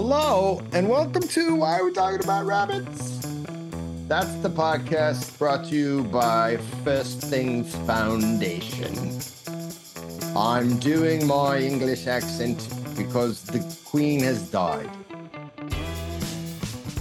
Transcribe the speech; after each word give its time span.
Hello, 0.00 0.62
and 0.70 0.88
welcome 0.88 1.26
to 1.26 1.56
Why 1.56 1.80
Are 1.80 1.84
We 1.84 1.92
Talking 1.92 2.22
About 2.22 2.46
Rabbits? 2.46 3.18
That's 4.06 4.32
the 4.36 4.48
podcast 4.48 5.36
brought 5.36 5.64
to 5.70 5.74
you 5.74 6.04
by 6.04 6.58
First 6.84 7.20
Things 7.20 7.74
Foundation. 7.78 9.18
I'm 10.36 10.78
doing 10.78 11.26
my 11.26 11.58
English 11.58 12.06
accent 12.06 12.68
because 12.96 13.42
the 13.42 13.58
Queen 13.84 14.20
has 14.20 14.48
died. 14.48 14.88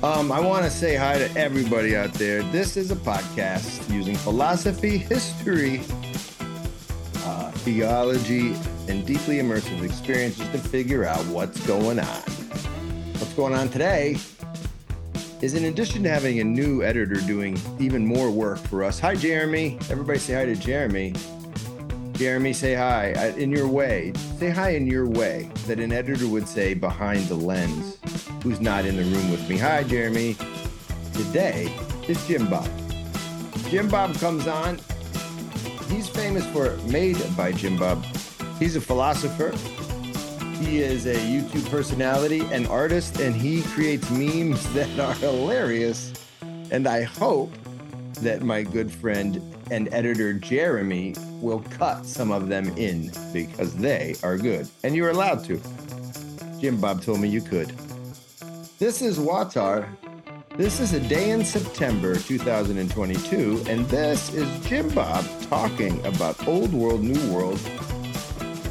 Um, 0.02 0.32
I 0.32 0.40
want 0.40 0.64
to 0.64 0.72
say 0.72 0.96
hi 0.96 1.18
to 1.18 1.38
everybody 1.38 1.95
out 1.95 2.14
there. 2.14 2.44
This 2.44 2.78
is 2.78 2.92
a 2.92 2.95
podcast 2.95 3.94
using 3.94 4.16
philosophy, 4.16 4.98
history, 4.98 5.82
uh, 7.26 7.52
theology, 7.52 8.56
and 8.88 9.06
deeply 9.06 9.38
immersive 9.38 9.84
experiences 9.84 10.48
to 10.52 10.58
figure 10.58 11.04
out 11.04 11.23
what's 11.26 11.59
going 11.68 12.00
on. 12.00 12.22
What's 13.20 13.34
going 13.34 13.54
on 13.54 13.68
today 13.68 14.16
is 15.42 15.56
in 15.56 15.66
addition 15.66 16.04
to 16.04 16.09
having 16.09 16.40
a 16.40 16.44
new 16.44 16.84
editor 16.84 17.16
doing 17.16 17.59
even 17.80 18.06
more 18.06 18.31
work 18.31 18.59
for 18.59 18.84
us. 18.84 18.98
Hi, 19.00 19.14
Jeremy. 19.14 19.78
Everybody 19.90 20.20
say 20.20 20.36
hi 20.36 20.45
to 20.45 20.56
Jeremy. 20.56 21.14
Jeremy, 22.21 22.53
say 22.53 22.75
hi 22.75 23.34
in 23.35 23.49
your 23.49 23.67
way. 23.67 24.13
Say 24.38 24.52
hi 24.52 24.75
in 24.75 24.85
your 24.85 25.07
way 25.07 25.49
that 25.66 25.80
an 25.80 25.91
editor 25.91 26.27
would 26.27 26.47
say 26.47 26.75
behind 26.75 27.25
the 27.25 27.34
lens, 27.34 27.97
who's 28.44 28.61
not 28.61 28.86
in 28.86 28.95
the 28.95 29.02
room 29.02 29.31
with 29.31 29.50
me. 29.50 29.58
Hi, 29.58 29.81
Jeremy. 29.81 30.38
Today 31.13 31.73
is 32.08 32.23
Jim 32.28 32.47
Bob. 32.47 32.69
Jim 33.69 33.88
Bob 33.88 34.13
comes 34.19 34.45
on. 34.45 34.80
He's 35.89 36.08
famous 36.08 36.45
for 36.45 36.78
Made 36.91 37.17
by 37.36 37.53
Jim 37.53 37.75
Bob. 37.75 38.05
He's 38.59 38.75
a 38.75 38.81
philosopher. 38.81 39.50
He 40.63 40.78
is 40.78 41.08
a 41.08 41.16
YouTube 41.16 41.67
personality 41.72 42.41
and 42.52 42.67
artist, 42.67 43.19
and 43.19 43.35
he 43.35 43.63
creates 43.63 44.08
memes 44.11 44.72
that 44.75 45.00
are 45.00 45.16
hilarious. 45.16 46.13
And 46.69 46.88
I 46.88 47.02
hope 47.02 47.52
that 48.16 48.42
my 48.44 48.64
good 48.64 48.92
friend 48.92 49.42
and 49.72 49.92
editor 49.94 50.34
Jeremy 50.34 51.16
will 51.42 51.62
cut 51.72 52.06
some 52.06 52.31
of 52.31 52.50
them 52.50 52.68
in 52.78 53.12
because 53.34 53.76
they 53.76 54.16
are 54.23 54.38
good. 54.38 54.68
And 54.84 54.95
you're 54.95 55.09
allowed 55.09 55.44
to. 55.45 55.62
Jim 56.59 56.80
Bob 56.80 57.02
told 57.02 57.20
me 57.20 57.28
you 57.28 57.42
could. 57.42 57.70
This 58.78 59.02
is 59.02 59.18
WAWTAR. 59.18 59.88
This 60.58 60.80
is 60.80 60.94
a 60.94 61.00
day 61.00 61.31
in 61.31 61.45
September 61.45 62.16
2022, 62.16 63.64
and 63.68 63.86
this 63.86 64.34
is 64.34 64.66
Jim 64.66 64.90
Bob 64.90 65.25
talking 65.44 66.06
about 66.06 66.48
old 66.48 66.73
world, 66.73 67.02
new 67.02 67.34
world, 67.34 67.59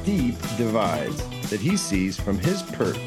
deep 0.04 0.38
divides 0.56 1.22
that 1.48 1.58
he 1.58 1.77
sees 1.77 2.20
from 2.20 2.38
his 2.38 2.62
perch 2.62 2.98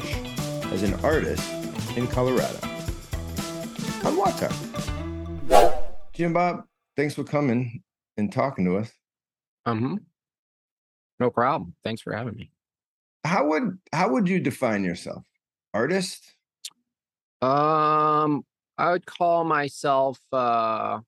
as 0.72 0.82
an 0.82 0.94
artist 1.04 1.48
in 1.96 2.06
Colorado. 2.08 2.58
On 4.04 4.16
WAWTAR. 4.16 4.93
Jim 6.14 6.32
Bob, 6.32 6.64
thanks 6.96 7.14
for 7.14 7.24
coming 7.24 7.82
and 8.16 8.32
talking 8.32 8.64
to 8.64 8.76
us. 8.76 8.92
Um, 9.66 10.00
no 11.18 11.28
problem. 11.28 11.74
Thanks 11.82 12.00
for 12.00 12.14
having 12.14 12.36
me. 12.36 12.52
How 13.24 13.46
would 13.48 13.78
how 13.92 14.10
would 14.10 14.28
you 14.28 14.38
define 14.38 14.84
yourself? 14.84 15.24
Artist? 15.72 16.36
Um, 17.42 18.44
I 18.78 18.92
would 18.92 19.06
call 19.06 19.44
myself 19.44 20.20
uh, 20.32 21.00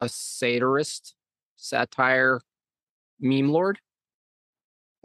a 0.00 0.08
satirist, 0.08 1.14
satire, 1.56 2.40
meme 3.20 3.50
lord. 3.50 3.78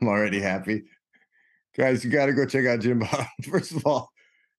I'm 0.00 0.08
already 0.08 0.40
happy. 0.40 0.84
Guys, 1.76 2.04
you 2.04 2.10
got 2.10 2.26
to 2.26 2.32
go 2.32 2.46
check 2.46 2.66
out 2.66 2.80
Jim 2.80 3.00
Bob. 3.00 3.26
First 3.50 3.72
of 3.72 3.84
all, 3.86 4.10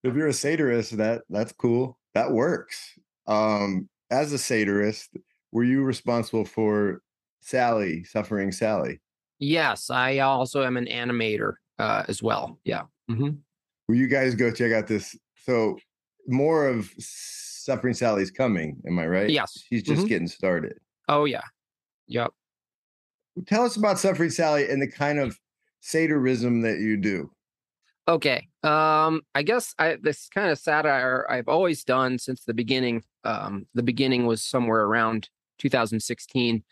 if 0.03 0.16
you're 0.16 0.28
a 0.28 0.34
satirist, 0.34 0.97
that 0.97 1.22
that's 1.29 1.51
cool. 1.53 1.97
That 2.13 2.31
works. 2.31 2.97
Um, 3.28 3.88
as 4.09 4.34
a 4.34 4.38
satirist, 4.38 5.09
were 5.51 5.63
you 5.63 5.84
responsible 5.84 6.45
for 6.45 7.01
Sally, 7.41 8.03
suffering 8.03 8.51
Sally? 8.51 9.00
Yes, 9.39 9.89
I 9.89 10.19
also 10.19 10.63
am 10.63 10.78
an 10.78 10.85
animator 10.85 11.53
uh, 11.79 12.03
as 12.07 12.22
well. 12.22 12.59
Yeah. 12.63 12.84
Mm-hmm. 13.09 13.29
Will 13.88 13.95
you 13.95 14.07
guys 14.07 14.35
go 14.35 14.51
check 14.51 14.72
out 14.72 14.88
this? 14.88 15.17
So 15.45 15.78
more 16.28 16.68
of 16.68 16.91
suffering 17.00 17.94
Sally's 17.94 18.29
coming. 18.31 18.79
Am 18.88 19.00
I 19.00 19.07
right? 19.07 19.29
Yes. 19.29 19.63
She's 19.68 19.83
just 19.83 20.03
Mhm. 20.06 20.09
getting 20.09 20.28
started. 20.28 20.78
Oh 21.07 21.25
yeah. 21.25 21.41
Yep. 22.07 22.31
Tell 23.47 23.63
us 23.63 23.75
about 23.78 23.97
suffering 23.97 24.29
Sally 24.29 24.69
and 24.69 24.81
the 24.81 24.88
kind 24.91 25.18
of 25.19 25.39
satirism 25.79 26.62
that 26.62 26.79
you 26.79 26.97
do. 26.97 27.31
Okay. 28.07 28.47
Um, 28.63 29.22
I 29.35 29.44
guess 29.44 29.73
I 29.78 29.97
this 30.01 30.28
kind 30.29 30.50
of 30.50 30.57
satire 30.57 31.25
I've 31.29 31.47
always 31.47 31.84
done 31.84 32.17
since 32.17 32.44
the 32.44 32.53
beginning. 32.53 33.03
Um, 33.23 33.67
the 33.73 33.84
beginning 33.84 34.25
was 34.25 34.41
somewhere 34.41 34.81
around 34.81 35.29
2016. 35.59 36.63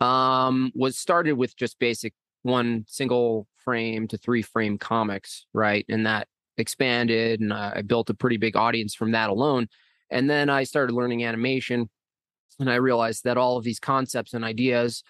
Um, 0.00 0.72
was 0.74 0.98
started 0.98 1.32
with 1.32 1.56
just 1.56 1.78
basic 1.78 2.12
one 2.42 2.84
single 2.88 3.48
frame 3.56 4.06
to 4.08 4.18
three 4.18 4.42
frame 4.42 4.76
comics, 4.76 5.46
right? 5.54 5.86
And 5.88 6.06
that 6.06 6.28
expanded, 6.58 7.40
and 7.40 7.52
I 7.52 7.74
I 7.76 7.82
built 7.82 8.10
a 8.10 8.14
pretty 8.14 8.36
big 8.36 8.56
audience 8.56 8.94
from 8.94 9.12
that 9.12 9.30
alone. 9.30 9.68
And 10.10 10.28
then 10.30 10.50
I 10.50 10.64
started 10.64 10.92
learning 10.94 11.24
animation, 11.24 11.88
and 12.60 12.70
I 12.70 12.76
realized 12.76 13.24
that 13.24 13.38
all 13.38 13.56
of 13.56 13.64
these 13.64 13.80
concepts 13.80 14.34
and 14.34 14.44
ideas 14.44 15.02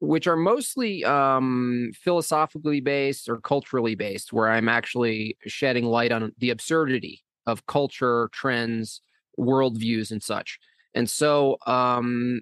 which 0.00 0.26
are 0.26 0.36
mostly 0.36 1.04
um, 1.04 1.90
philosophically 1.94 2.80
based 2.80 3.28
or 3.28 3.40
culturally 3.40 3.94
based, 3.94 4.32
where 4.32 4.48
I'm 4.48 4.68
actually 4.68 5.36
shedding 5.46 5.84
light 5.86 6.12
on 6.12 6.32
the 6.38 6.50
absurdity 6.50 7.22
of 7.46 7.66
culture, 7.66 8.28
trends, 8.32 9.02
worldviews, 9.38 10.10
and 10.10 10.22
such. 10.22 10.58
And 10.94 11.08
so, 11.08 11.58
um, 11.66 12.40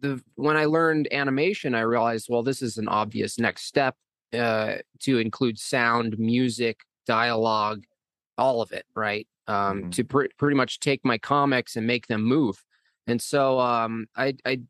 the 0.00 0.22
when 0.36 0.56
I 0.56 0.66
learned 0.66 1.08
animation, 1.12 1.74
I 1.74 1.80
realized, 1.80 2.28
well, 2.30 2.42
this 2.42 2.62
is 2.62 2.78
an 2.78 2.88
obvious 2.88 3.38
next 3.38 3.64
step 3.64 3.96
uh, 4.32 4.76
to 5.00 5.18
include 5.18 5.58
sound, 5.58 6.18
music, 6.18 6.80
dialogue, 7.06 7.84
all 8.36 8.60
of 8.62 8.72
it, 8.72 8.86
right? 8.94 9.26
Um, 9.46 9.84
Mhm. 9.84 9.92
To 9.92 10.04
pre- 10.04 10.28
pretty 10.38 10.56
much 10.56 10.78
take 10.80 11.04
my 11.04 11.18
comics 11.18 11.74
and 11.76 11.86
make 11.86 12.06
them 12.06 12.22
move. 12.22 12.64
And 13.06 13.20
so, 13.22 13.58
um, 13.60 14.06
I, 14.16 14.34
I 14.44 14.60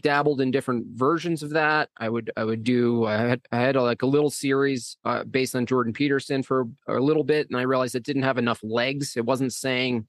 dabbled 0.00 0.40
in 0.40 0.50
different 0.50 0.86
versions 0.94 1.42
of 1.42 1.50
that. 1.50 1.88
I 1.96 2.08
would 2.08 2.30
I 2.36 2.44
would 2.44 2.62
do 2.64 3.04
I 3.06 3.16
had 3.16 3.40
I 3.50 3.56
had 3.58 3.76
a, 3.76 3.82
like 3.82 4.02
a 4.02 4.06
little 4.06 4.30
series 4.30 4.96
uh, 5.04 5.24
based 5.24 5.56
on 5.56 5.66
Jordan 5.66 5.92
Peterson 5.92 6.42
for 6.42 6.66
a 6.86 7.00
little 7.00 7.24
bit, 7.24 7.48
and 7.48 7.56
I 7.58 7.62
realized 7.62 7.94
it 7.94 8.04
didn't 8.04 8.22
have 8.22 8.38
enough 8.38 8.60
legs. 8.62 9.16
It 9.16 9.24
wasn't 9.24 9.52
saying 9.52 10.06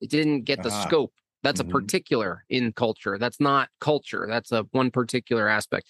it 0.00 0.10
didn't 0.10 0.42
get 0.42 0.62
the 0.62 0.70
Ah. 0.70 0.84
scope. 0.86 1.12
That's 1.42 1.60
Mhm. 1.60 1.68
a 1.68 1.70
particular 1.72 2.44
in 2.48 2.72
culture. 2.72 3.18
That's 3.18 3.40
not 3.40 3.68
culture. 3.80 4.26
That's 4.28 4.52
a 4.52 4.62
one 4.72 4.90
particular 4.90 5.48
aspect. 5.48 5.86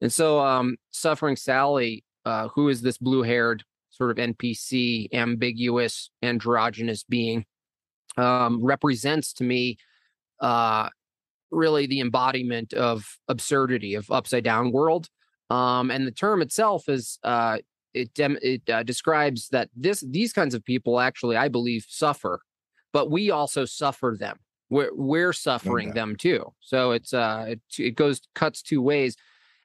And 0.00 0.12
so, 0.12 0.40
um, 0.40 0.76
suffering 0.90 1.36
Sally, 1.36 2.04
uh, 2.24 2.48
who 2.48 2.68
is 2.68 2.80
this 2.82 2.98
blue 2.98 3.22
haired 3.22 3.64
sort 3.90 4.10
of 4.10 4.18
NPC, 4.18 5.08
ambiguous, 5.12 6.10
androgynous 6.22 7.04
being, 7.04 7.44
um, 8.16 8.62
represents 8.62 9.32
to 9.34 9.44
me 9.44 9.76
uh, 10.40 10.88
really 11.54 11.86
the 11.86 12.00
embodiment 12.00 12.72
of 12.74 13.18
absurdity 13.28 13.94
of 13.94 14.10
upside 14.10 14.44
down 14.44 14.72
world 14.72 15.08
um 15.50 15.90
and 15.90 16.06
the 16.06 16.12
term 16.12 16.42
itself 16.42 16.88
is 16.88 17.18
uh 17.24 17.58
it 17.92 18.12
dem- 18.14 18.38
it 18.42 18.68
uh, 18.68 18.82
describes 18.82 19.48
that 19.50 19.68
this 19.76 20.02
these 20.08 20.32
kinds 20.32 20.54
of 20.54 20.64
people 20.64 21.00
actually 21.00 21.36
i 21.36 21.48
believe 21.48 21.84
suffer 21.88 22.40
but 22.94 23.10
we 23.10 23.30
also 23.30 23.66
suffer 23.66 24.16
them. 24.18 24.38
We're, 24.70 24.94
we're 24.94 25.32
suffering 25.34 25.88
doubt. 25.88 25.94
them 25.94 26.16
too. 26.16 26.52
So 26.60 26.92
it's 26.92 27.12
uh 27.12 27.44
it, 27.48 27.60
it 27.76 27.96
goes 27.96 28.22
cuts 28.34 28.62
two 28.62 28.80
ways. 28.80 29.16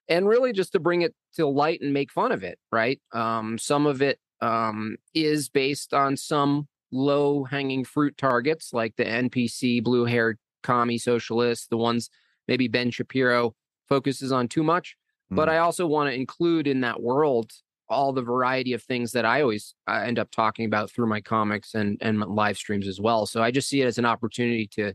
And 0.09 0.27
really 0.27 0.51
just 0.51 0.73
to 0.73 0.79
bring 0.79 1.03
it 1.03 1.13
to 1.35 1.47
light 1.47 1.79
and 1.81 1.93
make 1.93 2.11
fun 2.11 2.33
of 2.33 2.43
it 2.43 2.59
right? 2.71 2.99
Um 3.13 3.57
some 3.57 3.85
of 3.85 4.01
it 4.01 4.19
um 4.41 4.97
is 5.13 5.47
based 5.47 5.93
on 5.93 6.17
some 6.17 6.67
low 6.91 7.43
hanging 7.43 7.85
fruit 7.85 8.17
targets 8.17 8.73
like 8.73 8.95
the 8.95 9.03
npc 9.03 9.83
blue 9.83 10.05
haired 10.05 10.39
commie 10.63 10.97
socialists 10.97 11.67
the 11.67 11.77
ones 11.77 12.09
maybe 12.47 12.67
ben 12.67 12.91
shapiro 12.91 13.55
focuses 13.87 14.31
on 14.31 14.47
too 14.47 14.63
much 14.63 14.95
but 15.31 15.47
Mhm. 15.47 15.51
i 15.51 15.57
also 15.57 15.85
want 15.87 16.09
to 16.09 16.13
include 16.13 16.67
in 16.67 16.81
that 16.81 17.01
world 17.01 17.51
all 17.89 18.13
the 18.13 18.21
variety 18.21 18.73
of 18.73 18.83
things 18.83 19.11
that 19.13 19.25
i 19.25 19.41
always 19.41 19.73
uh, 19.87 20.01
end 20.05 20.19
up 20.19 20.29
talking 20.31 20.65
about 20.65 20.91
through 20.91 21.07
my 21.07 21.21
comics 21.21 21.73
and 21.73 21.97
and 22.01 22.19
live 22.19 22.57
streams 22.57 22.87
as 22.87 22.99
well 22.99 23.25
so 23.25 23.41
i 23.41 23.51
just 23.51 23.69
see 23.69 23.81
it 23.81 23.85
as 23.85 23.97
an 23.97 24.05
opportunity 24.05 24.67
to 24.67 24.93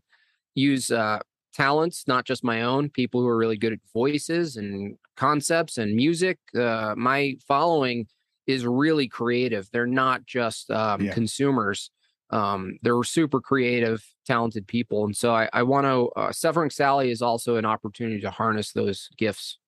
use 0.55 0.91
uh 0.91 1.19
talents 1.53 2.05
not 2.09 2.25
just 2.25 2.43
my 2.45 2.63
own 2.63 2.89
people 2.91 3.21
who 3.21 3.29
are 3.29 3.37
really 3.37 3.57
good 3.57 3.73
at 3.73 3.79
voices 3.93 4.57
and 4.57 4.97
concepts 5.17 5.79
and 5.79 5.95
music. 5.95 6.39
Uh, 6.59 6.93
my 6.97 7.37
following 7.47 8.09
is 8.49 8.67
really 8.67 9.07
creative. 9.07 9.71
They're 9.71 9.87
not 9.87 10.27
just 10.27 10.69
um, 10.73 11.03
yeah. 11.03 11.13
consumers. 11.15 11.93
Um, 12.31 12.79
they're 12.83 13.03
super 13.05 13.41
creative, 13.41 14.05
talented 14.27 14.67
people, 14.67 15.05
and 15.05 15.17
so 15.17 15.35
I, 15.35 15.49
I 15.53 15.63
want 15.63 15.85
to. 15.85 16.09
Uh, 16.21 16.33
Suffering 16.33 16.71
Sally 16.71 17.11
is 17.11 17.23
also 17.23 17.57
an 17.57 17.65
opportunity 17.65 18.21
to 18.21 18.31
harness 18.31 18.73
those 18.73 19.09
gifts. 19.19 19.59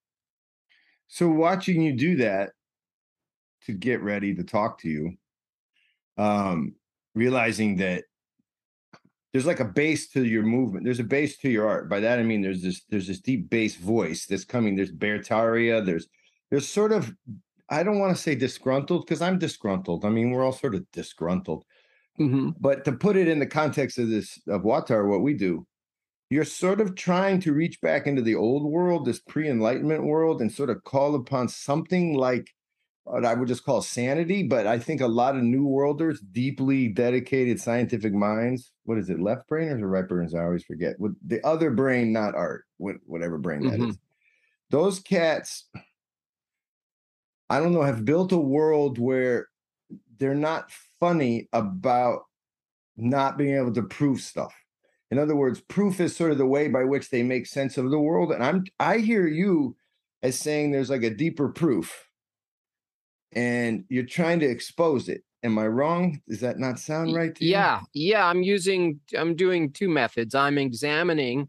So 1.09 1.29
watching 1.29 1.83
you 1.83 1.93
do 1.93 2.17
that 2.17 2.51
to 3.67 3.73
get 3.73 4.03
ready 4.03 4.35
to 4.35 4.43
talk 4.43 4.81
to 4.81 4.89
you, 4.89 5.17
um, 6.17 6.75
realizing 7.15 7.77
that 7.77 8.05
there's 9.33 9.47
like 9.47 9.61
a 9.61 9.67
base 9.67 10.09
to 10.09 10.25
your 10.25 10.43
movement. 10.43 10.85
There's 10.85 11.01
a 11.01 11.05
base 11.05 11.37
to 11.39 11.51
your 11.51 11.69
art. 11.69 11.91
By 11.91 12.01
that 12.01 12.19
I 12.19 12.23
mean 12.23 12.41
there's 12.41 12.63
this 12.63 12.83
there's 12.89 13.07
this 13.07 13.21
deep 13.21 13.51
bass 13.51 13.77
voice 13.77 14.25
that's 14.25 14.45
coming. 14.45 14.75
There's 14.75 14.93
Bertaria. 14.93 15.85
There's 15.85 16.09
there's 16.51 16.67
sort 16.67 16.93
of 16.93 17.13
I 17.69 17.83
don't 17.83 17.99
want 17.99 18.17
to 18.17 18.23
say 18.23 18.35
disgruntled 18.35 19.05
because 19.05 19.21
I'm 19.21 19.39
disgruntled. 19.39 20.05
I 20.05 20.09
mean 20.09 20.31
we're 20.31 20.45
all 20.45 20.53
sort 20.53 20.75
of 20.75 20.91
disgruntled. 20.91 21.65
Mm-hmm. 22.19 22.51
But 22.59 22.85
to 22.85 22.93
put 22.93 23.17
it 23.17 23.29
in 23.29 23.39
the 23.39 23.47
context 23.47 23.99
of 23.99 24.09
this 24.09 24.41
of 24.49 24.63
WAWTAR, 24.63 25.09
what 25.09 25.23
we 25.23 25.35
do, 25.35 25.67
you're 26.31 26.45
sort 26.45 26.81
of 26.81 26.95
trying 26.95 27.41
to 27.41 27.53
reach 27.53 27.81
back 27.81 28.07
into 28.07 28.23
the 28.23 28.35
old 28.35 28.65
world, 28.65 29.05
this 29.05 29.21
pre-enlightenment 29.21 30.05
world, 30.05 30.41
and 30.41 30.51
sort 30.51 30.71
of 30.71 30.83
call 30.85 31.15
upon 31.15 31.49
something 31.49 32.15
like 32.15 32.49
what 33.05 33.25
I 33.25 33.35
would 33.35 33.47
just 33.47 33.65
call 33.65 33.83
sanity. 33.83 34.43
But 34.43 34.67
I 34.67 34.79
think 34.79 35.01
a 35.01 35.07
lot 35.07 35.37
of 35.37 35.43
New 35.43 35.67
Worlders, 35.67 36.21
deeply 36.21 36.89
dedicated 36.89 37.61
scientific 37.61 38.13
minds, 38.13 38.73
what 38.85 38.99
is 38.99 39.09
it, 39.11 39.21
left 39.21 39.49
brainers 39.49 39.81
or 39.81 39.89
right 39.89 40.07
brainers? 40.07 40.35
I 40.35 40.45
always 40.45 40.65
forget. 40.65 40.99
With 40.99 41.15
the 41.25 41.45
other 41.47 41.71
brain, 41.71 42.13
not 42.13 42.35
art, 42.35 42.65
whatever 42.79 43.39
brain 43.39 43.63
mm-hmm. 43.63 43.81
that 43.83 43.89
is. 43.91 43.99
Those 44.71 44.99
cats, 44.99 45.69
I 47.49 47.61
don't 47.61 47.73
know, 47.73 47.83
have 47.83 48.05
built 48.05 48.33
a 48.33 48.39
world 48.39 48.99
where 48.99 49.47
they're 50.19 50.35
not 50.35 50.73
funny 51.01 51.49
about 51.53 52.23
not 52.97 53.37
being 53.37 53.57
able 53.57 53.73
to 53.75 53.83
prove 53.83 54.21
stuff. 54.21 54.55
In 55.11 55.19
other 55.19 55.37
words, 55.37 55.61
proof 55.61 56.01
is 56.01 56.17
sort 56.17 56.33
of 56.33 56.39
the 56.39 56.47
way 56.47 56.69
by 56.69 56.85
which 56.85 57.11
they 57.11 57.23
make 57.23 57.47
sense 57.47 57.79
of 57.79 57.91
the 57.91 57.99
world. 57.99 58.33
And 58.33 58.43
I'm 58.43 58.65
I 58.81 58.99
hear 58.99 59.27
you 59.27 59.77
as 60.23 60.39
saying 60.39 60.71
there's 60.71 60.91
like 60.91 61.05
a 61.05 61.11
deeper 61.11 61.49
proof 61.49 62.07
and 63.33 63.85
you're 63.89 64.05
trying 64.05 64.41
to 64.41 64.47
expose 64.47 65.09
it. 65.09 65.23
Am 65.43 65.59
I 65.59 65.69
wrong? 65.69 66.21
Does 66.29 66.41
that 66.41 66.59
not 66.59 66.79
sound 66.79 67.15
right 67.15 67.35
to 67.35 67.45
you? 67.45 67.53
Yeah. 67.53 67.81
Yeah. 67.93 68.27
I'm 68.27 68.43
using, 68.43 68.99
I'm 69.17 69.37
doing 69.37 69.71
two 69.71 69.89
methods. 69.89 70.35
I'm 70.35 70.59
examining 70.59 71.49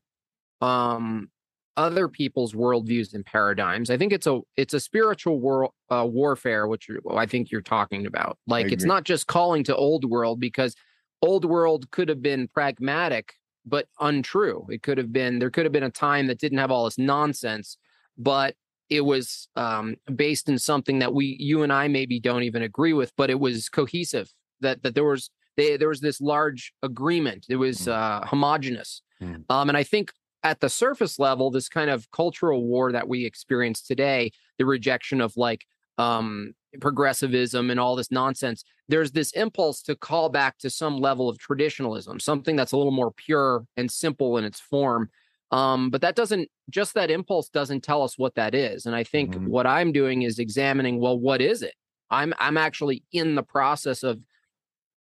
um, 0.62 1.30
other 1.78 2.08
people's 2.08 2.54
worldviews 2.54 3.14
and 3.14 3.26
paradigms. 3.26 3.90
I 3.90 3.98
think 3.98 4.12
it's 4.12 4.28
a 4.28 4.42
it's 4.58 4.74
a 4.74 4.80
spiritual 4.80 5.40
world 5.40 5.72
uh, 5.90 6.06
warfare, 6.10 6.68
which 6.68 6.90
I 7.16 7.26
think 7.26 7.52
you're 7.52 7.62
talking 7.62 8.06
about. 8.06 8.38
Like 8.48 8.72
it's 8.72 8.84
not 8.84 9.04
just 9.04 9.28
calling 9.28 9.64
to 9.66 9.76
old 9.76 10.04
world 10.04 10.40
because 10.40 10.76
old 11.22 11.46
world 11.46 11.90
could 11.92 12.10
have 12.10 12.22
been 12.22 12.48
pragmatic 12.48 13.34
but 13.68 13.88
untrue. 14.00 14.66
It 14.70 14.82
could 14.82 14.98
have 14.98 15.12
been 15.12 15.40
there 15.40 15.50
could 15.50 15.66
have 15.66 15.74
been 15.74 15.84
a 15.84 15.92
time 15.92 16.28
that 16.28 16.40
didn't 16.40 16.58
have 16.58 16.72
all 16.72 16.86
this 16.86 16.98
nonsense, 16.98 17.78
but 18.18 18.56
it 18.90 19.02
was 19.02 19.50
um, 19.56 19.96
based 20.16 20.48
in 20.50 20.58
something 20.58 21.00
that 21.00 21.14
we 21.14 21.38
you 21.40 21.64
and 21.64 21.72
I 21.72 21.88
maybe 21.88 22.20
don't 22.20 22.44
even 22.44 22.64
agree 22.64 22.94
with, 22.94 23.12
but 23.18 23.30
it 23.30 23.40
was 23.40 23.70
cohesive. 23.70 24.32
That 24.62 24.82
that 24.84 24.96
there 24.96 25.04
was 25.04 25.30
they, 25.58 25.78
there 25.78 25.90
was 25.90 26.02
this 26.02 26.22
large 26.22 26.74
agreement. 26.82 27.46
It 27.50 27.58
was 27.58 27.82
mm. 27.82 27.92
uh, 27.92 28.26
homogenous, 28.26 29.02
mm. 29.22 29.44
um, 29.50 29.70
and 29.70 29.78
I 29.78 29.84
think 29.84 30.12
at 30.48 30.62
the 30.62 30.70
surface 30.70 31.20
level, 31.20 31.52
this 31.52 31.68
kind 31.68 31.90
of 31.90 32.10
cultural 32.12 32.64
war 32.66 32.94
that 32.94 33.10
we 33.10 33.26
experience 33.26 33.82
today, 33.82 34.32
the 34.58 34.66
rejection 34.66 35.20
of 35.20 35.36
like 35.36 35.66
um, 35.98 36.54
progressivism 36.80 37.70
and 37.70 37.82
all 37.82 37.98
this 37.98 38.12
nonsense, 38.12 38.64
there's 38.88 39.12
this 39.12 39.32
impulse 39.34 39.82
to 39.82 39.96
call 39.96 40.30
back 40.30 40.58
to 40.60 40.70
some 40.70 41.00
level 41.00 41.28
of 41.28 41.38
traditionalism, 41.38 42.22
something 42.22 42.56
that's 42.56 42.72
a 42.72 42.78
little 42.78 42.94
more 42.94 43.12
pure 43.12 43.66
and 43.76 43.92
simple 43.92 44.38
in 44.38 44.46
its 44.46 44.62
form. 44.62 45.10
Um, 45.52 45.90
but 45.90 46.00
that 46.00 46.16
doesn't 46.16 46.50
just 46.70 46.94
that 46.94 47.12
impulse 47.12 47.50
doesn't 47.50 47.84
tell 47.84 48.02
us 48.02 48.18
what 48.18 48.36
that 48.36 48.56
is. 48.56 48.86
And 48.86 48.96
I 48.96 49.04
think 49.04 49.32
mm-hmm. 49.32 49.48
what 49.48 49.68
I'm 49.68 49.92
doing 49.92 50.22
is 50.22 50.40
examining, 50.40 51.02
well, 51.02 51.20
what 51.20 51.42
is 51.42 51.62
it? 51.62 51.74
I'm 52.10 52.34
I'm 52.40 52.56
actually 52.56 53.04
in 53.12 53.36
the 53.36 53.44
process 53.44 54.04
of 54.04 54.20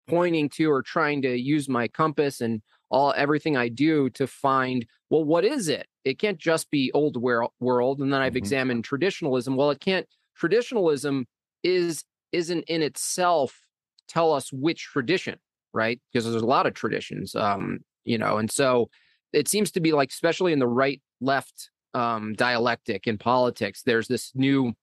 pointing 0.08 0.48
to 0.50 0.72
or 0.72 0.82
trying 0.82 1.22
to 1.24 1.36
use 1.36 1.68
my 1.68 1.90
compass 1.90 2.40
and 2.40 2.62
all 2.94 3.14
everything 3.18 3.58
I 3.58 3.70
do 3.70 4.10
to 4.12 4.28
find, 4.28 4.86
well, 5.10 5.24
what 5.24 5.44
is 5.44 5.68
it? 5.68 5.88
It 6.06 6.20
can't 6.20 6.38
just 6.38 6.70
be 6.70 6.92
old 6.94 7.18
world. 7.18 8.00
And 8.00 8.14
then 8.14 8.22
I've 8.22 8.34
mm-hmm. 8.34 8.38
examined 8.38 8.86
traditionalism. 8.86 9.56
Well, 9.56 9.72
it 9.72 9.80
can't 9.80 10.08
traditionalism 10.38 11.26
is 11.64 12.04
isn't 12.32 12.64
in 12.64 12.82
itself 12.82 13.60
tell 14.08 14.32
us 14.32 14.54
which 14.54 14.84
tradition, 14.84 15.40
right? 15.74 16.00
Because 16.12 16.30
there's 16.30 16.42
a 16.42 16.46
lot 16.46 16.68
of 16.68 16.76
traditions. 16.76 17.36
Um, 17.36 17.80
you 18.06 18.18
know, 18.18 18.38
and 18.38 18.52
so 18.52 18.90
it 19.34 19.48
seems 19.48 19.72
to 19.72 19.80
be 19.80 19.92
like, 19.92 20.12
especially 20.12 20.54
in 20.54 20.60
the 20.60 20.68
right 20.68 21.02
left 21.20 21.72
um, 21.96 22.34
dialectic 22.34 23.08
in 23.08 23.18
politics, 23.18 23.82
there's 23.84 24.08
this 24.08 24.32
new 24.36 24.74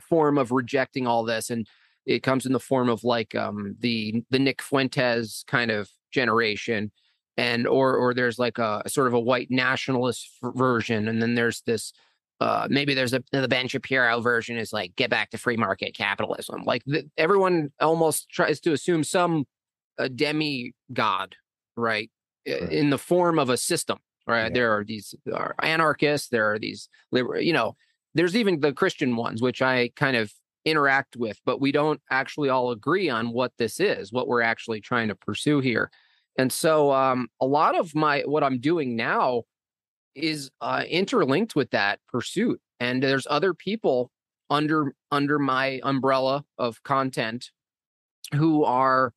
form 0.00 0.36
of 0.36 0.52
rejecting 0.52 1.06
all 1.06 1.24
this. 1.24 1.48
And 1.48 1.66
it 2.04 2.22
comes 2.22 2.44
in 2.44 2.52
the 2.52 2.60
form 2.60 2.90
of 2.90 3.02
like 3.02 3.34
um, 3.34 3.76
the 3.80 4.22
the 4.30 4.38
Nick 4.38 4.60
Fuentes 4.60 5.44
kind 5.46 5.70
of 5.70 5.88
generation, 6.12 6.92
and 7.36 7.66
or 7.66 7.96
or 7.96 8.14
there's 8.14 8.38
like 8.38 8.58
a, 8.58 8.82
a 8.84 8.88
sort 8.88 9.06
of 9.06 9.14
a 9.14 9.20
white 9.20 9.50
nationalist 9.50 10.28
version, 10.42 11.08
and 11.08 11.20
then 11.20 11.34
there's 11.34 11.62
this 11.62 11.92
uh, 12.40 12.66
maybe 12.70 12.94
there's 12.94 13.14
a 13.14 13.22
the 13.32 13.48
Ben 13.48 13.68
Shapiro 13.68 14.20
version 14.20 14.56
is 14.56 14.72
like 14.72 14.94
get 14.96 15.10
back 15.10 15.30
to 15.30 15.38
free 15.38 15.56
market 15.56 15.94
capitalism. 15.94 16.62
Like 16.64 16.82
the, 16.86 17.08
everyone 17.16 17.72
almost 17.80 18.28
tries 18.28 18.60
to 18.60 18.72
assume 18.72 19.04
some 19.04 19.46
a 19.98 20.08
demigod, 20.08 21.36
right? 21.76 22.10
right, 22.46 22.72
in 22.72 22.90
the 22.90 22.98
form 22.98 23.38
of 23.38 23.48
a 23.48 23.56
system. 23.56 23.98
Right, 24.28 24.44
yeah. 24.44 24.50
there 24.50 24.72
are 24.72 24.84
these 24.84 25.14
are 25.32 25.54
anarchists. 25.62 26.28
There 26.28 26.52
are 26.52 26.58
these, 26.58 26.88
liberal. 27.12 27.40
you 27.40 27.52
know, 27.52 27.76
there's 28.14 28.34
even 28.34 28.60
the 28.60 28.72
Christian 28.72 29.14
ones, 29.14 29.40
which 29.40 29.62
I 29.62 29.90
kind 29.94 30.16
of 30.16 30.32
interact 30.64 31.16
with, 31.16 31.40
but 31.44 31.60
we 31.60 31.70
don't 31.70 32.00
actually 32.10 32.48
all 32.48 32.72
agree 32.72 33.08
on 33.08 33.30
what 33.30 33.52
this 33.56 33.78
is, 33.78 34.12
what 34.12 34.26
we're 34.26 34.42
actually 34.42 34.80
trying 34.80 35.08
to 35.08 35.14
pursue 35.14 35.60
here. 35.60 35.90
And 36.38 36.52
so, 36.52 36.92
um, 36.92 37.28
a 37.40 37.46
lot 37.46 37.78
of 37.78 37.94
my 37.94 38.22
what 38.26 38.44
I'm 38.44 38.58
doing 38.58 38.96
now 38.96 39.44
is 40.14 40.50
uh, 40.60 40.84
interlinked 40.88 41.54
with 41.54 41.70
that 41.70 42.00
pursuit. 42.08 42.60
And 42.80 43.02
there's 43.02 43.26
other 43.28 43.54
people 43.54 44.10
under 44.50 44.94
under 45.10 45.38
my 45.38 45.80
umbrella 45.82 46.44
of 46.58 46.82
content 46.82 47.50
who 48.34 48.64
are 48.64 49.12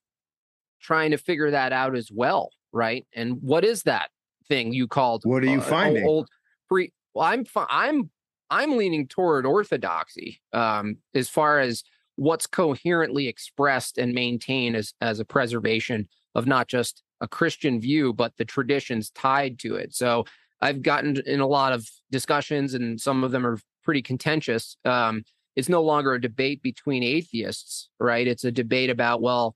trying 0.81 1.11
to 1.11 1.17
figure 1.17 1.51
that 1.51 1.73
out 1.73 1.95
as 1.95 2.09
well 2.11 2.51
right? 2.71 3.05
And 3.13 3.41
what 3.41 3.63
is 3.63 3.83
that 3.83 4.09
thing 4.47 4.73
you 4.73 4.87
called? 4.87 5.23
What 5.25 5.43
are 5.43 5.47
you 5.47 5.59
uh, 5.59 5.63
finding? 5.63 6.05
Old 6.05 6.29
pre. 6.67 6.91
Well, 7.13 7.25
I'm 7.25 7.45
I'm 7.69 8.09
I'm 8.49 8.77
leaning 8.77 9.07
toward 9.07 9.45
orthodoxy 9.45 10.41
um, 10.53 10.97
as 11.13 11.29
far 11.29 11.59
as 11.59 11.83
what's 12.15 12.47
coherently 12.47 13.27
expressed 13.27 13.97
and 13.97 14.13
maintained 14.13 14.75
as 14.75 14.93
as 15.01 15.19
a 15.19 15.25
preservation 15.25 16.07
of 16.35 16.45
not 16.45 16.67
just 16.67 17.03
a 17.21 17.27
Christian 17.27 17.79
view, 17.79 18.13
but 18.13 18.37
the 18.37 18.45
traditions 18.45 19.09
tied 19.11 19.59
to 19.59 19.75
it. 19.75 19.93
So 19.93 20.25
I've 20.61 20.81
gotten 20.81 21.17
in 21.25 21.39
a 21.39 21.47
lot 21.47 21.73
of 21.73 21.89
discussions, 22.11 22.73
and 22.73 22.99
some 22.99 23.23
of 23.23 23.31
them 23.31 23.45
are 23.45 23.59
pretty 23.83 24.01
contentious. 24.01 24.77
Um, 24.85 25.23
it's 25.55 25.69
no 25.69 25.81
longer 25.81 26.13
a 26.13 26.21
debate 26.21 26.61
between 26.61 27.03
atheists, 27.03 27.89
right? 27.99 28.27
It's 28.27 28.43
a 28.43 28.51
debate 28.51 28.89
about 28.89 29.21
well, 29.21 29.55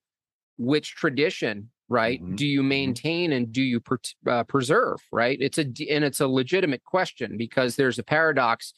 which 0.58 0.96
tradition 0.96 1.70
right 1.90 2.22
mm-hmm. 2.22 2.36
do 2.36 2.48
you 2.48 2.62
mm-hmm. 2.62 2.70
maintain 2.70 3.34
and 3.34 3.52
do 3.52 3.62
you 3.62 3.80
per- 3.80 4.00
uh, 4.28 4.44
preserve 4.46 5.00
right 5.12 5.38
it's 5.42 5.58
a 5.58 5.66
and 5.90 6.04
it's 6.04 6.22
a 6.22 6.28
legitimate 6.28 6.84
question 6.84 7.38
because 7.38 7.76
there's 7.76 8.00
a 8.00 8.04
paradox 8.04 8.74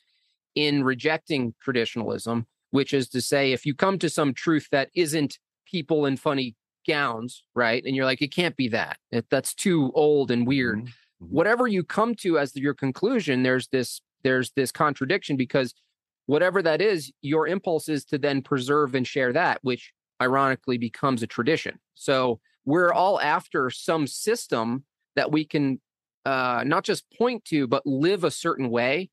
in 0.56 0.84
rejecting 0.84 1.54
traditionalism 1.62 2.46
which 2.72 2.94
is 2.94 3.08
to 3.08 3.22
say 3.22 3.52
if 3.52 3.66
you 3.66 3.76
come 3.76 4.00
to 4.00 4.10
some 4.10 4.34
truth 4.34 4.68
that 4.72 4.90
isn't 4.96 5.38
people 5.66 6.06
in 6.06 6.18
funny 6.18 6.56
gowns 6.88 7.44
right 7.56 7.84
and 7.86 7.96
you're 7.96 8.06
like 8.06 8.22
it 8.22 8.34
can't 8.34 8.56
be 8.56 8.68
that 8.68 8.98
it, 9.12 9.26
that's 9.30 9.54
too 9.54 9.92
old 9.96 10.32
and 10.32 10.48
weird 10.48 10.78
mm-hmm. 10.80 10.86
mm-hmm. 10.88 11.36
whatever 11.36 11.68
you 11.68 11.84
come 11.84 12.16
to 12.16 12.38
as 12.38 12.56
your 12.56 12.74
conclusion 12.74 13.44
there's 13.44 13.68
this 13.70 14.02
there's 14.24 14.52
this 14.56 14.72
contradiction 14.72 15.38
because 15.38 15.74
whatever 16.26 16.62
that 16.62 16.82
is 16.82 17.12
your 17.22 17.48
impulse 17.48 17.88
is 17.88 18.06
to 18.06 18.18
then 18.18 18.42
preserve 18.42 18.96
and 18.96 19.08
share 19.08 19.34
that 19.34 19.60
which 19.62 19.94
ironically 20.22 20.78
becomes 20.78 21.22
a 21.22 21.28
tradition 21.28 21.78
so 21.94 22.40
we're 22.66 22.92
all 22.92 23.22
after 23.22 23.70
some 23.70 24.08
system 24.08 24.84
that 25.16 25.32
we 25.32 25.46
can 25.46 25.80
uh, 26.26 26.64
not 26.66 26.84
just 26.84 27.06
point 27.18 27.46
to, 27.46 27.68
but 27.68 27.86
live 27.86 28.24
a 28.24 28.32
certain 28.32 28.70
way. 28.70 29.10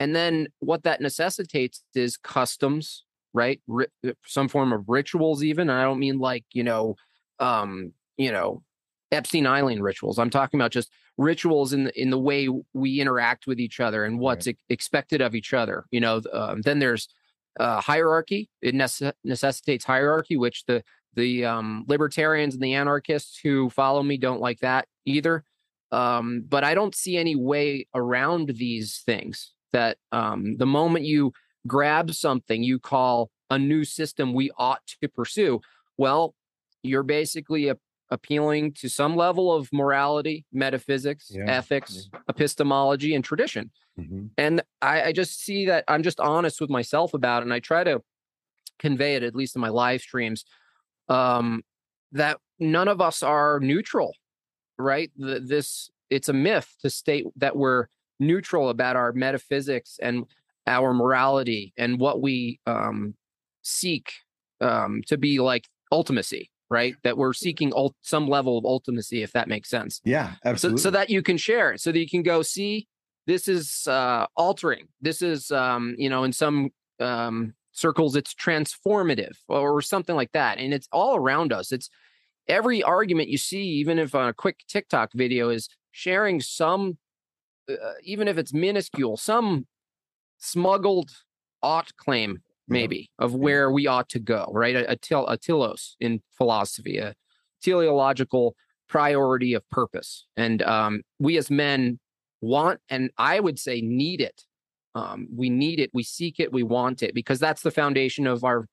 And 0.00 0.16
then 0.16 0.48
what 0.58 0.82
that 0.84 1.00
necessitates 1.00 1.82
is 1.94 2.16
customs, 2.16 3.04
right? 3.32 3.60
R- 3.70 3.88
some 4.26 4.48
form 4.48 4.72
of 4.72 4.88
rituals, 4.88 5.44
even. 5.44 5.68
And 5.68 5.78
I 5.78 5.82
don't 5.82 5.98
mean 5.98 6.18
like, 6.18 6.44
you 6.52 6.64
know, 6.64 6.96
um, 7.44 7.92
you 8.16 8.32
know, 8.32 8.62
Epstein 9.12 9.46
Island 9.46 9.82
rituals. 9.82 10.18
I'm 10.18 10.30
talking 10.30 10.58
about 10.58 10.72
just 10.72 10.90
rituals 11.16 11.72
in 11.72 11.84
the, 11.84 12.00
in 12.00 12.10
the 12.10 12.18
way 12.18 12.48
we 12.72 13.00
interact 13.00 13.46
with 13.46 13.60
each 13.60 13.80
other 13.80 14.04
and 14.04 14.18
what's 14.18 14.46
right. 14.46 14.56
expected 14.68 15.20
of 15.20 15.34
each 15.34 15.52
other. 15.52 15.84
You 15.90 16.00
know, 16.00 16.22
um, 16.32 16.62
then 16.62 16.78
there's 16.78 17.08
uh, 17.60 17.80
hierarchy. 17.80 18.50
It 18.62 18.74
nece- 18.74 19.12
necessitates 19.22 19.84
hierarchy, 19.84 20.36
which 20.36 20.64
the 20.66 20.82
the 21.14 21.44
um, 21.44 21.84
libertarians 21.86 22.54
and 22.54 22.62
the 22.62 22.74
anarchists 22.74 23.38
who 23.38 23.70
follow 23.70 24.02
me 24.02 24.16
don't 24.16 24.40
like 24.40 24.58
that 24.60 24.88
either. 25.04 25.44
Um, 25.92 26.44
but 26.48 26.64
I 26.64 26.74
don't 26.74 26.94
see 26.94 27.16
any 27.16 27.36
way 27.36 27.86
around 27.94 28.48
these 28.56 29.02
things. 29.06 29.52
That 29.72 29.98
um, 30.12 30.56
the 30.56 30.66
moment 30.66 31.04
you 31.04 31.32
grab 31.66 32.12
something 32.12 32.62
you 32.62 32.78
call 32.78 33.30
a 33.50 33.58
new 33.58 33.84
system 33.84 34.32
we 34.32 34.50
ought 34.56 34.86
to 35.00 35.08
pursue, 35.08 35.60
well, 35.96 36.34
you're 36.84 37.02
basically 37.02 37.68
a, 37.68 37.76
appealing 38.10 38.72
to 38.74 38.88
some 38.88 39.16
level 39.16 39.52
of 39.52 39.68
morality, 39.72 40.44
metaphysics, 40.52 41.30
yeah. 41.30 41.44
ethics, 41.46 42.08
yeah. 42.12 42.20
epistemology, 42.28 43.14
and 43.14 43.24
tradition. 43.24 43.70
Mm-hmm. 43.98 44.26
And 44.38 44.62
I, 44.82 45.02
I 45.02 45.12
just 45.12 45.40
see 45.40 45.66
that 45.66 45.84
I'm 45.88 46.02
just 46.02 46.20
honest 46.20 46.60
with 46.60 46.70
myself 46.70 47.14
about 47.14 47.42
it, 47.42 47.46
and 47.46 47.54
I 47.54 47.60
try 47.60 47.84
to 47.84 48.02
convey 48.78 49.14
it 49.16 49.22
at 49.22 49.34
least 49.34 49.56
in 49.56 49.60
my 49.60 49.68
live 49.68 50.00
streams 50.00 50.44
um, 51.08 51.62
that 52.12 52.38
none 52.58 52.88
of 52.88 53.00
us 53.00 53.22
are 53.22 53.60
neutral, 53.60 54.14
right? 54.78 55.10
The, 55.16 55.40
this 55.40 55.90
it's 56.10 56.28
a 56.28 56.32
myth 56.32 56.74
to 56.82 56.90
state 56.90 57.26
that 57.36 57.56
we're 57.56 57.86
neutral 58.20 58.68
about 58.68 58.96
our 58.96 59.12
metaphysics 59.12 59.98
and 60.00 60.26
our 60.66 60.94
morality 60.94 61.72
and 61.76 61.98
what 61.98 62.22
we 62.22 62.60
um, 62.66 63.14
seek 63.62 64.12
um, 64.60 65.02
to 65.06 65.18
be 65.18 65.40
like 65.40 65.68
ultimacy, 65.92 66.48
right? 66.70 66.96
That 67.02 67.16
we're 67.16 67.32
seeking 67.32 67.72
ult- 67.74 67.96
some 68.02 68.28
level 68.28 68.58
of 68.58 68.64
ultimacy, 68.64 69.22
if 69.22 69.32
that 69.32 69.48
makes 69.48 69.70
sense. 69.70 70.00
Yeah, 70.04 70.32
absolutely. 70.44 70.80
So, 70.80 70.82
so 70.84 70.90
that 70.92 71.10
you 71.10 71.22
can 71.22 71.36
share 71.36 71.72
it, 71.72 71.80
so 71.80 71.92
that 71.92 71.98
you 71.98 72.08
can 72.08 72.22
go 72.22 72.42
see 72.42 72.86
this 73.26 73.48
is 73.48 73.86
uh, 73.86 74.26
altering. 74.36 74.88
This 75.00 75.22
is, 75.22 75.50
um, 75.50 75.94
you 75.98 76.10
know, 76.10 76.24
in 76.24 76.32
some 76.32 76.70
um, 77.00 77.54
circles 77.74 78.14
it's 78.14 78.34
transformative 78.34 79.36
or 79.48 79.82
something 79.82 80.14
like 80.14 80.30
that 80.32 80.58
and 80.58 80.72
it's 80.72 80.88
all 80.92 81.16
around 81.16 81.52
us 81.52 81.72
it's 81.72 81.90
every 82.48 82.82
argument 82.82 83.28
you 83.28 83.36
see 83.36 83.62
even 83.62 83.98
if 83.98 84.14
a 84.14 84.32
quick 84.32 84.60
tiktok 84.68 85.10
video 85.12 85.48
is 85.48 85.68
sharing 85.90 86.40
some 86.40 86.96
uh, 87.68 87.74
even 88.04 88.28
if 88.28 88.38
it's 88.38 88.54
minuscule 88.54 89.16
some 89.16 89.66
smuggled 90.38 91.10
ought 91.62 91.94
claim 91.96 92.38
maybe 92.68 93.10
yeah. 93.18 93.24
of 93.24 93.34
where 93.34 93.70
we 93.70 93.86
ought 93.86 94.08
to 94.08 94.18
go 94.18 94.50
right 94.52 94.76
a, 94.76 94.92
a, 94.92 94.96
til, 94.96 95.26
a 95.28 95.36
telos 95.36 95.96
in 96.00 96.20
philosophy 96.36 96.98
a 96.98 97.14
teleological 97.62 98.54
priority 98.88 99.54
of 99.54 99.68
purpose 99.70 100.26
and 100.36 100.62
um, 100.62 101.02
we 101.18 101.36
as 101.36 101.50
men 101.50 101.98
want 102.40 102.80
and 102.88 103.10
i 103.18 103.40
would 103.40 103.58
say 103.58 103.80
need 103.80 104.20
it 104.20 104.44
um, 104.94 105.26
we 105.34 105.50
need 105.50 105.80
it, 105.80 105.90
we 105.92 106.02
seek 106.02 106.38
it, 106.38 106.52
we 106.52 106.62
want 106.62 107.02
it 107.02 107.14
because 107.14 107.38
that's 107.38 107.62
the 107.62 107.70
foundation 107.70 108.26
of 108.26 108.44
our 108.44 108.66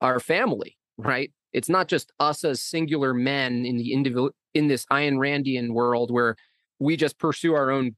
our 0.00 0.20
family, 0.20 0.76
right? 0.98 1.32
It's 1.52 1.68
not 1.68 1.88
just 1.88 2.12
us 2.20 2.44
as 2.44 2.62
singular 2.62 3.14
men 3.14 3.64
in 3.64 3.76
the 3.76 3.92
individual 3.92 4.30
in 4.54 4.68
this 4.68 4.84
Ayn 4.86 5.14
Randian 5.14 5.70
world 5.70 6.10
where 6.10 6.36
we 6.78 6.96
just 6.96 7.18
pursue 7.18 7.54
our 7.54 7.70
own 7.70 7.96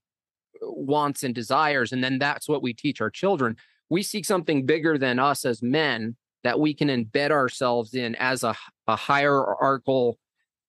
uh, 0.62 0.70
wants 0.70 1.22
and 1.22 1.34
desires, 1.34 1.92
and 1.92 2.02
then 2.02 2.18
that's 2.18 2.48
what 2.48 2.62
we 2.62 2.72
teach 2.72 3.00
our 3.00 3.10
children. 3.10 3.56
We 3.90 4.02
seek 4.02 4.24
something 4.24 4.66
bigger 4.66 4.98
than 4.98 5.18
us 5.18 5.44
as 5.44 5.62
men 5.62 6.16
that 6.44 6.60
we 6.60 6.74
can 6.74 6.88
embed 6.88 7.30
ourselves 7.30 7.94
in 7.94 8.14
as 8.16 8.44
a, 8.44 8.54
a 8.86 8.96
hierarchical 8.96 10.18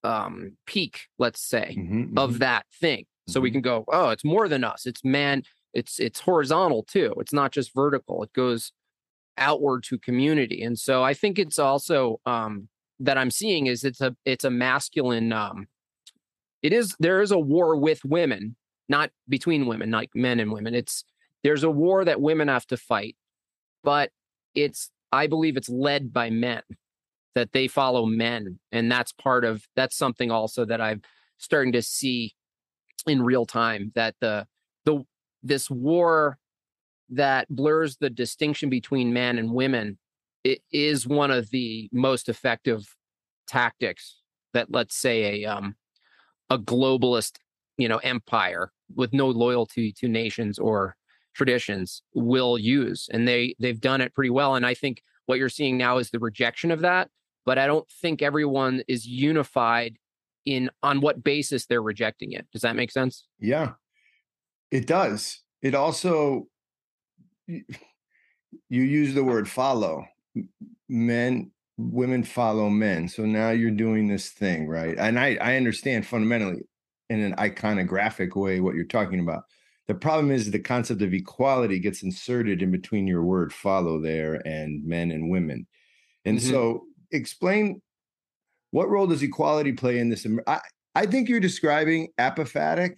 um, 0.04 0.58
peak, 0.66 1.02
let's 1.18 1.42
say, 1.42 1.76
mm-hmm, 1.78 2.18
of 2.18 2.32
mm-hmm. 2.32 2.40
that 2.40 2.66
thing. 2.80 3.06
So 3.28 3.36
mm-hmm. 3.36 3.44
we 3.44 3.52
can 3.52 3.62
go, 3.62 3.86
oh, 3.92 4.10
it's 4.10 4.26
more 4.26 4.48
than 4.48 4.64
us. 4.64 4.86
It's 4.86 5.04
man 5.04 5.44
it's 5.74 6.00
it's 6.00 6.20
horizontal 6.20 6.84
too. 6.84 7.14
It's 7.20 7.34
not 7.34 7.52
just 7.52 7.74
vertical. 7.74 8.24
It 8.24 8.34
goes 8.34 8.72
outward 9.38 9.84
to 9.86 9.98
community. 9.98 10.64
And 10.64 10.78
so 10.78 11.04
I 11.04 11.14
think 11.14 11.40
it's 11.40 11.60
also 11.60 12.20
um, 12.26 12.68
that 13.00 13.18
I'm 13.18 13.32
seeing 13.32 13.68
is 13.68 13.84
it's 13.84 14.02
a 14.02 14.16
it's 14.26 14.44
a 14.44 14.50
masculine 14.50 15.32
um, 15.32 15.68
it 16.62 16.74
is 16.74 16.96
there 17.00 17.22
is 17.22 17.32
a 17.32 17.40
war 17.40 17.76
with 17.76 18.04
women, 18.04 18.56
not 18.90 19.12
between 19.28 19.66
women, 19.66 19.92
like 19.92 20.10
men 20.16 20.40
and 20.40 20.52
women. 20.52 20.76
It's 20.76 21.04
there's 21.44 21.64
a 21.64 21.72
war 21.72 22.06
that 22.06 22.22
women 22.22 22.48
have 22.48 22.68
to 22.68 22.78
fight, 22.78 23.16
but 23.84 24.12
it's 24.56 24.92
I 25.12 25.28
believe 25.28 25.58
it's 25.58 25.70
led 25.70 26.14
by 26.14 26.30
men 26.30 26.62
that 27.36 27.52
they 27.54 27.68
follow 27.68 28.06
men 28.06 28.60
and 28.72 28.92
that's 28.92 29.12
part 29.12 29.46
of 29.46 29.64
that's 29.76 29.96
something 29.96 30.32
also 30.32 30.66
that 30.66 30.82
I'm 30.82 31.02
starting 31.38 31.72
to 31.74 31.82
see 31.82 32.36
in 33.08 33.22
real 33.22 33.46
time 33.46 33.92
that 33.96 34.16
the 34.20 34.48
the 34.86 35.04
this 35.42 35.70
war 35.70 36.38
that 37.10 37.48
blurs 37.50 37.98
the 37.98 38.10
distinction 38.10 38.70
between 38.70 39.14
men 39.14 39.38
and 39.38 39.54
women 39.54 39.98
it 40.44 40.60
is 40.72 41.08
one 41.08 41.32
of 41.32 41.50
the 41.52 41.90
most 41.92 42.30
effective 42.30 42.96
tactics 43.48 44.18
that 44.54 44.72
let's 44.72 44.96
say 44.96 45.44
a 45.44 45.46
um 45.46 45.76
a 46.50 46.58
globalist 46.58 47.38
you 47.78 47.88
know 47.88 47.98
empire 47.98 48.72
with 48.96 49.14
no 49.14 49.28
loyalty 49.28 49.94
to 49.94 50.08
nations 50.08 50.60
or 50.60 50.96
traditions 51.40 52.04
will 52.14 52.58
use 52.58 53.10
and 53.12 53.28
they 53.28 53.56
they've 53.60 53.82
done 53.82 54.02
it 54.02 54.14
pretty 54.14 54.30
well 54.30 54.56
and 54.56 54.66
i 54.66 54.74
think 54.74 55.02
what 55.26 55.40
you're 55.40 55.50
seeing 55.50 55.78
now 55.78 55.98
is 55.98 56.12
the 56.12 56.20
rejection 56.20 56.70
of 56.70 56.82
that 56.82 57.10
but 57.46 57.58
i 57.58 57.66
don't 57.66 57.90
think 58.02 58.22
everyone 58.22 58.84
is 58.88 59.08
unified 59.08 59.98
in 60.46 60.70
on 60.84 61.02
what 61.02 61.24
basis 61.24 61.66
they're 61.66 61.82
rejecting 61.82 62.32
it 62.34 62.46
does 62.52 62.62
that 62.62 62.76
make 62.76 62.92
sense 62.92 63.26
yeah 63.40 63.72
it 64.72 64.88
does. 64.88 65.42
It 65.62 65.76
also, 65.76 66.48
you 67.48 67.64
use 68.70 69.14
the 69.14 69.24
word 69.24 69.50
follow. 69.50 70.06
Men, 70.88 71.52
women 71.78 72.24
follow 72.24 72.70
men. 72.70 73.08
So 73.08 73.26
now 73.26 73.50
you're 73.50 73.72
doing 73.72 74.08
this 74.08 74.30
thing, 74.30 74.68
right? 74.68 74.96
And 74.98 75.20
I, 75.20 75.38
I 75.42 75.56
understand 75.56 76.06
fundamentally 76.06 76.62
in 77.10 77.20
an 77.20 77.36
iconographic 77.36 78.36
way 78.36 78.60
what 78.60 78.76
you're 78.76 78.86
talking 78.86 79.20
about. 79.20 79.44
The 79.90 79.96
problem 79.96 80.32
is 80.32 80.50
the 80.50 80.60
concept 80.60 81.02
of 81.02 81.16
equality 81.16 81.80
gets 81.80 82.04
inserted 82.04 82.62
in 82.62 82.70
between 82.70 83.08
your 83.08 83.24
word 83.24 83.52
follow 83.52 84.00
there 84.00 84.36
and 84.48 84.86
men 84.86 85.10
and 85.10 85.32
women. 85.32 85.66
And 86.26 86.38
mm-hmm. 86.38 86.50
so 86.50 86.84
explain 87.12 87.82
what 88.70 88.88
role 88.88 89.08
does 89.08 89.24
equality 89.24 89.72
play 89.72 89.98
in 89.98 90.10
this? 90.10 90.28
I, 90.46 90.60
I 90.94 91.08
think 91.08 91.28
you're 91.28 91.40
describing 91.40 92.10
apophatic 92.20 92.94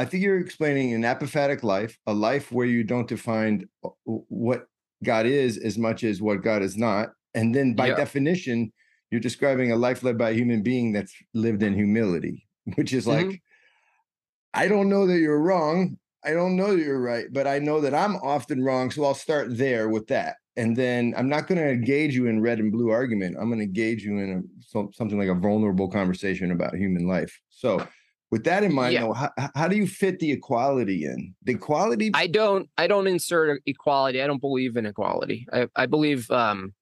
I 0.00 0.06
think 0.06 0.22
you're 0.22 0.40
explaining 0.40 0.94
an 0.94 1.02
apophatic 1.02 1.62
life, 1.62 1.98
a 2.06 2.14
life 2.14 2.50
where 2.50 2.66
you 2.66 2.84
don't 2.84 3.06
define 3.06 3.68
what 4.04 4.66
God 5.04 5.26
is 5.26 5.58
as 5.58 5.76
much 5.76 6.04
as 6.04 6.22
what 6.22 6.42
God 6.42 6.62
is 6.62 6.78
not. 6.78 7.10
And 7.34 7.54
then 7.54 7.74
by 7.74 7.88
yeah. 7.88 7.96
definition, 7.96 8.72
you're 9.10 9.20
describing 9.20 9.72
a 9.72 9.76
life 9.76 10.02
led 10.02 10.16
by 10.16 10.30
a 10.30 10.32
human 10.32 10.62
being 10.62 10.92
that's 10.92 11.14
lived 11.34 11.62
in 11.62 11.74
humility, 11.74 12.48
which 12.76 12.94
is 12.94 13.06
like, 13.06 13.26
mm-hmm. 13.26 13.49
I 14.54 14.68
don't 14.68 14.88
know 14.88 15.06
that 15.06 15.18
you're 15.18 15.40
wrong. 15.40 15.96
I 16.24 16.32
don't 16.32 16.56
know 16.56 16.76
that 16.76 16.84
you're 16.84 17.00
right, 17.00 17.26
but 17.30 17.46
I 17.46 17.58
know 17.58 17.80
that 17.80 17.94
I'm 17.94 18.16
often 18.16 18.62
wrong. 18.62 18.90
So 18.90 19.04
I'll 19.04 19.14
start 19.14 19.56
there 19.56 19.88
with 19.88 20.06
that. 20.08 20.36
And 20.56 20.76
then 20.76 21.14
I'm 21.16 21.28
not 21.28 21.46
going 21.46 21.58
to 21.58 21.70
engage 21.70 22.14
you 22.14 22.26
in 22.26 22.42
red 22.42 22.58
and 22.58 22.70
blue 22.70 22.90
argument. 22.90 23.36
I'm 23.40 23.48
going 23.48 23.60
to 23.60 23.64
engage 23.64 24.02
you 24.02 24.18
in 24.18 24.30
a, 24.30 24.62
so, 24.62 24.90
something 24.92 25.18
like 25.18 25.28
a 25.28 25.34
vulnerable 25.34 25.90
conversation 25.90 26.50
about 26.50 26.74
human 26.74 27.06
life. 27.06 27.40
So 27.48 27.86
with 28.30 28.44
that 28.44 28.62
in 28.62 28.74
mind, 28.74 28.94
yeah. 28.94 29.02
though, 29.02 29.12
how, 29.12 29.30
how, 29.54 29.68
do 29.68 29.76
you 29.76 29.86
fit 29.86 30.18
the 30.18 30.30
equality 30.32 31.04
in 31.04 31.34
the 31.44 31.52
equality? 31.52 32.10
I 32.14 32.26
don't. 32.26 32.68
I 32.78 32.86
don't 32.86 33.06
insert 33.06 33.62
equality. 33.66 34.22
I 34.22 34.26
don't 34.26 34.40
believe 34.40 34.76
in 34.76 34.86
equality. 34.86 35.46
I, 35.52 35.66
I 35.74 35.86
believe 35.86 36.30
um, 36.30 36.74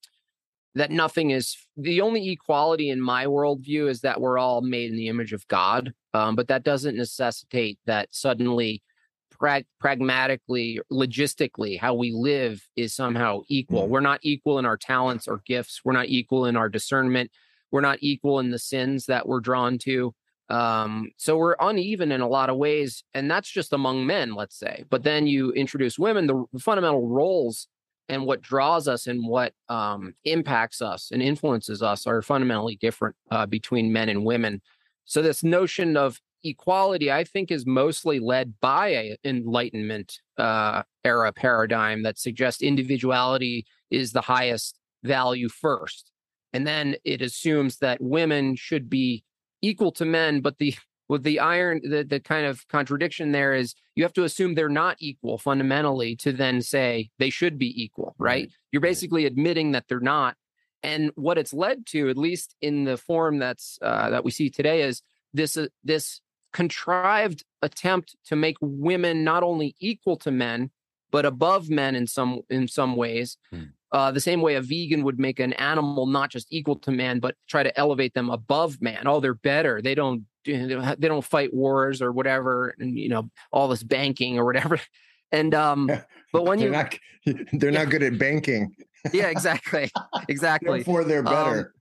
that 0.78 0.90
nothing 0.92 1.30
is 1.30 1.56
the 1.76 2.00
only 2.00 2.30
equality 2.30 2.88
in 2.88 3.00
my 3.00 3.26
worldview 3.26 3.88
is 3.88 4.00
that 4.02 4.20
we're 4.20 4.38
all 4.38 4.60
made 4.60 4.90
in 4.90 4.96
the 4.96 5.08
image 5.08 5.32
of 5.32 5.46
God. 5.48 5.92
Um, 6.14 6.36
but 6.36 6.48
that 6.48 6.62
doesn't 6.62 6.96
necessitate 6.96 7.78
that 7.86 8.08
suddenly, 8.12 8.82
pra- 9.30 9.64
pragmatically, 9.80 10.80
logistically, 10.90 11.78
how 11.78 11.94
we 11.94 12.12
live 12.12 12.62
is 12.76 12.94
somehow 12.94 13.40
equal. 13.48 13.82
Mm-hmm. 13.82 13.92
We're 13.92 14.00
not 14.00 14.20
equal 14.22 14.58
in 14.58 14.66
our 14.66 14.76
talents 14.76 15.26
or 15.26 15.42
gifts. 15.44 15.80
We're 15.84 15.92
not 15.92 16.06
equal 16.06 16.46
in 16.46 16.56
our 16.56 16.68
discernment. 16.68 17.32
We're 17.72 17.80
not 17.80 17.98
equal 18.00 18.38
in 18.38 18.50
the 18.50 18.58
sins 18.58 19.06
that 19.06 19.26
we're 19.26 19.40
drawn 19.40 19.78
to. 19.78 20.14
Um, 20.48 21.10
so 21.16 21.36
we're 21.36 21.56
uneven 21.60 22.12
in 22.12 22.20
a 22.20 22.28
lot 22.28 22.50
of 22.50 22.56
ways, 22.56 23.04
and 23.12 23.30
that's 23.30 23.50
just 23.50 23.72
among 23.72 24.06
men, 24.06 24.34
let's 24.34 24.58
say. 24.58 24.84
But 24.88 25.02
then 25.02 25.26
you 25.26 25.52
introduce 25.52 25.98
women, 25.98 26.26
the, 26.26 26.44
fundamental 26.58 27.06
roles 27.06 27.68
and 28.08 28.24
what 28.24 28.40
draws 28.40 28.88
us 28.88 29.06
and 29.06 29.26
what 29.26 29.52
um, 29.68 30.14
impacts 30.24 30.80
us 30.80 31.10
and 31.12 31.22
influences 31.22 31.82
us 31.82 32.06
are 32.06 32.22
fundamentally 32.22 32.76
different 32.76 33.14
uh, 33.30 33.46
between 33.46 33.92
men 33.92 34.08
and 34.08 34.24
women. 34.24 34.62
So 35.04 35.22
this 35.22 35.42
notion 35.42 35.96
of 35.96 36.20
equality, 36.44 37.10
I 37.10 37.24
think, 37.24 37.50
is 37.50 37.66
mostly 37.66 38.20
led 38.20 38.54
by 38.60 38.88
a 38.88 39.16
Enlightenment 39.24 40.20
uh, 40.36 40.82
era 41.04 41.32
paradigm 41.32 42.02
that 42.02 42.18
suggests 42.18 42.62
individuality 42.62 43.66
is 43.90 44.12
the 44.12 44.20
highest 44.20 44.78
value 45.02 45.48
first, 45.48 46.10
and 46.52 46.66
then 46.66 46.96
it 47.04 47.22
assumes 47.22 47.78
that 47.78 48.00
women 48.00 48.56
should 48.56 48.88
be 48.88 49.24
equal 49.62 49.92
to 49.92 50.04
men, 50.04 50.40
but 50.40 50.58
the 50.58 50.74
with 51.08 51.22
the 51.22 51.40
iron 51.40 51.80
the, 51.82 52.04
the 52.04 52.20
kind 52.20 52.46
of 52.46 52.66
contradiction 52.68 53.32
there 53.32 53.54
is 53.54 53.74
you 53.94 54.02
have 54.04 54.12
to 54.12 54.24
assume 54.24 54.54
they're 54.54 54.68
not 54.68 54.96
equal 55.00 55.38
fundamentally 55.38 56.14
to 56.16 56.32
then 56.32 56.60
say 56.60 57.10
they 57.18 57.30
should 57.30 57.58
be 57.58 57.82
equal 57.82 58.14
right, 58.18 58.44
right. 58.44 58.52
you're 58.72 58.80
basically 58.80 59.26
admitting 59.26 59.72
that 59.72 59.84
they're 59.88 60.00
not 60.00 60.36
and 60.82 61.10
what 61.16 61.38
it's 61.38 61.52
led 61.52 61.86
to 61.86 62.08
at 62.08 62.16
least 62.16 62.54
in 62.60 62.84
the 62.84 62.96
form 62.96 63.38
that's 63.38 63.78
uh, 63.82 64.10
that 64.10 64.24
we 64.24 64.30
see 64.30 64.50
today 64.50 64.82
is 64.82 65.02
this 65.32 65.56
uh, 65.56 65.66
this 65.84 66.20
contrived 66.52 67.44
attempt 67.62 68.16
to 68.24 68.36
make 68.36 68.56
women 68.60 69.24
not 69.24 69.42
only 69.42 69.74
equal 69.80 70.16
to 70.16 70.30
men 70.30 70.70
but 71.10 71.26
above 71.26 71.68
men 71.68 71.94
in 71.94 72.06
some 72.06 72.40
in 72.48 72.66
some 72.68 72.96
ways 72.96 73.36
hmm. 73.50 73.64
uh, 73.92 74.10
the 74.10 74.20
same 74.20 74.40
way 74.40 74.54
a 74.54 74.62
vegan 74.62 75.02
would 75.02 75.18
make 75.18 75.40
an 75.40 75.52
animal 75.54 76.06
not 76.06 76.30
just 76.30 76.46
equal 76.50 76.76
to 76.76 76.90
man 76.90 77.18
but 77.18 77.34
try 77.48 77.62
to 77.62 77.78
elevate 77.78 78.14
them 78.14 78.30
above 78.30 78.80
man 78.80 79.06
oh 79.06 79.20
they're 79.20 79.34
better 79.34 79.82
they 79.82 79.94
don't 79.94 80.24
they 80.56 81.08
don't 81.08 81.24
fight 81.24 81.52
wars 81.52 82.02
or 82.02 82.12
whatever 82.12 82.74
and 82.78 82.98
you 82.98 83.08
know 83.08 83.30
all 83.52 83.68
this 83.68 83.82
banking 83.82 84.38
or 84.38 84.44
whatever. 84.44 84.80
And 85.30 85.54
um 85.54 85.90
but 86.32 86.46
when 86.46 86.58
they're 86.58 86.68
you 86.68 86.72
not 86.72 86.98
they're 87.52 87.70
yeah. 87.70 87.84
not 87.84 87.90
good 87.90 88.02
at 88.02 88.18
banking. 88.18 88.74
Yeah 89.12 89.26
exactly 89.26 89.90
exactly. 90.26 90.78
Therefore 90.78 91.04
they're 91.04 91.18
um, 91.18 91.24
better. 91.26 91.74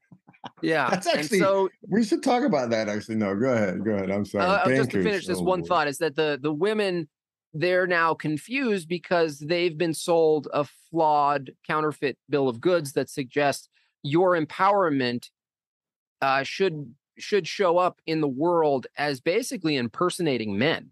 um, 0.43 0.51
yeah 0.62 0.89
that's 0.89 1.07
actually 1.07 1.39
so 1.39 1.69
we 1.88 2.03
should 2.03 2.21
talk 2.21 2.43
about 2.43 2.69
that 2.71 2.89
actually. 2.89 3.15
No 3.15 3.33
go 3.36 3.53
ahead 3.53 3.86
go 3.86 3.91
ahead. 3.91 4.12
I'm 4.12 4.25
sorry. 4.25 4.43
uh, 4.43 4.67
just 4.75 4.91
to 4.91 5.01
finish 5.01 5.25
this 5.27 5.38
oh, 5.38 5.43
one 5.43 5.62
boy. 5.62 5.67
thought 5.67 5.88
is 5.88 5.97
that 6.00 6.17
the 6.17 6.38
the 6.41 6.51
women 6.51 7.07
they're 7.53 7.88
now 7.88 8.13
confused 8.13 8.89
because 8.89 9.39
they've 9.39 9.77
been 9.77 9.93
sold 9.93 10.50
a 10.53 10.65
flawed 10.91 11.51
counterfeit 11.65 12.17
bill 12.29 12.50
of 12.50 12.59
goods 12.59 12.91
that 12.93 13.09
suggests 13.09 13.69
your 14.03 14.38
empowerment 14.39 15.29
uh, 16.21 16.43
should 16.43 16.93
should 17.17 17.47
show 17.47 17.77
up 17.77 18.01
in 18.05 18.21
the 18.21 18.27
world 18.27 18.88
as 18.97 19.19
basically 19.19 19.75
impersonating 19.75 20.57
men. 20.57 20.91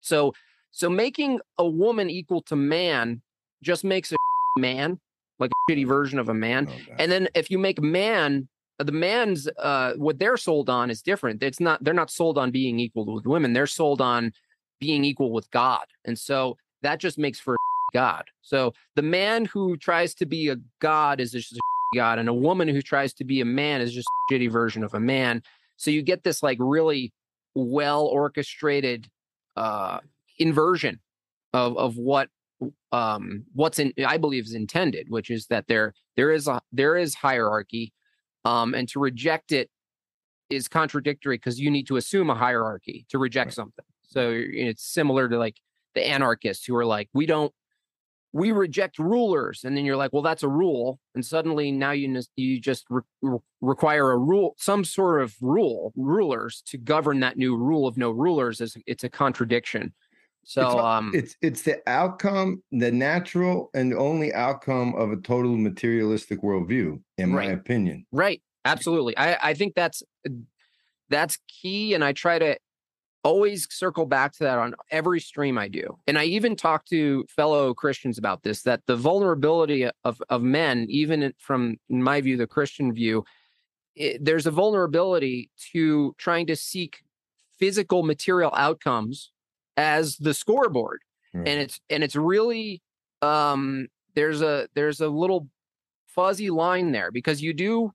So 0.00 0.34
so 0.70 0.88
making 0.88 1.40
a 1.58 1.68
woman 1.68 2.08
equal 2.08 2.42
to 2.42 2.56
man 2.56 3.22
just 3.62 3.84
makes 3.84 4.12
a 4.12 4.16
man 4.58 4.98
like 5.38 5.50
a 5.50 5.72
shitty 5.72 5.86
version 5.86 6.18
of 6.18 6.28
a 6.28 6.34
man. 6.34 6.68
Oh, 6.70 6.94
and 6.98 7.10
then 7.10 7.28
if 7.34 7.50
you 7.50 7.58
make 7.58 7.80
man 7.80 8.48
the 8.78 8.92
man's 8.92 9.46
uh 9.58 9.92
what 9.96 10.18
they're 10.18 10.36
sold 10.36 10.70
on 10.70 10.90
is 10.90 11.02
different. 11.02 11.42
It's 11.42 11.60
not 11.60 11.82
they're 11.84 11.94
not 11.94 12.10
sold 12.10 12.38
on 12.38 12.50
being 12.50 12.78
equal 12.80 13.12
with 13.12 13.26
women. 13.26 13.52
They're 13.52 13.66
sold 13.66 14.00
on 14.00 14.32
being 14.80 15.04
equal 15.04 15.32
with 15.32 15.50
God. 15.50 15.84
And 16.04 16.18
so 16.18 16.56
that 16.82 16.98
just 16.98 17.18
makes 17.18 17.38
for 17.38 17.56
God. 17.92 18.24
So 18.42 18.72
the 18.96 19.02
man 19.02 19.44
who 19.44 19.76
tries 19.76 20.14
to 20.14 20.26
be 20.26 20.48
a 20.48 20.56
god 20.80 21.20
is 21.20 21.32
just 21.32 21.52
a 21.52 21.60
god, 21.94 22.18
and 22.18 22.28
a 22.28 22.34
woman 22.34 22.68
who 22.68 22.82
tries 22.82 23.12
to 23.14 23.24
be 23.24 23.40
a 23.40 23.44
man 23.44 23.80
is 23.80 23.92
just 23.92 24.08
a 24.08 24.32
shitty 24.32 24.50
version 24.50 24.82
of 24.82 24.94
a 24.94 25.00
man. 25.00 25.42
So 25.80 25.90
you 25.90 26.02
get 26.02 26.24
this 26.24 26.42
like 26.42 26.58
really 26.60 27.12
well 27.54 28.04
orchestrated 28.04 29.08
uh, 29.56 30.00
inversion 30.38 31.00
of 31.54 31.76
of 31.78 31.96
what 31.96 32.28
um 32.92 33.44
what's 33.54 33.78
in 33.78 33.94
I 34.06 34.18
believe 34.18 34.44
is 34.44 34.52
intended, 34.52 35.06
which 35.08 35.30
is 35.30 35.46
that 35.46 35.68
there 35.68 35.94
there 36.16 36.32
is 36.32 36.46
a 36.46 36.60
there 36.70 36.96
is 36.96 37.14
hierarchy, 37.14 37.94
um, 38.44 38.74
and 38.74 38.86
to 38.90 39.00
reject 39.00 39.52
it 39.52 39.70
is 40.50 40.68
contradictory 40.68 41.36
because 41.36 41.58
you 41.58 41.70
need 41.70 41.86
to 41.86 41.96
assume 41.96 42.28
a 42.28 42.34
hierarchy 42.34 43.06
to 43.08 43.16
reject 43.16 43.48
right. 43.48 43.54
something. 43.54 43.84
So 44.02 44.34
it's 44.34 44.84
similar 44.84 45.30
to 45.30 45.38
like 45.38 45.56
the 45.94 46.06
anarchists 46.06 46.66
who 46.66 46.76
are 46.76 46.84
like, 46.84 47.08
we 47.14 47.24
don't 47.24 47.54
we 48.32 48.52
reject 48.52 48.98
rulers 48.98 49.64
and 49.64 49.76
then 49.76 49.84
you're 49.84 49.96
like 49.96 50.12
well 50.12 50.22
that's 50.22 50.42
a 50.42 50.48
rule 50.48 50.98
and 51.14 51.24
suddenly 51.24 51.72
now 51.72 51.90
you 51.90 52.20
you 52.36 52.60
just 52.60 52.86
re- 52.88 53.38
require 53.60 54.12
a 54.12 54.18
rule 54.18 54.54
some 54.56 54.84
sort 54.84 55.20
of 55.20 55.34
rule 55.40 55.92
rulers 55.96 56.62
to 56.66 56.78
govern 56.78 57.20
that 57.20 57.36
new 57.36 57.56
rule 57.56 57.86
of 57.86 57.96
no 57.96 58.10
rulers 58.10 58.60
is 58.60 58.76
it's 58.86 59.04
a 59.04 59.08
contradiction. 59.08 59.92
So 60.44 60.62
it's, 60.62 60.74
um 60.74 61.12
it's 61.14 61.36
it's 61.42 61.62
the 61.62 61.80
outcome 61.86 62.62
the 62.72 62.90
natural 62.90 63.70
and 63.74 63.92
only 63.92 64.32
outcome 64.32 64.94
of 64.94 65.12
a 65.12 65.16
total 65.16 65.56
materialistic 65.56 66.42
worldview 66.42 67.00
in 67.18 67.32
right. 67.32 67.48
my 67.48 67.52
opinion. 67.52 68.06
Right. 68.12 68.42
Absolutely. 68.64 69.16
I 69.18 69.50
i 69.50 69.54
think 69.54 69.74
that's 69.74 70.02
that's 71.08 71.38
key 71.48 71.94
and 71.94 72.04
i 72.04 72.12
try 72.12 72.38
to 72.38 72.56
always 73.22 73.72
circle 73.72 74.06
back 74.06 74.32
to 74.32 74.44
that 74.44 74.58
on 74.58 74.74
every 74.90 75.20
stream 75.20 75.58
I 75.58 75.68
do. 75.68 75.98
And 76.06 76.18
I 76.18 76.24
even 76.24 76.56
talk 76.56 76.86
to 76.86 77.24
fellow 77.28 77.74
Christians 77.74 78.18
about 78.18 78.42
this 78.42 78.62
that 78.62 78.86
the 78.86 78.96
vulnerability 78.96 79.88
of, 80.04 80.22
of 80.28 80.42
men, 80.42 80.86
even 80.88 81.32
from 81.38 81.76
in 81.88 82.02
my 82.02 82.20
view, 82.20 82.36
the 82.36 82.46
Christian 82.46 82.92
view, 82.92 83.24
it, 83.94 84.24
there's 84.24 84.46
a 84.46 84.50
vulnerability 84.50 85.50
to 85.72 86.14
trying 86.18 86.46
to 86.46 86.56
seek 86.56 87.02
physical 87.58 88.02
material 88.02 88.52
outcomes 88.56 89.32
as 89.76 90.16
the 90.16 90.34
scoreboard. 90.34 91.00
And 91.34 91.60
it's 91.60 91.80
and 91.88 92.02
it's 92.02 92.16
really 92.16 92.82
um 93.22 93.86
there's 94.14 94.42
a 94.42 94.68
there's 94.74 95.00
a 95.00 95.08
little 95.08 95.48
fuzzy 96.06 96.50
line 96.50 96.90
there 96.90 97.12
because 97.12 97.40
you 97.40 97.52
do 97.52 97.92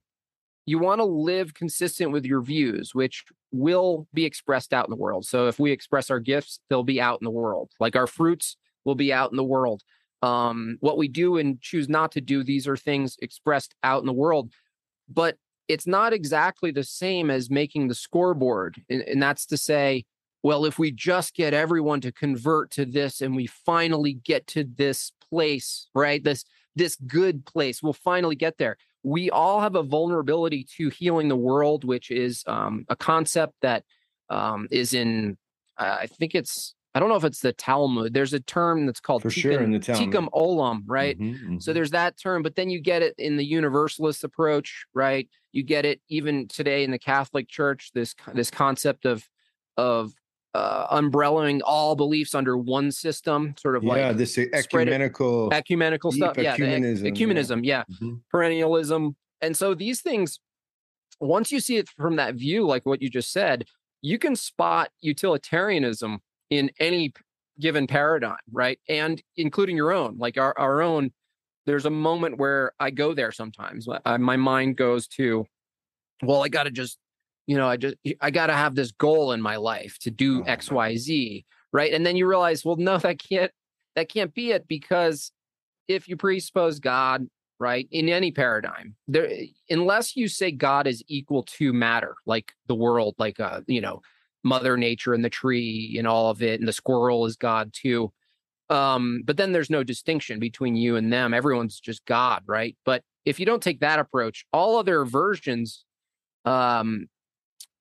you 0.66 0.80
want 0.80 1.00
to 1.00 1.06
live 1.06 1.54
consistent 1.54 2.12
with 2.12 2.26
your 2.26 2.42
views, 2.42 2.96
which 2.96 3.24
will 3.52 4.08
be 4.14 4.26
expressed 4.26 4.74
out 4.74 4.86
in 4.86 4.90
the 4.90 4.96
world. 4.96 5.26
So 5.26 5.48
if 5.48 5.60
we 5.60 5.72
express 5.72 6.10
our 6.10 6.20
gifts, 6.20 6.60
they'll 6.70 6.84
be 6.84 7.00
out 7.00 7.20
in 7.22 7.26
the 7.26 7.32
world. 7.32 7.72
Like 7.80 7.96
our 7.96 8.08
fruits 8.08 8.58
will 8.84 8.96
be 8.96 9.14
out 9.14 9.32
in 9.32 9.38
the 9.38 9.44
world. 9.44 9.84
Um, 10.22 10.78
what 10.80 10.98
we 10.98 11.08
do 11.08 11.38
and 11.38 11.62
choose 11.62 11.88
not 11.88 12.12
to 12.14 12.22
do, 12.22 12.44
these 12.44 12.68
are 12.68 12.78
things 12.78 13.16
expressed 13.22 13.76
out 13.84 14.02
in 14.02 14.08
the 14.08 14.14
world. 14.14 14.52
But 15.08 15.38
it's 15.68 15.86
not 15.86 16.14
exactly 16.14 16.72
the 16.72 16.84
same 16.84 17.30
as 17.30 17.50
making 17.50 17.88
the 17.88 17.96
scoreboard. 17.96 18.82
And, 18.90 19.02
and 19.02 19.22
that's 19.22 19.46
to 19.48 19.58
say, 19.58 20.06
well, 20.42 20.66
if 20.66 20.78
we 20.78 20.92
just 20.92 21.36
get 21.36 21.54
everyone 21.54 22.02
to 22.02 22.12
convert 22.12 22.72
to 22.72 22.86
this 22.86 23.22
and 23.22 23.36
we 23.36 23.48
finally 23.48 24.14
get 24.14 24.48
to 24.48 24.64
this 24.64 25.12
place, 25.30 25.88
right? 25.94 26.24
This 26.24 26.44
this 26.78 26.98
good 27.08 27.46
place, 27.46 27.82
we'll 27.82 27.94
finally 27.94 28.36
get 28.36 28.58
there 28.58 28.78
we 29.06 29.30
all 29.30 29.62
have 29.62 29.76
a 29.76 29.84
vulnerability 29.84 30.66
to 30.78 30.90
healing 30.90 31.28
the 31.28 31.36
world, 31.36 31.84
which 31.84 32.10
is 32.10 32.44
um, 32.48 32.86
a 32.90 32.96
concept 32.96 33.54
that 33.62 33.84
um, 34.32 34.68
is 34.72 34.96
in, 34.96 35.38
uh, 35.78 35.98
I 36.02 36.08
think 36.08 36.34
it's, 36.34 36.74
I 36.96 37.00
don't 37.00 37.10
know 37.10 37.16
if 37.16 37.24
it's 37.24 37.42
the 37.42 37.54
Talmud. 37.54 38.16
There's 38.16 38.34
a 38.34 38.40
term 38.40 38.88
that's 38.88 39.00
called 39.00 39.22
For 39.22 39.30
tikkun, 39.30 39.42
sure 39.42 39.62
in 39.62 39.72
the 39.72 39.80
Talmud. 39.80 40.12
tikkun 40.12 40.30
olam, 40.32 40.82
right? 40.88 41.20
Mm-hmm, 41.20 41.36
mm-hmm. 41.36 41.60
So 41.60 41.72
there's 41.72 41.92
that 41.92 42.18
term, 42.20 42.42
but 42.42 42.56
then 42.56 42.72
you 42.72 42.82
get 42.82 43.04
it 43.04 43.14
in 43.20 43.38
the 43.38 43.46
universalist 43.46 44.24
approach, 44.24 44.86
right? 44.96 45.30
You 45.52 45.62
get 45.62 45.86
it 45.86 46.02
even 46.10 46.48
today 46.48 46.84
in 46.84 46.90
the 46.90 46.98
Catholic 46.98 47.48
Church. 47.48 47.92
This 47.94 48.16
this 48.34 48.50
concept 48.50 49.06
of 49.06 49.28
of 49.78 50.14
uh, 50.56 50.88
umbrellaing 50.96 51.60
all 51.66 51.96
beliefs 51.96 52.34
under 52.34 52.56
one 52.58 52.90
system, 52.92 53.54
sort 53.60 53.76
of 53.76 53.84
yeah, 53.84 53.90
like 53.90 53.98
yeah, 53.98 54.14
this 54.14 54.38
ecumenical 54.38 55.54
ecumenical 55.54 56.12
stuff, 56.14 56.38
yeah, 56.38 56.56
ecumenism, 56.56 57.04
ecumenism, 57.04 57.66
yeah, 57.66 57.84
yeah. 57.90 57.96
Mm-hmm. 57.96 58.14
perennialism, 58.34 59.16
and 59.42 59.58
so 59.58 59.74
these 59.74 60.02
things, 60.02 60.40
once 61.20 61.52
you 61.52 61.60
see 61.60 61.76
it 61.76 61.90
from 61.90 62.16
that 62.16 62.36
view, 62.36 62.66
like 62.66 62.86
what 62.86 63.02
you 63.02 63.10
just 63.10 63.34
said, 63.34 63.66
you 64.02 64.18
can 64.18 64.36
spot 64.36 64.92
utilitarianism 65.02 66.20
in 66.50 66.72
any 66.80 67.14
given 67.60 67.86
paradigm, 67.86 68.38
right, 68.52 68.80
and 68.88 69.22
including 69.36 69.76
your 69.76 69.92
own, 69.92 70.18
like 70.18 70.38
our 70.38 70.58
our 70.58 70.82
own. 70.82 71.12
There's 71.66 71.86
a 71.86 71.90
moment 71.90 72.38
where 72.38 72.74
I 72.80 72.92
go 72.92 73.14
there 73.16 73.32
sometimes. 73.32 73.88
I, 74.06 74.18
my 74.18 74.38
mind 74.38 74.78
goes 74.78 75.08
to, 75.18 75.48
well, 76.22 76.44
I 76.44 76.48
got 76.48 76.66
to 76.66 76.72
just 76.72 77.00
you 77.48 77.58
know, 77.58 77.68
I 77.68 77.78
just 77.78 77.96
I 78.22 78.32
got 78.32 78.48
to 78.48 78.54
have 78.54 78.76
this 78.76 78.92
goal 78.92 79.32
in 79.32 79.42
my 79.42 79.58
life 79.58 79.98
to 80.00 80.12
do 80.12 80.42
oh, 80.42 80.46
X, 80.46 80.72
Y, 80.72 80.96
Z, 80.96 81.46
right? 81.72 81.94
And 81.94 82.06
then 82.06 82.16
you 82.16 82.28
realize, 82.28 82.66
well, 82.66 82.76
no, 82.78 82.98
that 83.00 83.20
can't 83.20 83.52
that 83.96 84.10
can't 84.10 84.34
be 84.34 84.52
it 84.52 84.68
because 84.68 85.32
if 85.88 86.08
you 86.08 86.18
presuppose 86.18 86.80
God, 86.80 87.28
right, 87.60 87.88
in 87.92 88.10
any 88.10 88.32
paradigm, 88.32 88.96
there 89.08 89.30
unless 89.70 90.16
you 90.16 90.28
say 90.28 90.52
God 90.52 90.88
is 90.88 91.04
equal 91.08 91.44
to 91.44 91.72
matter, 91.72 92.16
like 92.26 92.54
the 92.68 92.76
world, 92.76 93.16
like 93.18 93.40
uh, 93.40 93.62
you 93.68 93.82
know, 93.82 94.02
Mother 94.44 94.78
Nature 94.78 95.14
and 95.14 95.24
the 95.24 95.30
tree 95.30 95.96
and 95.98 96.08
all 96.08 96.30
of 96.30 96.42
it, 96.42 96.60
and 96.60 96.68
the 96.68 96.74
squirrel 96.74 97.26
is 97.26 97.36
God 97.36 97.72
too. 97.74 98.12
Um, 98.72 99.22
but 99.24 99.38
then 99.38 99.52
there's 99.52 99.70
no 99.70 99.84
distinction 99.84 100.40
between 100.40 100.76
you 100.76 100.96
and 100.96 101.14
them. 101.14 101.36
Everyone's 101.36 101.80
just 101.80 102.04
God, 102.06 102.42
right? 102.48 102.76
But 102.84 103.04
if 103.24 103.40
you 103.40 103.46
don't 103.46 103.62
take 103.62 103.82
that 103.82 104.00
approach, 104.00 104.44
all 104.52 104.78
other 104.78 105.06
versions 105.06 105.84
um 106.46 107.08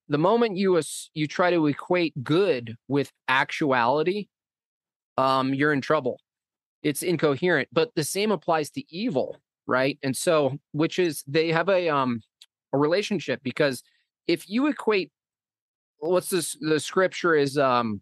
the 0.07 0.17
moment 0.17 0.57
you 0.57 0.81
you 1.13 1.27
try 1.27 1.49
to 1.51 1.67
equate 1.67 2.23
good 2.23 2.75
with 2.87 3.11
actuality, 3.27 4.27
um, 5.17 5.53
you're 5.53 5.73
in 5.73 5.81
trouble. 5.81 6.19
It's 6.83 7.01
incoherent. 7.01 7.69
But 7.71 7.91
the 7.95 8.03
same 8.03 8.31
applies 8.31 8.69
to 8.71 8.83
evil, 8.95 9.37
right? 9.65 9.97
And 10.03 10.15
so, 10.15 10.59
which 10.71 10.99
is 10.99 11.23
they 11.27 11.51
have 11.51 11.69
a 11.69 11.89
um 11.89 12.21
a 12.73 12.77
relationship 12.77 13.41
because 13.43 13.81
if 14.27 14.49
you 14.49 14.67
equate 14.67 15.11
what's 15.99 16.29
this 16.29 16.55
the 16.59 16.79
scripture 16.79 17.33
is 17.33 17.57
um 17.57 18.01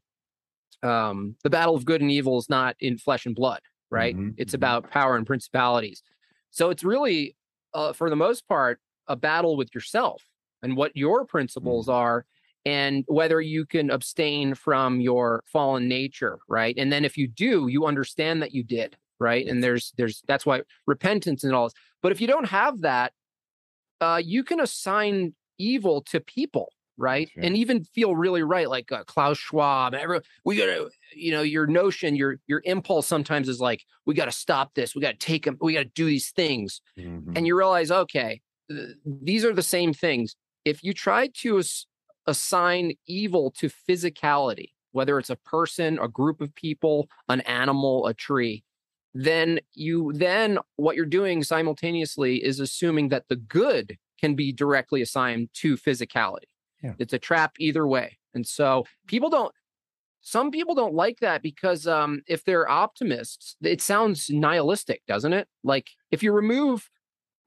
um 0.81 1.35
the 1.43 1.49
battle 1.49 1.75
of 1.75 1.85
good 1.85 2.01
and 2.01 2.11
evil 2.11 2.37
is 2.37 2.49
not 2.49 2.75
in 2.79 2.97
flesh 2.97 3.25
and 3.25 3.35
blood 3.35 3.61
right 3.89 4.15
mm-hmm. 4.15 4.29
it's 4.37 4.51
mm-hmm. 4.51 4.57
about 4.57 4.89
power 4.89 5.15
and 5.15 5.27
principalities 5.27 6.01
so 6.49 6.69
it's 6.69 6.83
really 6.83 7.35
uh, 7.73 7.93
for 7.93 8.09
the 8.09 8.15
most 8.15 8.47
part 8.47 8.79
a 9.07 9.15
battle 9.15 9.55
with 9.55 9.73
yourself 9.73 10.23
and 10.63 10.75
what 10.75 10.95
your 10.95 11.25
principles 11.25 11.87
mm. 11.87 11.93
are 11.93 12.25
and 12.65 13.03
whether 13.07 13.41
you 13.41 13.65
can 13.65 13.91
abstain 13.91 14.55
from 14.55 15.01
your 15.01 15.43
fallen 15.45 15.87
nature, 15.87 16.39
right? 16.47 16.75
And 16.77 16.91
then 16.91 17.03
if 17.03 17.17
you 17.17 17.27
do, 17.27 17.67
you 17.67 17.85
understand 17.85 18.41
that 18.41 18.53
you 18.53 18.63
did, 18.63 18.95
right? 19.19 19.45
And 19.45 19.61
there's 19.61 19.93
there's 19.97 20.23
that's 20.27 20.45
why 20.45 20.61
repentance 20.87 21.43
and 21.43 21.53
all 21.53 21.65
this. 21.65 21.73
But 22.01 22.11
if 22.11 22.21
you 22.21 22.27
don't 22.27 22.47
have 22.47 22.81
that, 22.81 23.13
uh, 24.01 24.21
you 24.23 24.43
can 24.43 24.59
assign 24.59 25.33
evil 25.57 26.01
to 26.03 26.19
people, 26.19 26.71
right? 26.97 27.29
Sure. 27.29 27.43
And 27.43 27.55
even 27.57 27.83
feel 27.83 28.15
really 28.15 28.43
right, 28.43 28.69
like 28.69 28.91
uh, 28.91 29.03
Klaus 29.03 29.37
Schwab. 29.37 29.93
Every, 29.93 30.21
we 30.45 30.55
gotta, 30.55 30.89
you 31.13 31.31
know, 31.31 31.41
your 31.41 31.67
notion, 31.67 32.15
your 32.15 32.37
your 32.47 32.61
impulse 32.65 33.07
sometimes 33.07 33.49
is 33.49 33.59
like, 33.59 33.83
we 34.05 34.13
got 34.13 34.25
to 34.25 34.31
stop 34.31 34.73
this. 34.73 34.95
We 34.95 35.01
got 35.01 35.19
to 35.19 35.25
take 35.25 35.45
them. 35.45 35.57
We 35.59 35.73
got 35.73 35.79
to 35.79 35.85
do 35.85 36.05
these 36.05 36.31
things, 36.31 36.81
Mhm. 36.97 37.37
and 37.37 37.45
you 37.45 37.57
realize, 37.57 37.91
okay, 37.91 38.41
th- 38.69 38.95
these 39.05 39.43
are 39.43 39.53
the 39.53 39.61
same 39.61 39.93
things. 39.93 40.35
If 40.65 40.83
you 40.83 40.93
try 40.93 41.27
to 41.41 41.57
as- 41.57 41.85
assign 42.27 42.93
evil 43.07 43.51
to 43.51 43.69
physicality, 43.69 44.71
whether 44.91 45.19
it's 45.19 45.29
a 45.29 45.35
person, 45.35 45.99
a 45.99 46.07
group 46.07 46.39
of 46.41 46.53
people, 46.55 47.09
an 47.27 47.41
animal, 47.41 48.07
a 48.07 48.13
tree, 48.13 48.63
then 49.13 49.59
you 49.73 50.11
then 50.13 50.57
what 50.77 50.95
you're 50.95 51.05
doing 51.05 51.43
simultaneously 51.43 52.43
is 52.43 52.59
assuming 52.59 53.09
that 53.09 53.27
the 53.29 53.35
good 53.35 53.97
can 54.19 54.35
be 54.35 54.51
directly 54.51 55.01
assigned 55.01 55.49
to 55.53 55.77
physicality. 55.77 56.45
Yeah. 56.81 56.93
It's 56.97 57.13
a 57.13 57.19
trap 57.19 57.53
either 57.59 57.85
way. 57.87 58.17
And 58.33 58.47
so 58.47 58.85
people 59.07 59.29
don't 59.29 59.53
some 60.21 60.51
people 60.51 60.73
don't 60.73 60.93
like 60.93 61.19
that 61.19 61.43
because 61.43 61.85
um 61.85 62.21
if 62.27 62.43
they're 62.43 62.69
optimists, 62.69 63.55
it 63.61 63.81
sounds 63.81 64.29
nihilistic, 64.29 65.03
doesn't 65.07 65.33
it? 65.33 65.47
Like 65.63 65.89
if 66.09 66.23
you 66.23 66.31
remove 66.31 66.89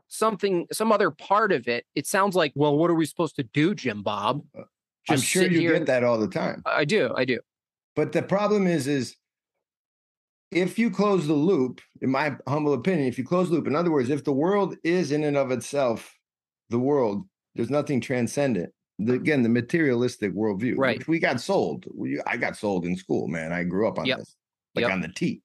something 0.09 0.67
some 0.73 0.93
other 0.93 1.11
part 1.11 1.53
of 1.53 1.69
it, 1.69 1.85
it 1.95 2.07
sounds 2.07 2.37
like, 2.37 2.53
well, 2.55 2.77
what 2.77 2.91
are 2.91 2.95
we 2.95 3.07
supposed 3.07 3.37
to 3.37 3.43
do, 3.43 3.75
Jim 3.75 4.03
Bob? 4.03 4.43
Uh, 4.57 4.63
I'm 5.09 5.19
sure 5.21 5.45
you 5.45 5.61
here- 5.61 5.73
get 5.75 5.87
that 5.87 6.05
all 6.05 6.19
the 6.19 6.29
time. 6.29 6.63
I 6.67 6.85
do, 6.85 7.13
I 7.17 7.25
do. 7.25 7.39
But 7.95 8.13
the 8.13 8.23
problem 8.23 8.67
is, 8.67 8.87
is 8.87 9.17
if 10.51 10.79
you 10.79 10.91
close 10.91 11.27
the 11.27 11.35
loop, 11.35 11.81
in 12.01 12.11
my 12.11 12.37
humble 12.47 12.75
opinion, 12.75 13.09
if 13.09 13.19
you 13.19 13.25
close 13.25 13.49
the 13.49 13.55
loop, 13.57 13.67
in 13.67 13.75
other 13.77 13.91
words, 13.91 14.11
if 14.11 14.25
the 14.25 14.33
world 14.33 14.77
is 14.85 15.13
in 15.13 15.25
and 15.25 15.37
of 15.37 15.51
itself 15.51 16.13
the 16.71 16.79
world, 16.79 17.25
there's 17.55 17.71
nothing 17.71 18.01
transcendent. 18.01 18.73
The, 18.99 19.15
again, 19.15 19.43
the 19.43 19.49
materialistic 19.49 20.35
worldview, 20.35 20.75
Right. 20.77 20.99
which 20.99 21.09
we 21.09 21.19
got 21.19 21.41
sold. 21.41 21.85
We, 21.95 22.21
I 22.27 22.37
got 22.37 22.57
sold 22.57 22.87
in 22.87 22.97
school, 22.97 23.29
man. 23.29 23.53
I 23.53 23.63
grew 23.65 23.87
up 23.89 23.99
on 23.99 24.07
Yep. 24.07 24.19
this, 24.19 24.37
like 24.75 24.83
Yep. 24.85 24.93
on 24.93 25.01
the 25.03 25.09
teat. 25.09 25.43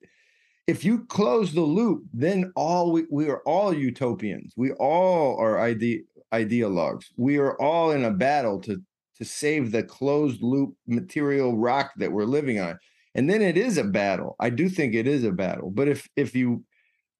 If 0.67 0.85
you 0.85 1.05
close 1.05 1.53
the 1.53 1.61
loop, 1.61 2.03
then 2.13 2.51
all 2.55 2.91
we, 2.91 3.05
we 3.09 3.27
are 3.29 3.41
all 3.45 3.73
utopians. 3.73 4.53
We 4.55 4.71
all 4.73 5.37
are 5.37 5.59
ide- 5.59 6.03
ideologues. 6.33 7.05
We 7.17 7.37
are 7.37 7.59
all 7.59 7.91
in 7.91 8.05
a 8.05 8.11
battle 8.11 8.59
to 8.61 8.81
to 9.17 9.25
save 9.25 9.71
the 9.71 9.83
closed 9.83 10.41
loop 10.41 10.75
material 10.87 11.55
rock 11.55 11.91
that 11.97 12.11
we're 12.11 12.25
living 12.25 12.59
on. 12.59 12.79
And 13.13 13.29
then 13.29 13.41
it 13.43 13.55
is 13.55 13.77
a 13.77 13.83
battle. 13.83 14.35
I 14.39 14.49
do 14.49 14.67
think 14.67 14.95
it 14.95 15.05
is 15.05 15.23
a 15.23 15.31
battle. 15.31 15.69
But 15.69 15.87
if 15.87 16.07
if 16.15 16.35
you 16.35 16.63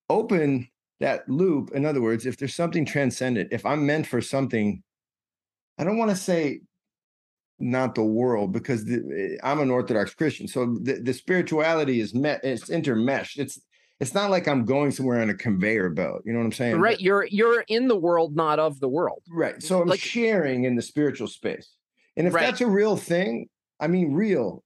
open 0.10 0.68
that 1.00 1.28
loop, 1.30 1.72
in 1.74 1.86
other 1.86 2.02
words, 2.02 2.26
if 2.26 2.38
there's 2.38 2.56
something 2.56 2.86
transcendent, 2.86 3.50
if 3.52 3.66
I'm 3.66 3.86
meant 3.86 4.08
for 4.08 4.22
something, 4.22 4.82
I 5.78 5.84
don't 5.84 5.98
want 5.98 6.12
to 6.12 6.16
say 6.16 6.62
not 7.62 7.96
the 7.96 8.04
world 8.04 8.52
because 8.52 8.86
the, 8.86 8.98
eh, 9.34 9.38
I'm 9.48 9.60
an 9.60 9.70
Orthodox 9.70 10.14
Christian. 10.14 10.48
So 10.48 10.78
the, 10.82 10.94
the 11.02 11.14
spirituality 11.14 12.00
is 12.00 12.14
met, 12.14 12.42
it's 12.44 12.70
intermeshed. 12.70 13.38
It's 13.38 13.60
it's 14.00 14.16
not 14.16 14.32
like 14.32 14.48
I'm 14.48 14.66
going 14.66 14.90
somewhere 14.90 15.22
on 15.22 15.30
a 15.30 15.36
conveyor 15.36 15.92
belt. 15.92 16.24
You 16.26 16.34
know 16.34 16.40
what 16.40 16.46
I'm 16.46 16.52
saying? 16.54 16.80
Right. 16.80 17.00
You're 17.00 17.26
you're 17.30 17.62
in 17.68 17.88
the 17.88 17.96
world, 17.96 18.36
not 18.36 18.58
of 18.60 18.80
the 18.80 18.90
world. 18.90 19.22
Right. 19.30 19.62
So 19.62 19.82
I'm 19.82 19.88
Like- 19.88 20.00
sharing 20.00 20.64
in 20.64 20.76
the 20.76 20.82
spiritual 20.82 21.28
space. 21.28 21.76
And 22.18 22.28
if 22.28 22.34
Right. 22.34 22.46
that's 22.48 22.62
a 22.62 22.68
real 22.68 22.98
thing, 22.98 23.48
I 23.80 23.88
mean 23.88 24.12
real. 24.14 24.64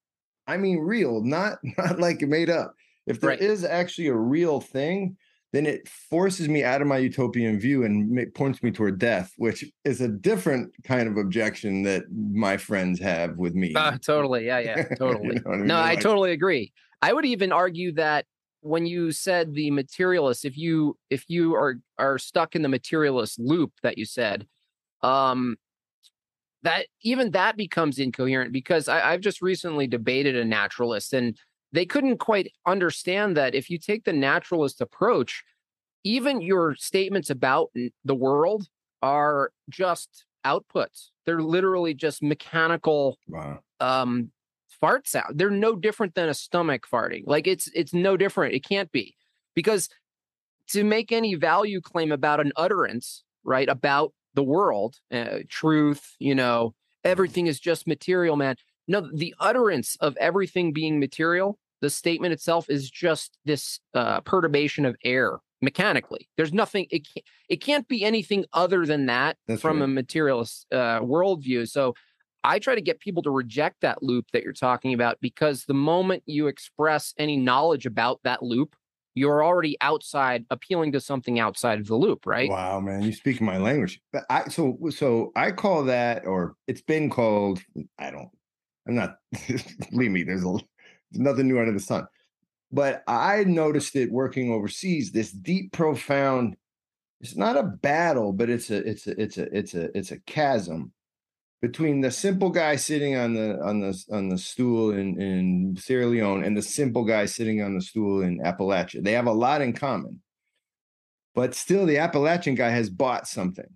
I 0.48 0.58
mean 0.58 0.80
real, 0.80 1.22
not 1.22 1.60
not 1.78 2.00
like 2.00 2.22
made 2.22 2.50
up. 2.50 2.74
If 3.08 3.20
there 3.20 3.32
is 3.32 3.64
Right. 3.64 3.72
actually 3.72 4.08
a 4.08 4.16
real 4.16 4.62
thing, 4.62 5.18
then 5.56 5.66
it 5.66 5.88
forces 5.88 6.50
me 6.50 6.64
out 6.64 6.82
of 6.82 6.88
my 6.88 6.98
utopian 6.98 7.58
view 7.60 7.86
and 7.86 8.34
points 8.34 8.62
me 8.62 8.72
toward 8.72 9.00
death, 9.00 9.32
which 9.38 9.64
is 9.86 10.02
a 10.02 10.08
different 10.08 10.74
kind 10.84 11.08
of 11.08 11.18
objection 11.18 11.84
that 11.84 12.04
my 12.12 12.58
friends 12.58 13.00
have 13.00 13.38
with 13.38 13.56
me. 13.56 13.74
Uh, 13.74 13.98
totally. 13.98 14.46
Yeah. 14.46 14.60
Yeah. 14.60 14.76
You 14.90 14.96
Totally. 14.98 15.36
know 15.36 15.52
I 15.52 15.58
mean? 15.58 15.68
No, 15.68 15.76
They're 15.78 15.86
I 15.86 15.96
totally 15.96 16.32
agree. 16.32 16.74
I 17.02 17.14
would 17.14 17.26
even 17.26 17.52
argue 17.52 17.94
that 17.94 18.26
when 18.62 18.86
you 18.86 19.12
said 19.12 19.54
the 19.54 19.72
materialist, 19.72 20.44
if 20.44 20.58
you 20.58 20.98
if 21.10 21.26
you 21.30 21.54
are 21.56 21.76
are 21.98 22.18
stuck 22.18 22.56
in 22.56 22.62
the 22.62 22.70
materialist 22.70 23.40
loop 23.40 23.72
that 23.84 23.98
you 23.98 24.06
said, 24.06 24.48
um, 25.04 25.56
that 26.64 26.88
even 27.04 27.32
that 27.32 27.58
becomes 27.58 28.00
incoherent 28.00 28.52
because 28.52 28.88
I, 28.88 29.12
I've 29.12 29.22
just 29.22 29.42
recently 29.42 29.88
debated 29.88 30.36
a 30.36 30.44
naturalist 30.44 31.14
and 31.14 31.38
they 31.76 31.86
couldn't 31.86 32.18
quite 32.18 32.52
understand 32.66 33.38
that 33.38 33.54
if 33.56 33.70
you 33.70 33.78
take 33.78 34.04
the 34.06 34.14
naturalist 34.14 34.82
approach, 34.82 35.44
even 36.04 36.42
your 36.42 36.76
statements 36.76 37.30
about 37.30 37.72
the 38.04 38.16
world 38.16 38.68
are 39.02 39.52
just 39.70 40.26
outputs. 40.46 41.10
They're 41.26 41.42
literally 41.42 41.94
just 41.94 42.22
mechanical 42.24 43.18
Wow. 43.28 43.60
um 43.80 44.32
fart 44.82 45.08
sound. 45.08 45.38
They're 45.40 45.50
no 45.50 45.76
different 45.76 46.16
than 46.16 46.30
a 46.30 46.34
stomach 46.34 46.84
farting. 46.92 47.24
Like 47.26 47.48
it's 47.48 47.70
it's 47.74 47.94
no 47.94 48.18
different. 48.18 48.54
It 48.54 48.64
can't 48.64 48.92
be. 48.92 49.16
Because 49.56 49.90
to 50.70 50.84
make 50.84 51.12
any 51.12 51.36
value 51.36 51.82
claim 51.82 52.12
about 52.12 52.40
an 52.40 52.52
utterance, 52.56 53.24
right, 53.44 53.70
about 53.70 54.14
the 54.34 54.44
world, 54.44 54.96
uh, 55.12 55.40
truth, 55.50 56.16
you 56.20 56.36
know, 56.36 56.74
everything 57.04 57.48
is 57.48 57.60
just 57.60 57.88
material, 57.88 58.36
man. 58.36 58.56
No, 58.88 59.10
the 59.14 59.34
utterance 59.40 59.96
of 60.00 60.16
everything 60.18 60.74
being 60.74 61.00
material, 61.00 61.58
the 61.86 61.90
statement 61.92 62.34
itself 62.34 62.68
is 62.68 62.90
just 62.90 63.38
this 63.46 63.80
uh, 63.94 64.20
perturbation 64.22 64.86
of 64.86 64.96
air 65.04 65.38
mechanically. 65.62 66.28
There's 66.36 66.52
nothing. 66.52 66.88
It 66.90 67.08
can't. 67.14 67.26
It 67.48 67.58
can't 67.58 67.88
be 67.88 68.04
anything 68.04 68.46
other 68.54 68.88
than 68.88 69.06
that 69.06 69.38
That's 69.48 69.62
from 69.62 69.78
right. 69.78 69.86
a 69.86 69.88
materialist 69.88 70.66
uh, 70.72 71.02
worldview. 71.02 71.70
So 71.70 71.94
I 72.44 72.58
try 72.58 72.74
to 72.74 72.82
get 72.82 73.00
people 73.00 73.22
to 73.22 73.30
reject 73.30 73.82
that 73.82 74.02
loop 74.02 74.26
that 74.34 74.42
you're 74.42 74.52
talking 74.52 74.96
about 74.96 75.20
because 75.22 75.66
the 75.66 75.76
moment 75.76 76.24
you 76.26 76.48
express 76.48 77.14
any 77.20 77.38
knowledge 77.38 77.86
about 77.86 78.20
that 78.24 78.42
loop, 78.42 78.76
you're 79.14 79.46
already 79.46 79.78
outside, 79.80 80.44
appealing 80.50 80.92
to 80.94 81.00
something 81.00 81.40
outside 81.40 81.80
of 81.80 81.86
the 81.86 81.96
loop, 81.96 82.26
right? 82.26 82.50
Wow, 82.50 82.80
man, 82.80 83.04
you 83.04 83.14
speak 83.14 83.42
my 83.42 83.60
language. 83.60 84.02
But 84.12 84.24
I 84.32 84.50
so 84.50 84.80
so 84.90 85.32
I 85.36 85.52
call 85.52 85.84
that, 85.84 86.26
or 86.26 86.56
it's 86.68 86.82
been 86.82 87.12
called. 87.12 87.62
I 88.00 88.10
don't. 88.10 88.30
I'm 88.88 88.96
not. 88.96 89.18
believe 89.92 90.10
me, 90.10 90.24
there's 90.24 90.44
a 90.44 90.58
nothing 91.18 91.48
new 91.48 91.60
under 91.60 91.74
the 91.74 91.80
sun. 91.80 92.08
But 92.72 93.04
I 93.08 93.44
noticed 93.44 93.96
it 93.96 94.12
working 94.12 94.52
overseas. 94.52 95.12
This 95.12 95.32
deep, 95.32 95.72
profound. 95.72 96.58
It's 97.22 97.36
not 97.36 97.58
a 97.58 97.64
battle, 97.64 98.34
but 98.34 98.50
it's 98.50 98.70
a 98.70 98.88
it's 98.88 99.08
a 99.08 99.22
it's 99.22 99.38
a 99.38 99.58
it's 99.58 99.74
a 99.74 99.98
it's 99.98 100.12
a 100.12 100.20
chasm 100.22 100.92
between 101.62 102.02
the 102.02 102.12
simple 102.12 102.50
guy 102.50 102.76
sitting 102.76 103.16
on 103.16 103.34
the 103.34 103.60
on 103.64 103.80
the 103.80 104.04
on 104.12 104.30
the 104.30 104.38
stool 104.38 104.92
in 104.92 105.20
in 105.20 105.76
Sierra 105.78 106.06
Leone 106.06 106.44
and 106.44 106.56
the 106.56 106.62
simple 106.62 107.04
guy 107.04 107.26
sitting 107.26 107.62
on 107.62 107.76
the 107.76 107.82
stool 107.82 108.22
in 108.22 108.40
Appalachia. 108.40 109.04
They 109.04 109.14
have 109.14 109.28
a 109.28 109.32
lot 109.32 109.62
in 109.62 109.74
common. 109.74 110.22
But 111.34 111.54
still 111.54 111.86
the 111.86 111.98
Appalachian 111.98 112.56
guy 112.56 112.70
has 112.70 112.90
bought 112.90 113.28
something 113.28 113.68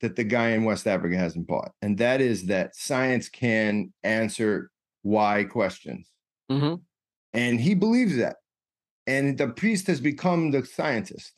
that 0.00 0.14
the 0.14 0.24
guy 0.24 0.50
in 0.50 0.64
West 0.64 0.86
Africa 0.86 1.16
hasn't 1.16 1.46
bought. 1.46 1.72
And 1.80 1.98
that 1.98 2.20
is 2.20 2.46
that 2.46 2.76
science 2.76 3.28
can 3.28 3.92
answer 4.02 4.70
why 5.02 5.44
questions. 5.44 6.10
Hmm 6.50 6.74
And 7.32 7.60
he 7.60 7.74
believes 7.74 8.16
that. 8.16 8.36
And 9.06 9.38
the 9.38 9.48
priest 9.48 9.86
has 9.88 10.00
become 10.00 10.50
the 10.50 10.64
scientist. 10.66 11.32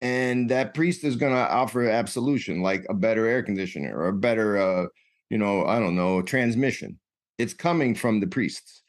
And 0.00 0.50
that 0.50 0.74
priest 0.74 1.04
is 1.04 1.16
going 1.16 1.32
to 1.32 1.38
offer 1.50 1.88
absolution, 1.88 2.60
like 2.60 2.84
a 2.90 2.94
better 2.94 3.26
air 3.26 3.42
conditioner 3.42 3.96
or 3.96 4.08
a 4.08 4.12
better, 4.12 4.58
uh, 4.58 4.86
you 5.30 5.38
know, 5.38 5.64
I 5.64 5.78
don't 5.78 5.96
know, 5.96 6.20
transmission. 6.20 6.98
It's 7.38 7.54
coming 7.54 7.94
from 7.94 8.20
the 8.20 8.26
priests. 8.26 8.82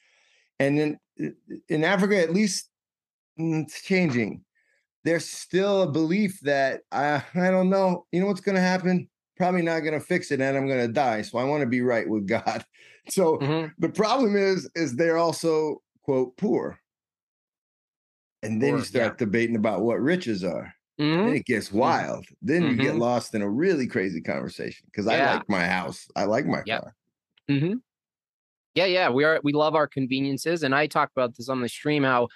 And 0.59 0.77
then 0.79 0.99
uh, 1.23 1.29
in 1.69 1.83
Africa, 1.83 2.19
at 2.19 2.33
least 2.33 2.69
mm, 3.39 3.63
it's 3.63 3.83
changing. 3.83 4.43
There's 5.03 5.25
still 5.29 5.83
a 5.83 5.91
belief 5.91 6.39
that 6.41 6.81
I, 6.91 7.23
I 7.35 7.51
don't 7.51 7.69
know, 7.69 8.05
you 8.11 8.21
know 8.21 8.27
what's 8.27 8.41
going 8.41 8.55
to 8.55 8.61
happen? 8.61 9.09
Probably 9.37 9.61
not 9.63 9.81
going 9.81 9.99
to 9.99 10.05
fix 10.05 10.31
it, 10.31 10.41
and 10.41 10.57
I'm 10.57 10.67
going 10.67 10.85
to 10.85 10.93
die. 10.93 11.23
So 11.23 11.37
I 11.39 11.45
want 11.45 11.61
to 11.61 11.67
be 11.67 11.81
right 11.81 12.09
with 12.09 12.27
God. 12.29 12.65
So 13.09 13.41
hmm 13.41 13.75
the 13.77 13.89
problem 13.89 14.35
is, 14.35 14.69
is 14.75 14.95
they're 14.95 15.17
also 15.17 15.81
quote 16.03 16.37
poor. 16.37 16.79
And 18.43 18.61
then 18.61 18.69
Poor, 18.69 18.77
you 18.77 18.83
yeah. 18.91 19.11
start 19.11 19.17
debating 19.17 19.55
about 19.55 19.81
what 19.81 19.99
riches 19.99 20.43
are. 20.43 20.73
hmm 20.97 21.21
Then 21.23 21.35
it 21.35 21.45
gets 21.45 21.71
wild. 21.71 22.25
Then 22.41 22.67
you 22.67 22.77
get 22.77 22.95
Mhm. 22.95 22.99
lost 22.99 23.33
in 23.33 23.41
a 23.41 23.49
really 23.49 23.87
crazy 23.87 24.21
conversation. 24.21 24.85
Because 24.91 25.07
I 25.07 25.17
like 25.19 25.49
my 25.49 25.65
house. 25.65 26.07
I 26.15 26.25
like 26.25 26.45
my 26.45 26.61
Yep. 26.65 26.83
car. 26.83 26.95
hmm 27.49 27.75
Yeah, 28.75 28.85
yeah, 28.85 29.09
we 29.09 29.23
are. 29.23 29.39
We 29.43 29.53
love 29.53 29.75
our 29.75 29.87
conveniences, 29.87 30.63
and 30.63 30.75
I 30.75 30.87
talk 30.87 31.11
about 31.11 31.35
this 31.35 31.47
on 31.49 31.61
the 31.61 31.69
stream. 31.69 32.03
How 32.03 32.27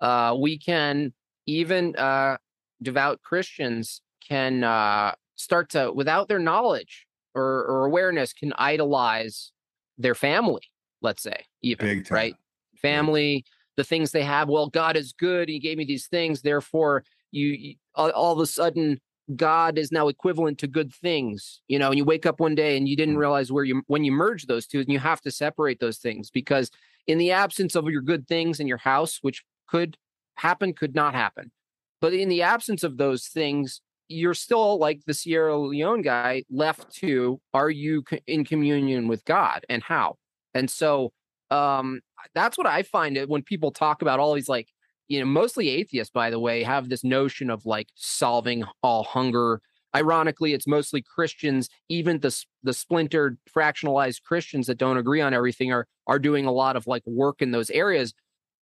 uh, 0.00 0.36
we 0.40 0.58
can 0.58 1.14
even 1.46 1.96
uh, 1.96 2.38
devout 2.82 3.22
Christians 3.22 4.02
can 4.26 4.64
uh, 4.64 5.14
start 5.36 5.70
to, 5.70 5.92
without 5.92 6.28
their 6.28 6.38
knowledge, 6.38 7.06
or, 7.34 7.64
or 7.66 7.86
awareness 7.86 8.32
can 8.32 8.52
idolize 8.54 9.52
their 10.00 10.14
family, 10.14 10.62
let's 11.02 11.22
say, 11.22 11.44
even 11.62 11.86
Big 11.86 12.04
time. 12.06 12.16
right? 12.16 12.34
Family, 12.80 13.44
the 13.76 13.84
things 13.84 14.10
they 14.12 14.22
have. 14.24 14.48
Well, 14.48 14.68
God 14.68 14.96
is 14.96 15.12
good. 15.12 15.48
He 15.48 15.58
gave 15.58 15.78
me 15.78 15.84
these 15.84 16.06
things. 16.06 16.42
Therefore, 16.42 17.04
you, 17.30 17.48
you 17.48 17.74
all, 17.94 18.10
all 18.10 18.32
of 18.32 18.40
a 18.40 18.46
sudden 18.46 19.00
God 19.36 19.78
is 19.78 19.92
now 19.92 20.08
equivalent 20.08 20.58
to 20.58 20.66
good 20.66 20.92
things, 20.92 21.60
you 21.68 21.78
know, 21.78 21.88
and 21.88 21.98
you 21.98 22.04
wake 22.04 22.26
up 22.26 22.40
one 22.40 22.54
day 22.54 22.76
and 22.76 22.88
you 22.88 22.96
didn't 22.96 23.14
Mm. 23.14 23.20
realize 23.20 23.52
where 23.52 23.64
you 23.64 23.82
when 23.86 24.02
you 24.04 24.12
merge 24.12 24.46
those 24.46 24.66
two, 24.66 24.80
and 24.80 24.88
you 24.88 24.98
have 24.98 25.20
to 25.22 25.30
separate 25.30 25.78
those 25.78 25.98
things 25.98 26.30
because 26.30 26.70
in 27.06 27.18
the 27.18 27.30
absence 27.30 27.74
of 27.76 27.86
your 27.86 28.02
good 28.02 28.26
things 28.26 28.60
in 28.60 28.66
your 28.66 28.78
house, 28.78 29.18
which 29.22 29.44
could 29.68 29.96
happen, 30.36 30.72
could 30.72 30.94
not 30.94 31.14
happen. 31.14 31.52
But 32.00 32.12
in 32.14 32.28
the 32.28 32.42
absence 32.42 32.82
of 32.82 32.96
those 32.96 33.26
things, 33.26 33.80
you're 34.10 34.34
still 34.34 34.78
like 34.78 35.00
the 35.06 35.14
Sierra 35.14 35.56
Leone 35.56 36.02
guy 36.02 36.42
left 36.50 36.92
to 36.96 37.40
are 37.54 37.70
you 37.70 38.02
in 38.26 38.44
communion 38.44 39.06
with 39.08 39.24
God 39.24 39.64
and 39.68 39.82
how? 39.82 40.16
And 40.52 40.68
so 40.68 41.12
um 41.50 42.00
that's 42.34 42.58
what 42.58 42.66
I 42.66 42.82
find 42.82 43.16
it 43.16 43.28
when 43.28 43.42
people 43.42 43.70
talk 43.70 44.02
about 44.02 44.20
all 44.20 44.34
these 44.34 44.48
like 44.48 44.68
you 45.08 45.18
know, 45.18 45.26
mostly 45.26 45.68
atheists, 45.68 46.12
by 46.12 46.30
the 46.30 46.38
way, 46.38 46.62
have 46.62 46.88
this 46.88 47.02
notion 47.02 47.50
of 47.50 47.66
like 47.66 47.88
solving 47.96 48.64
all 48.82 49.02
hunger. 49.02 49.60
Ironically, 49.94 50.54
it's 50.54 50.68
mostly 50.68 51.02
Christians. 51.02 51.68
Even 51.88 52.20
the 52.20 52.44
the 52.62 52.72
splintered, 52.72 53.38
fractionalized 53.52 54.22
Christians 54.22 54.68
that 54.68 54.78
don't 54.78 54.98
agree 54.98 55.20
on 55.20 55.34
everything 55.34 55.72
are 55.72 55.86
are 56.06 56.20
doing 56.20 56.46
a 56.46 56.52
lot 56.52 56.76
of 56.76 56.86
like 56.86 57.02
work 57.06 57.42
in 57.42 57.50
those 57.50 57.70
areas. 57.70 58.14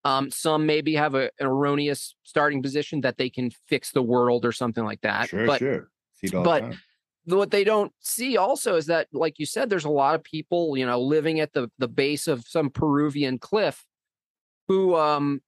Um, 0.06 0.30
some 0.30 0.66
maybe 0.66 0.94
have 0.94 1.14
a, 1.14 1.30
an 1.40 1.46
erroneous 1.46 2.14
starting 2.22 2.62
position 2.62 3.00
that 3.02 3.18
they 3.18 3.28
can 3.28 3.50
fix 3.68 3.92
the 3.92 4.02
world 4.02 4.44
or 4.44 4.52
something 4.52 4.84
like 4.84 5.00
that. 5.00 5.28
Sure, 5.28 5.46
but 5.46 5.58
sure. 5.58 5.90
See 6.14 6.28
it 6.28 6.34
all 6.34 6.44
but- 6.44 6.62
the 6.62 6.76
what 7.26 7.50
they 7.50 7.64
don't 7.64 7.92
see 8.00 8.36
also 8.36 8.76
is 8.76 8.86
that 8.86 9.08
like 9.12 9.38
you 9.38 9.46
said 9.46 9.68
there's 9.68 9.84
a 9.84 9.90
lot 9.90 10.14
of 10.14 10.22
people 10.22 10.76
you 10.76 10.86
know 10.86 11.00
living 11.00 11.40
at 11.40 11.52
the 11.52 11.68
the 11.78 11.88
base 11.88 12.28
of 12.28 12.46
some 12.46 12.70
peruvian 12.70 13.38
cliff 13.38 13.84
who 14.68 14.94
um 14.94 15.40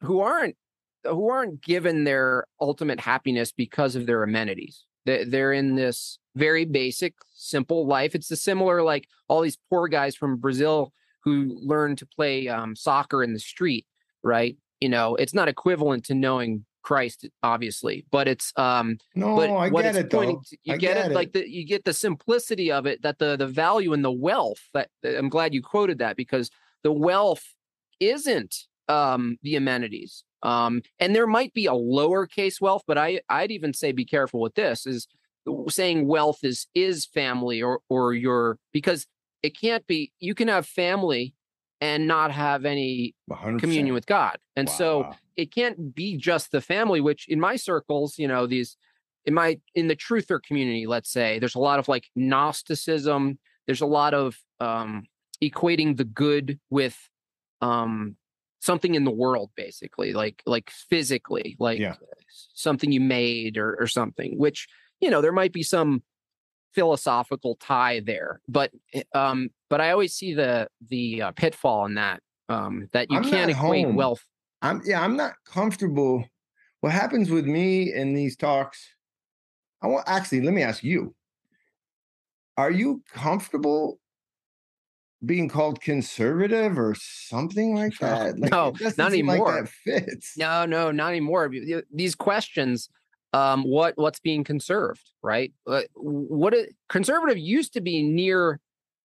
who 0.00 0.20
aren't 0.20 0.56
who 1.04 1.28
aren't 1.28 1.62
given 1.62 2.04
their 2.04 2.46
ultimate 2.60 3.00
happiness 3.00 3.52
because 3.52 3.94
of 3.94 4.06
their 4.06 4.22
amenities 4.22 4.84
they, 5.04 5.24
they're 5.24 5.52
in 5.52 5.74
this 5.74 6.18
very 6.34 6.64
basic 6.64 7.14
simple 7.34 7.86
life 7.86 8.14
it's 8.14 8.30
a 8.30 8.36
similar 8.36 8.82
like 8.82 9.06
all 9.28 9.42
these 9.42 9.58
poor 9.68 9.86
guys 9.88 10.16
from 10.16 10.36
brazil 10.38 10.92
who 11.24 11.58
learn 11.62 11.94
to 11.94 12.06
play 12.06 12.48
um, 12.48 12.74
soccer 12.74 13.22
in 13.22 13.32
the 13.32 13.38
street 13.38 13.86
right 14.22 14.56
you 14.80 14.88
know 14.88 15.14
it's 15.16 15.34
not 15.34 15.48
equivalent 15.48 16.04
to 16.04 16.14
knowing 16.14 16.64
christ 16.82 17.28
obviously 17.42 18.04
but 18.10 18.26
it's 18.28 18.52
um 18.56 18.96
No, 19.14 19.36
but 19.36 19.50
I 19.50 19.68
what 19.68 19.82
get 19.82 19.94
it's 19.96 19.98
it 20.06 20.10
pointing 20.10 20.36
though. 20.36 20.42
to, 20.50 20.56
you 20.64 20.74
I 20.74 20.76
get, 20.78 20.94
get 20.94 21.10
it, 21.10 21.14
like 21.14 21.32
the 21.32 21.48
you 21.50 21.66
get 21.66 21.84
the 21.84 21.92
simplicity 21.92 22.72
of 22.72 22.86
it 22.86 23.02
that 23.02 23.18
the 23.18 23.36
the 23.36 23.46
value 23.46 23.92
and 23.92 24.04
the 24.04 24.12
wealth 24.12 24.60
that 24.74 24.88
that- 25.02 25.18
i'm 25.18 25.28
glad 25.28 25.52
you 25.54 25.62
quoted 25.62 25.98
that 25.98 26.16
because 26.16 26.50
the 26.84 26.92
wealth 26.92 27.44
isn't 28.00 28.54
um 28.88 29.36
the 29.42 29.56
amenities 29.56 30.24
um 30.42 30.80
and 30.98 31.14
there 31.14 31.26
might 31.26 31.52
be 31.52 31.66
a 31.66 31.72
lowercase 31.72 32.60
wealth 32.60 32.82
but 32.86 32.96
i 32.96 33.20
i'd 33.28 33.50
even 33.50 33.74
say 33.74 33.92
be 33.92 34.04
careful 34.04 34.40
with 34.40 34.54
this 34.54 34.86
is 34.86 35.08
saying 35.68 36.06
wealth 36.06 36.38
is 36.42 36.66
is 36.74 37.04
family 37.06 37.60
or 37.62 37.80
or 37.88 38.14
your 38.14 38.58
because 38.72 39.06
it 39.42 39.58
can't 39.58 39.86
be 39.86 40.12
you 40.20 40.34
can 40.34 40.48
have 40.48 40.66
family 40.66 41.34
and 41.80 42.06
not 42.06 42.30
have 42.32 42.64
any 42.64 43.14
100%. 43.30 43.58
communion 43.60 43.94
with 43.94 44.06
god 44.06 44.38
and 44.56 44.68
so 44.68 45.14
it 45.36 45.52
can't 45.54 45.94
be 45.94 46.16
just 46.16 46.50
the 46.50 46.60
family 46.60 47.00
which 47.00 47.28
in 47.28 47.38
my 47.40 47.56
circles 47.56 48.18
you 48.18 48.26
know 48.28 48.46
these 48.46 48.76
in 49.24 49.34
my 49.34 49.58
in 49.74 49.86
the 49.88 49.96
truther 49.96 50.40
community 50.42 50.86
let's 50.86 51.10
say 51.10 51.38
there's 51.38 51.54
a 51.54 51.58
lot 51.60 51.78
of 51.78 51.86
like 51.88 52.06
gnosticism 52.16 53.38
there's 53.66 53.80
a 53.80 53.86
lot 53.86 54.14
of 54.14 54.36
um 54.60 55.04
equating 55.42 55.96
the 55.96 56.04
good 56.04 56.58
with 56.70 56.96
um 57.60 58.16
something 58.60 58.94
in 58.96 59.04
the 59.04 59.10
world 59.10 59.50
basically 59.56 60.12
like 60.12 60.42
like 60.46 60.70
physically 60.70 61.56
like 61.60 61.78
Yeah. 61.78 61.94
something 62.54 62.90
you 62.90 63.00
made 63.00 63.56
or 63.56 63.76
or 63.78 63.86
something 63.86 64.36
which 64.38 64.66
you 65.00 65.10
know 65.10 65.20
there 65.20 65.32
might 65.32 65.52
be 65.52 65.62
some 65.62 66.02
philosophical 66.78 67.56
tie 67.56 68.00
there 68.00 68.40
but 68.46 68.70
eh, 68.94 69.02
um 69.14 69.50
but 69.68 69.80
i 69.80 69.90
always 69.90 70.14
see 70.14 70.32
the 70.34 70.68
the 70.88 71.22
uh, 71.22 71.32
pitfall 71.32 71.86
in 71.86 71.94
that 71.94 72.20
um 72.48 72.88
that 72.92 73.10
you 73.10 73.18
I'm 73.18 73.24
can't 73.24 73.50
equate 73.50 73.86
home. 73.86 73.96
wealth 73.96 74.24
I'm 74.62 74.82
yeah, 74.84 75.02
I'm 75.02 75.16
not 75.16 75.34
comfortable. 75.44 76.24
What 76.80 76.92
happens 76.92 77.30
with 77.30 77.46
me 77.46 77.92
in 77.92 78.14
these 78.14 78.36
talks? 78.36 78.88
I 79.82 79.86
want 79.86 80.04
actually 80.08 80.40
let 80.42 80.54
me 80.54 80.62
ask 80.62 80.82
you. 80.82 81.14
Are 82.56 82.70
you 82.70 83.02
comfortable 83.12 84.00
being 85.24 85.48
called 85.48 85.80
conservative 85.80 86.78
or 86.78 86.96
something 86.98 87.74
like 87.74 87.96
that? 88.00 88.38
Like, 88.38 88.50
no, 88.50 88.74
not 88.96 89.12
seem 89.12 89.26
like 89.26 89.36
anymore. 89.40 89.62
that 89.62 89.68
fits. 89.68 90.36
No, 90.36 90.66
no, 90.66 90.90
not 90.90 91.10
anymore. 91.10 91.52
These 91.94 92.16
questions, 92.16 92.88
um, 93.32 93.62
what 93.62 93.94
what's 93.96 94.20
being 94.20 94.44
conserved, 94.44 95.10
right? 95.22 95.52
What 95.94 96.54
it, 96.54 96.74
conservative 96.88 97.38
used 97.38 97.74
to 97.74 97.80
be 97.80 98.02
near 98.02 98.60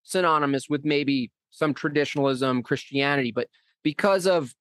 synonymous 0.04 0.68
with 0.68 0.84
maybe 0.84 1.30
some 1.50 1.74
traditionalism, 1.74 2.62
Christianity, 2.62 3.32
but 3.32 3.48
because 3.82 4.26
of 4.26 4.54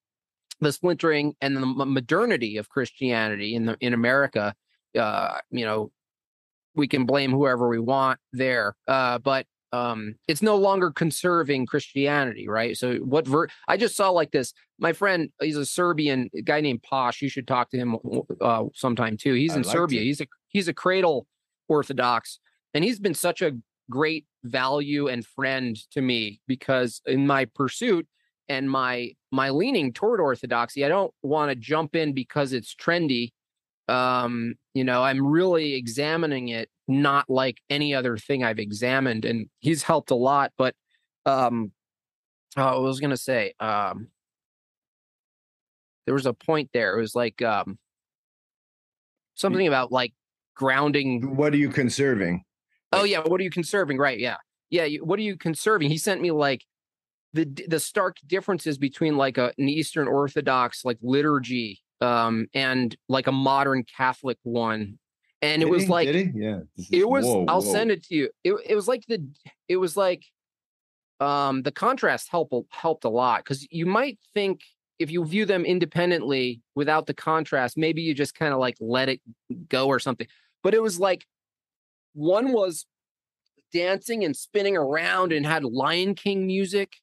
the 0.60 0.72
splintering 0.72 1.36
and 1.42 1.56
the 1.56 1.62
modernity 1.62 2.58
of 2.58 2.70
Christianity 2.70 3.56
in 3.56 3.66
the 3.66 3.78
in 3.80 3.94
America, 3.94 4.54
uh, 4.98 5.38
you 5.50 5.66
know, 5.66 5.92
we 6.76 6.88
can 6.88 7.06
blame 7.06 7.32
whoever 7.32 7.68
we 7.68 7.80
want 7.80 8.20
there, 8.34 8.76
uh, 8.88 9.18
but 9.20 9.46
um, 9.74 10.16
it's 10.28 10.42
no 10.42 10.56
longer 10.56 10.92
conserving 10.92 11.66
Christianity, 11.66 12.48
right? 12.48 12.78
So 12.78 12.96
what 12.98 13.28
ver- 13.28 13.48
I 13.68 13.78
just 13.78 13.96
saw 13.96 14.10
like 14.10 14.32
this 14.32 14.54
my 14.80 14.94
friend, 14.94 15.30
he's 15.40 15.58
a 15.58 15.66
Serbian 15.66 16.30
guy 16.44 16.60
named 16.60 16.82
Posh. 16.82 17.22
You 17.22 17.30
should 17.30 17.48
talk 17.48 17.70
to 17.70 17.78
him 17.78 17.98
uh, 18.42 18.66
sometime 18.74 19.16
too. 19.16 19.34
He's 19.34 19.54
I'd 19.54 19.58
in 19.58 19.64
like 19.64 19.72
Serbia. 19.72 20.00
to. 20.00 20.06
He's 20.06 20.22
a 20.22 20.28
he's 20.50 20.68
a 20.68 20.74
cradle 20.74 21.28
Orthodox, 21.70 22.40
and 22.74 22.84
he's 22.84 23.00
been 23.00 23.14
such 23.14 23.42
a 23.42 23.54
great 23.90 24.26
value 24.44 25.08
and 25.08 25.26
friend 25.26 25.78
to 25.92 26.02
me 26.02 26.42
because 26.48 27.02
in 27.06 27.28
my 27.28 27.46
pursuit 27.46 28.08
and 28.50 28.70
my 28.70 29.12
my 29.32 29.50
leaning 29.52 29.94
toward 29.94 30.20
Orthodoxy, 30.20 30.84
I 30.84 30.90
don't 30.90 31.14
want 31.22 31.50
to 31.50 31.56
jump 31.56 31.96
in 31.96 32.14
because 32.14 32.52
it's 32.52 32.76
trendy. 32.76 33.32
Um, 33.92 34.56
you 34.74 34.86
know, 34.86 35.04
I'm 35.04 35.26
really 35.26 35.74
examining 35.74 36.48
it 36.48 36.70
not 36.88 37.30
like 37.30 37.58
any 37.70 37.94
other 37.94 38.18
thing 38.18 38.44
I've 38.44 38.60
examined, 38.60 39.26
and 39.26 39.48
he's 39.60 39.84
helped 39.84 40.12
a 40.12 40.16
lot. 40.16 40.54
But 40.58 40.76
um, 41.26 41.72
oh, 42.56 42.64
I 42.64 42.80
was 42.80 43.00
gonna 43.00 43.18
say, 43.18 43.54
um, 43.60 44.08
there 46.06 46.14
was 46.14 46.26
a 46.26 46.34
point 46.34 46.70
there. 46.74 46.98
It 46.98 47.02
was 47.02 47.16
like 47.16 47.42
um, 47.42 47.78
something 49.36 49.68
about 49.68 49.92
like 49.92 50.14
grounding. 50.56 51.36
What 51.36 51.54
are 51.54 51.58
you 51.58 51.70
conserving? 51.70 52.44
Oh 52.94 53.04
yeah, 53.04 53.20
what 53.20 53.42
are 53.42 53.44
you 53.44 53.52
conserving? 53.52 53.98
Right? 53.98 54.20
Yeah, 54.20 54.38
yeah. 54.70 54.86
You, 54.86 55.04
what 55.04 55.20
are 55.20 55.24
you 55.24 55.38
conserving? 55.38 55.90
He 55.90 55.98
sent 55.98 56.22
me 56.22 56.32
like 56.32 56.64
the 57.34 57.46
the 57.68 57.80
stark 57.80 58.18
differences 58.26 58.78
between 58.78 59.18
like 59.18 59.38
a, 59.38 59.54
an 59.58 59.68
Eastern 59.68 60.08
Orthodox 60.08 60.86
like 60.86 60.98
liturgy 61.02 61.82
um, 62.02 62.48
and 62.54 62.96
like 63.08 63.28
a 63.28 63.32
modern 63.32 63.84
Catholic 63.84 64.38
one, 64.44 65.00
and 65.42 65.62
it 65.62 65.70
was 65.70 65.84
he? 65.84 65.90
like 65.90 66.08
Yeah. 66.08 66.62
is- 66.78 66.90
it 66.92 67.08
was 67.08 67.26
whoa, 67.26 67.46
i'll 67.48 67.62
whoa. 67.62 67.74
send 67.74 67.92
it 67.92 68.04
to 68.04 68.16
you 68.16 68.30
it, 68.44 68.54
it 68.66 68.76
was 68.76 68.88
like 68.88 69.04
the 69.08 69.26
it 69.68 69.78
was 69.78 69.98
like 69.98 70.24
um 71.20 71.64
the 71.64 71.72
contrast 71.72 72.30
helped 72.30 72.54
helped 72.72 73.06
a 73.06 73.10
lot 73.10 73.44
because 73.44 73.68
you 73.72 73.86
might 73.86 74.20
think 74.34 74.62
if 75.00 75.10
you 75.10 75.26
view 75.26 75.46
them 75.46 75.66
independently 75.66 76.62
without 76.76 77.06
the 77.08 77.14
contrast 77.14 77.78
maybe 77.78 78.02
you 78.02 78.14
just 78.14 78.36
kind 78.36 78.54
of 78.54 78.60
like 78.60 78.76
let 78.80 79.10
it 79.10 79.22
go 79.70 79.88
or 79.88 80.00
something 80.00 80.28
but 80.64 80.74
it 80.74 80.82
was 80.82 81.00
like 81.00 81.26
one 82.14 82.52
was 82.52 82.86
dancing 83.74 84.24
and 84.24 84.36
spinning 84.36 84.76
around 84.76 85.32
and 85.32 85.46
had 85.46 85.64
lion 85.64 86.14
king 86.14 86.46
music 86.46 86.94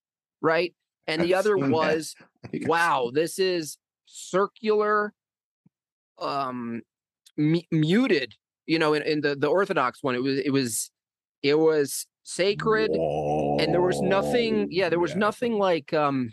right 0.41 0.75
and 1.07 1.23
the 1.23 1.35
I've 1.35 1.41
other 1.41 1.57
was 1.57 2.15
I 2.45 2.49
think 2.49 2.65
I've 2.65 2.69
wow 2.69 3.11
this 3.13 3.39
is 3.39 3.79
circular 4.09 5.13
um 6.19 6.83
mu- 7.37 7.61
muted 7.71 8.35
you 8.67 8.79
know 8.79 8.95
in, 8.95 9.03
in 9.03 9.21
the 9.21 9.37
the 9.37 9.47
orthodox 9.47 10.03
one 10.03 10.15
it 10.15 10.23
was 10.23 10.39
it 10.39 10.51
was 10.51 10.91
it 11.43 11.59
was 11.59 12.07
sacred 12.25 12.91
and 12.91 13.73
there 13.73 13.81
was 13.81 14.01
nothing 14.03 14.67
yeah 14.71 14.89
there 14.89 14.99
was 14.99 15.13
Yeah. 15.13 15.19
nothing 15.19 15.59
like 15.59 15.93
um 15.95 16.33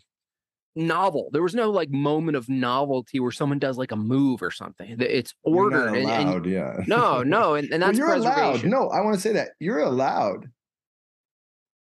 novel 0.75 1.29
there 1.31 1.43
was 1.43 1.55
no 1.55 1.69
like 1.71 1.89
moment 1.89 2.35
of 2.35 2.49
novelty 2.49 3.19
where 3.21 3.31
someone 3.31 3.59
does 3.59 3.77
like 3.77 3.93
a 3.93 3.95
move 3.95 4.41
or 4.41 4.51
something 4.51 4.97
it's 4.99 5.33
ordered 5.43 5.93
and, 5.95 6.09
and- 6.09 6.45
yeah. 6.45 6.73
no 6.87 7.23
no 7.23 7.53
and, 7.55 7.71
and 7.71 7.81
Well, 7.81 7.89
that's 7.91 7.97
you're 7.97 8.13
allowed. 8.13 8.65
No, 8.65 8.89
I 8.89 8.99
want 9.01 9.15
to 9.15 9.21
say 9.21 9.31
that 9.33 9.49
you're 9.59 9.79
allowed. 9.79 10.49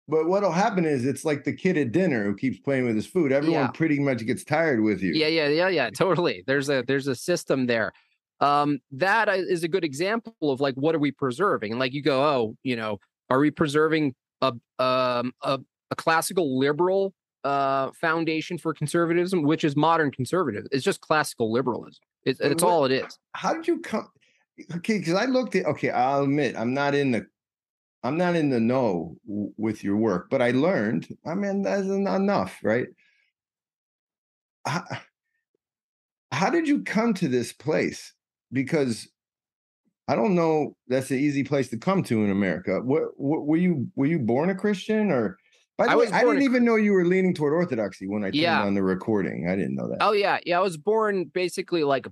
But 0.09 0.27
what'll 0.27 0.53
happen 0.53 0.85
is 0.85 1.07
it's 1.07 1.25
like 1.25 1.45
the 1.45 1.53
kid 1.53 1.77
at 1.79 1.93
dinner 1.93 2.25
who 2.25 2.35
keeps 2.35 2.59
playing 2.59 2.85
with 2.87 2.97
his 2.97 3.07
food. 3.07 3.31
Everyone 3.33 3.61
Yeah. 3.63 3.71
pretty 3.71 4.01
much 4.01 4.25
gets 4.27 4.43
tired 4.45 4.81
with 4.83 5.01
you. 5.03 5.13
Yeah, 5.15 5.29
yeah, 5.29 5.49
yeah, 5.49 5.69
yeah. 5.69 5.91
Totally. 5.91 6.43
There's 6.47 6.69
a 6.69 6.83
there's 6.87 7.07
a 7.07 7.15
system 7.15 7.67
there. 7.67 7.93
Um, 8.41 8.81
that 8.91 9.29
i- 9.29 9.37
is 9.37 9.63
a 9.63 9.69
good 9.69 9.85
example 9.85 10.35
of 10.43 10.61
like 10.61 10.75
what 10.75 10.95
are 10.95 10.99
we 10.99 11.13
preserving? 11.13 11.71
And 11.73 11.79
like 11.79 11.93
you 11.93 12.03
go, 12.03 12.23
oh, 12.23 12.57
you 12.65 12.77
know, 12.77 12.99
Are 13.31 13.39
we 13.39 13.51
preserving 13.51 14.15
a 14.43 14.53
um, 14.81 15.33
a, 15.43 15.61
a 15.91 15.97
classical 15.97 16.59
liberal 16.59 17.15
uh, 17.45 17.91
foundation 17.93 18.59
for 18.59 18.75
conservatism, 18.75 19.43
which 19.43 19.63
is 19.65 19.77
modern 19.77 20.11
conservative? 20.11 20.67
It's 20.73 20.85
just 20.85 21.01
classical 21.01 21.51
liberalism. 21.53 22.03
It's, 22.25 22.41
it's 22.41 22.63
all 22.63 22.85
it 22.85 22.93
is. 22.93 23.19
How 23.35 23.55
did 23.55 23.67
you 23.69 23.79
come? 23.81 24.09
Okay, 24.77 24.99
because 24.99 25.15
I 25.15 25.25
looked 25.27 25.55
at. 25.57 25.65
Okay, 25.67 25.91
I'll 25.91 26.25
admit 26.25 26.57
I'm 26.59 26.75
not 26.75 26.95
in 26.95 27.13
the. 27.13 27.27
I'm 28.05 28.17
not 28.17 28.35
in 28.35 28.51
the 28.51 28.61
know 28.61 29.17
w- 29.27 29.53
with 29.57 29.85
your 29.85 29.97
work, 29.97 30.29
but 30.31 30.43
I 30.43 30.51
learned. 30.51 31.09
I 31.25 31.35
mean, 31.35 31.63
that's 31.63 31.87
enough, 31.87 32.59
right? 32.63 32.89
How, 34.67 34.85
how 36.31 36.51
did 36.51 36.67
you 36.67 36.83
come 36.83 37.15
to 37.15 37.29
this 37.29 37.53
place? 37.53 38.13
Because 38.53 39.09
I 40.09 40.17
don't 40.17 40.35
know. 40.35 40.77
That's 40.89 41.11
an 41.11 41.19
easy 41.19 41.45
place 41.45 41.69
to 41.71 41.77
come 41.77 42.03
to 42.05 42.25
in 42.25 42.31
America. 42.31 42.81
What, 42.81 43.19
what 43.19 43.47
were 43.47 43.57
you? 43.57 43.89
Were 43.95 44.07
you 44.07 44.19
born 44.19 44.51
a 44.51 44.55
Christian, 44.55 45.11
or 45.11 45.39
by 45.79 45.87
the 45.87 45.93
I 45.93 45.97
way, 45.97 46.07
I 46.09 46.21
didn't 46.25 46.39
a- 46.43 46.45
even 46.45 46.65
know 46.65 46.77
you 46.77 46.93
were 46.93 47.05
leaning 47.05 47.35
toward 47.35 47.53
orthodoxy 47.53 48.07
when 48.09 48.25
I 48.25 48.27
turned 48.29 48.35
Yeah. 48.37 48.63
on 48.63 48.75
the 48.75 48.83
recording. 48.83 49.49
I 49.49 49.57
didn't 49.57 49.75
know 49.75 49.89
that. 49.89 49.99
Oh 50.01 50.13
yeah, 50.13 50.39
yeah. 50.45 50.59
I 50.59 50.63
was 50.63 50.77
born 50.77 51.27
basically 51.27 51.85
like 51.85 52.07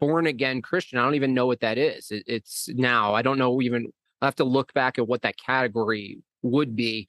born 0.00 0.26
again 0.26 0.62
Christian. 0.62 0.98
I 0.98 1.04
don't 1.04 1.14
even 1.14 1.34
know 1.34 1.46
what 1.46 1.60
that 1.60 1.78
is. 1.78 2.10
It, 2.10 2.24
it's 2.26 2.68
now. 2.74 3.14
I 3.14 3.22
don't 3.22 3.38
know 3.38 3.60
even. 3.62 3.92
I 4.22 4.26
have 4.26 4.34
to 4.36 4.44
look 4.44 4.72
back 4.72 4.98
at 4.98 5.06
what 5.08 5.22
that 5.22 5.36
category 5.38 6.18
would 6.42 6.74
be. 6.76 7.06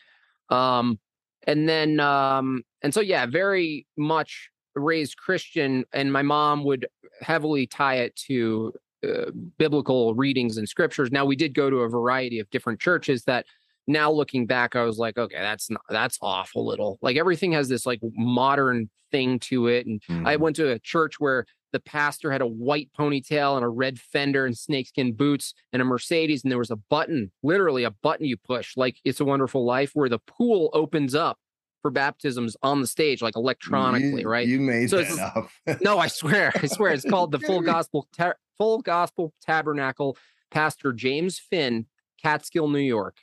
Um, 0.49 0.99
and 1.45 1.67
then 1.67 1.99
um, 1.99 2.63
and 2.81 2.93
so 2.93 3.01
yeah, 3.01 3.25
very 3.25 3.87
much 3.97 4.49
raised 4.75 5.17
Christian, 5.17 5.85
and 5.93 6.11
my 6.11 6.21
mom 6.21 6.63
would 6.65 6.87
heavily 7.21 7.65
tie 7.67 7.95
it 7.95 8.15
to 8.27 8.73
uh, 9.07 9.31
biblical 9.57 10.13
readings 10.15 10.57
and 10.57 10.67
scriptures. 10.67 11.11
Now 11.11 11.25
we 11.25 11.35
did 11.35 11.53
go 11.53 11.69
to 11.69 11.77
a 11.77 11.89
variety 11.89 12.39
of 12.39 12.49
different 12.49 12.79
churches 12.79 13.23
that 13.23 13.45
now 13.87 14.11
looking 14.11 14.45
back, 14.45 14.75
I 14.75 14.83
was 14.83 14.97
like, 14.97 15.17
okay, 15.17 15.37
that's 15.39 15.69
not 15.69 15.81
that's 15.89 16.17
off 16.21 16.55
a 16.55 16.59
little. 16.59 16.99
Like 17.01 17.15
everything 17.17 17.53
has 17.53 17.69
this 17.69 17.85
like 17.85 18.01
modern 18.15 18.89
thing 19.11 19.39
to 19.39 19.67
it. 19.67 19.85
And 19.87 20.01
I 20.25 20.35
Mhm. 20.35 20.39
went 20.41 20.55
to 20.57 20.71
a 20.71 20.79
church 20.79 21.19
where 21.19 21.45
the 21.73 21.79
pastor 21.79 22.31
had 22.31 22.41
a 22.41 22.47
white 22.47 22.89
ponytail 22.97 23.55
and 23.55 23.63
a 23.65 23.67
red 23.69 23.99
fender 23.99 24.45
and 24.45 24.57
snakeskin 24.57 25.13
boots 25.13 25.53
and 25.73 25.81
a 25.81 25.85
Mercedes, 25.85 26.43
and 26.43 26.51
there 26.51 26.57
was 26.59 26.71
a 26.71 26.75
button, 26.75 27.31
literally 27.43 27.83
a 27.83 27.91
button 27.91 28.25
you 28.25 28.37
push, 28.37 28.75
like 28.77 28.97
it's 29.03 29.19
a 29.19 29.25
wonderful 29.25 29.65
life, 29.65 29.91
where 29.93 30.09
the 30.09 30.19
pool 30.19 30.69
opens 30.73 31.13
up 31.13 31.37
for 31.81 31.91
baptisms 31.91 32.55
on 32.63 32.81
the 32.81 32.87
stage, 32.87 33.21
like 33.21 33.35
electronically, 33.35 34.21
You- 34.21 34.29
right? 34.29 34.47
You 34.47 34.59
made 34.59 34.89
So 34.89 34.97
that 34.97 35.11
it's- 35.11 35.19
up. 35.35 35.81
No, 35.81 35.99
I 35.99 36.07
swear, 36.07 36.51
I 36.55 36.67
swear, 36.67 36.93
it's 36.93 37.05
called 37.05 37.31
the 37.31 37.39
Full 37.39 37.61
Gospel 37.61 38.07
Ta- 38.15 38.33
Full 38.57 38.81
Gospel 38.81 39.33
Tabernacle. 39.41 40.17
Pastor 40.49 40.93
James 40.93 41.37
Finn, 41.37 41.85
Catskill, 42.23 42.69
New 42.69 42.79
York. 42.79 43.17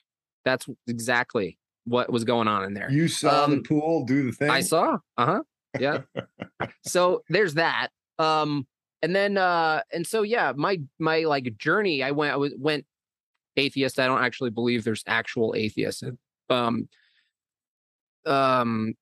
That's 0.44 0.66
exactly 0.87 1.59
what 1.87 2.12
was 2.12 2.22
going 2.24 2.48
on 2.48 2.64
in 2.64 2.74
there. 2.74 2.90
You 2.90 3.09
saw 3.09 3.46
the 3.46 3.54
Um, 3.57 3.62
pool 3.62 4.04
do 4.04 4.26
the 4.26 4.33
thing. 4.33 4.50
I 4.50 4.61
saw. 4.61 4.98
Uh-huh. 5.16 5.42
Yeah. 5.80 6.02
so 6.83 7.22
there's 7.30 7.54
that. 7.54 7.88
Um 8.18 8.66
and 9.03 9.14
then 9.14 9.37
uh 9.37 9.83
and 9.92 10.07
so 10.07 10.22
yeah, 10.22 10.53
my 10.57 10.81
my 10.98 11.20
like 11.24 11.57
journey 11.59 12.03
I 12.03 12.11
went 12.12 12.33
I 12.33 12.37
was 12.37 12.53
went 12.59 12.87
atheist. 13.57 13.98
I 14.00 14.07
don't 14.07 14.22
actually 14.22 14.50
believe 14.50 14.85
there's 14.85 15.05
actual 15.07 15.55
atheists. 15.57 16.03
Um 16.50 16.88
um 18.27 18.94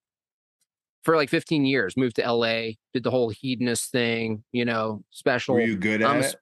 for 1.05 1.17
like 1.17 1.29
15 1.31 1.65
years, 1.65 1.97
moved 1.97 2.17
to 2.17 2.23
LA, 2.33 2.73
did 2.93 3.03
the 3.03 3.11
whole 3.11 3.29
hedonist 3.31 3.91
thing, 3.91 4.45
you 4.53 4.65
know, 4.65 5.03
special 5.11 5.57
Were 5.57 5.61
you 5.63 5.77
good 5.77 6.01
at 6.03 6.09
I'm 6.11 6.23
it? 6.23 6.37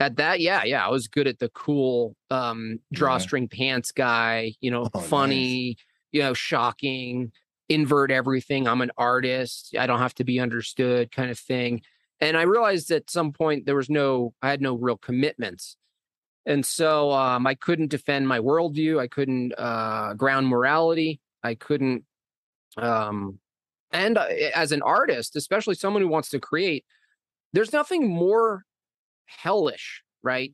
at 0.00 0.16
that, 0.16 0.40
yeah, 0.40 0.64
yeah. 0.64 0.84
I 0.84 0.90
was 0.90 1.08
good 1.08 1.26
at 1.26 1.38
the 1.38 1.48
cool 1.50 2.16
um 2.30 2.80
Yeah. 2.90 2.98
drawstring 2.98 3.48
pants 3.48 3.92
guy, 3.92 4.54
you 4.60 4.70
know, 4.70 4.88
Oh, 4.94 5.00
nice. 5.00 5.08
funny, 5.08 5.76
you 6.12 6.22
know, 6.22 6.34
shocking, 6.34 7.32
invert 7.68 8.10
everything. 8.10 8.66
I'm 8.66 8.80
an 8.80 8.92
artist. 8.96 9.74
I 9.78 9.86
don't 9.86 9.98
have 9.98 10.14
to 10.14 10.24
be 10.24 10.40
understood 10.40 11.12
kind 11.12 11.30
of 11.30 11.38
thing. 11.38 11.82
And 12.20 12.36
I 12.36 12.42
realized 12.42 12.90
at 12.90 13.10
some 13.10 13.32
point 13.32 13.66
there 13.66 13.76
was 13.76 13.90
no, 13.90 14.34
I 14.42 14.50
had 14.50 14.60
no 14.60 14.74
real 14.74 14.96
commitments. 14.96 15.76
And 16.46 16.64
so 16.64 17.12
um, 17.12 17.46
I 17.46 17.54
couldn't 17.54 17.90
defend 17.90 18.26
my 18.26 18.38
worldview. 18.38 18.98
I 18.98 19.06
couldn't 19.06 19.52
uh, 19.58 20.14
ground 20.14 20.48
morality. 20.48 21.20
I 21.42 21.54
couldn't, 21.54 22.04
um, 22.76 23.38
and 23.92 24.18
as 24.18 24.72
an 24.72 24.82
artist, 24.82 25.36
especially 25.36 25.74
someone 25.74 26.02
who 26.02 26.08
wants 26.08 26.30
to 26.30 26.40
create, 26.40 26.84
there's 27.52 27.72
nothing 27.72 28.08
more 28.08 28.64
hellish, 29.26 30.02
right? 30.22 30.52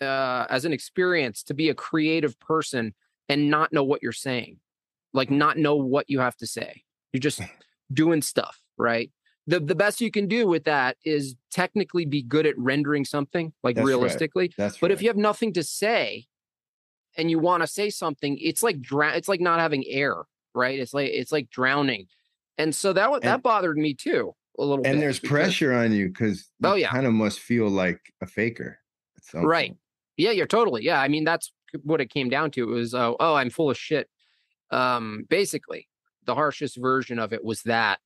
Uh, 0.00 0.46
as 0.48 0.64
an 0.64 0.72
experience 0.72 1.42
to 1.44 1.54
be 1.54 1.68
a 1.68 1.74
creative 1.74 2.38
person 2.40 2.94
and 3.28 3.50
not 3.50 3.72
know 3.72 3.84
what 3.84 4.02
you're 4.02 4.12
saying, 4.12 4.58
like 5.12 5.30
not 5.30 5.56
know 5.58 5.76
what 5.76 6.08
you 6.08 6.20
have 6.20 6.36
to 6.38 6.46
say. 6.46 6.82
You're 7.12 7.20
just 7.20 7.40
doing 7.92 8.22
stuff, 8.22 8.60
right? 8.78 9.10
The 9.46 9.58
the 9.60 9.74
best 9.74 10.00
you 10.00 10.10
can 10.10 10.28
do 10.28 10.46
with 10.46 10.64
that 10.64 10.96
is 11.04 11.34
technically 11.50 12.04
be 12.04 12.22
good 12.22 12.46
at 12.46 12.56
rendering 12.58 13.04
something, 13.04 13.52
like 13.62 13.76
That's 13.76 13.84
right. 13.84 13.88
realistically. 13.88 14.52
That's 14.56 14.78
But 14.78 14.88
right. 14.90 14.92
if 14.92 15.02
you 15.02 15.08
have 15.08 15.16
nothing 15.16 15.52
to 15.54 15.62
say 15.64 16.26
and 17.16 17.30
you 17.30 17.38
want 17.38 17.62
to 17.62 17.66
say 17.66 17.90
something, 17.90 18.38
it's 18.38 18.62
like 18.62 18.80
drown 18.80 19.14
it's 19.14 19.28
like 19.28 19.40
not 19.40 19.58
having 19.58 19.84
air, 19.88 20.16
right? 20.54 20.78
It's 20.78 20.94
like 20.94 21.10
it's 21.10 21.32
like 21.32 21.50
drowning. 21.50 22.06
And 22.58 22.74
so 22.74 22.92
that 22.92 23.10
wa- 23.10 23.18
that 23.20 23.42
bothered 23.42 23.78
me 23.78 23.94
too 23.94 24.34
a 24.58 24.62
little 24.62 24.82
bit. 24.84 24.92
and 24.92 25.02
there's 25.02 25.18
because- 25.18 25.30
pressure 25.32 25.72
on 25.72 25.92
you 25.92 26.08
because 26.08 26.48
Oh, 26.62 26.74
you 26.74 26.82
yeah. 26.82 26.90
kind 26.90 27.06
of 27.06 27.12
must 27.14 27.40
feel 27.40 27.68
like 27.68 28.00
a 28.20 28.26
faker. 28.26 28.78
Right. 29.34 29.70
point. 29.70 29.78
Yeah, 30.16 30.30
you're 30.32 30.46
totally. 30.46 30.84
Yeah, 30.84 31.00
I 31.00 31.08
mean 31.08 31.24
that's 31.24 31.50
what 31.82 32.00
it 32.00 32.10
came 32.10 32.28
down 32.28 32.50
to. 32.52 32.62
It 32.70 32.72
was 32.74 32.94
oh, 32.94 33.16
oh, 33.18 33.34
I'm 33.34 33.50
full 33.50 33.70
of 33.70 33.78
shit. 33.78 34.08
Um, 34.70 35.24
basically, 35.28 35.88
the 36.24 36.34
harshest 36.34 36.76
version 36.76 37.18
of 37.18 37.32
it 37.32 37.44
was 37.44 37.62
that. 37.62 37.98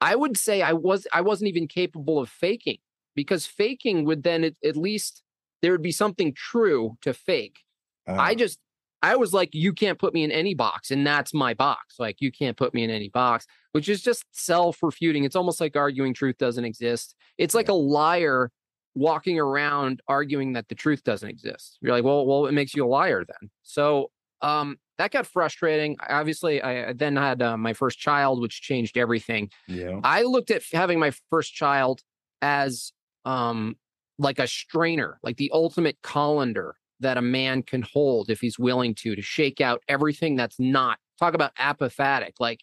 I 0.00 0.16
would 0.16 0.36
say 0.36 0.62
I 0.62 0.72
was 0.72 1.06
I 1.12 1.20
wasn't 1.20 1.48
even 1.48 1.68
capable 1.68 2.18
of 2.18 2.28
faking 2.28 2.78
because 3.14 3.46
faking 3.46 4.04
would 4.04 4.22
then 4.24 4.44
at, 4.44 4.54
at 4.64 4.76
least 4.76 5.22
there 5.60 5.72
would 5.72 5.82
be 5.82 5.92
something 5.92 6.34
true 6.34 6.96
to 7.02 7.14
fake. 7.14 7.60
I 8.08 8.32
Uh, 8.32 8.34
just 8.34 8.58
I 9.02 9.16
was 9.16 9.32
like, 9.32 9.50
you 9.52 9.72
can't 9.72 9.98
put 9.98 10.14
me 10.14 10.24
in 10.24 10.30
any 10.30 10.54
box, 10.54 10.90
and 10.90 11.06
that's 11.06 11.32
my 11.34 11.54
box. 11.54 11.96
Like 11.98 12.20
you 12.20 12.32
can't 12.32 12.56
put 12.56 12.74
me 12.74 12.84
in 12.84 12.90
any 12.90 13.08
box, 13.08 13.46
which 13.72 13.88
is 13.88 14.02
just 14.02 14.24
self-refuting. 14.32 15.24
It's 15.24 15.36
almost 15.36 15.60
like 15.60 15.76
arguing 15.76 16.14
truth 16.14 16.38
doesn't 16.38 16.64
exist. 16.64 17.14
It's 17.38 17.54
like 17.54 17.68
a 17.68 17.74
liar 17.74 18.50
walking 18.94 19.38
around 19.38 20.02
arguing 20.08 20.52
that 20.54 20.68
the 20.68 20.74
truth 20.74 21.02
doesn't 21.04 21.28
exist. 21.28 21.78
You're 21.80 21.92
like, 21.92 22.04
well, 22.04 22.26
well, 22.26 22.46
it 22.46 22.52
makes 22.52 22.74
you 22.74 22.84
a 22.84 22.88
liar 22.88 23.24
then. 23.24 23.50
So 23.62 24.10
um 24.40 24.78
that 24.98 25.10
got 25.10 25.26
frustrating. 25.26 25.96
Obviously, 26.08 26.62
I 26.62 26.92
then 26.92 27.16
had 27.16 27.42
uh, 27.42 27.56
my 27.56 27.72
first 27.72 27.98
child, 27.98 28.40
which 28.40 28.60
changed 28.60 28.96
everything. 28.96 29.50
yeah. 29.66 30.00
I 30.04 30.22
looked 30.22 30.50
at 30.50 30.62
having 30.72 30.98
my 30.98 31.12
first 31.30 31.54
child 31.54 32.02
as 32.40 32.92
um 33.24 33.76
like 34.18 34.38
a 34.38 34.46
strainer, 34.46 35.18
like 35.22 35.36
the 35.36 35.50
ultimate 35.52 35.96
colander 36.02 36.76
that 37.00 37.16
a 37.16 37.22
man 37.22 37.62
can 37.62 37.82
hold 37.82 38.30
if 38.30 38.40
he's 38.40 38.58
willing 38.58 38.94
to 38.94 39.16
to 39.16 39.22
shake 39.22 39.60
out 39.60 39.82
everything 39.88 40.36
that's 40.36 40.60
not 40.60 40.98
talk 41.18 41.34
about 41.34 41.54
apophatic, 41.56 42.32
like 42.38 42.60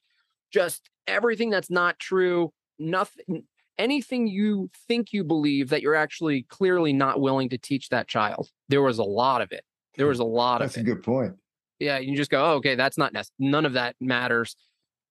just 0.51 0.89
everything 1.07 1.49
that's 1.49 1.69
not 1.69 1.99
true, 1.99 2.51
nothing 2.77 3.43
anything 3.77 4.27
you 4.27 4.69
think 4.87 5.13
you 5.13 5.23
believe 5.23 5.69
that 5.69 5.81
you're 5.81 5.95
actually 5.95 6.43
clearly 6.43 6.93
not 6.93 7.21
willing 7.21 7.49
to 7.49 7.57
teach 7.57 7.89
that 7.89 8.07
child. 8.07 8.49
There 8.67 8.81
was 8.81 8.99
a 8.99 9.03
lot 9.03 9.41
of 9.41 9.51
it. 9.51 9.63
There 9.97 10.07
was 10.13 10.19
a 10.19 10.25
lot 10.25 10.59
That's 10.59 10.75
of 10.75 10.85
That's 10.85 10.91
a 10.91 10.95
good 10.95 11.03
point. 11.03 11.35
Yeah, 11.79 11.97
you 11.99 12.15
just 12.15 12.31
go, 12.31 12.43
oh, 12.43 12.53
okay, 12.55 12.75
that's 12.75 12.97
not 12.97 13.13
nec- 13.13 13.27
none 13.39 13.65
of 13.65 13.73
that 13.73 13.95
matters. 13.99 14.55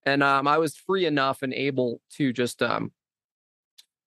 And 0.04 0.22
um, 0.22 0.46
I 0.46 0.58
was 0.58 0.76
free 0.76 1.06
enough 1.06 1.42
and 1.42 1.52
able 1.52 2.00
to 2.16 2.32
just 2.32 2.62
um, 2.62 2.92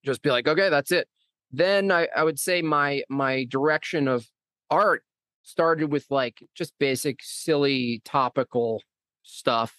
just 0.06 0.21
be 0.21 0.30
like, 0.30 0.47
okay, 0.47 0.69
that's 0.69 0.91
it. 0.91 1.08
Then 1.52 1.91
I, 1.91 2.08
I 2.15 2.24
would 2.24 2.39
say 2.39 2.62
my 2.62 3.04
my 3.10 3.45
direction 3.45 4.08
of 4.08 4.26
art 4.69 5.04
started 5.43 5.91
with 5.91 6.06
like 6.10 6.41
just 6.56 6.74
basic, 6.80 7.19
silly, 7.21 8.02
topical 8.06 8.82
stuff. 9.24 9.76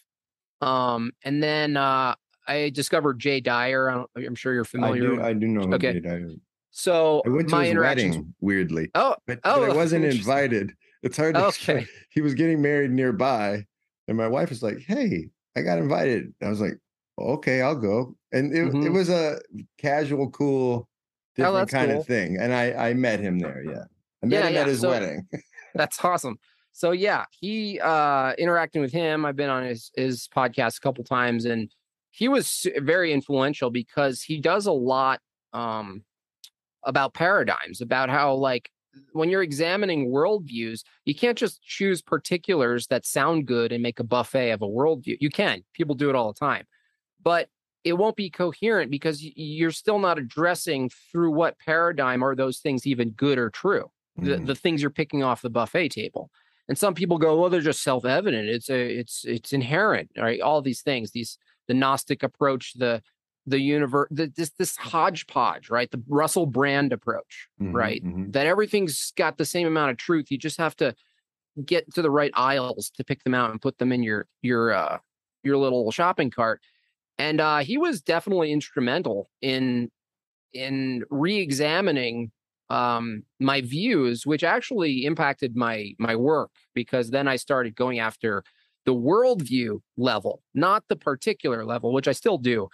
Um, 0.61 1.13
and 1.25 1.43
then 1.43 1.77
uh, 1.77 2.15
I 2.47 2.71
discovered 2.71 3.19
Jay 3.19 3.41
Dyer. 3.41 3.91
I 3.91 4.05
i'm 4.17 4.35
sure 4.35 4.53
you're 4.53 4.65
I 4.65 4.67
familiar. 4.67 5.03
do. 5.03 5.23
I 5.23 5.33
do 5.33 5.47
know. 5.49 5.75
Okay. 5.75 5.95
Jay 5.95 6.01
Dyer 6.01 6.29
so 6.73 7.23
I 7.27 7.29
went 7.29 7.49
to 7.51 7.55
my 7.55 7.67
his 7.67 7.77
wedding. 7.77 8.35
Weirdly, 8.41 8.91
Oh, 8.95 9.15
but, 9.27 9.41
oh, 9.45 9.61
but 9.61 9.71
I 9.71 9.75
wasn't 9.77 10.07
invited. 10.07 10.73
It's 11.03 11.17
hard 11.17 11.35
to 11.35 11.49
explain. 11.49 11.77
okay. 11.79 11.87
He 12.11 12.21
was 12.21 12.35
getting 12.35 12.61
married 12.63 12.91
nearby, 12.91 13.67
and 14.09 14.17
my 14.17 14.29
wife 14.29 14.51
was 14.51 14.63
like, 14.63 14.79
"Hey, 14.81 15.31
I 15.57 15.63
got 15.63 15.79
invited." 15.79 16.33
I 16.43 16.49
was 16.49 16.61
like, 16.61 16.79
"Okay, 17.19 17.61
I'll 17.63 17.75
go." 17.77 18.15
And 18.33 18.53
it, 18.55 18.67
it 18.67 18.73
Mhm. 18.73 18.93
was 18.93 19.09
a 19.09 19.41
casual, 19.79 20.31
cool, 20.31 20.89
different 21.37 21.57
that's 21.57 21.73
kind 21.73 21.91
cool. 21.91 22.01
of 22.01 22.07
thing. 22.07 22.39
And 22.41 22.53
I 22.55 22.73
I 22.91 22.95
met 22.95 23.21
him 23.21 23.39
there. 23.39 23.63
Yeah, 23.65 23.85
I 24.23 24.27
met 24.27 24.37
Yeah, 24.43 24.49
him 24.49 24.55
yeah, 24.55 24.61
at 24.61 24.67
his 24.69 24.81
so- 24.81 24.89
wedding. 24.91 25.27
That's 25.75 26.05
awesome. 26.05 26.39
So 26.73 26.91
yeah, 26.93 27.25
he 27.31 27.81
uh 27.81 28.35
interacting 28.39 28.81
with 28.83 28.93
him. 28.93 29.25
I've 29.27 29.37
been 29.37 29.51
on 29.51 29.65
his 29.65 29.91
his 29.97 30.29
podcast 30.35 30.77
a 30.79 30.81
couple 30.81 31.03
times 31.05 31.45
and 31.47 31.71
he 32.11 32.29
was 32.29 32.67
very 32.79 33.13
influential 33.13 33.71
because 33.71 34.23
he 34.23 34.39
does 34.39 34.67
a 34.67 34.73
lot 34.73 35.21
um 35.55 36.05
about 36.85 37.15
paradigms, 37.15 37.81
about 37.81 38.11
how 38.11 38.35
like 38.35 38.71
when 39.13 39.31
you're 39.31 39.43
examining 39.43 40.11
worldviews, 40.11 40.83
you 41.05 41.15
can't 41.15 41.39
just 41.39 41.63
choose 41.63 42.03
particulars 42.03 42.87
that 42.89 43.07
sound 43.07 43.47
good 43.47 43.73
and 43.73 43.83
make 43.83 44.01
a 44.01 44.05
buffet 44.05 44.51
of 44.51 44.63
a 44.63 44.69
worldview. 44.69 45.17
You 45.21 45.31
can, 45.31 45.63
people 45.75 45.95
do 45.95 46.11
it 46.11 46.17
all 46.17 46.33
the 46.33 46.39
time, 46.39 46.65
but 47.23 47.49
it 47.85 47.95
won't 47.95 48.17
be 48.17 48.31
coherent 48.31 48.91
because 48.91 49.23
you're 49.23 49.73
still 49.73 49.99
not 49.99 50.19
addressing 50.19 50.91
through 51.11 51.33
what 51.33 51.59
paradigm 51.59 52.23
are 52.23 52.37
those 52.37 52.59
things 52.59 52.87
even 52.87 53.11
good 53.11 53.39
or 53.39 53.51
true. 53.51 53.91
Mm. 54.21 54.25
The, 54.25 54.37
the 54.47 54.55
things 54.55 54.83
you're 54.83 54.91
picking 54.91 55.23
off 55.23 55.43
the 55.43 55.51
buffet 55.51 55.89
table. 55.89 56.31
And 56.69 56.79
some 56.79 56.95
people 56.95 57.19
go, 57.19 57.41
well, 57.41 57.51
they're 57.51 57.61
just 57.61 57.83
self-evident. 57.83 58.49
It's 58.49 58.71
a, 58.71 58.99
it's, 58.99 59.25
it's 59.25 59.53
inherent, 59.53 60.11
right? 60.17 60.41
All 60.41 60.63
these 60.63 60.83
things, 60.83 61.11
these, 61.11 61.39
the 61.67 61.75
Gnostic 61.75 62.23
approach, 62.23 62.75
the, 62.75 63.03
the 63.47 63.61
universe, 63.61 64.09
the, 64.11 64.33
this, 64.37 64.51
this 64.59 64.77
hodgepodge, 64.77 65.71
right? 65.71 65.91
The 65.91 66.03
Russell 66.09 66.47
Brand 66.47 66.93
approach, 66.93 67.49
mm-hmm, 67.61 67.75
right? 67.75 68.05
Mm-hmm. 68.05 68.31
That 68.31 68.47
everything's 68.47 69.13
got 69.17 69.39
the 69.39 69.45
same 69.45 69.67
amount 69.67 69.91
of 69.91 69.97
truth. 69.97 70.31
You 70.31 70.39
just 70.39 70.59
have 70.59 70.77
to 70.77 70.95
get 71.65 71.93
to 71.95 72.03
the 72.03 72.11
right 72.11 72.31
aisles 72.35 72.91
to 72.97 73.05
pick 73.05 73.25
them 73.25 73.35
out 73.35 73.51
and 73.51 73.61
put 73.61 73.79
them 73.79 73.93
in 73.93 74.03
your, 74.03 74.27
your, 74.43 74.73
uh, 74.73 74.99
your 75.43 75.57
little 75.57 75.91
shopping 75.91 76.31
cart 76.31 76.61
and 77.19 77.41
uh, 77.41 77.59
he 77.59 77.79
was 77.79 78.03
definitely 78.03 78.53
instrumental 78.53 79.31
in 79.41 79.91
in 80.53 81.03
re-examining 81.09 82.31
um, 82.69 83.23
my 83.41 83.61
views, 83.63 84.27
which 84.27 84.45
actually 84.45 85.05
impacted 85.05 85.57
my 85.57 85.93
my 85.99 86.17
work 86.17 86.51
because 86.75 87.11
then 87.11 87.29
I 87.29 87.37
started 87.37 87.77
going 87.77 87.99
after 87.99 88.43
the 88.85 88.95
worldview 88.95 89.81
level, 89.97 90.43
not 90.55 90.85
the 90.89 90.97
particular 90.97 91.65
level, 91.65 91.93
which 91.93 92.09
I 92.09 92.13
still 92.13 92.39
do. 92.39 92.69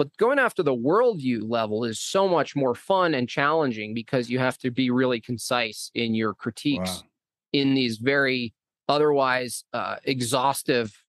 But 0.00 0.16
going 0.16 0.38
after 0.38 0.62
the 0.62 0.74
worldview 0.74 1.42
level 1.46 1.84
is 1.84 2.00
so 2.00 2.26
much 2.26 2.56
more 2.56 2.74
fun 2.74 3.12
and 3.12 3.28
challenging 3.28 3.92
because 3.92 4.30
you 4.30 4.38
have 4.38 4.56
to 4.60 4.70
be 4.70 4.88
really 4.88 5.20
concise 5.20 5.90
in 5.94 6.14
your 6.14 6.32
critiques 6.32 7.02
wow. 7.02 7.08
in 7.52 7.74
these 7.74 7.98
very 7.98 8.54
otherwise 8.88 9.62
uh, 9.74 9.96
exhaustive 10.04 11.04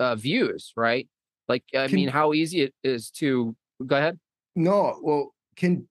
uh, 0.00 0.16
views, 0.16 0.72
right? 0.76 1.08
Like, 1.46 1.62
I 1.72 1.86
can, 1.86 1.94
mean, 1.94 2.08
how 2.08 2.32
easy 2.32 2.62
it 2.62 2.74
is 2.82 3.12
to 3.12 3.54
go 3.86 3.96
ahead. 3.96 4.18
No, 4.56 4.98
well, 5.00 5.32
can 5.54 5.86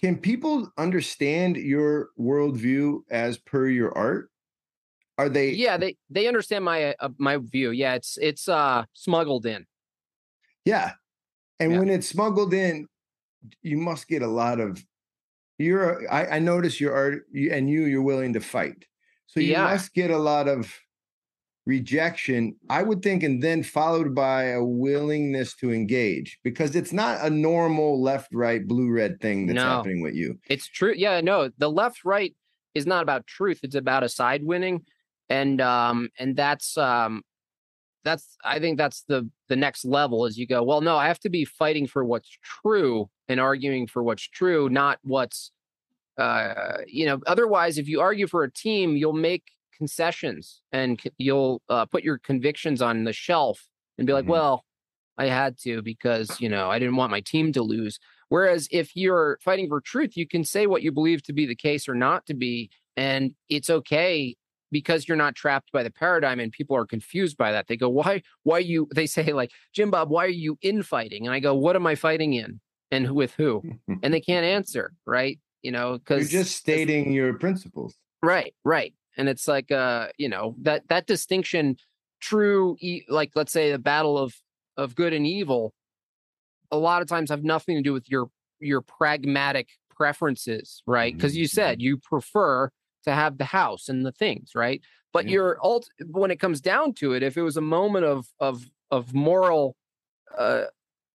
can 0.00 0.16
people 0.16 0.72
understand 0.78 1.58
your 1.58 2.08
worldview 2.18 3.00
as 3.10 3.36
per 3.36 3.68
your 3.68 3.92
art? 3.98 4.30
Are 5.18 5.28
they? 5.28 5.50
Yeah, 5.50 5.76
they 5.76 5.96
they 6.08 6.26
understand 6.26 6.64
my 6.64 6.94
uh, 6.94 7.10
my 7.18 7.36
view. 7.36 7.70
Yeah, 7.70 7.96
it's 7.96 8.16
it's 8.18 8.48
uh 8.48 8.86
smuggled 8.94 9.44
in. 9.44 9.66
Yeah, 10.64 10.92
and 11.60 11.72
yeah. 11.72 11.78
when 11.78 11.88
it's 11.88 12.08
smuggled 12.08 12.54
in, 12.54 12.86
you 13.62 13.76
must 13.76 14.08
get 14.08 14.22
a 14.22 14.26
lot 14.26 14.60
of. 14.60 14.82
You're 15.58 16.10
I, 16.10 16.36
I 16.36 16.38
notice 16.38 16.80
you, 16.80 16.92
and 16.92 17.70
you 17.70 17.84
you're 17.84 18.02
willing 18.02 18.32
to 18.32 18.40
fight. 18.40 18.84
So 19.26 19.40
you 19.40 19.52
yeah. 19.52 19.64
must 19.64 19.94
get 19.94 20.10
a 20.10 20.18
lot 20.18 20.48
of 20.48 20.74
rejection, 21.64 22.56
I 22.68 22.82
would 22.82 23.02
think, 23.02 23.22
and 23.22 23.42
then 23.42 23.62
followed 23.62 24.14
by 24.14 24.48
a 24.48 24.64
willingness 24.64 25.54
to 25.56 25.72
engage 25.72 26.38
because 26.42 26.74
it's 26.74 26.92
not 26.92 27.24
a 27.24 27.30
normal 27.30 28.02
left, 28.02 28.34
right, 28.34 28.66
blue, 28.66 28.90
red 28.90 29.20
thing 29.20 29.46
that's 29.46 29.56
no, 29.56 29.62
happening 29.62 30.02
with 30.02 30.14
you. 30.14 30.38
It's 30.48 30.66
true. 30.66 30.94
Yeah, 30.96 31.20
no, 31.20 31.50
the 31.58 31.70
left, 31.70 32.04
right 32.04 32.34
is 32.74 32.86
not 32.86 33.02
about 33.02 33.26
truth. 33.26 33.60
It's 33.62 33.74
about 33.74 34.02
a 34.02 34.08
side 34.08 34.44
winning. 34.44 34.84
And 35.28 35.60
um, 35.60 36.10
and 36.18 36.36
that's 36.36 36.76
um 36.76 37.22
that's 38.04 38.36
I 38.44 38.58
think 38.58 38.78
that's 38.78 39.04
the 39.08 39.28
the 39.48 39.56
next 39.56 39.84
level 39.84 40.26
as 40.26 40.38
you 40.38 40.46
go, 40.46 40.62
well, 40.62 40.80
no, 40.80 40.96
I 40.96 41.06
have 41.06 41.20
to 41.20 41.30
be 41.30 41.44
fighting 41.44 41.86
for 41.86 42.04
what's 42.04 42.30
true 42.42 43.08
and 43.28 43.40
arguing 43.40 43.86
for 43.86 44.02
what's 44.02 44.28
true, 44.28 44.68
not 44.68 44.98
what's 45.02 45.52
uh 46.18 46.78
you 46.86 47.06
know, 47.06 47.20
otherwise 47.26 47.78
if 47.78 47.88
you 47.88 48.00
argue 48.00 48.26
for 48.26 48.44
a 48.44 48.52
team, 48.52 48.96
you'll 48.96 49.12
make 49.12 49.44
concessions 49.76 50.62
and 50.70 51.02
you'll 51.18 51.60
uh, 51.68 51.84
put 51.86 52.04
your 52.04 52.18
convictions 52.18 52.80
on 52.80 53.04
the 53.04 53.12
shelf 53.12 53.66
and 53.98 54.06
be 54.06 54.12
like, 54.12 54.24
mm-hmm. 54.24 54.32
well, 54.32 54.64
I 55.18 55.26
had 55.26 55.58
to 55.62 55.82
because, 55.82 56.40
you 56.40 56.48
know, 56.48 56.70
I 56.70 56.78
didn't 56.78 56.96
want 56.96 57.10
my 57.10 57.20
team 57.20 57.52
to 57.52 57.62
lose. 57.62 57.98
Whereas 58.28 58.68
if 58.70 58.94
you're 58.94 59.38
fighting 59.42 59.68
for 59.68 59.80
truth, 59.80 60.16
you 60.16 60.26
can 60.26 60.44
say 60.44 60.66
what 60.66 60.82
you 60.82 60.92
believe 60.92 61.22
to 61.24 61.32
be 61.32 61.46
the 61.46 61.56
case 61.56 61.88
or 61.88 61.94
not 61.94 62.26
to 62.26 62.34
be. 62.34 62.70
And 62.96 63.34
it's 63.48 63.68
okay 63.68 64.36
because 64.72 65.06
you're 65.06 65.16
not 65.16 65.36
trapped 65.36 65.70
by 65.70 65.84
the 65.84 65.90
paradigm 65.90 66.40
and 66.40 66.50
people 66.50 66.76
are 66.76 66.86
confused 66.86 67.36
by 67.36 67.52
that. 67.52 67.68
They 67.68 67.76
go, 67.76 67.88
why, 67.88 68.22
why 68.42 68.58
you, 68.58 68.88
they 68.94 69.06
say 69.06 69.32
like, 69.32 69.52
Jim 69.72 69.90
Bob, 69.90 70.10
why 70.10 70.24
are 70.24 70.28
you 70.28 70.58
infighting? 70.62 71.26
And 71.26 71.34
I 71.34 71.38
go, 71.38 71.54
what 71.54 71.76
am 71.76 71.86
I 71.86 71.94
fighting 71.94 72.32
in? 72.32 72.60
And 72.90 73.12
with 73.12 73.34
who? 73.34 73.62
and 74.02 74.12
they 74.12 74.20
can't 74.20 74.44
answer, 74.44 74.92
right? 75.06 75.38
You 75.62 75.70
know, 75.70 75.98
because 75.98 76.32
you're 76.32 76.42
just 76.42 76.56
stating 76.56 77.12
your 77.12 77.34
principles. 77.34 77.94
Right, 78.22 78.54
right 78.64 78.92
and 79.16 79.28
it's 79.28 79.48
like 79.48 79.70
uh 79.70 80.08
you 80.18 80.28
know 80.28 80.54
that 80.62 80.86
that 80.88 81.06
distinction 81.06 81.76
true 82.20 82.76
e- 82.80 83.02
like 83.08 83.32
let's 83.34 83.52
say 83.52 83.72
the 83.72 83.78
battle 83.78 84.18
of 84.18 84.34
of 84.76 84.94
good 84.94 85.12
and 85.12 85.26
evil 85.26 85.72
a 86.70 86.76
lot 86.76 87.02
of 87.02 87.08
times 87.08 87.30
have 87.30 87.44
nothing 87.44 87.76
to 87.76 87.82
do 87.82 87.92
with 87.92 88.08
your 88.08 88.28
your 88.60 88.80
pragmatic 88.80 89.68
preferences 89.94 90.82
right 90.86 91.14
because 91.14 91.32
mm-hmm. 91.32 91.40
you 91.40 91.48
said 91.48 91.78
mm-hmm. 91.78 91.86
you 91.86 91.98
prefer 91.98 92.70
to 93.04 93.12
have 93.12 93.38
the 93.38 93.44
house 93.44 93.88
and 93.88 94.04
the 94.04 94.12
things 94.12 94.52
right 94.54 94.80
but 95.12 95.26
yeah. 95.26 95.32
your 95.32 95.58
ult 95.62 95.88
when 96.06 96.30
it 96.30 96.40
comes 96.40 96.60
down 96.60 96.92
to 96.92 97.12
it 97.12 97.22
if 97.22 97.36
it 97.36 97.42
was 97.42 97.56
a 97.56 97.62
moment 97.62 98.04
of 98.04 98.26
of 98.40 98.64
of 98.90 99.14
moral 99.14 99.76
uh 100.36 100.64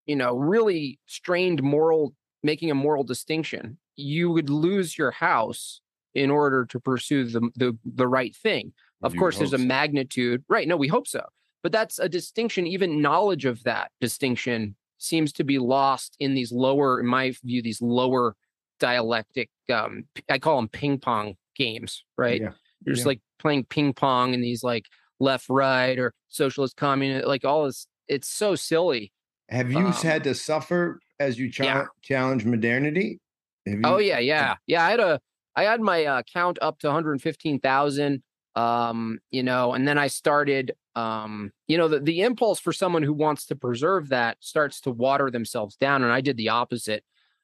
you 0.05 0.15
know 0.15 0.35
really 0.35 0.99
strained 1.05 1.61
moral 1.63 2.13
making 2.43 2.71
a 2.71 2.75
moral 2.75 3.03
distinction 3.03 3.77
you 3.97 4.31
would 4.31 4.49
lose 4.49 4.97
your 4.97 5.11
house 5.11 5.81
in 6.13 6.31
order 6.31 6.65
to 6.65 6.79
pursue 6.79 7.25
the 7.25 7.49
the, 7.55 7.77
the 7.85 8.07
right 8.07 8.35
thing. 8.35 8.73
Of 9.03 9.13
you 9.13 9.19
course, 9.19 9.37
there's 9.37 9.53
a 9.53 9.59
magnitude, 9.59 10.43
right? 10.49 10.67
No, 10.67 10.75
we 10.75 10.87
hope 10.87 11.07
so. 11.07 11.23
But 11.61 11.71
that's 11.71 11.99
a 11.99 12.09
distinction. 12.09 12.65
Even 12.65 13.01
knowledge 13.01 13.45
of 13.45 13.63
that 13.63 13.91
distinction 14.01 14.75
seems 14.97 15.31
to 15.33 15.43
be 15.43 15.59
lost 15.59 16.15
in 16.19 16.33
these 16.33 16.51
lower, 16.51 16.99
in 16.99 17.05
my 17.05 17.33
view, 17.43 17.61
these 17.61 17.81
lower 17.81 18.35
dialectic. 18.79 19.49
Um, 19.71 20.05
I 20.29 20.39
call 20.39 20.55
them 20.55 20.69
ping 20.69 20.97
pong 20.97 21.35
games, 21.57 22.03
right? 22.17 22.41
Yeah. 22.41 22.51
You're 22.85 22.95
just 22.95 23.05
yeah. 23.05 23.09
like 23.09 23.21
playing 23.39 23.65
ping 23.65 23.93
pong 23.93 24.33
in 24.33 24.41
these 24.41 24.63
like 24.63 24.85
left, 25.19 25.49
right, 25.49 25.97
or 25.97 26.13
socialist, 26.27 26.77
communist, 26.77 27.27
like 27.27 27.45
all 27.45 27.65
this. 27.65 27.87
It's 28.07 28.29
so 28.29 28.55
silly. 28.55 29.11
Have 29.49 29.71
you 29.71 29.79
um, 29.79 29.93
had 29.93 30.23
to 30.25 30.35
suffer 30.35 30.99
as 31.19 31.39
you 31.39 31.49
ch- 31.49 31.61
yeah. 31.61 31.85
challenge 32.01 32.45
modernity? 32.45 33.19
Oh, 33.67 33.71
you- 33.71 33.81
oh 33.83 33.97
yeah, 33.97 34.19
yeah, 34.19 34.55
yeah. 34.67 34.85
I 34.85 34.91
had 34.91 34.99
a 34.99 35.19
I 35.55 35.63
had 35.63 35.81
my 35.81 36.05
uh, 36.05 36.21
count 36.31 36.59
up 36.61 36.79
to 36.79 36.87
115,000. 36.87 38.23
Um, 38.55 39.19
you 39.29 39.43
know, 39.43 39.73
and 39.73 39.87
then 39.87 39.99
I 39.99 40.07
started, 40.07 40.71
um, 40.95 41.51
you 41.67 41.77
know, 41.77 41.87
the, 41.87 41.99
the 41.99 42.21
impulse 42.21 42.59
for 42.59 42.73
someone 42.73 43.03
who 43.03 43.13
wants 43.13 43.45
to 43.47 43.55
preserve 43.55 44.09
that 44.09 44.37
starts 44.39 44.81
to 44.81 44.89
water 44.89 45.29
themselves 45.29 45.75
down. 45.75 46.03
And 46.03 46.11
I 46.11 46.21
did 46.21 46.37
the 46.37 46.49
opposite. 46.49 47.03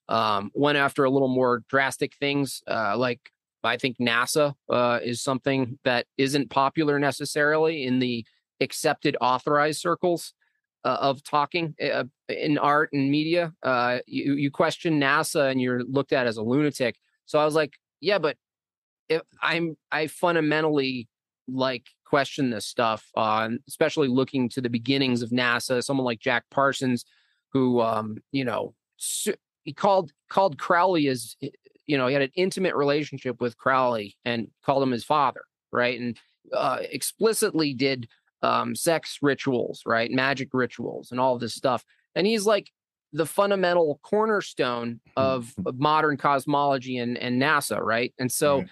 Um, 0.09 0.49
went 0.55 0.79
after 0.79 1.03
a 1.03 1.11
little 1.11 1.27
more 1.27 1.63
drastic 1.69 2.15
things, 2.15 2.63
uh, 2.67 2.97
like 2.97 3.31
I 3.65 3.77
think 3.77 3.97
NASA 3.97 4.53
uh, 4.69 4.99
is 5.03 5.21
something 5.21 5.79
that 5.83 6.05
isn't 6.17 6.49
popular 6.49 6.99
necessarily 6.99 7.83
in 7.83 7.99
the 7.99 8.25
accepted 8.59 9.17
authorized 9.21 9.79
circles 9.81 10.33
uh, 10.85 10.97
of 10.99 11.23
talking 11.23 11.75
uh, 11.81 12.03
in 12.29 12.57
art 12.57 12.89
and 12.93 13.09
media. 13.09 13.53
Uh, 13.63 13.99
you, 14.05 14.33
you 14.33 14.51
question 14.51 14.99
NASA 14.99 15.49
and 15.49 15.61
you're 15.61 15.83
looked 15.83 16.13
at 16.13 16.27
as 16.27 16.37
a 16.37 16.43
lunatic. 16.43 16.95
So 17.25 17.39
I 17.39 17.45
was 17.45 17.55
like, 17.55 17.73
yeah, 18.01 18.17
but 18.17 18.37
if 19.09 19.21
I'm 19.41 19.77
I 19.91 20.07
fundamentally 20.07 21.07
like 21.47 21.87
question 22.05 22.49
this 22.49 22.65
stuff, 22.65 23.09
especially 23.67 24.07
looking 24.07 24.49
to 24.49 24.61
the 24.61 24.69
beginnings 24.69 25.21
of 25.21 25.29
NASA. 25.31 25.83
Someone 25.83 26.05
like 26.05 26.19
Jack 26.19 26.43
Parsons, 26.51 27.05
who 27.51 27.81
um, 27.81 28.17
you 28.31 28.45
know, 28.45 28.73
he 29.63 29.73
called 29.73 30.11
called 30.29 30.57
Crowley 30.57 31.07
as 31.07 31.35
you 31.85 31.97
know 31.97 32.07
he 32.07 32.13
had 32.13 32.21
an 32.21 32.31
intimate 32.35 32.75
relationship 32.75 33.41
with 33.41 33.57
Crowley 33.57 34.15
and 34.25 34.47
called 34.65 34.83
him 34.83 34.91
his 34.91 35.03
father, 35.03 35.41
right? 35.71 35.99
And 35.99 36.19
uh, 36.51 36.79
explicitly 36.81 37.73
did 37.73 38.07
um, 38.41 38.75
sex 38.75 39.19
rituals, 39.21 39.83
right, 39.85 40.11
magic 40.11 40.49
rituals, 40.53 41.11
and 41.11 41.19
all 41.19 41.37
this 41.37 41.55
stuff. 41.55 41.85
And 42.15 42.27
he's 42.27 42.45
like, 42.45 42.71
the 43.13 43.25
fundamental 43.25 43.99
cornerstone 44.03 44.99
of, 45.15 45.53
of 45.65 45.79
modern 45.79 46.17
cosmology 46.17 46.97
and, 46.97 47.17
and 47.17 47.41
NASA, 47.41 47.79
right? 47.79 48.13
And 48.19 48.31
so. 48.31 48.65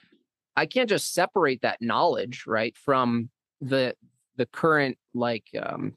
I 0.57 0.65
can't 0.65 0.89
just 0.89 1.13
separate 1.13 1.61
that 1.61 1.81
knowledge, 1.81 2.43
right, 2.45 2.75
from 2.77 3.29
the 3.61 3.95
the 4.37 4.45
current 4.47 4.97
like 5.13 5.45
um 5.61 5.93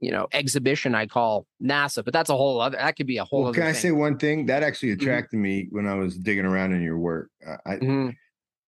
you 0.00 0.10
know 0.10 0.26
exhibition 0.32 0.94
I 0.94 1.06
call 1.06 1.46
NASA, 1.62 2.04
but 2.04 2.12
that's 2.12 2.30
a 2.30 2.36
whole 2.36 2.60
other 2.60 2.76
that 2.76 2.96
could 2.96 3.06
be 3.06 3.18
a 3.18 3.24
whole 3.24 3.44
well, 3.44 3.52
Can 3.52 3.64
I 3.64 3.72
thing. 3.72 3.80
say 3.80 3.90
one 3.92 4.18
thing 4.18 4.46
that 4.46 4.62
actually 4.62 4.90
mm-hmm. 4.90 5.02
attracted 5.02 5.36
mm-hmm. 5.36 5.42
me 5.42 5.68
when 5.70 5.86
I 5.86 5.94
was 5.94 6.16
digging 6.16 6.44
around 6.44 6.72
in 6.72 6.82
your 6.82 6.98
work? 6.98 7.30
I 7.66 7.76
mm-hmm. 7.76 8.10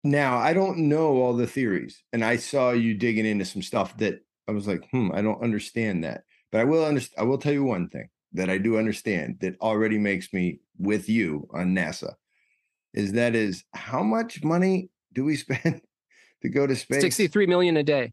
now 0.04 0.38
I 0.38 0.52
don't 0.52 0.88
know 0.88 1.20
all 1.20 1.34
the 1.34 1.46
theories, 1.46 2.02
and 2.12 2.24
I 2.24 2.36
saw 2.36 2.70
you 2.70 2.94
digging 2.94 3.26
into 3.26 3.44
some 3.44 3.62
stuff 3.62 3.96
that 3.98 4.20
I 4.48 4.52
was 4.52 4.66
like, 4.66 4.88
hmm, 4.90 5.10
I 5.12 5.22
don't 5.22 5.42
understand 5.42 6.04
that. 6.04 6.24
But 6.52 6.60
I 6.60 6.64
will 6.64 6.84
understand. 6.84 7.24
I 7.24 7.28
will 7.28 7.38
tell 7.38 7.52
you 7.52 7.64
one 7.64 7.88
thing 7.88 8.08
that 8.32 8.50
I 8.50 8.58
do 8.58 8.78
understand 8.78 9.38
that 9.40 9.60
already 9.60 9.98
makes 9.98 10.32
me 10.32 10.60
with 10.78 11.08
you 11.08 11.48
on 11.52 11.74
NASA 11.74 12.14
is 12.96 13.12
that 13.12 13.34
is 13.34 13.62
how 13.72 14.02
much 14.02 14.42
money 14.42 14.90
do 15.12 15.24
we 15.24 15.36
spend 15.36 15.82
to 16.42 16.48
go 16.48 16.66
to 16.66 16.74
space? 16.74 17.02
63 17.02 17.46
million 17.46 17.76
a 17.76 17.82
day. 17.84 18.12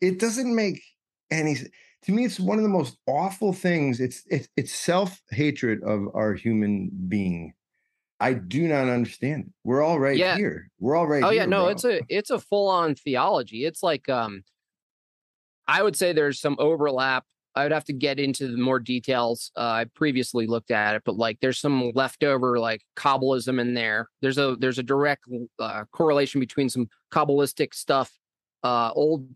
It 0.00 0.18
doesn't 0.18 0.54
make 0.54 0.82
any 1.30 1.56
to 2.04 2.12
me 2.12 2.24
it's 2.24 2.38
one 2.40 2.58
of 2.58 2.62
the 2.62 2.68
most 2.70 2.96
awful 3.06 3.52
things. 3.52 4.00
It's 4.00 4.22
it's 4.28 4.48
it's 4.56 4.74
self-hatred 4.74 5.82
of 5.82 6.08
our 6.14 6.34
human 6.34 6.90
being. 7.08 7.54
I 8.20 8.34
do 8.34 8.68
not 8.68 8.88
understand 8.88 9.44
it. 9.46 9.52
We're 9.64 9.82
all 9.82 9.98
right 9.98 10.16
Yeah. 10.16 10.36
here. 10.36 10.70
We're 10.78 10.96
all 10.96 11.06
right 11.06 11.22
oh 11.22 11.30
here. 11.30 11.40
yeah, 11.42 11.46
no, 11.46 11.62
bro. 11.64 11.68
it's 11.68 11.84
a 11.84 12.00
it's 12.08 12.30
a 12.30 12.38
full 12.38 12.68
on 12.68 12.94
theology. 12.94 13.64
It's 13.64 13.82
like 13.82 14.08
um 14.08 14.44
I 15.66 15.82
would 15.82 15.96
say 15.96 16.12
there's 16.12 16.40
some 16.40 16.56
overlap. 16.58 17.24
I 17.56 17.62
would 17.62 17.72
have 17.72 17.84
to 17.84 17.92
get 17.92 18.18
into 18.18 18.48
the 18.48 18.58
more 18.58 18.80
details. 18.80 19.52
Uh, 19.56 19.60
I 19.60 19.84
previously 19.94 20.46
looked 20.46 20.72
at 20.72 20.96
it, 20.96 21.02
but 21.04 21.16
like 21.16 21.38
there's 21.40 21.58
some 21.60 21.92
leftover 21.94 22.58
like 22.58 22.82
Kabbalism 22.96 23.60
in 23.60 23.74
there. 23.74 24.08
There's 24.20 24.38
a 24.38 24.56
there's 24.58 24.78
a 24.78 24.82
direct 24.82 25.24
uh, 25.58 25.84
correlation 25.92 26.40
between 26.40 26.68
some 26.68 26.88
Kabbalistic 27.12 27.72
stuff, 27.72 28.12
uh, 28.64 28.92
old 28.94 29.28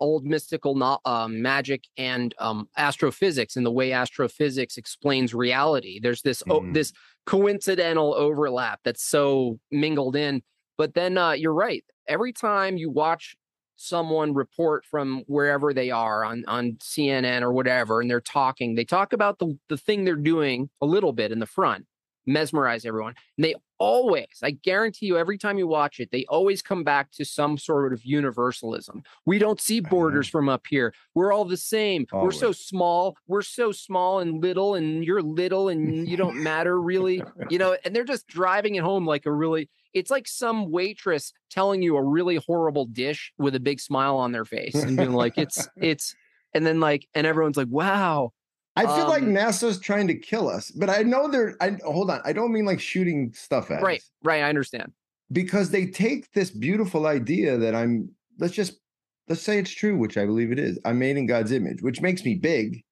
old 0.00 0.26
mystical 0.26 0.74
no, 0.74 0.98
um, 1.06 1.40
magic 1.42 1.84
and 1.96 2.34
um, 2.38 2.68
astrophysics 2.76 3.56
and 3.56 3.64
the 3.66 3.70
way 3.72 3.92
astrophysics 3.92 4.76
explains 4.76 5.34
reality. 5.34 6.00
There's 6.02 6.22
this 6.22 6.42
oh, 6.50 6.60
Mhm. 6.62 6.74
this 6.74 6.92
coincidental 7.26 8.14
overlap 8.14 8.80
that's 8.84 9.04
so 9.04 9.58
mingled 9.70 10.16
in. 10.16 10.42
But 10.78 10.94
then 10.94 11.16
uh, 11.18 11.32
you're 11.32 11.54
right. 11.54 11.84
Every 12.08 12.32
time 12.32 12.76
you 12.76 12.90
watch 12.90 13.36
someone 13.76 14.34
report 14.34 14.84
from 14.84 15.24
wherever 15.26 15.72
they 15.74 15.90
are 15.90 16.24
on 16.24 16.44
on 16.48 16.72
CNN 16.82 17.42
or 17.42 17.52
whatever, 17.52 18.00
and 18.00 18.10
they're 18.10 18.20
talking, 18.20 18.74
they 18.74 18.84
talk 18.84 19.12
about 19.12 19.38
the 19.38 19.58
the 19.68 19.78
thing 19.78 20.04
they're 20.04 20.16
doing 20.16 20.70
a 20.80 20.86
little 20.86 21.12
bit 21.12 21.32
in 21.32 21.38
the 21.38 21.46
front, 21.46 21.86
mesmerize 22.26 22.84
everyone. 22.84 23.14
And 23.36 23.44
they 23.44 23.54
always, 23.78 24.38
I 24.42 24.52
guarantee 24.52 25.06
you, 25.06 25.18
every 25.18 25.38
time 25.38 25.58
you 25.58 25.66
watch 25.66 25.98
it, 26.00 26.10
they 26.12 26.24
always 26.28 26.62
come 26.62 26.84
back 26.84 27.10
to 27.12 27.24
some 27.24 27.58
sort 27.58 27.92
of 27.92 28.04
universalism. 28.04 29.02
We 29.26 29.38
don't 29.38 29.60
see 29.60 29.80
borders 29.80 30.26
mm-hmm. 30.26 30.38
from 30.38 30.48
up 30.48 30.66
here. 30.68 30.94
We're 31.14 31.32
all 31.32 31.44
the 31.44 31.56
same. 31.56 32.06
We're 32.12 32.30
so 32.30 32.52
small. 32.52 33.16
We're 33.26 33.42
so 33.42 33.72
small 33.72 34.20
and 34.20 34.40
little, 34.42 34.74
and 34.74 35.04
you're 35.04 35.22
little 35.22 35.68
and 35.68 36.08
you 36.08 36.16
don't 36.16 36.42
matter 36.42 36.80
really. 36.80 37.22
You 37.50 37.58
know, 37.58 37.76
and 37.84 37.94
they're 37.94 38.04
just 38.04 38.26
driving 38.28 38.76
it 38.76 38.82
home 38.82 39.06
like 39.06 39.26
a 39.26 39.32
really 39.32 39.68
it's 39.92 40.10
like 40.10 40.26
some 40.26 40.70
waitress 40.70 41.32
telling 41.50 41.82
you 41.82 41.96
a 41.96 42.02
really 42.02 42.36
horrible 42.36 42.86
dish 42.86 43.32
with 43.38 43.54
a 43.54 43.60
big 43.60 43.80
smile 43.80 44.16
on 44.16 44.32
their 44.32 44.44
face 44.44 44.74
and 44.74 44.96
being 44.96 45.12
like, 45.12 45.36
it's 45.36 45.68
it's 45.76 46.14
and 46.54 46.66
then 46.66 46.80
like 46.80 47.08
and 47.14 47.26
everyone's 47.26 47.56
like, 47.56 47.68
wow. 47.70 48.32
I 48.76 48.86
feel 48.86 49.06
like 49.08 49.22
um, 49.22 49.28
NASA's 49.30 49.78
trying 49.78 50.06
to 50.08 50.14
kill 50.18 50.48
us, 50.48 50.70
but 50.70 50.88
I 50.90 51.02
know 51.02 51.28
they're 51.30 51.56
I 51.60 51.76
hold 51.84 52.10
on. 52.10 52.20
I 52.24 52.32
don't 52.32 52.52
mean 52.52 52.64
like 52.64 52.80
shooting 52.80 53.32
stuff 53.34 53.70
at 53.70 53.82
Right, 53.82 53.98
us. 53.98 54.10
right. 54.24 54.42
I 54.42 54.48
understand. 54.48 54.92
because 55.30 55.70
they 55.70 55.86
take 55.86 56.30
this 56.32 56.50
beautiful 56.50 57.06
idea 57.06 57.56
that 57.58 57.74
I'm 57.74 58.10
let's 58.38 58.54
just 58.54 58.80
let's 59.28 59.42
say 59.42 59.58
it's 59.58 59.70
true, 59.70 59.96
which 59.98 60.16
I 60.16 60.26
believe 60.26 60.52
it 60.52 60.58
is. 60.58 60.78
I'm 60.84 60.98
made 60.98 61.16
in 61.16 61.26
God's 61.26 61.52
image, 61.52 61.82
which 61.82 62.00
makes 62.00 62.24
me 62.24 62.34
big, 62.34 62.82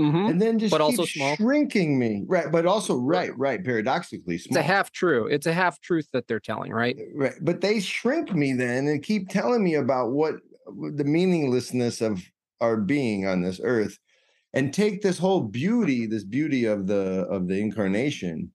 Mhm. 0.00 0.30
and 0.30 0.42
then 0.42 0.58
just 0.58 0.72
But 0.72 0.80
also 0.80 1.04
small. 1.04 1.36
shrinking 1.36 1.98
me. 1.98 2.24
Right, 2.26 2.50
but 2.50 2.66
also 2.66 2.96
right, 2.96 3.36
right, 3.38 3.62
paradoxically 3.64 4.36
It's 4.36 4.56
a 4.56 4.62
half 4.62 4.90
true. 4.92 5.26
It's 5.26 5.46
a 5.46 5.52
half 5.54 5.80
truth 5.80 6.08
that 6.12 6.26
they're 6.28 6.40
telling, 6.40 6.72
right? 6.72 6.96
right, 7.14 7.34
but 7.42 7.60
they 7.60 7.80
shrink 7.80 8.34
me 8.34 8.52
then 8.54 8.86
and 8.88 9.02
keep 9.02 9.28
telling 9.28 9.62
me 9.64 9.74
about 9.74 10.12
what 10.12 10.36
the 10.66 11.04
meaninglessness 11.04 12.00
of 12.00 12.22
our 12.60 12.76
being 12.76 13.26
on 13.26 13.42
this 13.42 13.60
earth 13.62 13.98
and 14.56 14.74
take 14.74 15.02
this 15.02 15.18
whole 15.18 15.42
beauty 15.42 16.06
this 16.06 16.24
beauty 16.24 16.64
of 16.64 16.86
the 16.86 17.26
of 17.28 17.46
the 17.46 17.58
incarnation 17.58 18.50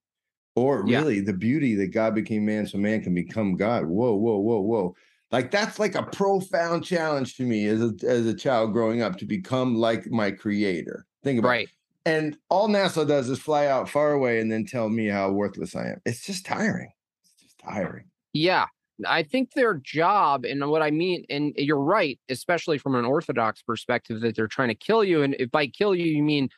or 0.55 0.83
Yeah. 0.85 0.99
really 0.99 1.21
the 1.21 1.33
beauty 1.33 1.75
that 1.75 1.93
god 1.93 2.13
became 2.15 2.45
man 2.45 2.67
so 2.67 2.77
man 2.77 3.01
can 3.01 3.13
become 3.13 3.55
god. 3.55 3.85
Whoa 3.85 4.13
whoa 4.15 4.39
whoa 4.39 4.59
whoa. 4.61 4.95
Like 5.31 5.49
that's 5.49 5.79
like 5.79 5.95
a 5.95 6.03
profound 6.03 6.83
challenge 6.83 7.37
to 7.37 7.43
me 7.43 7.67
as 7.67 7.81
a 7.81 7.93
as 8.05 8.25
a 8.25 8.33
child 8.33 8.73
growing 8.73 9.01
up 9.01 9.17
to 9.19 9.25
become 9.25 9.75
like 9.75 10.07
my 10.11 10.31
creator. 10.31 11.05
Think 11.23 11.39
about 11.39 11.49
it 11.61 11.69
and 12.05 12.35
all 12.49 12.67
nasa 12.67 13.07
does 13.07 13.29
is 13.29 13.39
fly 13.39 13.67
out 13.67 13.87
far 13.87 14.11
away 14.13 14.39
and 14.39 14.51
then 14.51 14.65
tell 14.65 14.89
me 14.89 15.07
how 15.07 15.31
worthless 15.31 15.75
i 15.75 15.85
am. 15.87 16.01
It's 16.05 16.25
just 16.25 16.45
tiring. 16.45 16.91
It's 17.23 17.43
just 17.43 17.59
tiring. 17.59 18.05
Yeah. 18.33 18.65
I 19.07 19.23
think 19.23 19.53
their 19.53 19.75
job, 19.75 20.45
and 20.45 20.69
what 20.69 20.81
I 20.81 20.91
mean, 20.91 21.25
and 21.29 21.53
you're 21.55 21.79
right, 21.79 22.19
especially 22.29 22.77
from 22.77 22.95
an 22.95 23.05
Orthodox 23.05 23.61
perspective, 23.61 24.21
that 24.21 24.35
they're 24.35 24.47
trying 24.47 24.69
to 24.69 24.75
kill 24.75 25.03
you. 25.03 25.23
And 25.23 25.35
if 25.39 25.51
by 25.51 25.67
kill 25.67 25.93
you, 25.95 26.05
you 26.05 26.23
mean 26.23 26.49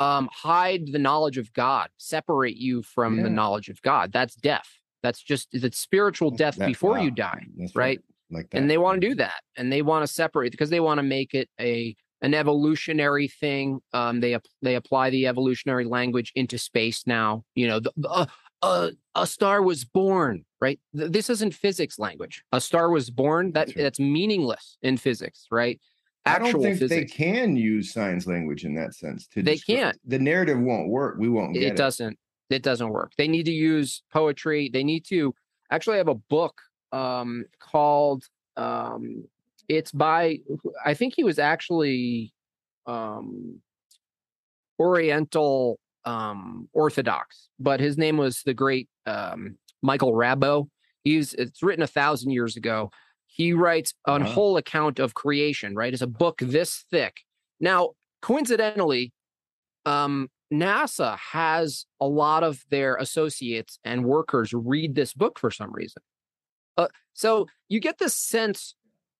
um, 0.00 0.28
hide 0.32 0.86
the 0.90 0.98
knowledge 0.98 1.38
of 1.38 1.52
God, 1.52 1.88
separate 1.96 2.56
you 2.56 2.82
from 2.82 3.16
Yeah. 3.18 3.24
the 3.24 3.30
knowledge 3.30 3.68
of 3.68 3.80
God. 3.82 4.12
That's 4.12 4.34
death. 4.34 4.68
That's 5.02 5.22
just 5.22 5.48
that's 5.52 5.78
spiritual 5.78 6.30
death 6.30 6.58
before 6.58 6.98
you 6.98 7.10
die. 7.10 7.46
that's 7.56 7.74
right? 7.76 8.00
like 8.30 8.48
that 8.50 8.58
and 8.58 8.70
they 8.70 8.78
want 8.78 9.00
to 9.00 9.08
do 9.08 9.14
that 9.16 9.42
and 9.56 9.70
they 9.70 9.82
want 9.82 10.02
to 10.06 10.12
separate 10.12 10.52
because 10.52 10.70
they 10.70 10.80
want 10.80 10.98
to 10.98 11.02
make 11.02 11.34
it 11.34 11.48
a 11.60 11.94
an 12.22 12.32
evolutionary 12.34 13.28
thing 13.28 13.80
um 13.92 14.20
they 14.20 14.38
they 14.62 14.74
apply 14.76 15.10
the 15.10 15.26
evolutionary 15.26 15.84
language 15.84 16.32
into 16.34 16.56
space 16.56 17.04
now 17.06 17.44
you 17.54 17.66
know 17.66 17.78
the, 17.80 17.92
the- 17.96 18.08
uh, 18.08 18.26
uh, 18.62 18.90
a 19.14 19.26
star 19.26 19.62
was 19.62 19.84
born 19.84 20.44
right 20.60 20.78
Th- 20.96 21.10
this 21.10 21.28
isn't 21.30 21.54
physics 21.54 21.98
language 21.98 22.44
a 22.52 22.60
star 22.60 22.90
was 22.90 23.10
born 23.10 23.52
that 23.52 23.74
That's 23.74 23.98
meaningless 24.00 24.78
in 24.82 24.96
physics 24.96 25.46
right 25.50 25.80
I 26.24 26.38
don't 26.38 26.52
think 26.52 26.78
physics 26.78 26.88
they 26.90 27.04
can 27.04 27.56
use 27.56 27.92
science 27.92 28.28
language 28.28 28.64
in 28.64 28.76
that 28.76 28.94
sense. 28.94 29.26
To 29.26 29.42
They 29.42 29.54
describe- 29.56 29.78
can't. 29.78 29.98
The 30.06 30.20
narrative 30.20 30.56
won't 30.60 30.88
work. 30.88 31.16
We 31.18 31.28
won't 31.28 31.52
get 31.54 31.64
it 31.64 31.66
it. 31.72 31.76
doesn't 31.76 32.16
it 32.48 32.62
doesn't 32.62 32.90
work 32.90 33.10
they 33.18 33.26
need 33.26 33.46
to 33.46 33.52
use 33.52 34.02
poetry 34.12 34.68
they 34.72 34.84
need 34.84 35.04
to 35.06 35.34
actually 35.70 35.96
have 35.96 36.08
a 36.08 36.14
book 36.14 36.60
um 36.92 37.44
called 37.58 38.24
um 38.58 39.24
it's 39.68 39.90
by 39.90 40.38
i 40.84 40.92
think 40.92 41.14
he 41.16 41.24
was 41.24 41.38
actually 41.38 42.30
um 42.86 43.58
oriental 44.78 45.78
um 46.04 46.68
orthodox 46.72 47.48
but 47.60 47.78
his 47.80 47.96
name 47.96 48.16
was 48.16 48.42
the 48.44 48.54
great 48.54 48.88
um 49.06 49.56
michael 49.82 50.12
rabo. 50.12 50.68
He's 51.04 51.34
it's 51.34 51.62
written 51.62 51.82
a 51.82 51.88
thousand 51.88 52.30
years 52.30 52.56
ago. 52.56 52.90
He 53.26 53.52
writes 53.52 53.94
a 54.06 54.18
Wow. 54.20 54.26
whole 54.26 54.56
account 54.56 54.98
of 54.98 55.14
creation 55.14 55.74
right? 55.74 55.92
It's 55.92 56.02
a 56.02 56.06
book 56.06 56.38
this 56.40 56.84
thick. 56.90 57.18
Now 57.60 57.90
coincidentally 58.20 59.12
um 59.86 60.28
nasa 60.52 61.16
has 61.18 61.86
a 62.00 62.06
lot 62.06 62.42
of 62.44 62.62
their 62.70 62.96
associates 62.96 63.78
and 63.84 64.04
workers 64.04 64.52
read 64.52 64.94
this 64.94 65.14
book 65.14 65.38
for 65.38 65.50
some 65.50 65.72
reason. 65.72 66.02
Uh, 66.76 66.88
so 67.14 67.46
you 67.68 67.80
get 67.80 67.98
this 67.98 68.14
sense 68.14 68.74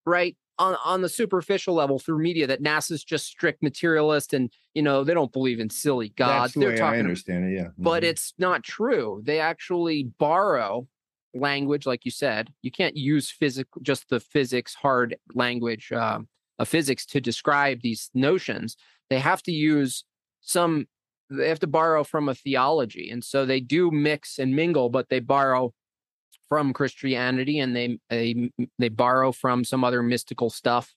right 0.04 0.36
on 0.62 0.76
on 0.84 1.02
the 1.02 1.08
superficial 1.08 1.74
level 1.74 1.98
through 1.98 2.18
media 2.28 2.46
that 2.46 2.62
nasa's 2.62 3.02
just 3.04 3.26
strict 3.26 3.62
materialist 3.62 4.32
and 4.36 4.44
you 4.74 4.82
know 4.82 5.02
they 5.04 5.14
don't 5.14 5.32
believe 5.32 5.60
in 5.60 5.68
silly 5.70 6.10
gods 6.10 6.30
That's 6.30 6.54
the 6.54 6.60
they're 6.60 6.68
way 6.70 6.74
I 6.76 6.78
talking 6.86 7.00
understand 7.00 7.40
it. 7.48 7.54
Yeah, 7.58 7.68
but 7.78 8.02
Mhm. 8.02 8.10
it's 8.10 8.34
not 8.38 8.62
true. 8.62 9.06
They 9.24 9.40
actually 9.40 9.98
borrow 10.18 10.86
language, 11.34 11.86
like 11.86 12.04
you 12.04 12.10
said. 12.10 12.52
You 12.62 12.70
can't 12.70 12.96
use 12.96 13.30
physical, 13.30 13.80
just 13.82 14.08
the 14.10 14.20
physics 14.20 14.74
hard 14.74 15.16
language 15.34 15.90
um, 15.92 16.28
of 16.58 16.68
physics 16.68 17.06
to 17.06 17.20
describe 17.20 17.80
these 17.80 18.10
notions. 18.14 18.76
They 19.10 19.18
have 19.18 19.42
to 19.44 19.52
use 19.52 20.04
some. 20.42 20.86
They 21.30 21.48
have 21.48 21.60
to 21.60 21.66
borrow 21.66 22.04
from 22.04 22.28
a 22.28 22.34
theology, 22.34 23.08
and 23.10 23.24
so 23.24 23.46
they 23.46 23.60
do 23.60 23.90
mix 23.90 24.38
and 24.38 24.54
mingle, 24.54 24.90
but 24.90 25.08
they 25.08 25.20
borrow 25.20 25.72
from 26.52 26.74
Christianity, 26.74 27.60
and 27.60 27.74
they 27.74 27.98
they 28.10 28.50
they 28.78 28.90
borrow 28.90 29.32
from 29.32 29.64
some 29.64 29.84
other 29.84 30.02
mystical 30.02 30.50
stuff, 30.50 30.94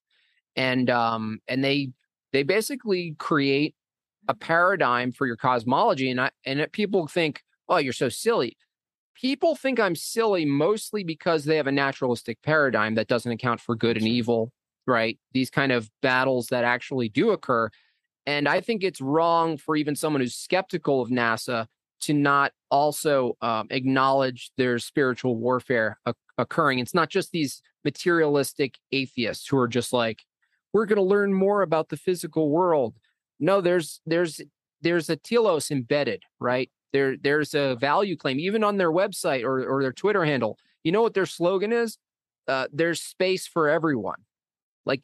and 0.57 0.89
um 0.89 1.39
and 1.47 1.63
they 1.63 1.91
they 2.33 2.43
basically 2.43 3.15
create 3.19 3.73
a 4.27 4.33
paradigm 4.33 5.13
for 5.13 5.25
your 5.25 5.37
cosmology 5.37 6.09
and 6.11 6.19
I 6.19 6.31
and 6.45 6.59
it, 6.59 6.73
people 6.73 7.07
think, 7.07 7.41
"Oh, 7.69 7.77
you're 7.77 7.93
so 7.93 8.09
silly." 8.09 8.57
People 9.15 9.55
think 9.55 9.79
I'm 9.79 9.95
silly 9.95 10.43
mostly 10.43 11.05
because 11.05 11.45
they 11.45 11.55
have 11.55 11.67
a 11.67 11.71
naturalistic 11.71 12.41
paradigm 12.41 12.95
that 12.95 13.07
doesn't 13.07 13.31
account 13.31 13.61
for 13.61 13.73
good 13.73 13.95
and 13.95 14.05
evil, 14.05 14.51
right? 14.85 15.17
These 15.31 15.49
kind 15.49 15.71
of 15.71 15.89
battles 16.01 16.47
that 16.47 16.65
actually 16.65 17.07
do 17.07 17.31
occur. 17.31 17.69
And 18.25 18.49
I 18.49 18.59
think 18.59 18.83
it's 18.83 18.99
wrong 18.99 19.55
for 19.55 19.77
even 19.77 19.95
someone 19.95 20.21
who's 20.21 20.35
skeptical 20.35 20.99
of 21.01 21.09
NASA 21.11 21.67
to 22.01 22.13
not 22.13 22.51
also 22.69 23.37
um, 23.41 23.67
acknowledge 23.69 24.51
there's 24.57 24.85
spiritual 24.85 25.35
warfare 25.35 25.97
occurring. 26.37 26.79
It's 26.79 26.93
not 26.93 27.09
just 27.09 27.31
these 27.31 27.61
materialistic 27.83 28.75
atheists 28.91 29.47
who 29.47 29.57
are 29.57 29.67
just 29.67 29.93
like, 29.93 30.23
we're 30.73 30.85
going 30.85 30.97
to 30.97 31.03
learn 31.03 31.33
more 31.33 31.61
about 31.61 31.89
the 31.89 31.97
physical 31.97 32.49
world. 32.49 32.95
No, 33.39 33.61
there's 33.61 34.01
there's 34.05 34.41
there's 34.81 35.09
a 35.09 35.15
telos 35.15 35.71
embedded, 35.71 36.23
right? 36.39 36.69
There 36.91 37.15
there's 37.17 37.53
a 37.53 37.75
value 37.75 38.17
claim 38.17 38.39
even 38.39 38.63
on 38.63 38.77
their 38.77 38.91
website 38.91 39.43
or 39.43 39.63
or 39.63 39.81
their 39.81 39.93
Twitter 39.93 40.25
handle. 40.25 40.57
You 40.83 40.91
know 40.91 41.01
what 41.01 41.13
their 41.13 41.25
slogan 41.25 41.71
is? 41.71 41.97
Uh, 42.47 42.67
there's 42.71 43.01
space 43.01 43.47
for 43.47 43.69
everyone. 43.69 44.19
Like 44.85 45.01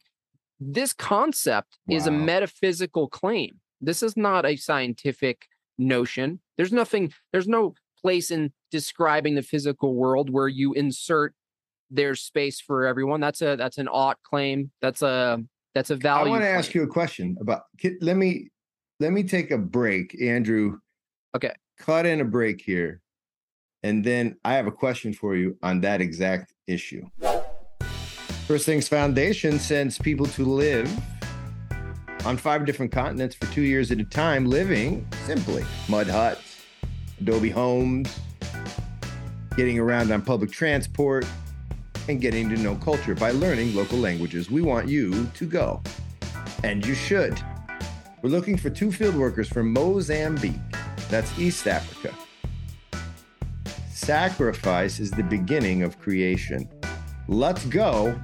this 0.60 0.94
concept 0.94 1.80
is 1.90 2.06
a 2.06 2.12
metaphysical 2.12 3.08
claim. 3.08 3.60
This 3.82 4.04
is 4.04 4.16
not 4.16 4.46
a 4.46 4.56
scientific 4.58 5.48
notion. 5.82 6.40
There's 6.58 6.72
nothing. 6.72 7.12
There's 7.32 7.48
no 7.48 7.74
place 8.02 8.32
in 8.32 8.52
describing 8.72 9.36
the 9.36 9.42
physical 9.42 9.96
world 9.96 10.30
where 10.30 10.48
you 10.48 10.74
insert 10.74 11.34
there's 11.90 12.22
space 12.22 12.62
for 12.62 12.86
everyone. 12.86 13.20
That's 13.20 13.42
a 13.42 13.56
that's 13.58 13.78
an 13.78 13.88
ought 13.90 14.22
claim. 14.24 14.72
That's 14.82 15.02
a 15.02 15.44
that's 15.76 15.90
a 15.90 15.96
value. 15.96 16.28
I 16.28 16.30
want 16.30 16.42
to 16.42 16.48
claim. 16.48 16.58
ask 16.58 16.74
you 16.74 16.84
a 16.84 16.88
question 16.88 17.36
about. 17.42 17.64
Let 18.00 18.16
me 18.16 18.50
let 19.00 19.12
me 19.12 19.24
take 19.24 19.52
a 19.52 19.58
break, 19.58 20.20
Andrew. 20.22 20.80
Okay. 21.36 21.54
Cut 21.78 22.06
in 22.06 22.22
a 22.22 22.26
break 22.26 22.62
here, 22.62 23.02
and 23.84 24.04
then 24.04 24.38
I 24.46 24.54
have 24.54 24.68
a 24.68 24.72
question 24.72 25.14
for 25.14 25.36
you 25.36 25.58
on 25.64 25.82
that 25.82 26.00
exact 26.00 26.54
issue. 26.68 27.06
First 28.48 28.66
Things 28.66 28.88
Foundation 28.88 29.60
sends 29.60 29.98
people 29.98 30.26
to 30.28 30.46
live 30.46 30.92
on 32.26 32.38
five 32.38 32.66
different 32.66 32.92
continents 32.92 33.36
for 33.36 33.46
two 33.54 33.62
years 33.62 33.92
at 33.92 34.00
a 34.00 34.04
time, 34.04 34.46
living 34.46 35.08
simply 35.26 35.66
mud 35.90 36.08
huts, 36.08 36.64
adobe 37.20 37.50
homes, 37.50 38.20
getting 39.56 39.80
around 39.80 40.12
on 40.12 40.22
public 40.22 40.52
transport, 40.52 41.26
and 42.08 42.22
getting 42.22 42.50
to 42.50 42.58
know 42.58 42.76
culture 42.76 43.16
by 43.16 43.32
learning 43.32 43.76
local 43.76 43.98
languages. 43.98 44.50
We 44.50 44.62
want 44.62 44.88
you 44.88 45.26
to 45.26 45.46
go, 45.46 45.82
and 46.64 46.86
you 46.86 46.96
should. 46.96 47.40
We're 48.22 48.30
looking 48.30 48.58
for 48.58 48.70
two 48.70 48.92
field 48.92 49.16
workers 49.16 49.48
from 49.48 49.74
Mozambique, 49.74 50.54
that's 51.10 51.38
East 51.40 51.68
Africa. 51.68 52.16
Sacrifice 53.90 55.00
is 55.00 55.12
the 55.12 55.24
beginning 55.24 55.84
of 55.84 56.00
creation. 56.00 56.70
Let's 57.28 57.66
go, 57.66 58.20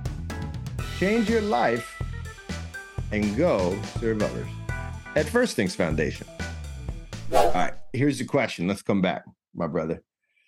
change 1.00 1.30
your 1.30 1.41
life, 1.41 1.97
and 3.12 3.36
go 3.38 3.78
serve 3.99 4.22
others 4.22 4.47
at 5.16 5.28
First 5.28 5.55
Things 5.55 5.76
Foundation. 5.76 6.28
All 7.34 7.51
right, 7.53 7.74
here's 7.93 8.20
the 8.20 8.26
question. 8.26 8.68
Let's 8.68 8.82
come 8.82 9.01
back, 9.01 9.24
my 9.55 9.68
brother. 9.68 10.01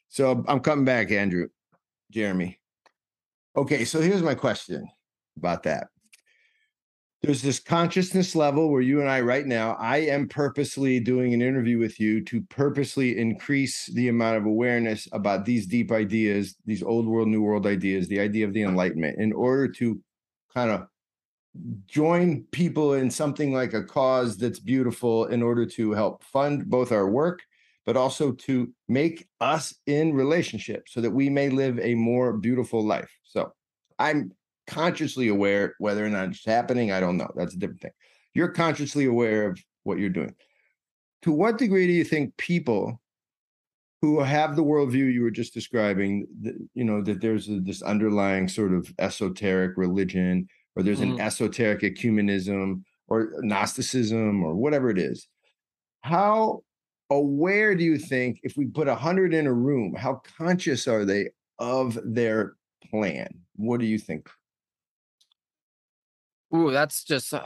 So 0.10 0.44
I'm 0.48 0.60
coming 0.60 0.86
back, 0.86 1.12
Andrew, 1.12 1.48
Jeremy. 2.12 2.60
Okay, 3.56 3.86
so 3.86 4.02
here's 4.02 4.24
my 4.24 4.36
question 4.36 4.88
about 5.38 5.64
that. 5.64 5.88
There's 7.22 7.42
this 7.42 7.60
consciousness 7.60 8.34
level 8.34 8.72
where 8.72 8.82
you 8.82 9.02
and 9.02 9.10
I, 9.10 9.20
right 9.20 9.46
now, 9.46 9.76
I 9.78 9.98
am 9.98 10.30
purposely 10.30 11.02
doing 11.02 11.34
an 11.34 11.42
interview 11.42 11.78
with 11.78 12.00
you 12.00 12.24
to 12.26 12.42
purposely 12.44 13.18
increase 13.18 13.88
the 13.88 14.08
amount 14.08 14.38
of 14.38 14.46
awareness 14.46 15.06
about 15.12 15.44
these 15.44 15.68
deep 15.68 15.92
ideas, 15.92 16.56
these 16.66 16.82
old 16.82 17.06
world, 17.06 17.28
new 17.28 17.42
world 17.42 17.68
ideas, 17.68 18.08
the 18.08 18.22
idea 18.22 18.46
of 18.48 18.54
the 18.54 18.64
Enlightenment, 18.64 19.20
in 19.20 19.34
order 19.34 19.68
to 19.68 20.00
kind 20.54 20.72
of 20.72 20.88
join 21.88 22.44
people 22.52 22.94
in 22.94 23.10
something 23.10 23.54
like 23.54 23.74
a 23.74 23.84
cause 23.84 24.38
that's 24.38 24.60
beautiful 24.60 25.26
in 25.26 25.42
order 25.42 25.66
to 25.66 25.92
help 25.92 26.24
fund 26.24 26.70
both 26.70 26.92
our 26.92 27.10
work 27.10 27.42
but 27.86 27.98
also 27.98 28.32
to 28.34 28.72
make 28.88 29.28
us 29.42 29.74
in 29.88 30.14
relationship 30.14 30.88
so 30.88 31.02
that 31.02 31.10
we 31.10 31.28
may 31.28 31.50
live 31.50 31.80
a 31.80 31.96
more 31.96 32.34
beautiful 32.34 32.86
life. 32.86 33.10
So 33.24 33.52
i'm 33.98 34.32
consciously 34.68 35.30
aware 35.30 35.74
whether 35.80 36.06
or 36.06 36.10
not 36.10 36.30
it's 36.30 36.46
happening 36.46 36.92
i 36.92 37.00
don't 37.00 37.18
know 37.18 37.32
that's 37.36 37.56
a 37.56 37.58
different 37.58 37.82
thing. 37.82 37.92
You're 38.36 38.50
consciously 38.50 39.06
aware 39.06 39.50
of 39.50 39.60
what 39.84 39.98
you're 39.98 40.10
doing. 40.10 40.36
To 41.24 41.32
what 41.32 41.58
degree 41.58 41.88
do 41.88 41.94
you 41.94 42.04
think 42.04 42.38
people 42.38 43.02
who 44.04 44.20
have 44.22 44.56
the 44.56 44.64
worldview 44.64 45.12
you 45.12 45.24
were 45.24 45.32
just 45.32 45.54
describing 45.54 46.28
you 46.76 46.84
know 46.84 47.02
that 47.02 47.22
there's 47.22 47.48
this 47.50 47.82
underlying 47.82 48.48
sort 48.48 48.74
of 48.74 48.94
esoteric 49.00 49.76
religion 49.78 50.48
or 50.80 50.84
there's 50.84 51.02
an 51.02 51.18
Mhm. 51.18 51.20
esoteric 51.20 51.82
ecumenism 51.82 52.84
or 53.08 53.34
Gnosticism 53.42 54.44
or 54.44 54.56
whatever 54.56 54.90
it 54.90 54.98
is. 54.98 55.28
How 56.02 56.64
aware 57.10 57.76
do 57.76 57.84
you 57.84 57.98
think, 57.98 58.40
if 58.44 58.56
we 58.56 58.66
put 58.68 58.88
a 58.88 58.96
hundred 58.96 59.34
in 59.34 59.46
a 59.46 59.54
room, 59.54 59.94
how 59.94 60.22
conscious 60.38 60.88
are 60.88 61.04
they 61.04 61.32
of 61.58 62.00
their 62.06 62.56
plan? 62.90 63.42
What 63.58 63.82
do 63.82 63.86
you 63.86 63.98
think? 64.00 64.30
Ooh, 66.56 66.72
that's 66.72 67.04
just 67.04 67.34
uh, 67.34 67.44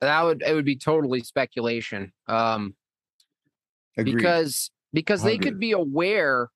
that 0.00 0.22
would 0.22 0.42
it 0.46 0.54
would 0.54 0.64
be 0.64 0.76
totally 0.76 1.22
speculation. 1.22 2.12
Um, 2.28 2.76
Agreed. 3.96 4.14
because 4.16 4.70
because 4.92 5.22
they 5.24 5.38
could 5.38 5.58
be 5.58 5.72
aware 5.72 6.50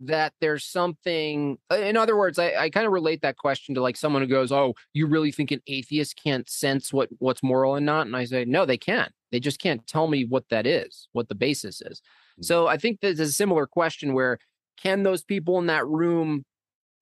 that 0.00 0.32
there's 0.40 0.64
something 0.64 1.58
uh, 1.72 1.76
in 1.76 1.96
other 1.96 2.16
words 2.16 2.38
i, 2.38 2.54
I 2.54 2.70
kind 2.70 2.86
of 2.86 2.92
relate 2.92 3.22
that 3.22 3.36
question 3.36 3.74
to 3.74 3.80
like 3.82 3.96
someone 3.96 4.22
who 4.22 4.28
goes 4.28 4.52
oh 4.52 4.74
you 4.92 5.06
really 5.06 5.32
think 5.32 5.50
an 5.50 5.60
atheist 5.66 6.20
can't 6.22 6.48
sense 6.48 6.92
what 6.92 7.08
what's 7.18 7.42
moral 7.42 7.74
and 7.74 7.84
not? 7.86 8.06
And 8.06 8.16
i 8.16 8.24
say 8.24 8.44
no 8.44 8.64
they 8.64 8.76
can 8.78 9.10
they 9.32 9.40
just 9.40 9.60
can't 9.60 9.86
tell 9.86 10.06
me 10.06 10.24
what 10.24 10.44
that 10.50 10.66
is 10.66 11.08
what 11.12 11.28
the 11.28 11.34
basis 11.34 11.80
is. 11.82 12.00
Mhm. 12.38 12.44
so 12.44 12.66
i 12.68 12.76
think 12.76 13.00
there's 13.00 13.18
a 13.20 13.32
similar 13.32 13.66
question 13.66 14.14
where 14.14 14.38
can 14.80 15.02
those 15.02 15.24
people 15.24 15.58
in 15.58 15.66
that 15.66 15.86
room 15.86 16.44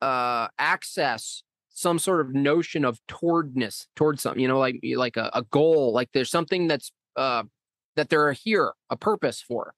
uh 0.00 0.48
access 0.58 1.42
some 1.68 1.98
sort 1.98 2.22
of 2.22 2.34
notion 2.34 2.84
of 2.86 3.00
towardness 3.06 3.86
towards 3.96 4.22
something 4.22 4.40
you 4.40 4.48
know 4.48 4.58
like 4.58 4.78
like 4.94 5.16
a, 5.18 5.30
a 5.34 5.42
goal 5.50 5.92
like 5.92 6.08
there's 6.14 6.30
something 6.30 6.66
that's 6.68 6.90
uh 7.16 7.42
that 7.96 8.08
they're 8.08 8.32
here 8.32 8.72
a 8.90 8.96
purpose 8.96 9.42
for 9.42 9.74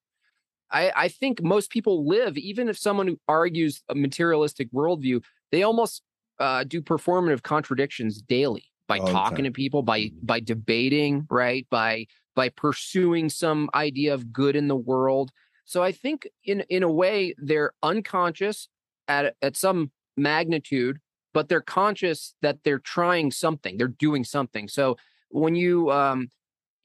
I, 0.71 0.93
I 0.97 1.09
think 1.09 1.43
most 1.43 1.71
people 1.71 2.07
live, 2.07 2.37
even 2.37 2.69
if 2.69 2.79
someone 2.79 3.07
who 3.09 3.19
argues 3.29 3.83
a 3.89 3.95
materialistic 3.95 4.71
worldview, 4.73 5.25
they 5.51 5.63
almost 5.63 6.03
uh, 6.39 6.65
do 6.65 6.81
performative 6.83 7.43
contradictions 7.43 8.21
daily 8.23 8.65
by 8.87 9.01
All 9.01 9.07
talking 9.11 9.45
to 9.45 9.51
people, 9.51 9.83
by 9.83 10.01
Mhm. 10.01 10.27
by 10.27 10.41
debating, 10.41 11.27
right? 11.31 11.67
By 11.71 12.07
by 12.37 12.49
pursuing 12.51 13.29
some 13.29 13.69
idea 13.75 14.15
of 14.15 14.33
good 14.33 14.55
in 14.57 14.69
the 14.69 14.77
world. 14.77 15.31
So 15.65 15.83
I 15.83 15.93
think 15.93 16.29
in 16.45 16.61
in 16.69 16.83
a 16.83 16.91
way 16.93 17.35
they're 17.39 17.73
unconscious 17.83 18.69
at 19.09 19.37
at 19.43 19.57
some 19.57 19.91
magnitude, 20.17 20.99
but 21.35 21.49
they're 21.49 21.61
conscious 21.61 22.35
that 22.43 22.63
they're 22.65 22.79
trying 22.79 23.31
something, 23.31 23.77
they're 23.79 23.89
doing 23.89 24.25
something. 24.25 24.69
So 24.69 24.97
when 25.31 25.55
you 25.55 25.91
um 25.91 26.31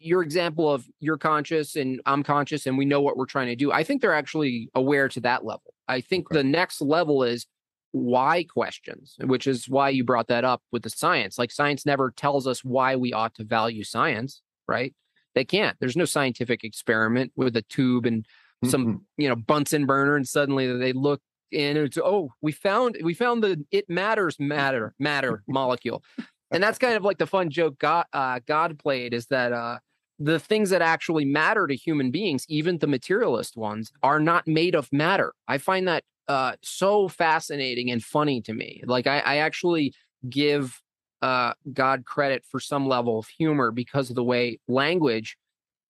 your 0.03 0.21
example 0.21 0.71
of 0.71 0.85
you're 0.99 1.17
conscious 1.17 1.75
and 1.75 2.01
I'm 2.05 2.23
conscious 2.23 2.65
and 2.65 2.77
we 2.77 2.85
know 2.85 3.01
what 3.01 3.17
we're 3.17 3.25
trying 3.25 3.47
to 3.47 3.55
do. 3.55 3.71
I 3.71 3.83
think 3.83 4.01
they're 4.01 4.13
actually 4.13 4.69
aware 4.75 5.07
to 5.09 5.19
that 5.21 5.45
level. 5.45 5.73
I 5.87 6.01
think 6.01 6.27
Okay. 6.29 6.39
the 6.39 6.43
next 6.43 6.81
level 6.81 7.23
is 7.23 7.47
why 7.91 8.43
questions, 8.43 9.15
which 9.23 9.47
is 9.47 9.69
why 9.69 9.89
you 9.89 10.03
brought 10.03 10.27
that 10.27 10.43
up 10.43 10.61
with 10.71 10.83
the 10.83 10.89
science. 10.89 11.37
Like 11.37 11.51
science 11.51 11.85
never 11.85 12.11
tells 12.11 12.47
us 12.47 12.63
why 12.63 12.95
we 12.95 13.13
ought 13.13 13.35
to 13.35 13.43
value 13.43 13.83
science, 13.83 14.41
right? 14.67 14.93
They 15.35 15.45
can't. 15.45 15.77
There's 15.79 15.95
no 15.97 16.05
scientific 16.05 16.63
experiment 16.63 17.31
with 17.35 17.55
a 17.55 17.61
tube 17.63 18.05
and 18.05 18.25
some, 18.65 19.05
you 19.17 19.29
know, 19.29 19.35
Bunsen 19.35 19.85
burner 19.85 20.15
and 20.15 20.27
suddenly 20.27 20.71
they 20.77 20.93
look 20.93 21.21
in 21.51 21.77
and 21.77 21.85
it's 21.85 21.97
oh, 21.97 22.31
we 22.41 22.51
found 22.51 22.97
we 23.03 23.13
found 23.13 23.43
the 23.43 23.63
it 23.71 23.89
matters 23.89 24.37
matter 24.39 24.93
matter 24.99 25.43
molecule. 25.47 26.03
And 26.51 26.61
that's 26.61 26.77
kind 26.77 26.95
of 26.95 27.03
like 27.03 27.17
the 27.17 27.27
fun 27.27 27.49
joke 27.49 27.77
God 27.79 28.05
uh, 28.13 28.39
God 28.47 28.79
played 28.79 29.13
is 29.13 29.27
that 29.27 29.53
uh 29.53 29.77
the 30.19 30.39
things 30.39 30.69
that 30.69 30.81
actually 30.81 31.25
matter 31.25 31.67
to 31.67 31.75
human 31.75 32.11
beings, 32.11 32.45
even 32.47 32.77
the 32.77 32.87
materialist 32.87 33.57
ones, 33.57 33.91
are 34.03 34.19
not 34.19 34.47
made 34.47 34.75
of 34.75 34.91
matter. 34.91 35.33
I 35.47 35.57
find 35.57 35.87
that 35.87 36.03
uh, 36.27 36.53
so 36.61 37.07
fascinating 37.07 37.91
and 37.91 38.03
funny 38.03 38.41
to 38.41 38.53
me. 38.53 38.81
Like 38.85 39.07
I, 39.07 39.19
I 39.19 39.35
actually 39.37 39.93
give 40.29 40.81
uh, 41.21 41.53
God 41.71 42.05
credit 42.05 42.43
for 42.49 42.59
some 42.59 42.87
level 42.87 43.19
of 43.19 43.27
humor 43.27 43.71
because 43.71 44.09
of 44.09 44.15
the 44.15 44.23
way 44.23 44.59
language 44.67 45.37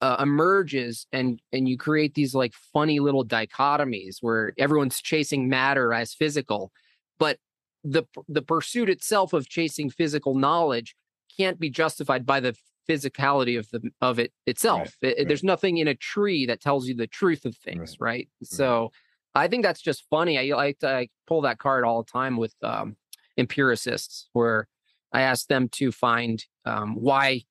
uh, 0.01 0.17
emerges 0.19 1.07
and 1.13 1.39
and 1.53 1.67
you 1.69 1.78
create 1.78 2.13
these 2.13 2.36
like 2.36 2.53
funny 2.53 2.99
little 2.99 3.26
dichotomies 3.26 4.17
where 4.21 4.53
everyone's 4.57 5.01
chasing 5.01 5.47
matter 5.47 5.93
as 5.93 6.13
physical, 6.13 6.71
but 7.19 7.38
the 7.84 8.03
the 8.28 8.41
pursuit 8.41 8.89
itself 8.89 9.34
of 9.34 9.47
chasing 9.47 9.89
physical 9.89 10.36
knowledge 10.36 10.95
can't 11.38 11.59
be 11.59 11.69
justified 11.69 12.26
by 12.26 12.39
the 12.39 12.53
physicality 12.90 13.58
of 13.58 13.70
the 13.72 13.90
of 14.02 14.20
it 14.20 14.32
itself. 14.46 14.96
It- 15.02 15.18
right. 15.18 15.28
There's 15.28 15.44
nothing 15.44 15.78
in 15.78 15.88
a 15.88 15.96
tree 15.96 16.46
that 16.48 16.62
tells 16.62 16.88
you 16.88 16.94
the 16.96 17.08
truth 17.08 17.46
of 17.46 17.56
things, 17.58 17.98
right? 18.00 18.28
So 18.44 18.92
I 19.36 19.48
think 19.48 19.64
that's 19.64 19.82
just 19.82 20.06
funny. 20.10 20.38
I 20.38 20.56
like 20.56 20.80
to 20.80 20.90
I 20.90 21.10
pull 21.28 21.42
that 21.42 21.58
card 21.60 21.84
all 21.86 22.04
the 22.04 22.12
time 22.12 22.38
with 22.38 22.54
um, 22.62 22.96
empiricists, 23.38 24.30
where 24.34 24.68
I 25.12 25.22
ask 25.22 25.48
them 25.48 25.70
to 25.70 25.92
find 25.92 26.44
um, 26.66 26.96
why, 26.96 27.44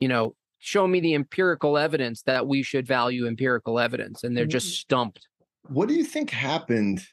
you 0.00 0.08
know, 0.08 0.34
show 0.58 0.86
me 0.88 1.00
the 1.00 1.14
empirical 1.14 1.78
evidence 1.78 2.22
that 2.22 2.46
we 2.46 2.62
should 2.62 2.86
value 2.86 3.26
empirical 3.26 3.78
evidence, 3.78 4.24
and 4.24 4.36
they're 4.36 4.46
just 4.46 4.74
stumped. 4.80 5.28
What 5.68 5.88
do 5.88 5.94
you 5.94 6.04
think 6.04 6.30
happened? 6.30 7.06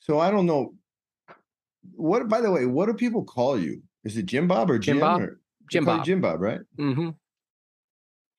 So 0.00 0.18
I 0.18 0.30
don't 0.30 0.46
know. 0.46 0.74
What, 1.94 2.28
by 2.28 2.40
the 2.40 2.50
way, 2.50 2.66
what 2.66 2.86
do 2.86 2.94
people 2.94 3.24
call 3.24 3.58
you? 3.58 3.82
Is 4.04 4.16
it 4.16 4.26
Jim 4.26 4.48
Bob 4.48 4.70
or 4.70 4.78
Jim? 4.78 4.96
Jim 4.96 5.00
Bob. 5.00 5.20
or- 5.22 5.40
Jim 5.70 5.84
Bob. 5.84 6.04
Jim 6.04 6.20
Bob, 6.20 6.40
right? 6.40 6.60
Mm-hmm. 6.78 7.10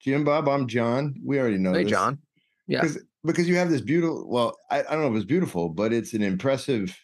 Jim 0.02 0.24
Bob. 0.24 0.48
I'm 0.48 0.68
John. 0.68 1.16
We 1.24 1.40
already 1.40 1.58
know. 1.58 1.74
Hey, 1.74 1.84
this. 1.84 1.92
John. 1.92 2.20
Yeah. 2.68 2.82
Because 2.82 3.04
because 3.24 3.48
you 3.50 3.56
have 3.56 3.70
this 3.70 3.82
beautiful. 3.82 4.28
Well, 4.30 4.58
I, 4.70 4.80
I 4.80 4.92
don't 4.92 5.02
know 5.02 5.12
if 5.12 5.16
it's 5.16 5.26
beautiful, 5.26 5.70
but 5.70 5.94
it's 5.94 6.14
an 6.14 6.22
impressive. 6.22 6.98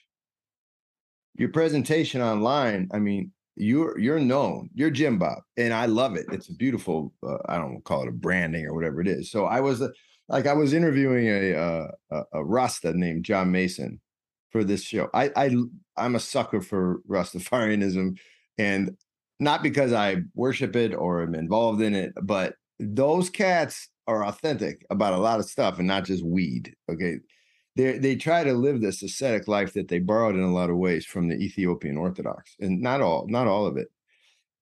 Your 1.35 1.49
presentation 1.49 2.21
online. 2.21 2.89
I 2.93 2.99
mean, 2.99 3.31
you're 3.55 3.97
you're 3.97 4.19
known. 4.19 4.69
You're 4.73 4.91
Jim 4.91 5.17
Bob, 5.17 5.39
and 5.57 5.73
I 5.73 5.87
love 5.87 6.15
it. 6.15 6.25
It's 6.31 6.49
a 6.49 6.53
beautiful. 6.53 7.13
Uh, 7.25 7.37
I 7.47 7.57
don't 7.57 7.83
call 7.83 8.03
it 8.03 8.09
a 8.09 8.11
branding 8.11 8.65
or 8.65 8.73
whatever 8.73 9.01
it 9.01 9.07
is. 9.07 9.31
So 9.31 9.45
I 9.45 9.59
was. 9.59 9.81
Uh, 9.81 9.89
like 10.29 10.47
I 10.47 10.53
was 10.53 10.73
interviewing 10.73 11.27
a 11.27 11.53
uh, 11.53 11.87
a, 12.11 12.23
a 12.33 12.45
Rasta 12.45 12.93
named 12.93 13.25
John 13.25 13.51
Mason 13.51 13.99
for 14.51 14.63
this 14.63 14.81
show. 14.81 15.09
I 15.13 15.31
I 15.35 15.55
I'm 15.97 16.15
a 16.15 16.19
sucker 16.19 16.61
for 16.61 17.01
Rastafarianism, 17.09 18.17
and 18.57 18.97
not 19.43 19.63
because 19.63 19.93
I 19.93 20.17
worship 20.35 20.75
it 20.75 20.93
or 20.93 21.21
am 21.21 21.35
involved 21.35 21.81
in 21.81 21.93
it, 21.93 22.13
but 22.21 22.55
those 22.79 23.29
cats 23.29 23.89
are 24.07 24.25
authentic 24.25 24.85
about 24.89 25.13
a 25.13 25.17
lot 25.17 25.39
of 25.39 25.45
stuff 25.45 25.79
and 25.79 25.87
not 25.87 26.05
just 26.05 26.25
weed. 26.25 26.75
Okay. 26.91 27.17
They 27.75 27.97
they 27.97 28.15
try 28.15 28.43
to 28.43 28.53
live 28.53 28.81
this 28.81 29.01
ascetic 29.01 29.47
life 29.47 29.73
that 29.73 29.87
they 29.87 29.99
borrowed 29.99 30.35
in 30.35 30.43
a 30.43 30.53
lot 30.53 30.69
of 30.69 30.77
ways 30.77 31.05
from 31.05 31.27
the 31.27 31.35
Ethiopian 31.35 31.97
Orthodox, 31.97 32.55
and 32.59 32.81
not 32.81 33.01
all, 33.01 33.25
not 33.27 33.47
all 33.47 33.65
of 33.65 33.77
it. 33.77 33.87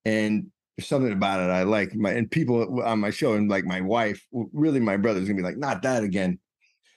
And 0.06 0.48
there's 0.78 0.88
something 0.88 1.12
about 1.12 1.42
it 1.42 1.52
I 1.52 1.64
like. 1.64 1.94
My 1.94 2.12
and 2.12 2.32
people 2.32 2.82
on 2.84 3.00
my 3.00 3.10
show, 3.10 3.34
and 3.34 3.50
like 3.50 3.66
my 3.66 3.82
wife, 3.82 4.26
really 4.32 4.80
my 4.80 4.96
brother's 4.96 5.28
gonna 5.28 5.36
be 5.36 5.44
like, 5.44 5.58
not 5.58 5.82
that 5.82 6.04
again, 6.04 6.40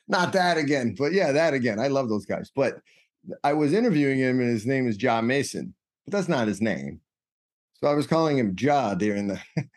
not 0.06 0.32
that 0.34 0.56
again. 0.56 0.94
But 0.96 1.12
yeah, 1.12 1.32
that 1.32 1.52
again. 1.52 1.80
I 1.80 1.88
love 1.88 2.08
those 2.08 2.26
guys. 2.26 2.52
But 2.54 2.76
I 3.42 3.52
was 3.54 3.72
interviewing 3.72 4.18
him, 4.18 4.38
and 4.40 4.48
his 4.48 4.66
name 4.66 4.86
is 4.86 4.96
John 4.96 5.26
Mason, 5.26 5.74
but 6.06 6.12
that's 6.12 6.28
not 6.28 6.46
his 6.46 6.60
name. 6.60 7.00
So 7.84 7.90
I 7.90 7.94
was 7.94 8.06
calling 8.06 8.38
him 8.38 8.56
Jah 8.56 8.96
during 8.98 9.26
the 9.26 9.38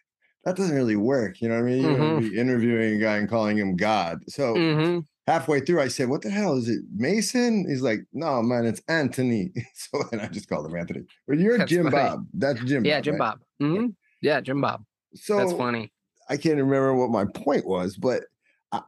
that 0.45 0.55
doesn't 0.55 0.73
really 0.73 0.95
work. 0.95 1.41
You 1.41 1.49
know 1.49 1.55
what 1.55 1.65
I 1.65 1.71
mean? 1.71 1.81
You're 1.83 1.97
mm-hmm. 1.97 2.29
be 2.29 2.37
interviewing 2.37 2.95
a 2.95 2.99
guy 3.03 3.17
and 3.17 3.27
calling 3.27 3.57
him 3.57 3.75
God. 3.75 4.23
So 4.29 4.55
mm-hmm. 4.55 4.99
halfway 5.29 5.59
through, 5.59 5.81
I 5.81 5.89
said, 5.89 6.07
What 6.07 6.21
the 6.21 6.29
hell 6.29 6.55
is 6.55 6.69
it? 6.69 6.79
Mason? 6.95 7.65
He's 7.67 7.81
like, 7.81 8.05
No, 8.13 8.41
man, 8.41 8.65
it's 8.65 8.81
Anthony. 8.87 9.51
so 9.73 10.05
and 10.13 10.21
I 10.21 10.27
just 10.27 10.47
called 10.47 10.67
him 10.67 10.77
Anthony. 10.77 11.03
But 11.27 11.39
you're 11.39 11.57
That's 11.57 11.69
Jim 11.69 11.91
funny. 11.91 11.97
Bob. 11.97 12.27
That's 12.33 12.63
Jim 12.63 12.85
yeah, 12.85 12.99
Bob. 12.99 13.03
Jim 13.03 13.13
right? 13.15 13.19
Bob. 13.19 13.39
Mm-hmm. 13.61 13.85
Yeah, 14.21 14.39
Jim 14.39 14.61
Bob. 14.61 14.85
So 15.13 15.35
that's 15.35 15.51
funny. 15.51 15.91
I 16.29 16.37
can't 16.37 16.55
remember 16.55 16.95
what 16.95 17.09
my 17.09 17.25
point 17.25 17.67
was, 17.67 17.97
but 17.97 18.23
I, 18.71 18.83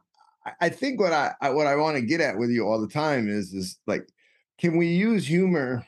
I 0.62 0.68
think 0.70 0.98
what 0.98 1.12
I, 1.12 1.32
I 1.42 1.50
what 1.50 1.66
I 1.66 1.76
want 1.76 1.96
to 1.96 2.02
get 2.02 2.22
at 2.22 2.38
with 2.38 2.48
you 2.48 2.66
all 2.66 2.80
the 2.80 2.88
time 2.88 3.28
is 3.28 3.52
is 3.52 3.78
like, 3.86 4.08
can 4.58 4.78
we 4.78 4.86
use 4.86 5.26
humor? 5.26 5.86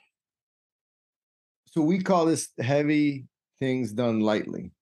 So 1.73 1.83
we 1.83 2.01
call 2.01 2.27
this 2.27 2.51
heavy 2.59 3.27
things 3.59 3.93
done 3.93 4.21
lightly 4.21 4.73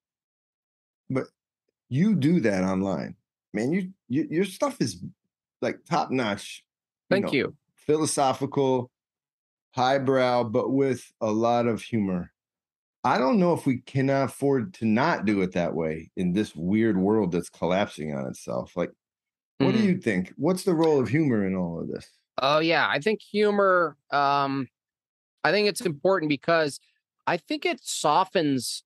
but 1.11 1.27
you 1.89 2.15
do 2.15 2.41
that 2.41 2.63
online, 2.63 3.17
man. 3.53 3.73
You, 3.73 3.91
you 4.09 4.27
your 4.31 4.45
stuff 4.45 4.81
is 4.81 5.03
like 5.61 5.85
top 5.85 6.11
notch. 6.11 6.65
Thank 7.11 7.33
you, 7.33 7.43
know, 7.43 7.49
you. 7.49 7.57
Philosophical, 7.75 8.91
highbrow, 9.75 10.45
but 10.45 10.71
with 10.71 11.13
a 11.21 11.31
lot 11.31 11.67
of 11.67 11.83
humor. 11.83 12.33
I 13.03 13.19
don't 13.19 13.39
know 13.39 13.55
if 13.55 13.67
we 13.67 13.79
can 13.79 14.11
afford 14.11 14.75
to 14.75 14.85
not 14.85 15.25
do 15.25 15.41
it 15.41 15.53
that 15.53 15.75
way 15.75 16.11
in 16.17 16.35
this 16.35 16.55
weird 16.55 16.99
world 16.99 17.33
that's 17.33 17.49
collapsing 17.49 18.15
on 18.15 18.27
itself. 18.27 18.77
Like, 18.77 18.91
what 19.57 19.75
mm-hmm. 19.75 19.79
do 19.79 19.89
you 19.89 19.99
think? 19.99 20.35
What's 20.37 20.65
the 20.65 20.75
role 20.75 21.01
of 21.01 21.09
humor 21.09 21.47
in 21.47 21.57
all 21.57 21.81
of 21.81 21.89
this? 21.89 22.07
Oh 22.43 22.61
yeah, 22.61 22.87
I 22.89 23.01
think 23.01 23.21
humor. 23.21 23.97
Um, 24.13 24.69
I 25.45 25.51
think 25.53 25.69
it's 25.69 25.81
important 25.81 26.29
because 26.29 26.81
I 27.27 27.37
think 27.37 27.65
it 27.65 27.81
softens 27.83 28.85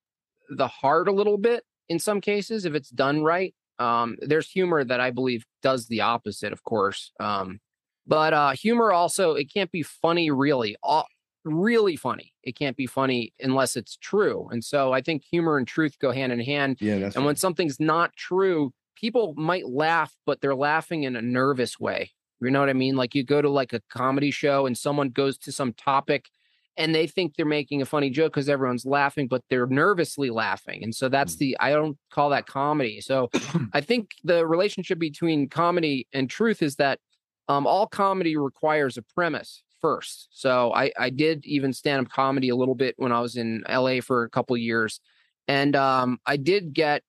the 0.49 0.67
heart 0.67 1.07
a 1.07 1.11
little 1.11 1.37
bit 1.37 1.63
in 1.89 1.99
some 1.99 2.21
cases 2.21 2.65
if 2.65 2.73
it's 2.73 2.89
done 2.89 3.23
right. 3.23 3.53
Um, 3.79 4.17
there's 4.21 4.49
humor 4.49 4.83
that 4.83 4.99
I 4.99 5.11
believe 5.11 5.43
does 5.61 5.87
the 5.87 6.01
opposite, 6.01 6.53
of 6.53 6.63
course. 6.63 7.11
Um, 7.19 7.59
but 8.07 8.33
uh, 8.33 8.51
humor 8.51 8.91
also 8.91 9.33
it 9.33 9.51
can't 9.53 9.71
be 9.71 9.83
funny 9.83 10.31
really, 10.31 10.77
all, 10.81 11.07
really 11.43 11.95
funny. 11.95 12.33
It 12.43 12.55
can't 12.55 12.77
be 12.77 12.87
funny 12.87 13.33
unless 13.39 13.75
it's 13.75 13.97
true. 13.97 14.47
And 14.51 14.63
so 14.63 14.93
I 14.93 15.01
think 15.01 15.23
humor 15.23 15.57
and 15.57 15.67
truth 15.67 15.97
go 15.99 16.11
hand 16.11 16.31
in 16.31 16.39
hand. 16.39 16.77
Yeah, 16.79 16.95
and 16.95 17.15
right. 17.15 17.25
when 17.25 17.35
something's 17.35 17.79
not 17.79 18.15
true, 18.15 18.71
people 18.95 19.33
might 19.35 19.67
laugh, 19.67 20.15
but 20.25 20.41
they're 20.41 20.55
laughing 20.55 21.03
in 21.03 21.15
a 21.15 21.21
nervous 21.21 21.79
way. 21.79 22.11
You 22.41 22.51
know 22.51 22.59
what 22.59 22.69
I 22.69 22.73
mean? 22.73 22.95
Like 22.95 23.15
you 23.15 23.23
go 23.23 23.41
to 23.41 23.49
like 23.49 23.73
a 23.73 23.81
comedy 23.89 24.29
show 24.29 24.65
and 24.65 24.77
someone 24.77 25.09
goes 25.09 25.37
to 25.39 25.51
some 25.51 25.73
topic 25.73 26.29
and 26.77 26.93
they 26.93 27.07
think 27.07 27.35
they're 27.35 27.45
making 27.45 27.81
a 27.81 27.85
funny 27.85 28.09
joke 28.09 28.33
because 28.33 28.49
everyone's 28.49 28.85
laughing, 28.85 29.27
but 29.27 29.41
they're 29.49 29.67
nervously 29.67 30.29
laughing. 30.29 30.83
And 30.83 30.93
so 30.93 31.09
that's 31.09 31.35
mm. 31.35 31.39
the 31.39 31.57
I 31.59 31.71
don't 31.71 31.97
call 32.11 32.29
that 32.31 32.47
comedy. 32.47 33.01
So 33.01 33.29
I 33.73 33.81
think 33.81 34.11
the 34.23 34.45
relationship 34.45 34.99
between 34.99 35.49
comedy 35.49 36.07
and 36.13 36.29
truth 36.29 36.61
is 36.61 36.75
that 36.75 36.99
um, 37.47 37.67
all 37.67 37.87
comedy 37.87 38.37
requires 38.37 38.97
a 38.97 39.01
premise 39.01 39.63
first. 39.81 40.29
So 40.31 40.73
I, 40.73 40.91
I 40.99 41.09
did 41.09 41.45
even 41.45 41.71
stand 41.71 42.05
up 42.05 42.11
comedy 42.11 42.49
a 42.49 42.55
little 42.55 42.75
bit 42.75 42.95
when 42.97 43.11
I 43.11 43.21
was 43.21 43.35
in 43.35 43.63
LA 43.69 44.01
for 44.01 44.23
a 44.23 44.29
couple 44.29 44.57
years, 44.57 44.99
and 45.47 45.75
um, 45.75 46.19
I 46.25 46.37
did 46.37 46.73
get 46.73 47.03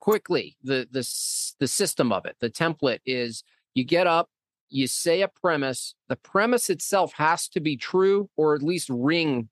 quickly 0.00 0.56
the 0.62 0.88
the 0.90 1.06
the 1.60 1.68
system 1.68 2.12
of 2.12 2.24
it. 2.24 2.36
The 2.40 2.50
template 2.50 3.00
is 3.04 3.44
you 3.74 3.84
get 3.84 4.06
up, 4.06 4.28
you 4.68 4.86
say 4.86 5.22
a 5.22 5.28
premise, 5.28 5.94
the 6.08 6.16
premise 6.16 6.70
itself 6.70 7.12
has 7.14 7.48
to 7.48 7.60
be 7.60 7.76
true 7.76 8.28
or 8.36 8.54
at 8.54 8.62
least 8.62 8.88
ring 8.90 9.48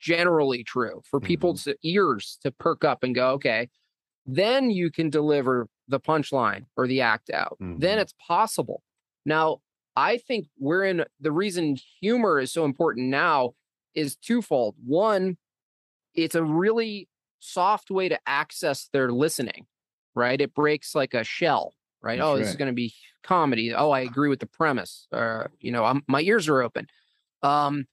generally 0.00 0.62
true 0.64 1.02
for 1.04 1.20
mm-hmm. 1.20 1.26
people's 1.26 1.68
ears 1.82 2.38
to 2.42 2.50
perk 2.50 2.84
up 2.84 3.02
and 3.02 3.14
go, 3.14 3.30
okay, 3.30 3.68
then 4.26 4.70
you 4.70 4.90
can 4.90 5.10
deliver 5.10 5.68
the 5.88 6.00
punchline 6.00 6.66
or 6.76 6.86
the 6.86 7.00
act 7.00 7.30
out. 7.30 7.56
Mm-hmm. 7.60 7.78
Then 7.78 7.98
it's 7.98 8.14
possible. 8.26 8.82
Now, 9.24 9.58
I 9.94 10.18
think 10.18 10.48
we're 10.58 10.84
in 10.84 11.04
the 11.20 11.32
reason 11.32 11.76
humor 12.00 12.38
is 12.38 12.52
so 12.52 12.64
important 12.64 13.08
now 13.08 13.54
is 13.94 14.16
twofold. 14.16 14.74
One, 14.84 15.38
it's 16.14 16.34
a 16.34 16.42
really 16.42 17.08
soft 17.38 17.90
way 17.90 18.08
to 18.08 18.18
access 18.26 18.88
their 18.92 19.10
listening, 19.10 19.66
right? 20.14 20.40
It 20.40 20.54
breaks 20.54 20.94
like 20.94 21.14
a 21.14 21.24
shell 21.24 21.72
right? 22.02 22.18
That's 22.18 22.26
oh, 22.26 22.38
this 22.38 22.48
is 22.48 22.56
going 22.56 22.70
to 22.70 22.74
be 22.74 22.94
comedy. 23.22 23.74
Oh, 23.74 23.90
I 23.90 24.00
agree 24.00 24.28
with 24.28 24.40
the 24.40 24.46
premise. 24.46 25.06
Or 25.12 25.50
you 25.60 25.72
know, 25.72 25.84
I'm, 25.84 26.02
my 26.06 26.20
ears 26.20 26.48
are 26.48 26.62
open. 26.62 26.86
Um, 27.42 27.86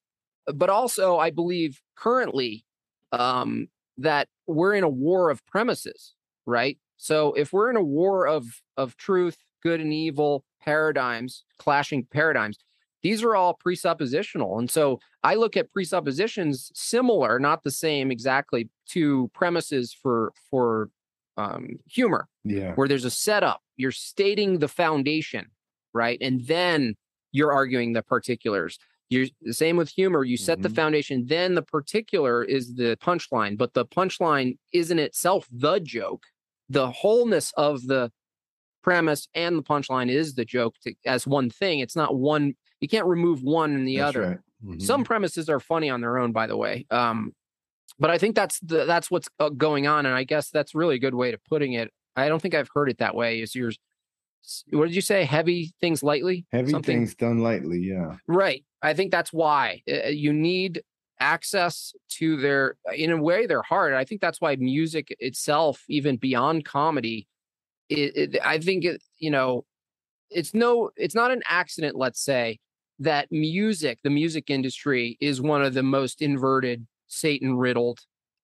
but 0.53 0.69
also, 0.69 1.17
I 1.17 1.29
believe 1.29 1.81
currently 1.95 2.65
um, 3.11 3.67
that 3.97 4.27
we're 4.47 4.73
in 4.73 4.83
a 4.83 4.89
war 4.89 5.29
of 5.29 5.45
premises, 5.45 6.13
right? 6.45 6.77
So 6.97 7.33
if 7.33 7.53
we're 7.53 7.69
in 7.69 7.77
a 7.77 7.83
war 7.83 8.27
of 8.27 8.45
of 8.77 8.97
truth, 8.97 9.37
good 9.61 9.79
and 9.79 9.93
evil 9.93 10.43
paradigms, 10.61 11.43
clashing 11.57 12.05
paradigms, 12.05 12.57
these 13.01 13.23
are 13.23 13.35
all 13.35 13.57
presuppositional. 13.63 14.59
And 14.59 14.71
so 14.71 14.99
I 15.23 15.35
look 15.35 15.57
at 15.57 15.71
presuppositions 15.71 16.71
similar, 16.73 17.39
not 17.39 17.63
the 17.63 17.71
same 17.71 18.11
exactly, 18.11 18.69
to 18.89 19.29
premises 19.33 19.93
for 19.93 20.33
for 20.49 20.89
um, 21.37 21.79
humor. 21.87 22.27
Yeah. 22.43 22.73
Where 22.73 22.87
there's 22.87 23.05
a 23.05 23.11
setup, 23.11 23.61
you're 23.77 23.91
stating 23.91 24.59
the 24.59 24.67
foundation, 24.67 25.47
right? 25.93 26.17
And 26.21 26.45
then 26.47 26.95
you're 27.31 27.51
arguing 27.51 27.93
the 27.93 28.03
particulars. 28.03 28.77
You're 29.09 29.27
the 29.41 29.53
same 29.53 29.77
with 29.77 29.89
humor. 29.89 30.23
You 30.23 30.37
set 30.37 30.57
mm-hmm. 30.57 30.63
the 30.63 30.69
foundation, 30.69 31.25
then 31.27 31.55
the 31.55 31.61
particular 31.61 32.43
is 32.43 32.75
the 32.75 32.97
punchline, 33.01 33.57
but 33.57 33.73
the 33.73 33.85
punchline 33.85 34.57
isn't 34.71 34.99
itself 34.99 35.47
the 35.51 35.79
joke. 35.79 36.23
The 36.69 36.89
wholeness 36.89 37.51
of 37.57 37.85
the 37.87 38.11
premise 38.81 39.27
and 39.33 39.57
the 39.57 39.63
punchline 39.63 40.09
is 40.09 40.35
the 40.35 40.45
joke 40.45 40.75
to, 40.83 40.93
as 41.05 41.27
one 41.27 41.49
thing. 41.49 41.79
It's 41.79 41.95
not 41.95 42.15
one. 42.15 42.55
You 42.79 42.87
can't 42.87 43.05
remove 43.05 43.43
one 43.43 43.73
and 43.75 43.87
the 43.87 43.97
That's 43.97 44.09
other. 44.09 44.27
Right. 44.27 44.37
Mm-hmm. 44.65 44.79
Some 44.79 45.03
premises 45.03 45.49
are 45.49 45.59
funny 45.59 45.89
on 45.89 46.01
their 46.01 46.17
own, 46.17 46.31
by 46.31 46.47
the 46.47 46.57
way. 46.57 46.85
Um, 46.89 47.33
but 47.99 48.09
I 48.09 48.17
think 48.17 48.35
that's 48.35 48.59
the, 48.59 48.85
that's 48.85 49.11
what's 49.11 49.27
uh, 49.39 49.49
going 49.49 49.87
on, 49.87 50.05
and 50.05 50.15
I 50.15 50.23
guess 50.23 50.49
that's 50.49 50.73
really 50.73 50.95
a 50.95 50.99
good 50.99 51.13
way 51.13 51.31
to 51.31 51.37
putting 51.37 51.73
it. 51.73 51.91
I 52.15 52.27
don't 52.27 52.41
think 52.41 52.53
I've 52.53 52.69
heard 52.73 52.89
it 52.89 52.99
that 52.99 53.15
way. 53.15 53.41
Is 53.41 53.55
yours? 53.55 53.77
What 54.71 54.87
did 54.87 54.95
you 54.95 55.01
say? 55.01 55.23
Heavy 55.23 55.73
things 55.79 56.03
lightly. 56.03 56.45
Heavy 56.51 56.71
Something? 56.71 56.99
things 56.99 57.15
done 57.15 57.39
lightly. 57.39 57.79
Yeah. 57.79 58.17
Right. 58.27 58.65
I 58.81 58.93
think 58.93 59.11
that's 59.11 59.31
why 59.31 59.81
uh, 59.89 60.09
you 60.09 60.33
need 60.33 60.81
access 61.19 61.93
to 62.17 62.37
their. 62.37 62.75
In 62.95 63.11
a 63.11 63.21
way, 63.21 63.45
they're 63.45 63.61
hard. 63.61 63.93
I 63.93 64.03
think 64.03 64.21
that's 64.21 64.41
why 64.41 64.55
music 64.57 65.15
itself, 65.19 65.83
even 65.87 66.17
beyond 66.17 66.65
comedy, 66.65 67.27
it, 67.89 68.35
it, 68.35 68.37
I 68.43 68.59
think 68.59 68.83
it. 68.83 69.01
You 69.17 69.31
know, 69.31 69.65
it's 70.29 70.53
no. 70.53 70.91
It's 70.97 71.15
not 71.15 71.31
an 71.31 71.41
accident. 71.47 71.95
Let's 71.95 72.23
say 72.23 72.59
that 72.99 73.31
music, 73.31 73.99
the 74.03 74.09
music 74.09 74.49
industry, 74.49 75.17
is 75.21 75.41
one 75.41 75.63
of 75.63 75.73
the 75.73 75.83
most 75.83 76.21
inverted 76.21 76.85
Satan 77.07 77.55
riddled 77.55 77.99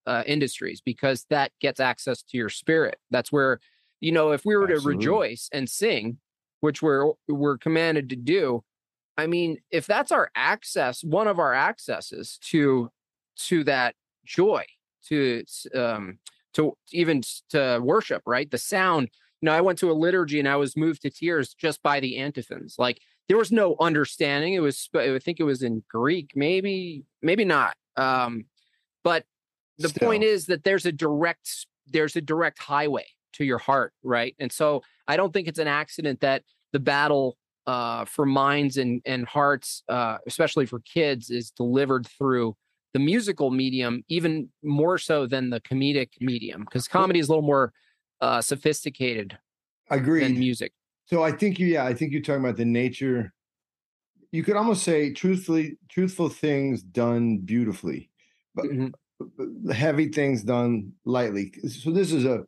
uh, 0.10 0.24
industries 0.26 0.82
because 0.82 1.26
that 1.30 1.52
gets 1.62 1.80
access 1.80 2.24
to 2.24 2.38
your 2.38 2.50
spirit. 2.50 2.98
That's 3.12 3.32
where, 3.32 3.60
you 4.00 4.12
know, 4.12 4.32
if 4.32 4.44
we 4.44 4.56
were 4.56 4.64
Absolutely. 4.64 4.94
to 4.94 4.98
rejoice 4.98 5.50
and 5.54 5.70
sing, 5.70 6.18
which 6.62 6.82
we're 6.82 7.12
we're 7.28 7.58
commanded 7.58 8.10
to 8.10 8.16
do, 8.16 8.64
I 9.18 9.28
mean, 9.28 9.60
if 9.70 9.86
that's 9.86 10.12
our 10.12 10.32
access, 10.36 11.04
one 11.04 11.28
of 11.28 11.40
our 11.40 11.54
accesses 11.54 12.40
to 12.50 12.90
to 13.48 13.64
that 13.66 13.96
joy, 14.26 14.66
to 15.08 15.44
um, 15.76 16.18
to 16.54 16.76
even 16.92 17.22
to 17.50 17.80
worship, 17.82 18.24
right? 18.26 18.50
The 18.50 18.58
sound. 18.58 19.10
You 19.42 19.46
know, 19.46 19.54
I 19.54 19.62
went 19.62 19.80
to 19.80 19.92
a 19.92 19.94
liturgy 19.94 20.40
and 20.40 20.50
I 20.50 20.58
was 20.58 20.76
moved 20.76 21.04
to 21.04 21.10
tears 21.10 21.54
just 21.54 21.82
by 21.82 22.02
the 22.02 22.18
antiphons. 22.18 22.76
Like 22.78 23.00
there 23.30 23.38
was 23.38 23.54
no 23.54 23.78
understanding. 23.80 24.54
It 24.54 24.60
was, 24.60 24.90
I 24.94 25.18
think 25.20 25.40
it 25.40 25.46
was 25.46 25.64
in 25.64 25.82
Greek, 25.90 26.32
maybe, 26.36 27.06
maybe 27.22 27.46
not. 27.46 27.78
Um, 27.96 28.46
but 29.02 29.24
the 29.80 29.90
Still. 29.90 30.10
point 30.10 30.24
is 30.24 30.46
that 30.48 30.64
there's 30.64 30.86
a 30.86 30.92
direct 30.92 31.66
there's 31.88 32.16
a 32.16 32.22
direct 32.22 32.60
highway 32.60 33.06
to 33.34 33.44
your 33.46 33.58
heart, 33.58 33.94
right? 34.04 34.36
And 34.40 34.52
so 34.52 34.84
I 35.08 35.18
don't 35.18 35.34
think 35.34 35.48
it's 35.48 35.60
an 35.60 35.68
accident 35.68 36.20
that 36.22 36.44
the 36.72 36.80
battle 36.80 37.38
uh, 37.68 38.06
for 38.06 38.26
minds 38.26 38.78
and 38.78 39.02
and 39.06 39.26
hearts, 39.28 39.84
uh, 39.90 40.18
especially 40.28 40.66
for 40.66 40.80
kids, 40.82 41.30
is 41.30 41.52
delivered 41.52 42.08
through 42.08 42.56
the 42.94 43.00
musical 43.00 43.52
medium, 43.52 44.04
even 44.10 44.50
more 44.64 44.98
so 44.98 45.28
than 45.28 45.52
the 45.52 45.62
comedic 45.62 46.10
medium, 46.20 46.62
because 46.62 46.88
comedy 46.88 47.20
is 47.20 47.28
a 47.28 47.32
little 47.32 47.44
more 47.46 47.72
uh, 48.22 48.42
sophisticated 48.42 49.38
Agreed. 49.92 50.24
than 50.24 50.40
music. 50.40 50.74
So 51.06 51.24
I 51.24 51.32
think 51.32 51.60
you, 51.60 51.68
yeah, 51.68 51.86
I 51.86 51.94
think 51.94 52.12
you're 52.12 52.22
talking 52.22 52.44
about 52.44 52.58
the 52.58 52.66
nature. 52.66 53.34
You 54.32 54.44
could 54.44 54.56
almost 54.56 54.84
say 54.84 55.14
truthfully, 55.14 55.78
truthful 55.90 56.30
things 56.30 56.84
done 56.84 57.40
beautifully, 57.40 58.12
but 58.54 58.66
Mhm. 58.66 58.94
The 59.20 59.74
heavy 59.74 60.10
things 60.10 60.44
done 60.44 60.94
lightly. 61.06 61.52
So 61.68 61.92
this 61.92 62.12
is 62.12 62.26
a 62.26 62.46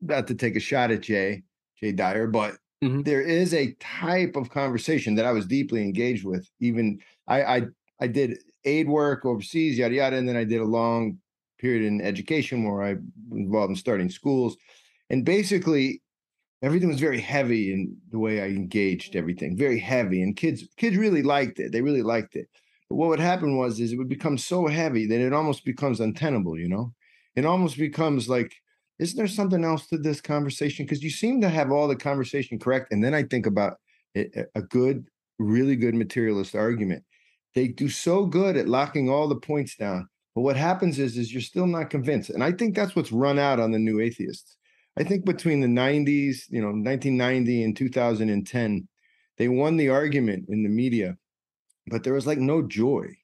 not 0.00 0.26
to 0.28 0.34
take 0.34 0.56
a 0.56 0.60
shot 0.60 0.90
at 0.90 1.02
Jay, 1.02 1.42
Jay 1.80 1.92
Dyer, 1.92 2.26
but 2.26 2.56
Mhm. 2.82 3.04
there 3.04 3.22
is 3.22 3.54
a 3.54 3.72
type 3.80 4.36
of 4.36 4.50
conversation 4.50 5.14
that 5.16 5.24
I 5.26 5.32
was 5.32 5.46
deeply 5.46 5.82
engaged 5.82 6.24
with. 6.24 6.48
Even 6.60 7.00
I, 7.28 7.42
I, 7.42 7.62
I 8.00 8.06
did 8.06 8.38
aid 8.64 8.88
work 8.88 9.24
overseas, 9.24 9.78
yada 9.78 9.94
yada, 9.94 10.16
and 10.16 10.28
then 10.28 10.36
I 10.36 10.44
did 10.44 10.60
a 10.60 10.64
long 10.66 11.18
period 11.58 11.84
in 11.84 12.00
education 12.00 12.64
where 12.64 12.82
I 12.82 12.94
was 12.94 13.40
involved 13.40 13.70
in 13.70 13.76
starting 13.76 14.10
schools, 14.10 14.56
and 15.10 15.24
basically 15.24 16.02
everything 16.62 16.88
was 16.88 17.00
very 17.00 17.20
heavy 17.20 17.72
in 17.72 17.96
the 18.10 18.18
way 18.18 18.42
I 18.42 18.46
engaged 18.48 19.16
everything, 19.16 19.56
very 19.56 19.78
heavy, 19.78 20.22
and 20.22 20.36
kids 20.36 20.68
kids 20.76 20.96
really 20.96 21.22
liked 21.22 21.60
it. 21.60 21.72
They 21.72 21.82
really 21.82 22.02
liked 22.02 22.36
it. 22.36 22.48
What 22.88 23.08
would 23.08 23.20
happen 23.20 23.56
was 23.56 23.80
is 23.80 23.92
it 23.92 23.98
would 23.98 24.08
become 24.08 24.38
so 24.38 24.66
heavy 24.66 25.06
that 25.06 25.20
it 25.20 25.32
almost 25.32 25.64
becomes 25.64 26.00
untenable. 26.00 26.58
You 26.58 26.68
know, 26.68 26.92
it 27.34 27.44
almost 27.44 27.78
becomes 27.78 28.28
like, 28.28 28.54
isn't 28.98 29.16
there 29.16 29.26
something 29.26 29.64
else 29.64 29.88
to 29.88 29.98
this 29.98 30.20
conversation? 30.20 30.84
Because 30.84 31.02
you 31.02 31.10
seem 31.10 31.40
to 31.40 31.48
have 31.48 31.72
all 31.72 31.88
the 31.88 31.96
conversation 31.96 32.58
correct, 32.58 32.92
and 32.92 33.02
then 33.02 33.14
I 33.14 33.24
think 33.24 33.46
about 33.46 33.78
it, 34.14 34.50
a 34.54 34.62
good, 34.62 35.06
really 35.38 35.76
good 35.76 35.94
materialist 35.94 36.54
argument. 36.54 37.02
They 37.54 37.68
do 37.68 37.88
so 37.88 38.26
good 38.26 38.56
at 38.56 38.68
locking 38.68 39.08
all 39.08 39.28
the 39.28 39.36
points 39.36 39.76
down. 39.76 40.08
But 40.34 40.42
what 40.42 40.56
happens 40.56 40.98
is, 40.98 41.16
is 41.16 41.32
you're 41.32 41.42
still 41.42 41.66
not 41.66 41.90
convinced, 41.90 42.30
and 42.30 42.42
I 42.42 42.52
think 42.52 42.74
that's 42.74 42.94
what's 42.94 43.12
run 43.12 43.38
out 43.38 43.60
on 43.60 43.72
the 43.72 43.78
new 43.78 44.00
atheists. 44.00 44.56
I 44.96 45.02
think 45.02 45.24
between 45.24 45.60
the 45.60 45.66
90s, 45.66 46.42
you 46.50 46.60
know, 46.60 46.68
1990 46.68 47.64
and 47.64 47.76
2010, 47.76 48.88
they 49.38 49.48
won 49.48 49.76
the 49.76 49.88
argument 49.88 50.46
in 50.48 50.62
the 50.62 50.68
media, 50.68 51.16
but 51.86 52.02
there 52.04 52.14
was 52.14 52.26
like 52.26 52.38
no 52.38 52.62
joy. 52.62 53.16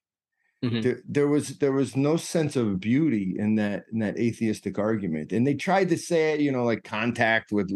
Mhm. 0.64 0.82
There, 0.82 1.00
there 1.08 1.28
was 1.28 1.58
there 1.58 1.72
was 1.72 1.96
no 1.96 2.16
sense 2.18 2.54
of 2.54 2.80
beauty 2.80 3.34
in 3.38 3.54
that 3.54 3.86
in 3.92 3.98
that 4.00 4.18
atheistic 4.18 4.78
argument, 4.78 5.32
and 5.32 5.46
they 5.46 5.54
tried 5.54 5.88
to 5.88 5.96
say 5.96 6.34
it, 6.34 6.40
you 6.40 6.52
know, 6.52 6.64
like 6.64 6.84
contact 6.84 7.50
with, 7.50 7.70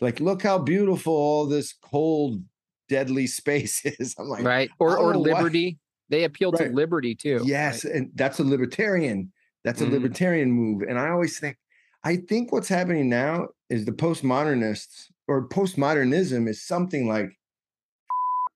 like, 0.00 0.20
look 0.20 0.42
how 0.42 0.56
beautiful 0.58 1.12
all 1.12 1.46
this 1.46 1.72
cold, 1.72 2.44
deadly 2.88 3.26
space 3.40 3.84
is. 3.84 4.14
I'm 4.18 4.28
like, 4.28 4.44
right? 4.44 4.70
Or 4.78 4.96
or 4.96 5.14
oh, 5.14 5.18
liberty. 5.18 5.78
They 6.08 6.24
appeal 6.24 6.50
Right. 6.52 6.68
to 6.68 6.72
liberty 6.74 7.14
too. 7.16 7.42
Yes, 7.44 7.84
right? 7.84 7.94
and 7.94 8.10
that's 8.14 8.38
a 8.40 8.44
libertarian. 8.44 9.32
That's 9.64 9.80
a 9.80 9.86
Mhm. 9.86 9.90
libertarian 9.92 10.50
move. 10.52 10.82
And 10.88 10.98
I 10.98 11.08
always 11.10 11.38
think, 11.38 11.56
I 12.04 12.16
think 12.16 12.52
what's 12.52 12.68
happening 12.68 13.08
now 13.08 13.48
is 13.68 13.84
the 13.84 13.92
postmodernists 13.92 15.06
or 15.28 15.48
postmodernism 15.48 16.48
is 16.48 16.62
something 16.66 17.06
like 17.06 17.30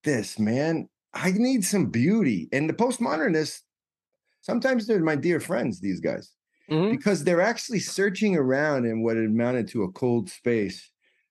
this, 0.05 0.39
man. 0.39 0.89
I 1.15 1.33
need 1.33 1.65
some 1.65 1.91
beauty. 1.91 2.49
And 2.53 2.69
the 2.69 2.75
postmodernists, 2.75 3.63
sometimes 4.43 4.87
they're 4.87 5.01
my 5.03 5.17
dear 5.17 5.41
friends, 5.41 5.81
these 5.81 6.01
guys, 6.01 6.35
Mhm. 6.69 6.99
because 6.99 7.25
they're 7.25 7.43
actually 7.43 7.81
searching 7.81 8.37
around 8.37 8.87
in 8.87 9.03
what 9.03 9.17
amounted 9.19 9.69
to 9.69 9.85
a 9.85 9.93
cold 9.93 10.31
space 10.31 10.91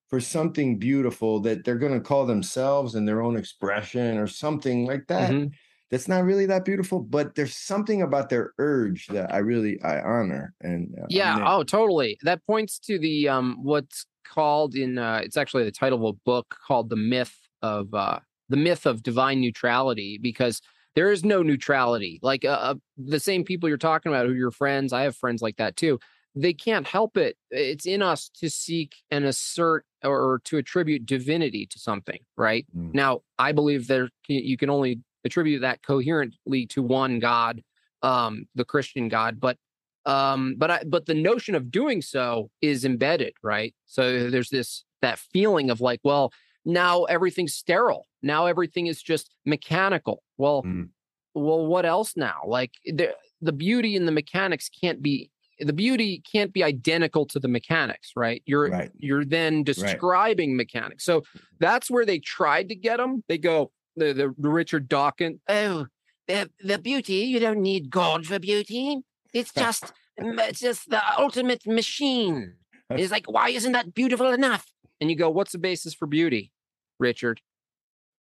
for 0.10 0.20
something 0.22 0.80
beautiful 0.80 1.40
that 1.42 1.66
they're 1.66 1.78
going 1.80 1.94
to 1.94 2.02
call 2.02 2.26
themselves 2.26 2.96
and 2.96 3.08
their 3.08 3.22
own 3.22 3.38
expression 3.38 4.18
or 4.18 4.28
something 4.28 4.86
like 4.86 5.08
that 5.08 5.38
Mhm. 5.38 5.54
that's 5.92 6.08
not 6.08 6.24
really 6.24 6.46
that 6.48 6.66
beautiful, 6.66 7.00
but 7.02 7.36
there's 7.36 7.56
something 7.56 8.02
about 8.02 8.30
their 8.30 8.54
urge 8.60 9.10
that 9.10 9.34
I 9.34 9.40
really 9.40 9.82
I 9.84 10.02
honor. 10.02 10.56
And 10.62 10.96
uh, 11.00 11.08
Yeah. 11.10 11.38
Oh, 11.44 11.64
totally. 11.64 12.18
That 12.24 12.46
points 12.46 12.80
to 12.80 12.98
the 12.98 13.28
um 13.30 13.58
what's 13.64 14.06
called 14.26 14.76
in 14.76 14.98
uh 14.98 15.22
it's 15.24 15.38
actually 15.38 15.64
the 15.66 15.72
title 15.72 16.08
of 16.08 16.16
a 16.16 16.20
book 16.26 16.56
called 16.66 16.90
The 16.90 16.96
Myth 16.96 17.36
of 17.62 17.94
uh 17.94 18.20
the 18.54 18.58
myth 18.58 18.86
of 18.86 19.02
divine 19.02 19.42
neutrality 19.42 20.20
because 20.22 20.62
there 20.94 21.12
is 21.12 21.26
no 21.26 21.42
neutrality. 21.42 22.20
Like 22.22 22.46
uh, 22.46 22.50
uh 22.50 22.76
the 22.96 23.20
same 23.20 23.44
people 23.44 23.68
you're 23.68 23.80
talking 23.80 24.12
about 24.12 24.28
who 24.28 24.34
are 24.34 24.36
your 24.36 24.52
friends, 24.52 24.94
I 24.94 25.02
have 25.02 25.18
friends 25.18 25.42
like 25.42 25.58
that 25.58 25.76
too. 25.76 26.00
They 26.36 26.54
can't 26.54 26.86
help 26.86 27.18
it. 27.18 27.36
It's 27.50 27.88
in 27.88 28.04
us 28.04 28.30
to 28.42 28.52
seek 28.52 28.94
and 29.10 29.26
assert 29.26 29.86
or, 30.04 30.20
or 30.22 30.40
to 30.46 30.58
attribute 30.58 31.08
divinity 31.08 31.66
to 31.66 31.80
something, 31.80 32.20
right? 32.38 32.68
Mm. 32.78 32.94
Now, 32.94 33.22
I 33.40 33.54
believe 33.54 33.88
there 33.88 34.10
you 34.28 34.56
can 34.56 34.70
only 34.70 35.00
attribute 35.26 35.62
that 35.62 35.82
coherently 35.82 36.68
to 36.68 36.84
one 36.84 37.18
God, 37.18 37.64
um, 38.04 38.46
the 38.54 38.66
Christian 38.66 39.10
God, 39.10 39.40
but 39.40 39.58
um 40.06 40.56
but 40.58 40.70
i 40.70 40.84
but 40.86 41.06
the 41.06 41.14
notion 41.14 41.56
of 41.56 41.72
doing 41.72 42.02
so 42.02 42.50
is 42.62 42.84
embedded 42.84 43.34
right 43.42 43.74
so 43.86 44.30
there's 44.30 44.50
this 44.50 44.84
that 45.02 45.18
feeling 45.18 45.70
of 45.70 45.80
like 45.80 46.02
well 46.04 46.30
now 46.66 47.04
everything's 47.06 47.54
sterile 47.54 48.08
now 48.22 48.46
everything 48.46 48.88
is 48.88 49.02
just 49.02 49.32
mechanical 49.46 50.24
well 50.38 50.64
Mm. 50.64 50.90
well 51.34 51.66
what 51.66 51.86
else 51.86 52.16
now 52.16 52.40
like 52.46 52.72
the 52.86 53.16
the 53.42 53.52
beauty 53.52 53.96
and 53.98 54.08
the 54.08 54.12
mechanics 54.12 54.70
can't 54.70 55.02
be 55.02 55.30
the 55.60 55.74
beauty 55.74 56.22
can't 56.32 56.52
be 56.54 56.64
identical 56.64 57.26
to 57.28 57.40
the 57.40 57.48
mechanics 57.48 58.12
right 58.16 58.42
you're 58.46 58.70
Right. 58.70 58.92
you're 58.98 59.26
then 59.26 59.64
describing 59.64 60.56
mechanics 60.56 61.04
so 61.06 61.24
that's 61.60 61.90
where 61.92 62.06
they 62.06 62.20
tried 62.20 62.70
to 62.70 62.76
get 62.76 62.98
them 62.98 63.24
they 63.28 63.38
go 63.38 63.72
the, 63.96 64.14
the, 64.14 64.34
the 64.38 64.50
richard 64.50 64.88
dawkins 64.88 65.40
oh 65.50 65.88
the, 66.28 66.50
the 66.64 66.78
beauty 66.80 67.16
you 67.34 67.40
don't 67.40 67.62
need 67.62 67.90
god 67.90 68.26
for 68.26 68.40
beauty 68.40 69.00
it's 69.34 69.52
just 69.64 69.92
it's 70.18 70.60
just 70.60 70.90
the 70.90 71.02
ultimate 71.20 71.66
machine. 71.68 72.54
It's 72.90 73.12
like, 73.12 73.26
why 73.32 73.50
isn't 73.50 73.72
that 73.72 73.96
beautiful 73.96 74.32
enough? 74.32 74.72
And 75.04 75.10
you 75.12 75.18
go, 75.18 75.30
what's 75.30 75.52
the 75.52 75.58
basis 75.58 75.94
for 75.94 76.06
beauty, 76.08 76.50
Richard? 76.98 77.42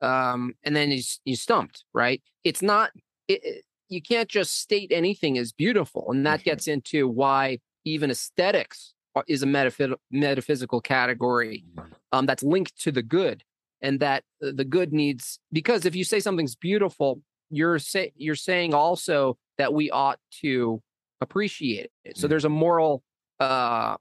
Um, 0.03 0.53
and 0.63 0.77
then 0.77 0.91
you 0.91 1.03
you 1.25 1.35
stumped, 1.35 1.85
right? 1.95 2.23
It's 2.45 2.61
not. 2.61 2.91
It, 3.27 3.43
it- 3.43 3.65
you 3.91 4.03
can't 4.03 4.29
just 4.29 4.57
state 4.61 4.93
anything 4.93 5.39
as 5.39 5.51
beautiful, 5.51 6.11
and 6.13 6.27
that 6.27 6.41
Mhm. 6.41 6.45
gets 6.45 6.69
into 6.69 7.09
why 7.09 7.59
even 7.87 8.11
aesthetics 8.11 8.93
is 9.29 9.43
a 9.43 9.47
metaphys- 9.47 9.97
metaphysical 10.11 10.83
category 10.83 11.65
um, 12.13 12.27
that's 12.27 12.43
linked 12.43 12.79
to 12.83 12.93
the 12.93 13.03
good, 13.03 13.43
and 13.81 13.99
that 14.01 14.25
uh, 14.45 14.51
the 14.55 14.67
good 14.67 14.93
needs 14.93 15.41
because 15.53 15.87
if 15.87 15.97
you 15.97 16.05
say 16.05 16.21
something's 16.21 16.55
beautiful, 16.55 17.23
you're 17.49 17.79
say 17.79 18.13
you're 18.15 18.35
saying 18.35 18.75
also 18.75 19.39
that 19.57 19.73
we 19.73 19.91
ought 19.91 20.21
to 20.43 20.83
appreciate 21.23 21.91
it. 22.05 22.19
So 22.19 22.27
Mm. 22.27 22.31
there's 22.31 22.45
a 22.45 22.51
moral 22.51 23.03
uh 23.41 23.97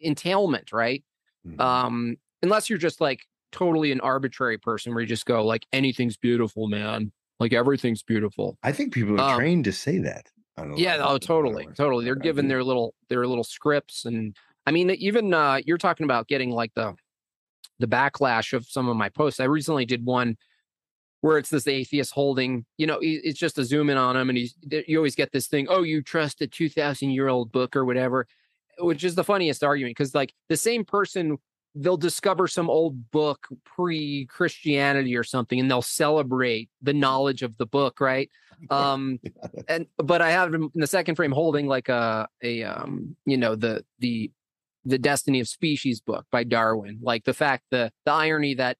entailment, 0.00 0.72
right? 0.72 1.04
Mhm. 1.46 1.60
Um 1.60 2.16
unless 2.42 2.68
you're 2.70 2.78
just 2.78 3.00
like 3.00 3.20
totally 3.50 3.92
an 3.92 4.00
arbitrary 4.00 4.58
person 4.58 4.92
where 4.94 5.00
you 5.00 5.06
just 5.06 5.26
go 5.26 5.44
like 5.44 5.66
anything's 5.72 6.16
beautiful, 6.16 6.68
man. 6.68 7.12
Like 7.40 7.52
everything's 7.52 8.02
beautiful. 8.02 8.58
I 8.62 8.72
think 8.72 8.92
people 8.92 9.20
are 9.20 9.30
um, 9.34 9.38
trained 9.38 9.64
to 9.64 9.72
say 9.72 9.98
that. 9.98 10.28
on 10.56 10.68
a 10.68 10.70
lot 10.70 10.78
Yeah, 10.78 10.96
oh 10.96 10.98
on 10.98 11.00
a 11.00 11.04
lot 11.04 11.14
of 11.14 11.20
totally. 11.22 11.68
Totally. 11.74 12.04
They're 12.04 12.14
given 12.14 12.48
their 12.48 12.64
little 12.64 12.94
their 13.08 13.26
little 13.26 13.44
scripts 13.44 14.04
and 14.04 14.36
I 14.66 14.70
mean 14.70 14.90
even 14.90 15.32
uh 15.32 15.60
you're 15.64 15.78
talking 15.78 16.04
about 16.04 16.28
getting 16.28 16.50
like 16.50 16.74
the 16.74 16.94
the 17.78 17.86
backlash 17.86 18.52
of 18.52 18.66
some 18.66 18.88
of 18.88 18.96
my 18.96 19.08
posts. 19.08 19.40
I 19.40 19.44
recently 19.44 19.86
did 19.86 20.04
one 20.04 20.36
where 21.20 21.38
it's 21.38 21.50
this 21.50 21.66
atheist 21.66 22.12
holding, 22.12 22.64
you 22.76 22.86
know, 22.86 22.98
it's 23.02 23.38
just 23.38 23.58
a 23.58 23.64
zoom 23.64 23.90
in 23.90 23.96
on 23.96 24.16
him, 24.16 24.28
and 24.28 24.38
he's 24.38 24.54
you 24.86 24.96
always 24.98 25.16
get 25.16 25.32
this 25.32 25.48
thing, 25.48 25.66
oh, 25.68 25.82
you 25.82 26.02
trust 26.02 26.40
a 26.42 26.46
two 26.46 26.68
thousand 26.68 27.10
year 27.10 27.28
old 27.28 27.50
book 27.50 27.74
or 27.74 27.84
whatever, 27.84 28.26
which 28.78 29.04
is 29.04 29.14
the 29.14 29.24
funniest 29.24 29.64
argument 29.64 29.96
because 29.96 30.14
like 30.14 30.32
the 30.48 30.56
same 30.56 30.84
person 30.84 31.38
they'll 31.74 31.96
discover 31.96 32.48
some 32.48 32.68
old 32.68 33.10
book 33.10 33.46
pre 33.64 34.26
Christianity 34.26 35.16
or 35.16 35.24
something, 35.24 35.60
and 35.60 35.70
they'll 35.70 35.82
celebrate 35.82 36.70
the 36.82 36.92
knowledge 36.92 37.42
of 37.42 37.56
the 37.56 37.66
book, 37.66 38.00
right? 38.00 38.30
Um, 38.70 39.20
and 39.68 39.86
but 39.98 40.20
I 40.20 40.32
have 40.32 40.52
in 40.52 40.68
the 40.74 40.88
second 40.88 41.14
frame 41.14 41.30
holding 41.30 41.68
like 41.68 41.88
a 41.88 42.26
a 42.42 42.64
um, 42.64 43.14
you 43.24 43.36
know, 43.36 43.54
the 43.54 43.84
the 44.00 44.32
the 44.84 44.98
destiny 44.98 45.38
of 45.38 45.48
species 45.48 46.00
book 46.00 46.24
by 46.32 46.42
darwin 46.44 46.98
like 47.02 47.24
the 47.24 47.34
fact 47.34 47.64
the 47.70 47.92
the 48.06 48.12
irony 48.12 48.54
that 48.54 48.78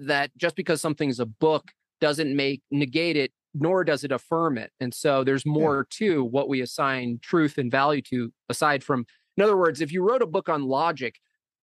that 0.00 0.30
just 0.36 0.54
because 0.54 0.80
something's 0.80 1.18
a 1.18 1.26
book 1.26 1.64
doesn't 2.00 2.34
make 2.34 2.62
negate 2.70 3.16
it 3.16 3.32
nor 3.54 3.84
does 3.84 4.04
it 4.04 4.12
affirm 4.12 4.58
it. 4.58 4.72
And 4.80 4.92
so 4.94 5.24
there's 5.24 5.44
more 5.46 5.86
to 5.90 6.24
what 6.24 6.48
we 6.48 6.60
assign 6.60 7.18
truth 7.22 7.58
and 7.58 7.70
value 7.70 8.02
to 8.02 8.32
aside 8.48 8.82
from 8.82 9.04
in 9.36 9.42
other 9.42 9.56
words 9.56 9.80
if 9.80 9.92
you 9.92 10.02
wrote 10.06 10.22
a 10.22 10.26
book 10.26 10.48
on 10.48 10.62
logic 10.64 11.16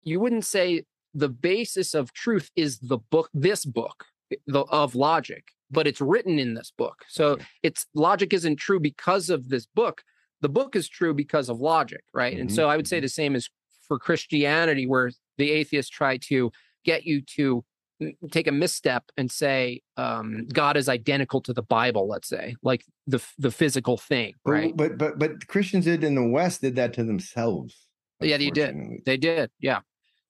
you 0.03 0.19
wouldn't 0.19 0.45
say 0.45 0.83
the 1.13 1.29
basis 1.29 1.93
of 1.93 2.13
truth 2.13 2.49
is 2.55 2.79
the 2.79 2.97
book 2.97 3.29
this 3.33 3.65
book 3.65 4.05
the, 4.47 4.61
of 4.61 4.95
logic 4.95 5.45
but 5.71 5.87
it's 5.87 5.99
written 6.01 6.37
in 6.37 6.53
this 6.53 6.71
book. 6.77 7.03
So 7.07 7.37
it's 7.63 7.87
logic 7.95 8.33
isn't 8.33 8.57
true 8.57 8.79
because 8.79 9.31
of 9.31 9.49
this 9.49 9.65
book. 9.65 10.03
The 10.41 10.49
book 10.49 10.75
is 10.75 10.87
true 10.87 11.13
because 11.13 11.49
of 11.49 11.59
logic 11.59 12.03
right? 12.13 12.37
And 12.37 12.49
Mhm, 12.49 12.55
so 12.55 12.69
i 12.69 12.75
would 12.75 12.87
say 12.87 12.99
the 12.99 13.09
same 13.09 13.35
is 13.35 13.49
for 13.87 13.99
Christianity, 13.99 14.85
where 14.87 15.11
the 15.37 15.51
atheists 15.51 15.91
try 15.91 16.17
to 16.17 16.51
get 16.83 17.05
you 17.05 17.21
to 17.21 17.63
take 18.31 18.47
a 18.47 18.51
misstep 18.51 19.03
and 19.17 19.31
say 19.31 19.81
um, 19.97 20.47
God 20.53 20.77
is 20.77 20.89
identical 20.89 21.41
to 21.41 21.53
the 21.53 21.61
Bible, 21.61 22.07
let's 22.07 22.27
say, 22.27 22.55
like 22.61 22.85
the 23.07 23.23
the 23.37 23.51
physical 23.51 23.97
thing, 23.97 24.33
right? 24.45 24.75
But 24.75 24.97
but 24.97 25.17
but 25.17 25.47
Christians 25.47 25.85
did 25.85 26.03
in 26.03 26.15
the 26.15 26.27
West 26.27 26.61
did 26.61 26.75
that 26.75 26.93
to 26.93 27.03
themselves. 27.03 27.75
Yeah, 28.21 28.37
they 28.37 28.49
did. 28.49 28.75
They 29.05 29.17
did. 29.17 29.49
Yeah, 29.59 29.79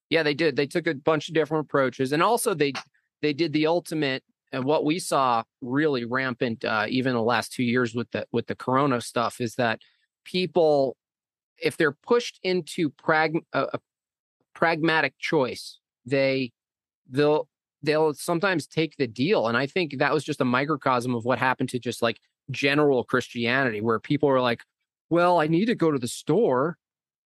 yeah, 0.09 0.23
they 0.23 0.33
did. 0.33 0.55
They 0.55 0.67
took 0.67 0.87
a 0.87 0.93
bunch 0.93 1.27
of 1.27 1.33
different 1.33 1.65
approaches, 1.65 2.11
and 2.11 2.21
also 2.21 2.53
they 2.53 2.73
they 3.21 3.33
did 3.33 3.53
the 3.53 3.67
ultimate. 3.67 4.23
And 4.51 4.63
what 4.63 4.85
we 4.85 4.99
saw 4.99 5.43
really 5.59 6.05
rampant, 6.05 6.63
uh, 6.63 6.85
even 6.87 7.13
the 7.13 7.21
last 7.21 7.51
two 7.51 7.63
years 7.63 7.93
with 7.93 8.09
the 8.11 8.25
with 8.31 8.47
the 8.47 8.55
Corona 8.55 9.01
stuff, 9.01 9.41
is 9.41 9.55
that 9.55 9.79
people, 10.23 10.95
if 11.57 11.77
they're 11.77 11.91
pushed 11.91 12.39
into 12.43 12.89
prag- 12.89 13.43
uh, 13.53 13.67
a 13.73 13.79
pragmatic 14.53 15.17
choice, 15.19 15.79
they 16.05 16.51
they'll 17.09 17.49
they'll 17.85 18.13
sometimes 18.13 18.67
take 18.67 18.97
the 18.97 19.07
deal. 19.07 19.47
And 19.47 19.57
I 19.57 19.67
think 19.67 19.97
that 19.97 20.13
was 20.13 20.23
just 20.23 20.41
a 20.41 20.45
microcosm 20.45 21.15
of 21.15 21.25
what 21.25 21.39
happened 21.39 21.69
to 21.69 21.79
just 21.79 22.01
like 22.01 22.19
general 22.51 23.03
Christianity, 23.03 23.81
where 23.81 23.99
people 23.99 24.29
are 24.29 24.41
like, 24.41 24.63
well, 25.09 25.39
I 25.39 25.47
need 25.47 25.65
to 25.65 25.75
go 25.75 25.91
to 25.91 25.99
the 25.99 26.07
store. 26.07 26.77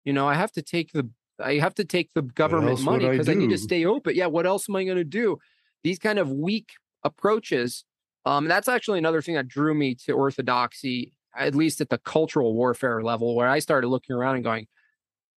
You 0.05 0.13
know, 0.13 0.29
I 0.29 0.35
have 0.35 0.53
to 0.53 0.63
take 0.63 0.93
the 0.93 1.09
I 1.39 1.55
have 1.59 1.75
to 1.75 1.85
take 1.85 2.11
the 2.15 2.23
government 2.23 2.81
money 2.81 3.09
because 3.09 3.29
I, 3.29 3.33
I, 3.33 3.35
need 3.35 3.51
to 3.51 3.59
stay 3.59 3.85
open. 3.85 4.15
Yeah, 4.15 4.27
what 4.27 4.47
else 4.47 4.69
am 4.69 4.77
I 4.77 4.85
going 4.85 4.97
to 4.97 5.05
do? 5.05 5.39
These 5.85 5.99
kind 5.99 6.19
of 6.19 6.31
weak 6.31 6.71
approaches. 7.05 7.85
Um, 8.25 8.49
that's 8.49 8.69
actually 8.69 8.99
another 8.99 9.23
thing 9.23 9.35
that 9.35 9.47
drew 9.47 9.75
me 9.75 9.95
to 10.07 10.13
orthodoxy, 10.13 11.13
at 11.37 11.55
least 11.55 11.81
at 11.81 11.91
the 11.91 11.99
cultural 11.99 12.55
warfare 12.55 13.03
level, 13.03 13.37
where 13.37 13.49
I 13.49 13.59
started 13.59 13.89
looking 13.89 14.17
around 14.17 14.37
and 14.37 14.45
going, 14.45 14.67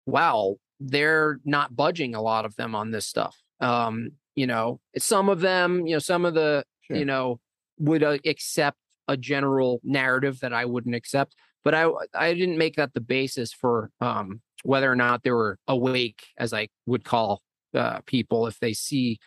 "Wow, 0.07 0.57
they're 0.79 1.41
not 1.45 1.75
budging 1.75 2.15
a 2.15 2.23
lot 2.23 2.45
of 2.45 2.55
them 2.57 2.75
on 2.75 2.93
this 2.93 3.07
stuff." 3.07 3.37
Um, 3.61 4.13
you 4.39 4.47
know 4.47 4.79
some 4.97 5.29
of 5.29 5.41
them 5.41 5.85
you 5.85 5.95
know 5.95 5.99
some 5.99 6.25
of 6.25 6.33
the 6.33 6.65
sure. 6.83 6.97
you 6.97 7.05
know 7.05 7.41
would 7.81 8.05
uh, 8.05 8.19
accept 8.25 8.79
a 9.09 9.17
general 9.17 9.81
narrative 9.83 10.39
that 10.39 10.53
i 10.53 10.65
wouldn't 10.65 10.95
accept 10.95 11.35
but 11.65 11.75
i 11.75 11.91
i 12.15 12.33
didn't 12.33 12.57
make 12.57 12.77
that 12.77 12.95
the 12.95 13.01
basis 13.01 13.53
for 13.53 13.91
um 14.01 14.41
whether 14.63 14.91
or 14.91 14.95
not 14.95 15.25
they 15.25 15.33
were 15.33 15.59
awake 15.67 16.23
as 16.39 16.53
i 16.53 16.69
would 16.87 17.05
call 17.05 17.43
uh, 17.75 17.99
people 18.07 18.47
if 18.47 18.61
they 18.61 18.73
see 18.73 19.19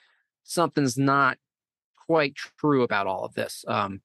something's 0.43 0.97
not 0.97 1.38
quite 2.07 2.34
true 2.36 2.82
about 2.82 3.05
all 3.05 3.26
of 3.26 3.34
this 3.34 3.66
um 3.68 4.01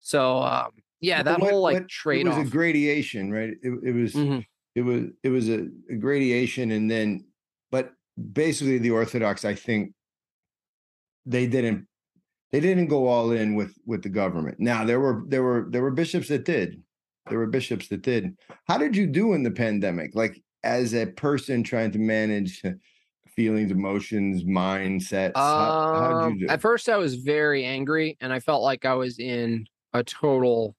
so 0.00 0.42
um 0.42 0.70
yeah 1.00 1.22
that 1.22 1.38
what, 1.38 1.52
whole 1.52 1.62
like 1.62 1.86
trade 1.86 2.26
it 2.26 2.28
was 2.28 2.48
a 2.48 2.50
gradation 2.50 3.30
right 3.30 3.50
it, 3.62 3.72
it 3.84 3.94
was 3.94 4.12
mm-hmm. 4.12 4.40
it 4.74 4.82
was 4.82 5.04
it 5.22 5.28
was 5.28 5.48
a, 5.48 5.68
a 5.88 5.94
gradation 5.94 6.72
and 6.72 6.90
then 6.90 7.24
but 7.70 7.92
basically 8.32 8.78
the 8.78 8.90
orthodox 8.90 9.44
i 9.44 9.54
think 9.54 9.92
they 11.26 11.46
didn't 11.46 11.86
they 12.50 12.60
didn't 12.60 12.88
go 12.88 13.06
all 13.06 13.32
in 13.32 13.54
with 13.54 13.74
with 13.86 14.02
the 14.02 14.08
government. 14.08 14.60
Now 14.60 14.84
there 14.84 15.00
were 15.00 15.24
there 15.26 15.42
were 15.42 15.66
there 15.70 15.82
were 15.82 15.90
bishops 15.90 16.28
that 16.28 16.44
did. 16.44 16.82
There 17.28 17.38
were 17.38 17.46
bishops 17.46 17.88
that 17.88 18.02
did. 18.02 18.36
How 18.66 18.78
did 18.78 18.96
you 18.96 19.06
do 19.06 19.32
in 19.32 19.42
the 19.42 19.50
pandemic? 19.50 20.14
Like 20.14 20.42
as 20.62 20.94
a 20.94 21.06
person 21.06 21.62
trying 21.62 21.92
to 21.92 21.98
manage 21.98 22.62
feelings, 23.34 23.70
emotions, 23.70 24.44
mindsets. 24.44 25.32
how, 25.34 25.94
how 25.94 26.08
did 26.08 26.14
you 26.14 26.32
um, 26.32 26.38
do? 26.38 26.46
At 26.48 26.60
first, 26.60 26.88
I 26.88 26.96
was 26.96 27.16
very 27.16 27.64
angry, 27.64 28.16
and 28.20 28.32
I 28.32 28.40
felt 28.40 28.62
like 28.62 28.84
I 28.84 28.94
was 28.94 29.18
in 29.18 29.66
a 29.92 30.04
total, 30.04 30.76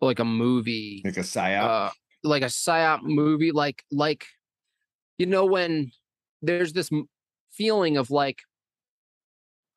like 0.00 0.18
a 0.18 0.24
movie, 0.24 1.02
like 1.04 1.16
a 1.16 1.20
psyop, 1.20 1.88
uh, 1.88 1.90
like 2.22 2.42
a 2.42 2.46
psyop 2.46 3.02
movie, 3.02 3.52
like 3.52 3.84
like, 3.90 4.24
you 5.18 5.26
know, 5.26 5.44
when 5.44 5.90
there's 6.42 6.72
this 6.72 6.90
feeling 7.52 7.96
of 7.96 8.10
like 8.10 8.40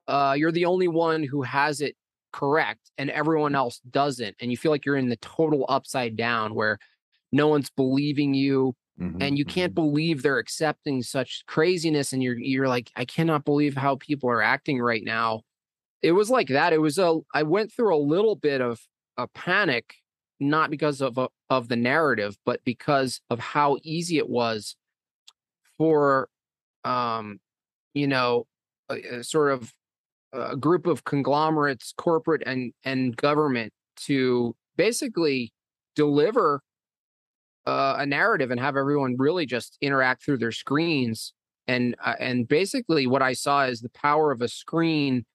uh, 0.08 0.36
you're 0.38 0.52
the 0.52 0.66
only 0.66 0.88
one 0.88 1.24
who 1.24 1.42
has 1.42 1.82
it 1.82 1.96
correct 2.32 2.92
and 2.98 3.10
everyone 3.10 3.56
else 3.56 3.80
doesn't 3.90 4.36
and 4.40 4.52
you 4.52 4.58
feel 4.58 4.72
like 4.72 4.86
you're 4.86 4.98
in 4.98 5.10
the 5.10 5.18
total 5.18 5.66
upside 5.70 6.16
down 6.16 6.54
where 6.54 6.78
no 7.32 7.48
one's 7.48 7.70
believing 7.70 8.34
you 8.34 8.76
mm-hmm, 9.00 9.22
and 9.22 9.38
you 9.38 9.46
can't 9.46 9.74
mm-hmm. 9.74 9.88
believe 9.88 10.22
they're 10.22 10.38
accepting 10.38 11.02
such 11.02 11.44
craziness 11.48 12.14
and 12.14 12.22
you're 12.22 12.38
you're 12.38 12.68
like 12.68 12.92
I 12.96 13.06
cannot 13.06 13.46
believe 13.46 13.76
how 13.76 13.96
people 13.96 14.30
are 14.30 14.42
acting 14.42 14.80
right 14.80 15.04
now 15.04 15.42
it 16.02 16.12
was 16.12 16.30
like 16.30 16.50
that 16.50 16.74
it 16.74 16.82
was 16.82 16.98
a 16.98 17.18
I 17.34 17.44
went 17.44 17.72
through 17.72 17.96
a 17.96 17.98
little 17.98 18.36
bit 18.36 18.62
of 18.62 18.80
a 19.18 19.28
panic 19.28 19.96
not 20.40 20.70
because 20.70 21.02
of 21.02 21.18
a, 21.18 21.30
of 21.50 21.70
the 21.70 21.76
narrative 21.76 22.38
but 22.46 22.60
because 22.66 23.22
of 23.30 23.40
how 23.40 23.78
easy 23.84 24.18
it 24.18 24.30
was 24.30 24.76
for 25.78 26.30
um 26.84 27.40
you 27.94 28.06
know 28.06 28.46
a, 28.90 29.20
a 29.20 29.24
sort 29.24 29.52
of 29.54 29.74
a 30.34 30.56
group 30.56 30.88
of 30.88 31.04
conglomerates, 31.04 31.94
corporate 31.98 32.44
and 32.46 32.74
and 32.84 33.16
government, 33.16 33.74
to 34.06 34.56
basically 34.76 35.54
deliver 35.96 36.62
uh, 37.66 37.96
a 38.00 38.06
narrative 38.06 38.52
and 38.52 38.60
have 38.60 38.78
everyone 38.78 39.16
really 39.18 39.46
just 39.46 39.78
interact 39.82 40.24
through 40.24 40.38
their 40.38 40.52
screens. 40.52 41.34
And 41.68 41.96
uh, 42.04 42.16
and 42.20 42.48
basically, 42.48 43.08
what 43.08 43.22
I 43.22 43.34
saw 43.34 43.66
is 43.66 43.82
the 43.82 43.90
power 43.90 44.32
of 44.32 44.42
a 44.42 44.48
screen 44.48 45.26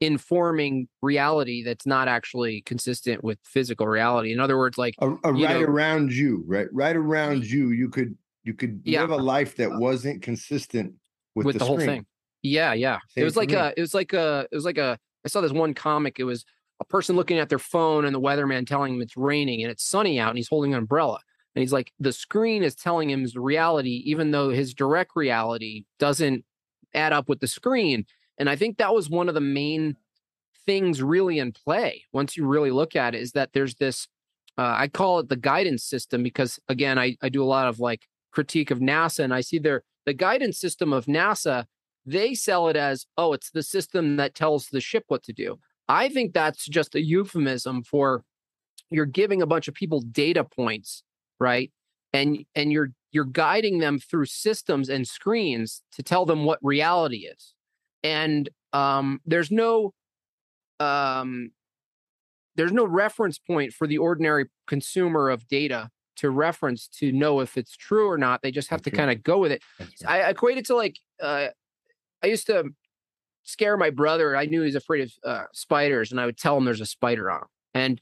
informing 0.00 0.88
reality 1.00 1.62
that's 1.62 1.86
not 1.86 2.08
actually 2.08 2.60
consistent 2.62 3.22
with 3.22 3.38
physical 3.44 3.86
reality. 3.86 4.32
In 4.32 4.40
other 4.40 4.58
words, 4.58 4.76
like 4.76 4.94
a, 5.00 5.10
a 5.24 5.32
right 5.32 5.60
know, 5.60 5.60
around 5.60 6.12
you, 6.12 6.42
right, 6.46 6.66
right 6.72 6.96
around 6.96 7.46
you, 7.46 7.70
you 7.70 7.88
could 7.88 8.16
you 8.42 8.54
could 8.54 8.80
yeah. 8.84 9.02
live 9.02 9.10
a 9.10 9.16
life 9.16 9.56
that 9.56 9.70
wasn't 9.72 10.20
consistent 10.22 10.94
with, 11.34 11.46
with 11.46 11.54
the, 11.54 11.60
the 11.60 11.64
whole 11.64 11.78
thing. 11.78 12.04
Yeah, 12.42 12.72
yeah. 12.72 12.98
Same 13.08 13.22
it 13.22 13.24
was 13.24 13.36
like 13.36 13.50
me. 13.50 13.56
a, 13.56 13.72
it 13.76 13.80
was 13.80 13.94
like 13.94 14.12
a, 14.12 14.46
it 14.50 14.54
was 14.54 14.64
like 14.64 14.78
a. 14.78 14.98
I 15.24 15.28
saw 15.28 15.40
this 15.40 15.52
one 15.52 15.74
comic. 15.74 16.18
It 16.18 16.24
was 16.24 16.44
a 16.80 16.84
person 16.84 17.14
looking 17.14 17.38
at 17.38 17.48
their 17.48 17.60
phone 17.60 18.04
and 18.04 18.14
the 18.14 18.20
weatherman 18.20 18.66
telling 18.66 18.94
him 18.94 19.02
it's 19.02 19.16
raining 19.16 19.62
and 19.62 19.70
it's 19.70 19.84
sunny 19.84 20.18
out 20.18 20.30
and 20.30 20.36
he's 20.36 20.48
holding 20.48 20.74
an 20.74 20.78
umbrella. 20.78 21.20
And 21.54 21.60
he's 21.60 21.72
like, 21.72 21.92
the 22.00 22.12
screen 22.12 22.62
is 22.62 22.74
telling 22.74 23.10
him 23.10 23.22
his 23.22 23.36
reality, 23.36 24.02
even 24.06 24.32
though 24.32 24.48
his 24.48 24.74
direct 24.74 25.12
reality 25.14 25.84
doesn't 25.98 26.44
add 26.92 27.12
up 27.12 27.28
with 27.28 27.40
the 27.40 27.46
screen. 27.46 28.04
And 28.38 28.50
I 28.50 28.56
think 28.56 28.78
that 28.78 28.94
was 28.94 29.08
one 29.08 29.28
of 29.28 29.34
the 29.34 29.40
main 29.40 29.96
things 30.66 31.02
really 31.02 31.38
in 31.38 31.52
play 31.52 32.04
once 32.12 32.36
you 32.36 32.46
really 32.46 32.70
look 32.70 32.96
at 32.96 33.14
it 33.14 33.20
is 33.20 33.32
that 33.32 33.52
there's 33.52 33.76
this, 33.76 34.08
uh, 34.58 34.74
I 34.76 34.88
call 34.88 35.20
it 35.20 35.28
the 35.28 35.36
guidance 35.36 35.84
system 35.84 36.22
because 36.22 36.58
again, 36.68 36.98
I, 36.98 37.16
I 37.22 37.28
do 37.28 37.42
a 37.42 37.46
lot 37.46 37.68
of 37.68 37.80
like 37.80 38.08
critique 38.32 38.70
of 38.70 38.78
NASA 38.80 39.20
and 39.20 39.34
I 39.34 39.40
see 39.40 39.58
there 39.58 39.82
the 40.04 40.14
guidance 40.14 40.58
system 40.58 40.92
of 40.92 41.06
NASA 41.06 41.66
they 42.04 42.34
sell 42.34 42.68
it 42.68 42.76
as, 42.76 43.06
oh, 43.16 43.32
it's 43.32 43.50
the 43.50 43.62
system 43.62 44.16
that 44.16 44.34
tells 44.34 44.68
the 44.68 44.80
ship 44.80 45.04
what 45.08 45.22
to 45.24 45.32
do. 45.32 45.58
I 45.88 46.08
think 46.08 46.32
that's 46.32 46.66
just 46.66 46.94
a 46.94 47.02
euphemism 47.02 47.82
for 47.82 48.24
you're 48.90 49.06
giving 49.06 49.42
a 49.42 49.46
bunch 49.46 49.68
of 49.68 49.74
people 49.74 50.00
data 50.00 50.44
points, 50.44 51.02
right? 51.38 51.70
And 52.12 52.44
and 52.54 52.72
you're 52.72 52.90
you're 53.10 53.24
guiding 53.24 53.78
them 53.78 53.98
through 53.98 54.26
systems 54.26 54.88
and 54.88 55.06
screens 55.06 55.82
to 55.92 56.02
tell 56.02 56.24
them 56.24 56.44
what 56.44 56.58
reality 56.62 57.26
is. 57.26 57.54
And 58.02 58.48
um, 58.72 59.20
there's 59.24 59.50
no 59.50 59.92
um, 60.80 61.50
there's 62.56 62.72
no 62.72 62.84
reference 62.84 63.38
point 63.38 63.72
for 63.72 63.86
the 63.86 63.98
ordinary 63.98 64.46
consumer 64.66 65.30
of 65.30 65.46
data 65.48 65.90
to 66.16 66.30
reference 66.30 66.88
to 66.88 67.10
know 67.12 67.40
if 67.40 67.56
it's 67.56 67.76
true 67.76 68.08
or 68.08 68.18
not. 68.18 68.42
They 68.42 68.50
just 68.50 68.68
have 68.68 68.82
That's 68.82 68.94
to 68.94 68.96
kind 68.96 69.10
of 69.10 69.22
go 69.22 69.38
with 69.38 69.52
it. 69.52 69.62
I 70.06 70.30
equate 70.30 70.58
it 70.58 70.66
to 70.66 70.76
like 70.76 70.98
uh, 71.20 71.48
I 72.22 72.28
used 72.28 72.46
to 72.46 72.64
scare 73.42 73.76
my 73.76 73.90
brother. 73.90 74.36
I 74.36 74.46
knew 74.46 74.62
he's 74.62 74.74
afraid 74.74 75.02
of 75.02 75.12
uh, 75.24 75.44
spiders, 75.52 76.10
and 76.10 76.20
I 76.20 76.26
would 76.26 76.38
tell 76.38 76.56
him 76.56 76.64
there's 76.64 76.80
a 76.80 76.86
spider 76.86 77.30
on 77.30 77.42
him. 77.42 77.48
And 77.74 78.00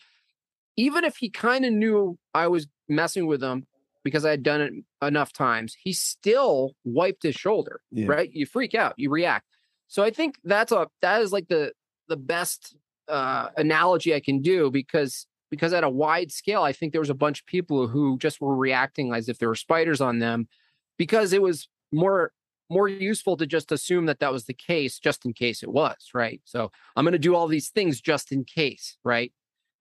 even 0.77 1.05
if 1.05 1.16
he 1.16 1.31
kind 1.31 1.64
of 1.64 1.73
knew 1.73 2.18
I 2.35 2.49
was 2.49 2.66
messing 2.89 3.27
with 3.27 3.43
him 3.43 3.66
because 4.03 4.25
I 4.25 4.31
had 4.31 4.43
done 4.43 4.61
it 4.61 4.73
enough 5.03 5.33
times, 5.33 5.77
he 5.83 5.93
still 5.93 6.75
wiped 6.85 7.23
his 7.23 7.35
shoulder. 7.35 7.81
Yeah. 7.91 8.07
Right? 8.07 8.31
You 8.33 8.47
freak 8.47 8.75
out, 8.75 8.95
you 8.97 9.11
react. 9.11 9.47
So 9.89 10.03
I 10.03 10.11
think 10.11 10.37
that's 10.45 10.73
a 10.73 10.87
that 11.03 11.21
is 11.23 11.33
like 11.33 11.49
the 11.49 11.73
the 12.09 12.16
best 12.16 12.77
uh, 13.09 13.49
analogy 13.57 14.14
I 14.14 14.21
can 14.21 14.41
do 14.41 14.71
because 14.71 15.27
because 15.51 15.73
at 15.73 15.85
a 15.85 15.91
wide 15.91 16.31
scale, 16.31 16.62
I 16.62 16.73
think 16.73 16.93
there 16.93 17.01
was 17.01 17.11
a 17.11 17.14
bunch 17.14 17.41
of 17.41 17.47
people 17.47 17.89
who 17.89 18.16
just 18.18 18.41
were 18.41 18.55
reacting 18.55 19.12
as 19.12 19.29
if 19.29 19.39
there 19.39 19.49
were 19.49 19.57
spiders 19.57 20.01
on 20.01 20.21
them 20.21 20.49
because 20.97 21.33
it 21.33 21.43
was 21.43 21.68
more 21.93 22.33
more 22.71 22.89
useful 22.89 23.37
to 23.37 23.47
just 23.47 23.73
assume 23.73 24.07
that 24.07 24.21
that 24.21 24.33
was 24.33 24.45
the 24.45 24.55
case 24.55 24.99
just 24.99 25.25
in 25.25 25.33
case 25.33 25.62
it 25.62 25.71
was 25.71 26.11
right 26.14 26.41
so 26.45 26.71
i'm 26.97 27.05
going 27.05 27.12
to 27.12 27.18
do 27.18 27.35
all 27.35 27.49
these 27.49 27.68
things 27.68 28.01
just 28.01 28.33
in 28.33 28.45
case 28.45 28.97
right 29.05 29.33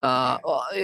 uh 0.01 0.37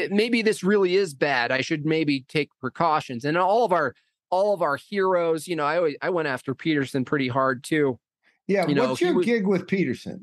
maybe 0.09 0.41
this 0.41 0.63
really 0.63 0.95
is 0.95 1.13
bad 1.13 1.51
i 1.51 1.61
should 1.61 1.85
maybe 1.85 2.25
take 2.27 2.49
precautions 2.59 3.25
and 3.25 3.37
all 3.37 3.63
of 3.63 3.71
our 3.71 3.93
all 4.29 4.53
of 4.53 4.61
our 4.61 4.75
heroes 4.75 5.47
you 5.47 5.55
know 5.55 5.65
i 5.65 5.77
always 5.77 5.95
i 6.01 6.09
went 6.09 6.27
after 6.27 6.53
peterson 6.53 7.05
pretty 7.05 7.27
hard 7.27 7.63
too 7.63 7.97
yeah 8.47 8.67
you 8.67 8.75
what's 8.75 8.99
your 8.99 9.13
was, 9.13 9.25
gig 9.25 9.47
with 9.47 9.67
peterson 9.67 10.21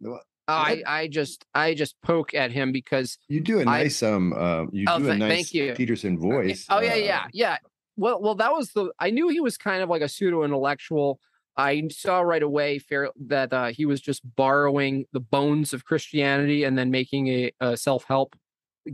I 0.49 0.83
I 0.87 1.07
just 1.09 1.45
I 1.55 1.75
just 1.75 2.01
poke 2.03 2.35
at 2.35 2.51
him 2.51 2.73
because 2.73 3.19
you 3.29 3.41
do 3.41 3.61
a 3.61 3.65
nice 3.65 4.03
I, 4.03 4.11
um 4.11 4.33
uh, 4.33 4.65
you 4.73 4.87
oh, 4.89 4.99
do 4.99 5.11
a 5.11 5.17
nice 5.17 5.51
Peterson 5.51 6.19
voice. 6.19 6.67
Oh 6.69 6.81
yeah, 6.81 6.95
yeah, 6.95 7.19
uh, 7.19 7.29
yeah. 7.33 7.57
well, 7.97 8.21
well, 8.21 8.35
that 8.37 8.53
was 8.53 8.73
the. 8.73 8.91
I 8.99 9.11
knew 9.11 9.29
he 9.29 9.41
was 9.41 9.57
kind 9.57 9.83
of 9.83 9.89
like 9.89 10.03
a 10.03 10.09
pseudo 10.09 10.43
intellectual. 10.43 11.21
I 11.57 11.89
saw 11.91 12.21
right 12.21 12.43
away 12.43 12.81
that 13.27 13.53
uh, 13.53 13.67
he 13.67 13.85
was 13.85 14.01
just 14.01 14.23
borrowing 14.37 15.05
the 15.13 15.21
bones 15.21 15.73
of 15.73 15.85
Christianity 15.85 16.65
and 16.65 16.79
then 16.79 16.91
making 16.91 17.29
a, 17.29 17.53
a 17.61 17.77
self 17.77 18.05
help 18.05 18.37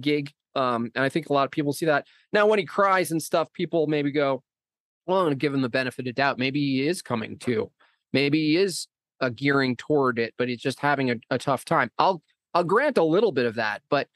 gig. 0.00 0.32
Um, 0.54 0.90
and 0.94 1.04
I 1.04 1.08
think 1.08 1.28
a 1.28 1.32
lot 1.32 1.44
of 1.44 1.50
people 1.50 1.72
see 1.72 1.86
that 1.86 2.06
now 2.32 2.46
when 2.46 2.58
he 2.58 2.64
cries 2.64 3.12
and 3.12 3.22
stuff. 3.22 3.52
People 3.52 3.86
maybe 3.86 4.10
go, 4.10 4.42
"Well, 5.06 5.18
I'm 5.18 5.26
going 5.26 5.32
to 5.32 5.36
give 5.36 5.54
him 5.54 5.62
the 5.62 5.68
benefit 5.68 6.08
of 6.08 6.14
doubt. 6.14 6.38
Maybe 6.38 6.60
he 6.60 6.86
is 6.86 7.00
coming 7.00 7.38
to. 7.40 7.70
Maybe 8.12 8.48
he 8.48 8.56
is 8.56 8.88
uh, 9.20 9.28
gearing 9.28 9.76
toward 9.76 10.18
it, 10.18 10.34
but 10.36 10.48
he's 10.48 10.60
just 10.60 10.80
having 10.80 11.10
a, 11.10 11.16
a 11.30 11.38
tough 11.38 11.64
time." 11.64 11.90
I'll 11.98 12.22
I'll 12.54 12.64
grant 12.64 12.98
a 12.98 13.04
little 13.04 13.30
bit 13.30 13.46
of 13.46 13.54
that, 13.54 13.82
but 13.88 14.08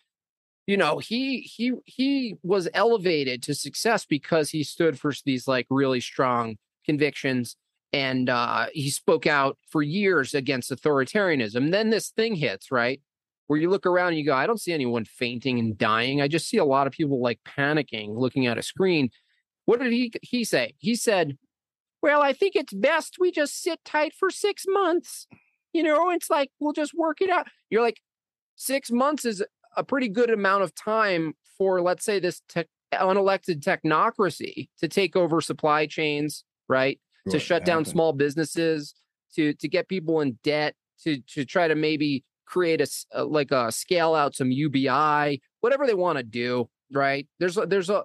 you 0.67 0.77
know 0.77 0.99
he 0.99 1.41
he 1.41 1.75
he 1.85 2.37
was 2.43 2.69
elevated 2.75 3.43
to 3.45 3.55
success 3.55 4.05
because 4.05 4.51
he 4.51 4.65
stood 4.65 4.99
for 4.99 5.13
these 5.25 5.47
like 5.47 5.67
really 5.71 6.01
strong 6.01 6.57
convictions 6.85 7.57
and 7.93 8.29
uh, 8.29 8.67
he 8.73 8.91
spoke 8.91 9.27
out 9.27 9.59
for 9.69 9.83
years 9.83 10.35
against 10.35 10.71
authoritarianism. 10.71 11.71
Then 11.71 11.91
this 11.91 12.09
thing 12.09 12.35
hits, 12.35 12.71
right? 12.71 13.01
Where 13.47 13.59
you 13.59 13.69
look 13.69 13.87
around 13.87 14.09
and 14.09 14.19
you 14.19 14.25
go, 14.25 14.35
I 14.35 14.47
don't 14.47 14.61
see 14.61 14.73
anyone 14.73 15.05
fainting 15.05 15.59
and 15.59 15.77
dying. 15.77 16.21
I 16.21 16.29
just 16.29 16.49
see 16.49 16.57
a 16.57 16.65
lot 16.65 16.87
of 16.87 16.93
people 16.93 17.21
like 17.21 17.41
panicking, 17.47 18.17
looking 18.17 18.47
at 18.47 18.59
a 18.59 18.63
screen. 18.63 19.11
What 19.67 19.81
did 19.81 19.93
he 19.93 20.13
he 20.23 20.45
say? 20.45 20.75
He 20.79 20.95
said, 20.95 21.37
"Well, 22.01 22.23
I 22.23 22.33
think 22.33 22.57
it's 22.57 22.73
best 22.73 23.17
we 23.21 23.31
just 23.31 23.63
sit 23.63 23.81
tight 23.85 24.15
for 24.15 24.31
six 24.31 24.65
months. 24.67 25.27
You 25.73 25.83
know, 25.83 26.11
it's 26.11 26.31
like 26.31 26.51
we'll 26.61 26.73
just 26.73 26.95
work 26.95 27.21
it 27.21 27.31
out." 27.31 27.47
You're 27.71 27.83
like, 27.83 28.01
six 28.57 28.91
months 28.91 29.25
is 29.25 29.45
a 29.77 29.85
pretty 29.85 30.09
good 30.09 30.31
amount 30.31 30.63
of 30.63 30.75
time 30.75 31.35
for, 31.59 31.81
let's 31.81 32.05
say, 32.05 32.19
this 32.19 32.43
te- 32.49 32.65
unelected 32.93 33.61
technocracy 33.61 34.69
to 34.79 34.89
take 34.89 35.17
over 35.17 35.41
supply 35.41 35.87
chains, 35.87 36.45
right? 36.69 37.01
To 37.31 37.39
shut 37.39 37.65
down 37.65 37.85
small 37.85 38.13
businesses, 38.13 38.95
to 39.35 39.55
to 39.55 39.69
get 39.69 39.89
people 39.89 40.21
in 40.21 40.39
debt, 40.43 40.75
to 41.05 41.21
to 41.35 41.45
try 41.45 41.69
to 41.69 41.75
maybe 41.75 42.25
create 42.47 42.81
a, 42.81 42.87
a 43.13 43.25
like 43.25 43.51
a 43.51 43.73
scale 43.73 44.15
out 44.15 44.35
some 44.35 44.51
UBI, 44.51 45.41
whatever 45.61 45.87
they 45.87 45.95
want 45.95 46.19
to 46.19 46.25
do, 46.25 46.69
right? 46.93 47.27
There's 47.39 47.57
a, 47.57 47.67
there's 47.67 47.91
a 47.91 48.05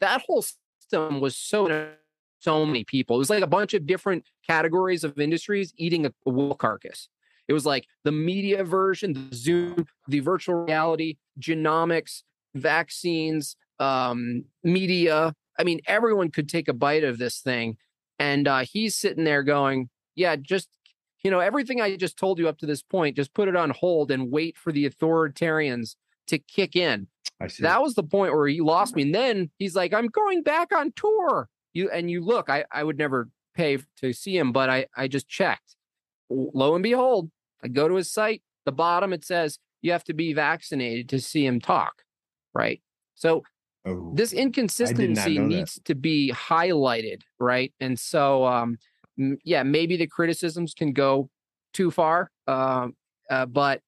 that 0.00 0.22
whole 0.26 0.42
system 0.42 1.20
was 1.20 1.36
so 1.36 1.88
so 2.40 2.64
many 2.64 2.84
people. 2.84 3.16
It 3.16 3.18
was 3.18 3.30
like 3.30 3.42
a 3.42 3.48
bunch 3.48 3.74
of 3.74 3.86
different 3.86 4.24
categories 4.46 5.04
of 5.04 5.18
industries 5.18 5.72
eating 5.76 6.06
a, 6.06 6.12
a 6.26 6.30
wool 6.30 6.54
carcass. 6.54 7.08
It 7.48 7.52
was 7.52 7.66
like 7.66 7.86
the 8.04 8.12
media 8.12 8.62
version, 8.62 9.14
the 9.14 9.34
Zoom, 9.34 9.86
the 10.06 10.20
virtual 10.20 10.64
reality, 10.64 11.16
genomics, 11.40 12.22
vaccines, 12.54 13.56
um, 13.80 14.44
media. 14.62 15.34
I 15.58 15.64
mean, 15.64 15.80
everyone 15.86 16.30
could 16.30 16.48
take 16.48 16.68
a 16.68 16.72
bite 16.74 17.04
of 17.04 17.18
this 17.18 17.40
thing 17.40 17.78
and 18.18 18.48
uh, 18.48 18.64
he's 18.70 18.96
sitting 18.96 19.24
there 19.24 19.42
going, 19.42 19.88
Yeah, 20.14 20.36
just, 20.36 20.68
you 21.22 21.30
know, 21.30 21.40
everything 21.40 21.80
I 21.80 21.96
just 21.96 22.16
told 22.16 22.38
you 22.38 22.48
up 22.48 22.58
to 22.58 22.66
this 22.66 22.82
point, 22.82 23.16
just 23.16 23.34
put 23.34 23.48
it 23.48 23.56
on 23.56 23.70
hold 23.70 24.10
and 24.10 24.30
wait 24.30 24.56
for 24.56 24.72
the 24.72 24.88
authoritarians 24.88 25.96
to 26.28 26.38
kick 26.38 26.76
in. 26.76 27.08
I 27.40 27.48
see. 27.48 27.62
That 27.62 27.82
was 27.82 27.94
the 27.94 28.02
point 28.02 28.34
where 28.34 28.48
he 28.48 28.60
lost 28.60 28.96
me. 28.96 29.02
And 29.02 29.14
then 29.14 29.50
he's 29.58 29.76
like, 29.76 29.94
I'm 29.94 30.08
going 30.08 30.42
back 30.42 30.72
on 30.72 30.92
tour. 30.92 31.48
You 31.72 31.90
and 31.90 32.10
you 32.10 32.20
look, 32.24 32.48
I, 32.48 32.64
I 32.72 32.82
would 32.82 32.98
never 32.98 33.28
pay 33.54 33.78
to 34.00 34.12
see 34.12 34.36
him, 34.36 34.52
but 34.52 34.70
I, 34.70 34.86
I 34.96 35.08
just 35.08 35.28
checked. 35.28 35.76
Lo 36.30 36.74
and 36.74 36.82
behold, 36.82 37.30
I 37.62 37.68
go 37.68 37.88
to 37.88 37.94
his 37.94 38.10
site. 38.10 38.42
The 38.64 38.72
bottom 38.72 39.12
it 39.12 39.24
says 39.24 39.58
you 39.82 39.92
have 39.92 40.04
to 40.04 40.14
be 40.14 40.32
vaccinated 40.32 41.08
to 41.10 41.20
see 41.20 41.46
him 41.46 41.60
talk. 41.60 42.02
Right. 42.54 42.80
So 43.14 43.44
Oh, 43.84 44.12
this 44.14 44.32
inconsistency 44.32 45.38
needs 45.38 45.80
to 45.84 45.94
be 45.94 46.32
highlighted, 46.34 47.22
right? 47.38 47.72
And 47.80 47.98
so, 47.98 48.44
um, 48.44 48.76
yeah, 49.44 49.62
maybe 49.62 49.96
the 49.96 50.06
criticisms 50.06 50.74
can 50.74 50.92
go 50.92 51.30
too 51.72 51.90
far, 51.90 52.30
uh, 52.46 52.88
uh, 53.30 53.46
but 53.46 53.80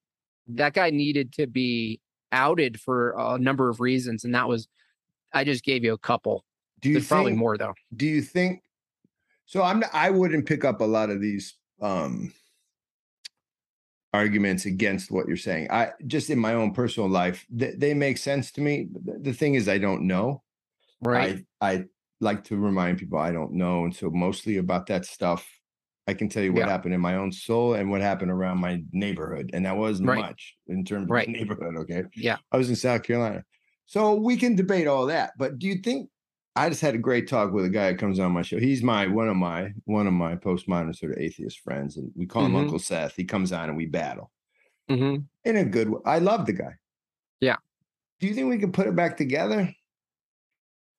that 0.48 0.74
guy 0.74 0.90
needed 0.90 1.32
to 1.34 1.46
be 1.46 2.00
outed 2.32 2.80
for 2.80 3.14
a 3.18 3.38
number 3.38 3.68
of 3.68 3.80
reasons, 3.80 4.24
and 4.24 4.34
that 4.34 4.48
was 4.48 4.68
I 5.32 5.44
just 5.44 5.64
gave 5.64 5.84
you 5.84 5.92
a 5.92 5.98
couple. 5.98 6.44
Do 6.80 6.88
you 6.88 6.94
There's 6.94 7.04
think, 7.04 7.16
probably 7.16 7.32
more 7.34 7.56
though? 7.56 7.74
Do 7.94 8.06
you 8.06 8.22
think? 8.22 8.62
So 9.46 9.62
I'm. 9.62 9.82
I 9.92 10.10
wouldn't 10.10 10.46
pick 10.46 10.64
up 10.64 10.80
a 10.80 10.84
lot 10.84 11.10
of 11.10 11.20
these 11.20 11.56
um, 11.80 12.32
arguments 14.12 14.66
against 14.66 15.10
what 15.10 15.28
you're 15.28 15.36
saying. 15.36 15.70
I 15.70 15.92
just 16.06 16.30
in 16.30 16.38
my 16.38 16.54
own 16.54 16.72
personal 16.72 17.08
life, 17.08 17.46
th- 17.56 17.76
they 17.78 17.94
make 17.94 18.18
sense 18.18 18.50
to 18.52 18.60
me. 18.60 18.88
The 19.04 19.32
thing 19.32 19.54
is, 19.54 19.68
I 19.68 19.78
don't 19.78 20.02
know. 20.02 20.42
Right. 21.00 21.44
I, 21.60 21.70
I 21.70 21.84
like 22.20 22.44
to 22.44 22.56
remind 22.56 22.98
people 22.98 23.18
I 23.18 23.32
don't 23.32 23.52
know, 23.52 23.84
and 23.84 23.94
so 23.94 24.10
mostly 24.10 24.58
about 24.58 24.86
that 24.86 25.04
stuff. 25.04 25.48
I 26.06 26.14
can 26.14 26.28
tell 26.28 26.42
you 26.42 26.52
what 26.52 26.60
yeah. 26.60 26.68
happened 26.68 26.94
in 26.94 27.00
my 27.00 27.14
own 27.16 27.30
soul 27.30 27.74
and 27.74 27.88
what 27.88 28.00
happened 28.00 28.32
around 28.32 28.58
my 28.58 28.82
neighborhood, 28.92 29.50
and 29.52 29.64
that 29.64 29.76
wasn't 29.76 30.08
right. 30.08 30.18
much 30.18 30.56
in 30.66 30.84
terms 30.84 31.08
right. 31.08 31.28
of 31.28 31.32
neighborhood. 31.32 31.76
Okay. 31.76 32.02
Yeah. 32.16 32.38
I 32.50 32.56
was 32.56 32.68
in 32.68 32.76
South 32.76 33.02
Carolina, 33.04 33.44
so 33.86 34.14
we 34.14 34.36
can 34.36 34.56
debate 34.56 34.88
all 34.88 35.06
that. 35.06 35.32
But 35.38 35.58
do 35.58 35.68
you 35.68 35.76
think 35.82 36.10
I 36.56 36.68
just 36.68 36.80
had 36.80 36.94
a 36.94 36.98
great 36.98 37.28
talk 37.28 37.52
with 37.52 37.64
a 37.64 37.70
guy 37.70 37.92
that 37.92 37.98
comes 37.98 38.18
on 38.18 38.32
my 38.32 38.42
show. 38.42 38.58
He's 38.58 38.82
my 38.82 39.06
one 39.06 39.28
of 39.28 39.36
my 39.36 39.72
one 39.84 40.06
of 40.06 40.12
my 40.12 40.34
postmodern 40.34 40.96
sort 40.96 41.12
of 41.12 41.18
atheist 41.18 41.60
friends, 41.60 41.96
and 41.96 42.10
we 42.16 42.26
call 42.26 42.44
him 42.44 42.52
mm-hmm. 42.52 42.62
Uncle 42.62 42.78
Seth. 42.78 43.14
He 43.14 43.24
comes 43.24 43.52
on 43.52 43.68
and 43.68 43.76
we 43.76 43.86
battle 43.86 44.30
mm-hmm. 44.90 45.22
in 45.44 45.56
a 45.56 45.64
good 45.64 45.88
way. 45.88 46.00
I 46.04 46.18
love 46.18 46.46
the 46.46 46.52
guy. 46.52 46.74
Yeah. 47.40 47.56
Do 48.18 48.26
you 48.26 48.34
think 48.34 48.48
we 48.48 48.58
can 48.58 48.72
put 48.72 48.88
it 48.88 48.96
back 48.96 49.16
together? 49.16 49.72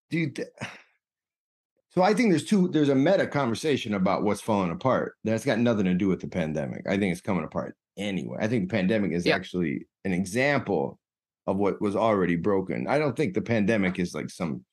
Do 0.09 0.19
you? 0.19 0.29
Th- 0.31 0.47
so 1.89 2.01
I 2.01 2.13
think 2.13 2.29
there's 2.29 2.45
two. 2.45 2.69
There's 2.69 2.89
a 2.89 2.95
meta 2.95 3.27
conversation 3.27 3.93
about 3.93 4.23
what's 4.23 4.41
falling 4.41 4.71
apart. 4.71 5.15
That's 5.25 5.45
got 5.45 5.59
nothing 5.59 5.85
to 5.85 5.93
do 5.93 6.07
with 6.07 6.21
the 6.21 6.27
pandemic. 6.27 6.87
I 6.87 6.97
think 6.97 7.11
it's 7.11 7.21
coming 7.21 7.43
apart 7.43 7.75
anyway. 7.97 8.37
I 8.39 8.47
think 8.47 8.69
the 8.69 8.73
pandemic 8.73 9.11
is 9.11 9.25
yeah. 9.25 9.35
actually 9.35 9.85
an 10.05 10.13
example 10.13 10.97
of 11.45 11.57
what 11.57 11.81
was 11.81 11.95
already 11.95 12.37
broken. 12.37 12.87
I 12.87 12.99
don't 12.99 13.17
think 13.17 13.33
the 13.33 13.41
pandemic 13.41 13.99
is 13.99 14.15
like 14.15 14.29
some 14.29 14.63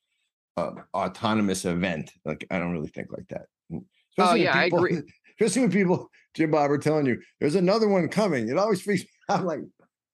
uh, 0.59 0.71
autonomous 0.93 1.65
event. 1.65 2.11
Like 2.25 2.45
I 2.51 2.59
don't 2.59 2.71
really 2.71 2.89
think 2.89 3.07
like 3.11 3.27
that. 3.29 3.45
Mm, 3.71 3.83
especially 4.11 4.41
oh 4.41 4.43
yeah, 4.43 4.63
people, 4.63 4.79
I 4.79 4.81
agree. 4.81 5.01
Especially 5.39 5.61
when 5.61 5.71
people, 5.71 6.11
Jim 6.33 6.51
Bob, 6.51 6.69
are 6.69 6.77
telling 6.77 7.05
you 7.05 7.21
there's 7.39 7.55
another 7.55 7.87
one 7.87 8.09
coming. 8.09 8.49
It 8.49 8.57
always 8.57 8.81
freaks 8.81 9.03
me 9.03 9.07
out. 9.29 9.45
Like, 9.45 9.61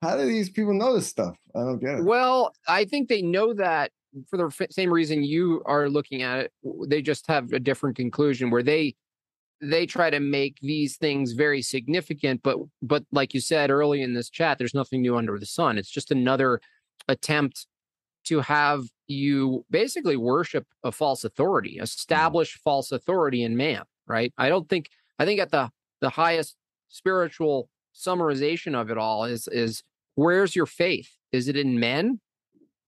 how 0.03 0.17
do 0.17 0.25
these 0.25 0.49
people 0.49 0.73
know 0.73 0.93
this 0.93 1.07
stuff? 1.07 1.35
I 1.55 1.61
don't 1.61 1.79
get 1.79 1.95
it. 1.95 2.05
Well, 2.05 2.53
I 2.67 2.85
think 2.85 3.09
they 3.09 3.23
know 3.23 3.53
that 3.55 3.91
for 4.29 4.37
the 4.37 4.67
same 4.69 4.93
reason 4.93 5.23
you 5.23 5.63
are 5.65 5.89
looking 5.89 6.21
at 6.21 6.39
it. 6.41 6.51
They 6.87 7.01
just 7.01 7.25
have 7.27 7.53
a 7.53 7.59
different 7.59 7.95
conclusion 7.95 8.51
where 8.51 8.63
they 8.63 8.95
they 9.61 9.85
try 9.85 10.09
to 10.09 10.19
make 10.19 10.59
these 10.61 10.97
things 10.97 11.31
very 11.31 11.61
significant 11.61 12.43
but 12.43 12.57
but 12.81 13.05
like 13.13 13.33
you 13.33 13.39
said 13.39 13.71
early 13.71 14.01
in 14.01 14.13
this 14.13 14.29
chat 14.29 14.57
there's 14.57 14.73
nothing 14.73 15.01
new 15.01 15.15
under 15.15 15.39
the 15.39 15.45
sun 15.45 15.77
it's 15.77 15.89
just 15.89 16.11
another 16.11 16.59
attempt 17.07 17.65
to 18.25 18.41
have 18.41 18.83
you 19.07 19.65
basically 19.69 20.17
worship 20.17 20.65
a 20.83 20.91
false 20.91 21.23
authority, 21.23 21.75
mm-hmm. 21.75 21.83
establish 21.83 22.59
false 22.63 22.91
authority 22.91 23.43
in 23.43 23.57
man, 23.57 23.83
right? 24.07 24.33
I 24.37 24.49
don't 24.49 24.67
think 24.69 24.89
I 25.19 25.25
think 25.25 25.39
at 25.39 25.51
the 25.51 25.69
the 26.01 26.09
highest 26.09 26.55
spiritual 26.89 27.69
summarization 27.95 28.79
of 28.79 28.89
it 28.91 28.97
all 28.97 29.25
is 29.25 29.47
is 29.47 29.83
where's 30.15 30.55
your 30.55 30.65
faith? 30.65 31.09
Is 31.31 31.47
it 31.47 31.55
in 31.55 31.79
men, 31.79 32.19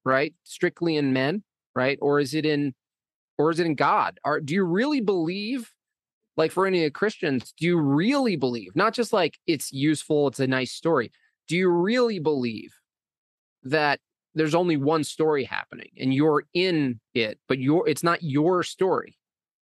right? 0.03 0.34
Strictly 0.44 0.95
in 0.95 1.14
men, 1.14 1.44
right? 1.76 1.98
Or 2.02 2.19
is 2.19 2.34
it 2.34 2.45
in 2.45 2.73
or 3.38 3.52
is 3.52 3.60
it 3.60 3.65
in 3.65 3.76
God? 3.76 4.19
Are 4.23 4.39
do 4.39 4.53
you 4.53 4.64
really 4.64 5.02
believe 5.02 5.72
like 6.38 6.52
for 6.52 6.68
any 6.68 6.85
of 6.85 6.94
Christians, 6.94 7.53
do 7.57 7.65
you 7.65 7.80
really 7.80 8.35
believe? 8.35 8.76
Not 8.76 8.94
just 8.94 9.11
like 9.11 9.39
it's 9.48 9.73
useful, 9.73 10.27
it's 10.27 10.39
a 10.39 10.48
nice 10.48 10.72
story. 10.72 11.11
Do 11.48 11.57
you 11.57 11.69
really 11.69 12.19
believe 12.19 12.76
that 13.64 13.99
there's 14.38 14.55
only 14.55 14.77
one 14.77 15.03
story 15.03 15.43
happening 15.43 15.89
and 15.99 16.14
you're 16.14 16.43
in 16.53 16.99
it 17.14 17.39
but 17.47 17.59
you're 17.59 17.88
it's 17.88 18.03
not 18.03 18.22
your 18.22 18.64
story 18.64 19.18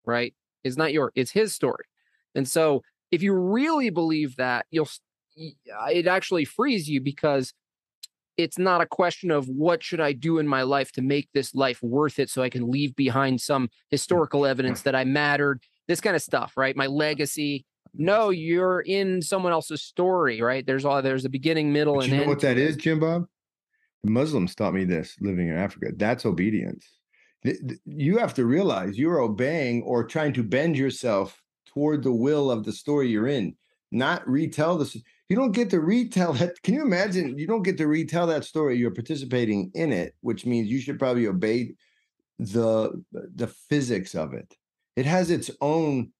right? 0.04 0.34
It's 0.62 0.76
not 0.76 0.92
your 0.92 1.12
it's 1.14 1.30
his 1.30 1.54
story. 1.54 1.84
And 2.34 2.48
so 2.48 2.82
if 3.10 3.22
you 3.22 3.34
really 3.34 3.90
believe 3.90 4.36
that 4.36 4.66
you'll 4.70 4.88
uh, 5.38 5.86
it 5.92 6.06
actually 6.06 6.44
frees 6.44 6.88
you 6.88 7.00
because 7.00 7.52
it's 8.36 8.58
not 8.58 8.80
a 8.80 8.86
question 8.86 9.30
of 9.30 9.48
what 9.48 9.82
should 9.82 10.00
i 10.00 10.12
do 10.12 10.38
in 10.38 10.46
my 10.46 10.62
life 10.62 10.92
to 10.92 11.02
make 11.02 11.28
this 11.34 11.54
life 11.54 11.82
worth 11.82 12.20
it 12.20 12.30
so 12.30 12.40
i 12.40 12.48
can 12.48 12.70
leave 12.70 12.94
behind 12.94 13.40
some 13.40 13.68
historical 13.90 14.46
evidence 14.46 14.82
that 14.82 14.94
i 14.94 15.02
mattered 15.04 15.60
this 15.88 16.00
kind 16.00 16.16
of 16.16 16.22
stuff 16.22 16.52
right? 16.56 16.76
My 16.76 16.86
legacy. 16.86 17.66
No 17.96 18.30
you're 18.30 18.80
in 18.80 19.22
someone 19.22 19.52
else's 19.52 19.82
story 19.82 20.40
right? 20.40 20.66
There's 20.66 20.84
all 20.84 21.02
there's 21.02 21.24
a 21.24 21.28
beginning 21.28 21.72
middle 21.72 21.96
but 21.96 22.04
and 22.04 22.12
you 22.12 22.16
know 22.16 22.22
end 22.22 22.30
what 22.30 22.40
that 22.40 22.58
is 22.58 22.76
jim 22.76 22.98
bob 22.98 23.26
Muslims 24.04 24.54
taught 24.54 24.74
me 24.74 24.84
this 24.84 25.16
living 25.20 25.48
in 25.48 25.56
Africa. 25.56 25.92
That's 25.96 26.26
obedience. 26.26 26.86
You 27.84 28.18
have 28.18 28.34
to 28.34 28.46
realize 28.46 28.98
you're 28.98 29.20
obeying 29.20 29.82
or 29.82 30.04
trying 30.04 30.32
to 30.34 30.42
bend 30.42 30.76
yourself 30.76 31.42
toward 31.66 32.02
the 32.02 32.12
will 32.12 32.50
of 32.50 32.64
the 32.64 32.72
story 32.72 33.08
you're 33.08 33.28
in, 33.28 33.54
not 33.90 34.26
retell 34.28 34.78
this. 34.78 34.96
You 35.28 35.36
don't 35.36 35.52
get 35.52 35.70
to 35.70 35.80
retell 35.80 36.32
that. 36.34 36.54
Can 36.62 36.74
you 36.74 36.82
imagine? 36.82 37.38
You 37.38 37.46
don't 37.46 37.62
get 37.62 37.76
to 37.78 37.86
retell 37.86 38.26
that 38.28 38.44
story. 38.44 38.76
You're 38.76 38.90
participating 38.90 39.70
in 39.74 39.92
it, 39.92 40.14
which 40.20 40.46
means 40.46 40.68
you 40.68 40.80
should 40.80 40.98
probably 40.98 41.26
obey 41.26 41.74
the 42.38 43.02
the 43.12 43.46
physics 43.46 44.14
of 44.14 44.34
it. 44.34 44.56
It 44.96 45.06
has 45.06 45.30
its 45.30 45.50
own 45.60 46.12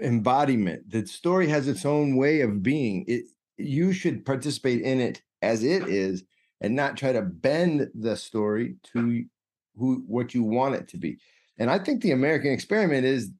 embodiment. 0.00 0.90
The 0.90 1.06
story 1.06 1.48
has 1.48 1.68
its 1.68 1.84
own 1.84 2.16
way 2.16 2.40
of 2.40 2.62
being. 2.62 3.04
It 3.08 3.24
you 3.58 3.92
should 3.92 4.24
participate 4.24 4.82
in 4.82 5.00
it 5.00 5.22
as 5.42 5.62
it 5.62 5.88
is 5.88 6.24
and 6.62 6.74
not 6.74 6.96
try 6.96 7.12
to 7.12 7.20
bend 7.20 7.90
the 7.94 8.16
story 8.16 8.76
to 8.94 9.24
who 9.76 10.04
what 10.06 10.34
you 10.34 10.42
want 10.42 10.74
it 10.74 10.88
to 10.88 10.96
be. 10.96 11.18
And 11.58 11.70
I 11.70 11.78
think 11.78 12.02
the 12.02 12.12
American 12.12 12.52
experiment 12.52 13.04
is 13.04 13.30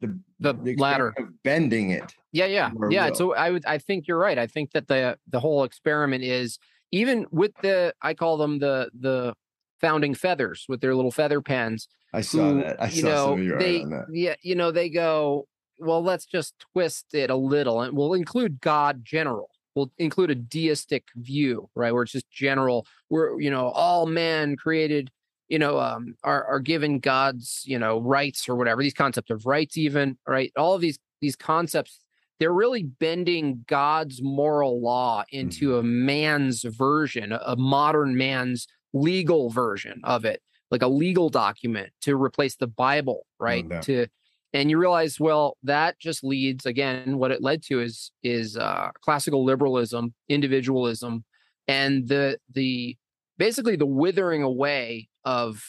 the 0.00 0.18
the, 0.40 0.52
the 0.52 0.76
latter 0.76 1.14
bending 1.44 1.90
it. 1.90 2.14
Yeah, 2.32 2.46
yeah, 2.46 2.70
yeah. 2.90 3.12
So 3.12 3.34
I 3.34 3.50
would 3.50 3.64
I 3.64 3.78
think 3.78 4.06
you're 4.06 4.18
right. 4.18 4.38
I 4.38 4.46
think 4.46 4.72
that 4.72 4.88
the 4.88 5.16
the 5.28 5.40
whole 5.40 5.64
experiment 5.64 6.24
is 6.24 6.58
even 6.92 7.26
with 7.30 7.52
the 7.62 7.94
I 8.02 8.14
call 8.14 8.36
them 8.36 8.58
the 8.58 8.90
the 8.98 9.34
founding 9.80 10.14
feathers 10.14 10.66
with 10.68 10.80
their 10.80 10.94
little 10.94 11.12
feather 11.12 11.40
pens. 11.40 11.88
I 12.12 12.22
saw 12.22 12.50
who, 12.50 12.62
that. 12.62 12.82
I 12.82 12.86
you 12.86 13.02
saw 13.02 13.36
know, 13.36 13.58
they, 13.58 13.84
Yeah, 14.10 14.34
you 14.42 14.54
know, 14.54 14.72
they 14.72 14.88
go, 14.88 15.46
well, 15.78 16.02
let's 16.02 16.26
just 16.26 16.54
twist 16.72 17.06
it 17.12 17.30
a 17.30 17.36
little 17.36 17.82
and 17.82 17.96
we'll 17.96 18.14
include 18.14 18.60
God 18.60 19.04
general. 19.04 19.50
We'll 19.78 19.92
include 19.98 20.30
a 20.30 20.34
deistic 20.34 21.04
view, 21.14 21.70
right? 21.74 21.92
Where 21.92 22.02
it's 22.02 22.12
just 22.12 22.30
general, 22.30 22.86
where 23.08 23.40
you 23.40 23.50
know, 23.50 23.68
all 23.68 24.06
men 24.06 24.56
created, 24.56 25.10
you 25.48 25.58
know, 25.58 25.78
um, 25.78 26.14
are 26.24 26.44
are 26.44 26.60
given 26.60 26.98
God's, 26.98 27.62
you 27.64 27.78
know, 27.78 28.00
rights 28.00 28.48
or 28.48 28.56
whatever, 28.56 28.82
these 28.82 28.94
concepts 28.94 29.30
of 29.30 29.46
rights, 29.46 29.78
even, 29.78 30.18
right? 30.26 30.52
All 30.56 30.74
of 30.74 30.80
these 30.80 30.98
these 31.20 31.36
concepts 31.36 32.00
they're 32.38 32.52
really 32.52 32.84
bending 32.84 33.64
God's 33.66 34.22
moral 34.22 34.80
law 34.80 35.24
into 35.30 35.70
mm-hmm. 35.70 35.78
a 35.78 35.82
man's 35.82 36.62
version, 36.62 37.32
a 37.32 37.56
modern 37.56 38.16
man's 38.16 38.68
legal 38.92 39.50
version 39.50 40.00
of 40.04 40.24
it, 40.24 40.40
like 40.70 40.82
a 40.82 40.88
legal 40.88 41.30
document 41.30 41.90
to 42.02 42.20
replace 42.20 42.56
the 42.56 42.66
Bible, 42.66 43.26
right? 43.40 43.66
No 43.66 43.80
to 43.82 44.06
and 44.52 44.70
you 44.70 44.78
realize, 44.78 45.20
well, 45.20 45.56
that 45.62 45.98
just 45.98 46.24
leads 46.24 46.64
again. 46.64 47.18
What 47.18 47.30
it 47.30 47.42
led 47.42 47.62
to 47.64 47.80
is 47.80 48.10
is 48.22 48.56
uh, 48.56 48.90
classical 49.02 49.44
liberalism, 49.44 50.14
individualism, 50.28 51.24
and 51.66 52.08
the 52.08 52.38
the 52.52 52.96
basically 53.36 53.76
the 53.76 53.86
withering 53.86 54.42
away 54.42 55.08
of 55.24 55.62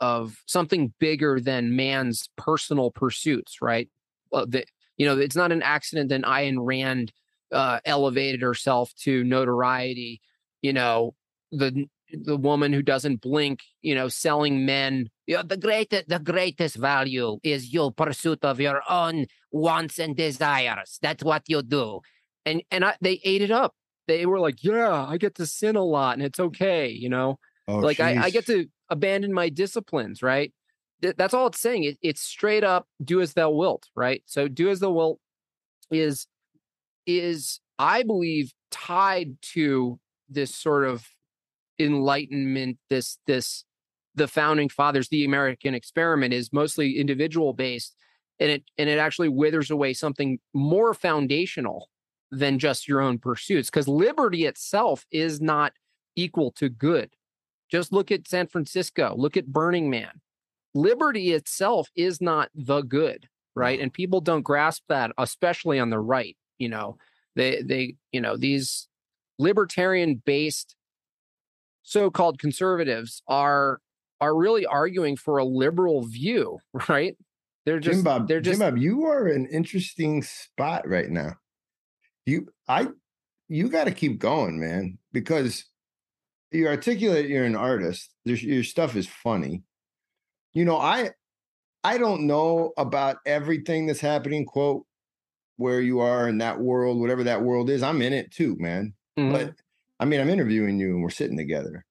of 0.00 0.36
something 0.46 0.94
bigger 0.98 1.40
than 1.40 1.76
man's 1.76 2.30
personal 2.36 2.90
pursuits, 2.90 3.60
right? 3.60 3.88
Well, 4.30 4.46
the, 4.46 4.64
you 4.96 5.06
know, 5.06 5.18
it's 5.18 5.36
not 5.36 5.52
an 5.52 5.62
accident 5.62 6.08
that 6.10 6.22
Ayn 6.22 6.56
Rand 6.58 7.12
uh, 7.52 7.80
elevated 7.84 8.42
herself 8.42 8.94
to 9.02 9.24
notoriety. 9.24 10.20
You 10.62 10.72
know, 10.72 11.14
the 11.50 11.86
the 12.12 12.36
woman 12.36 12.72
who 12.72 12.82
doesn't 12.82 13.20
blink, 13.20 13.60
you 13.82 13.94
know, 13.94 14.08
selling 14.08 14.64
men. 14.66 15.08
You 15.26 15.36
know, 15.36 15.42
the 15.42 15.56
greatest 15.56 16.08
the 16.08 16.18
greatest 16.18 16.76
value 16.76 17.38
is 17.42 17.72
your 17.72 17.92
pursuit 17.92 18.44
of 18.44 18.60
your 18.60 18.82
own 18.88 19.26
wants 19.50 19.98
and 19.98 20.16
desires. 20.16 20.98
That's 21.02 21.24
what 21.24 21.42
you 21.46 21.62
do. 21.62 22.00
And 22.44 22.62
and 22.70 22.84
I, 22.84 22.96
they 23.00 23.20
ate 23.24 23.42
it 23.42 23.50
up. 23.50 23.74
They 24.06 24.26
were 24.26 24.40
like, 24.40 24.62
yeah, 24.62 25.06
I 25.06 25.18
get 25.18 25.36
to 25.36 25.46
sin 25.46 25.76
a 25.76 25.84
lot 25.84 26.14
and 26.14 26.22
it's 26.22 26.40
okay, 26.40 26.88
you 26.88 27.08
know. 27.08 27.38
Oh, 27.68 27.78
like 27.78 28.00
I, 28.00 28.24
I, 28.24 28.30
get 28.30 28.46
to 28.46 28.66
abandon 28.88 29.32
my 29.32 29.48
disciplines, 29.48 30.22
right? 30.22 30.52
Th- 31.02 31.14
that's 31.16 31.32
all 31.32 31.46
it's 31.46 31.60
saying. 31.60 31.84
It, 31.84 31.98
it's 32.02 32.20
straight 32.20 32.64
up 32.64 32.88
do 33.04 33.20
as 33.20 33.34
thou 33.34 33.50
wilt, 33.50 33.86
right? 33.94 34.22
So 34.26 34.48
do 34.48 34.68
as 34.70 34.80
thou 34.80 34.90
wilt 34.90 35.20
is 35.90 36.26
is 37.06 37.60
I 37.78 38.02
believe 38.02 38.52
tied 38.70 39.36
to 39.52 40.00
this 40.28 40.54
sort 40.54 40.84
of 40.84 41.08
enlightenment 41.80 42.78
this 42.88 43.18
this 43.26 43.64
the 44.14 44.28
founding 44.28 44.68
fathers 44.68 45.08
the 45.08 45.24
american 45.24 45.74
experiment 45.74 46.34
is 46.34 46.52
mostly 46.52 46.98
individual 46.98 47.52
based 47.52 47.96
and 48.40 48.50
it 48.50 48.64
and 48.78 48.88
it 48.88 48.98
actually 48.98 49.28
withers 49.28 49.70
away 49.70 49.92
something 49.92 50.38
more 50.54 50.94
foundational 50.94 51.88
than 52.32 52.58
just 52.58 52.88
your 52.88 53.00
own 53.00 53.18
pursuits 53.18 53.68
because 53.68 53.86
liberty 53.86 54.46
itself 54.46 55.04
is 55.10 55.40
not 55.40 55.72
equal 56.16 56.50
to 56.52 56.68
good. 56.68 57.10
Just 57.70 57.92
look 57.92 58.10
at 58.10 58.26
san 58.26 58.46
francisco 58.46 59.14
look 59.16 59.36
at 59.36 59.46
burning 59.46 59.90
man. 59.90 60.20
Liberty 60.74 61.32
itself 61.32 61.88
is 61.94 62.20
not 62.20 62.48
the 62.54 62.82
good 62.82 63.28
right? 63.56 63.78
Mm-hmm. 63.78 63.84
And 63.84 63.92
people 63.92 64.20
don't 64.20 64.42
grasp 64.42 64.84
that 64.88 65.12
especially 65.18 65.78
on 65.78 65.90
the 65.90 66.00
right 66.00 66.36
you 66.58 66.68
know? 66.68 66.96
They 67.36 67.62
they 67.62 67.94
you 68.10 68.20
know 68.20 68.36
these 68.36 68.88
libertarian 69.38 70.22
based 70.24 70.74
so-called 71.90 72.38
conservatives 72.38 73.20
are 73.26 73.80
are 74.20 74.36
really 74.36 74.64
arguing 74.64 75.16
for 75.16 75.38
a 75.38 75.44
liberal 75.44 76.02
view, 76.02 76.58
right? 76.88 77.16
They're 77.66 77.80
just 77.80 77.98
Jim 77.98 78.04
Bob, 78.04 78.28
they're 78.28 78.40
just 78.40 78.60
Jim 78.60 78.70
Bob, 78.70 78.78
you 78.78 79.06
are 79.06 79.26
an 79.26 79.46
interesting 79.46 80.22
spot 80.22 80.88
right 80.88 81.10
now. 81.10 81.34
You 82.24 82.48
I 82.68 82.88
you 83.48 83.68
got 83.68 83.84
to 83.84 83.90
keep 83.90 84.20
going, 84.20 84.60
man, 84.60 84.98
because 85.12 85.64
you 86.52 86.68
articulate 86.68 87.28
you're 87.28 87.44
an 87.44 87.56
artist. 87.56 88.10
There's, 88.24 88.42
your 88.42 88.62
stuff 88.62 88.94
is 88.94 89.08
funny. 89.08 89.64
You 90.52 90.64
know, 90.64 90.78
I 90.78 91.10
I 91.82 91.98
don't 91.98 92.26
know 92.26 92.72
about 92.76 93.16
everything 93.26 93.86
that's 93.86 94.00
happening, 94.00 94.44
quote, 94.44 94.84
where 95.56 95.80
you 95.80 96.00
are 96.00 96.28
in 96.28 96.38
that 96.38 96.60
world, 96.60 97.00
whatever 97.00 97.24
that 97.24 97.42
world 97.42 97.68
is. 97.68 97.82
I'm 97.82 98.00
in 98.00 98.12
it 98.12 98.30
too, 98.30 98.56
man. 98.60 98.94
Mm-hmm. 99.18 99.32
But 99.32 99.54
I 100.00 100.06
mean, 100.06 100.20
I'm 100.20 100.30
interviewing 100.30 100.80
you 100.80 100.94
and 100.94 101.02
we're 101.02 101.10
sitting 101.10 101.36
together. 101.36 101.84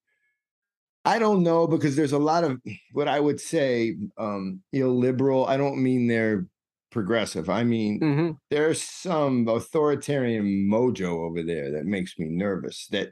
I 1.06 1.20
don't 1.20 1.44
know 1.44 1.68
because 1.68 1.96
there's 1.96 2.12
a 2.12 2.20
lot 2.20 2.44
of 2.44 2.60
what 2.92 3.08
I 3.08 3.20
would 3.20 3.40
say 3.40 3.96
um 4.18 4.62
illiberal. 4.74 5.46
I 5.46 5.58
don't 5.58 5.82
mean 5.82 6.08
they're 6.08 6.48
progressive. 6.92 7.50
I 7.50 7.64
mean 7.64 8.00
mm-hmm. 8.00 8.32
there's 8.50 8.82
some 8.82 9.48
authoritarian 9.48 10.68
mojo 10.70 11.30
over 11.30 11.44
there 11.44 11.72
that 11.72 11.86
makes 11.86 12.18
me 12.18 12.28
nervous. 12.28 12.88
That 12.88 13.12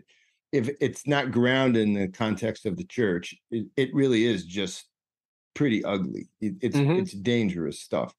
if 0.52 0.69
it's 0.82 1.07
not 1.07 1.32
grounded 1.32 1.84
in 1.84 1.94
the 1.94 2.07
context 2.07 2.65
of 2.65 2.78
the 2.78 2.86
church, 2.86 3.36
it, 3.52 3.68
it 3.78 3.94
really 3.94 4.26
is 4.26 4.45
just 4.45 4.86
pretty 5.53 5.84
ugly. 5.84 6.30
It, 6.41 6.56
it's 6.61 6.76
mm-hmm. 6.76 6.99
it's 6.99 7.11
dangerous 7.11 7.82
stuff. 7.82 8.14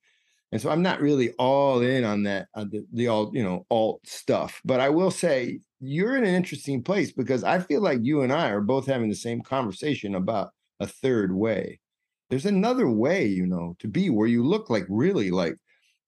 And 0.50 0.60
so 0.60 0.70
I'm 0.70 0.82
not 0.82 1.00
really 1.00 1.32
all 1.32 1.80
in 1.80 2.04
on 2.04 2.22
that, 2.22 2.48
on 2.54 2.70
the, 2.70 2.86
the 2.92 3.08
all, 3.08 3.30
you 3.34 3.42
know, 3.42 3.66
alt 3.70 4.00
stuff. 4.06 4.60
But 4.64 4.80
I 4.80 4.88
will 4.88 5.10
say 5.10 5.60
you're 5.80 6.16
in 6.16 6.24
an 6.24 6.34
interesting 6.34 6.82
place 6.82 7.12
because 7.12 7.44
I 7.44 7.58
feel 7.58 7.82
like 7.82 7.98
you 8.02 8.22
and 8.22 8.32
I 8.32 8.48
are 8.48 8.60
both 8.60 8.86
having 8.86 9.08
the 9.08 9.14
same 9.14 9.42
conversation 9.42 10.14
about 10.14 10.50
a 10.80 10.86
third 10.86 11.34
way. 11.34 11.80
There's 12.30 12.46
another 12.46 12.88
way, 12.88 13.26
you 13.26 13.46
know, 13.46 13.76
to 13.78 13.88
be 13.88 14.10
where 14.10 14.26
you 14.26 14.42
look 14.42 14.70
like 14.70 14.86
really 14.88 15.30
like 15.30 15.56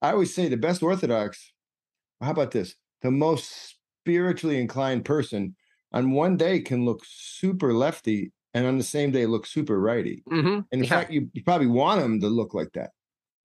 I 0.01 0.11
always 0.11 0.33
say 0.33 0.47
the 0.47 0.57
best 0.57 0.81
Orthodox. 0.81 1.53
How 2.21 2.31
about 2.31 2.51
this? 2.51 2.75
The 3.01 3.11
most 3.11 3.75
spiritually 4.01 4.59
inclined 4.59 5.05
person 5.05 5.55
on 5.93 6.11
one 6.11 6.37
day 6.37 6.59
can 6.59 6.85
look 6.85 7.03
super 7.05 7.73
lefty 7.73 8.31
and 8.53 8.65
on 8.65 8.77
the 8.77 8.83
same 8.83 9.11
day 9.11 9.25
look 9.25 9.45
super 9.45 9.79
righty. 9.79 10.23
Mm-hmm. 10.31 10.47
And 10.47 10.65
in 10.71 10.83
yeah. 10.83 10.89
fact, 10.89 11.11
you, 11.11 11.29
you 11.33 11.43
probably 11.43 11.67
want 11.67 12.01
them 12.01 12.19
to 12.21 12.27
look 12.27 12.53
like 12.53 12.71
that. 12.73 12.91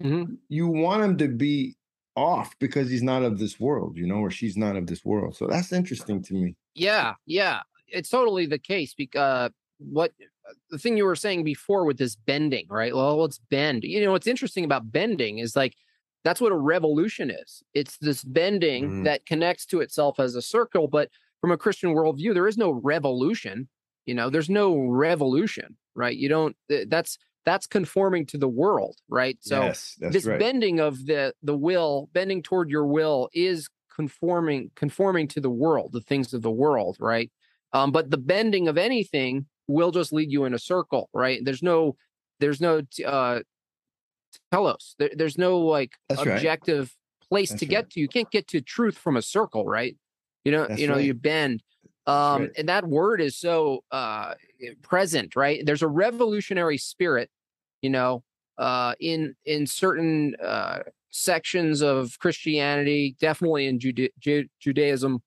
Mm-hmm. 0.03 0.35
You 0.49 0.69
want 0.69 1.03
him 1.03 1.17
to 1.19 1.29
be 1.29 1.77
off 2.17 2.59
because 2.59 2.91
he's 2.91 3.03
not 3.03 3.23
of 3.23 3.39
this 3.39 3.61
world, 3.61 3.97
you 3.97 4.07
know, 4.07 4.17
or 4.17 4.31
she's 4.31 4.57
not 4.57 4.77
of 4.77 4.87
this 4.87 5.05
world. 5.05 5.37
So 5.37 5.47
that's 5.47 5.73
interesting 5.73 6.23
to 6.25 6.35
me. 6.35 6.55
Yeah, 6.75 7.15
yeah, 7.27 7.61
it's 7.89 8.09
totally 8.09 8.47
the 8.47 8.59
case. 8.59 8.95
Because 8.95 9.21
uh, 9.21 9.49
what 9.79 10.13
uh, 10.49 10.53
the 10.71 10.79
thing 10.79 10.97
you 10.97 11.05
were 11.05 11.17
saying 11.17 11.45
before 11.45 11.85
with 11.85 11.99
this 11.99 12.17
bending, 12.17 12.67
right? 12.69 12.95
Well, 12.95 13.21
let's 13.21 13.39
bend. 13.51 13.85
You 13.85 14.05
know, 14.05 14.13
what's 14.13 14.27
interesting 14.27 14.65
about 14.65 14.91
bending 14.91 15.39
is 15.39 15.57
like 15.57 15.75
that's 16.25 16.41
what 16.41 16.53
a 16.53 16.57
revolution 16.57 17.31
is. 17.31 17.63
It's 17.75 17.99
this 17.99 18.25
bending 18.25 18.85
mm-hmm. 18.85 19.03
that 19.05 19.27
connects 19.27 19.67
to 19.67 19.81
itself 19.81 20.19
as 20.19 20.35
a 20.35 20.43
circle, 20.43 20.89
but 20.89 21.11
from 21.41 21.53
a 21.53 21.57
Christian 21.57 21.95
worldview, 21.95 22.35
there 22.35 22.49
is 22.49 22.59
no 22.59 22.71
revolution. 22.71 23.69
You 24.07 24.15
know, 24.15 24.31
there's 24.31 24.51
no 24.51 24.77
revolution, 24.77 25.77
right? 25.95 26.17
You 26.17 26.29
don't. 26.29 26.57
That's 26.89 27.19
that's 27.47 27.67
conforming 27.67 28.27
to 28.27 28.37
the 28.37 28.49
world 28.49 28.97
right? 29.09 29.39
So 29.41 29.63
yes, 29.63 29.95
this 29.99 30.27
right. 30.27 30.39
bending 30.39 30.81
of 30.81 31.07
the 31.07 31.33
the 31.43 31.57
will 31.57 32.11
bending 32.13 32.43
toward 32.43 32.69
your 32.69 32.87
will 32.87 33.31
is 33.33 33.71
conforming 33.95 34.71
conforming 34.75 35.29
to 35.29 35.41
the 35.41 35.49
world 35.49 35.93
the 35.93 36.03
things 36.03 36.35
of 36.35 36.43
the 36.43 36.51
world 36.51 36.99
right? 37.01 37.31
Um, 37.73 37.93
but 37.93 38.11
the 38.11 38.19
bending 38.19 38.69
of 38.69 38.77
anything 38.77 39.47
will 39.69 39.93
just 39.93 40.13
lead 40.13 40.31
you 40.31 40.45
in 40.45 40.53
a 40.53 40.59
circle 40.59 41.09
right? 41.15 41.41
There's 41.43 41.63
no 41.63 41.97
there's 42.41 42.61
no 42.61 42.83
uh 43.07 43.41
telos. 44.53 44.97
There, 44.99 45.11
there's 45.15 45.39
no 45.39 45.61
like 45.61 45.93
That's 46.09 46.23
objective 46.23 46.81
right. 46.81 47.29
place 47.29 47.51
That's 47.51 47.61
to 47.61 47.67
get 47.67 47.77
right. 47.77 47.91
to. 47.91 48.01
You 48.01 48.09
can't 48.09 48.31
get 48.31 48.49
to 48.49 48.61
truth 48.61 48.99
from 48.99 49.17
a 49.17 49.23
circle 49.23 49.65
right? 49.65 49.97
You 50.45 50.53
know 50.53 50.67
That's 50.67 50.81
you 50.81 50.89
know 50.89 50.99
you 50.99 51.15
bend. 51.15 51.63
Um 52.09 52.51
and 52.59 52.69
that 52.69 52.87
word 52.87 53.21
is 53.21 53.37
so 53.37 53.85
uh 53.93 54.35
present 54.83 55.37
right? 55.37 55.65
There's 55.65 55.83
a 55.83 55.89
revolutionary 55.89 56.79
spirit 56.79 57.31
you 57.83 57.91
know, 57.91 58.23
uh, 58.59 58.95
in 59.01 59.35
in 59.45 59.67
certain 59.67 60.35
uh, 60.43 60.81
sections 61.11 61.83
of 61.83 62.19
Christianity, 62.19 63.17
definitely 63.21 63.67
in 63.67 63.79
Juda- 63.79 64.13
Ju- 64.19 64.49
Judaism, 64.61 65.23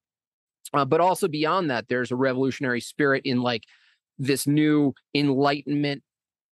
uh, 0.73 0.85
but 0.85 1.01
also 1.01 1.27
beyond 1.27 1.69
that, 1.69 1.87
there's 1.87 2.11
a 2.11 2.15
revolutionary 2.15 2.81
spirit 2.81 3.23
in 3.25 3.41
like 3.41 3.63
this 4.17 4.45
new 4.45 4.93
enlightenment 5.15 6.03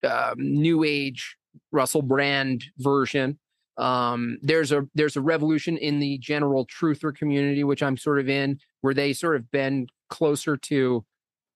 um, 0.04 0.36
new 0.38 0.84
age 0.84 1.38
Russell 1.72 2.02
Brand 2.02 2.64
version. 2.78 3.40
Um, 3.78 4.40
there's 4.42 4.72
a 4.72 4.88
there's 4.96 5.18
a 5.18 5.22
revolution 5.22 5.78
in 5.78 6.00
the 6.00 6.18
general 6.18 6.66
truther 6.66 7.16
community, 7.16 7.64
which 7.64 7.84
I'm 7.84 7.98
sort 7.98 8.20
of 8.20 8.28
in, 8.28 8.60
where 8.82 8.94
they 8.94 9.14
sort 9.14 9.36
of 9.36 9.52
bend 9.52 9.92
closer 10.10 10.58
to 10.58 11.06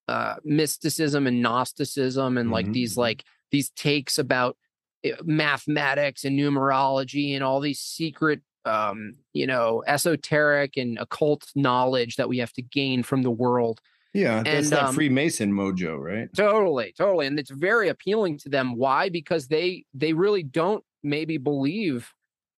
uh, 0.07 0.35
mysticism 0.43 1.26
and 1.26 1.41
Gnosticism 1.41 2.38
and 2.38 2.51
like 2.51 2.65
mm-hmm. 2.65 2.73
these 2.73 2.97
like 2.97 3.23
these 3.52 3.69
takes 3.72 4.18
about 4.18 4.57
eh, 5.03 5.15
mathematics 5.23 6.23
and 6.23 6.38
numerology 6.38 7.36
and 7.36 7.44
all 7.44 7.60
these 7.60 7.80
secret 7.80 8.41
um, 8.65 9.15
you 9.34 9.48
know, 9.48 9.84
esoteric 9.88 10.78
and 10.78 10.98
occult 10.99 11.49
knowledge 11.56 12.15
that 12.18 12.30
we 12.30 12.38
have 12.40 12.53
to 12.53 12.61
gain 12.61 13.03
from 13.03 13.23
the 13.23 13.32
world. 13.32 13.82
Yeah, 14.14 14.44
that's 14.44 14.68
and, 14.68 14.78
that 14.78 14.84
um, 14.86 14.95
Freemason 14.95 15.53
mojo, 15.53 15.98
right? 15.98 16.28
Totally, 16.36 16.94
totally, 16.98 17.28
and 17.28 17.40
it's 17.40 17.49
very 17.49 17.88
appealing 17.88 18.38
to 18.40 18.49
them. 18.49 18.76
Why? 18.76 19.10
Because 19.10 19.48
they 19.48 19.86
they 19.94 20.11
really 20.14 20.44
don't 20.44 20.84
maybe 21.02 21.38
believe 21.38 22.14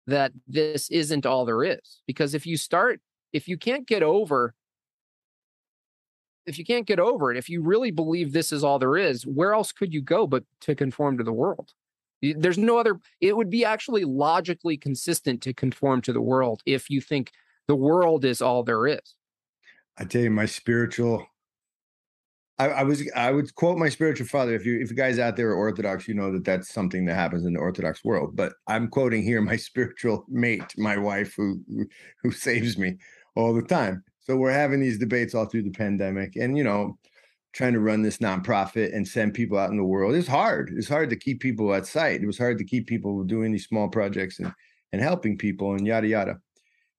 that 0.07 0.31
this 0.47 0.89
isn't 0.89 1.25
all 1.25 1.45
there 1.45 1.63
is. 1.63 2.01
Because 2.07 2.33
if 2.33 2.47
you 2.47 2.57
start, 2.57 3.01
if 3.31 3.47
you 3.47 3.57
can't 3.57 3.87
get 3.87 4.01
over, 4.01 4.55
if 6.45 6.57
you 6.57 6.65
can't 6.65 6.87
get 6.87 6.99
over 6.99 7.31
it, 7.31 7.37
if 7.37 7.49
you 7.49 7.61
really 7.61 7.91
believe 7.91 8.31
this 8.31 8.51
is 8.51 8.63
all 8.63 8.79
there 8.79 8.97
is, 8.97 9.23
where 9.25 9.53
else 9.53 9.71
could 9.71 9.93
you 9.93 10.01
go 10.01 10.27
but 10.27 10.43
to 10.61 10.75
conform 10.75 11.17
to 11.17 11.23
the 11.23 11.33
world? 11.33 11.73
There's 12.21 12.57
no 12.57 12.77
other, 12.77 12.99
it 13.19 13.35
would 13.35 13.49
be 13.49 13.65
actually 13.65 14.05
logically 14.05 14.77
consistent 14.77 15.41
to 15.41 15.53
conform 15.53 16.01
to 16.03 16.13
the 16.13 16.21
world 16.21 16.61
if 16.65 16.89
you 16.89 17.01
think 17.01 17.31
the 17.67 17.75
world 17.75 18.23
is 18.23 18.41
all 18.41 18.63
there 18.63 18.87
is. 18.87 19.15
I 19.97 20.05
tell 20.05 20.21
you, 20.21 20.31
my 20.31 20.45
spiritual, 20.45 21.25
I, 22.57 22.69
I, 22.69 22.83
was, 22.83 23.03
I 23.15 23.31
would 23.31 23.53
quote 23.55 23.77
my 23.77 23.89
spiritual 23.89 24.27
father. 24.27 24.55
If 24.55 24.65
you, 24.65 24.79
if 24.79 24.89
you 24.89 24.95
guys 24.95 25.19
out 25.19 25.35
there 25.35 25.49
are 25.49 25.55
Orthodox, 25.55 26.07
you 26.07 26.13
know 26.13 26.31
that 26.31 26.45
that's 26.45 26.73
something 26.73 27.05
that 27.05 27.15
happens 27.15 27.45
in 27.45 27.53
the 27.53 27.59
Orthodox 27.59 28.03
world. 28.03 28.35
But 28.35 28.53
I'm 28.67 28.87
quoting 28.87 29.21
here 29.21 29.41
my 29.41 29.55
spiritual 29.57 30.25
mate, 30.29 30.73
my 30.77 30.97
wife, 30.97 31.33
who, 31.35 31.61
who 32.21 32.31
saves 32.31 32.77
me 32.77 32.97
all 33.35 33.53
the 33.53 33.61
time. 33.61 34.03
So 34.23 34.37
we're 34.37 34.51
having 34.51 34.79
these 34.79 34.97
debates 34.97 35.35
all 35.35 35.45
through 35.45 35.63
the 35.63 35.71
pandemic, 35.71 36.35
and 36.35 36.57
you 36.57 36.63
know, 36.63 36.97
trying 37.53 37.73
to 37.73 37.79
run 37.79 38.01
this 38.01 38.17
nonprofit 38.17 38.95
and 38.95 39.07
send 39.07 39.33
people 39.33 39.57
out 39.57 39.69
in 39.69 39.77
the 39.77 39.83
world. 39.83 40.15
It's 40.15 40.27
hard. 40.27 40.73
It's 40.75 40.87
hard 40.87 41.09
to 41.11 41.15
keep 41.15 41.41
people 41.41 41.73
at 41.73 41.85
sight. 41.85 42.21
It 42.21 42.27
was 42.27 42.37
hard 42.37 42.57
to 42.57 42.63
keep 42.63 42.87
people 42.87 43.23
doing 43.23 43.51
these 43.51 43.67
small 43.67 43.89
projects 43.89 44.39
and 44.39 44.51
and 44.91 45.01
helping 45.01 45.37
people 45.37 45.73
and 45.73 45.85
yada 45.85 46.07
yada. 46.07 46.39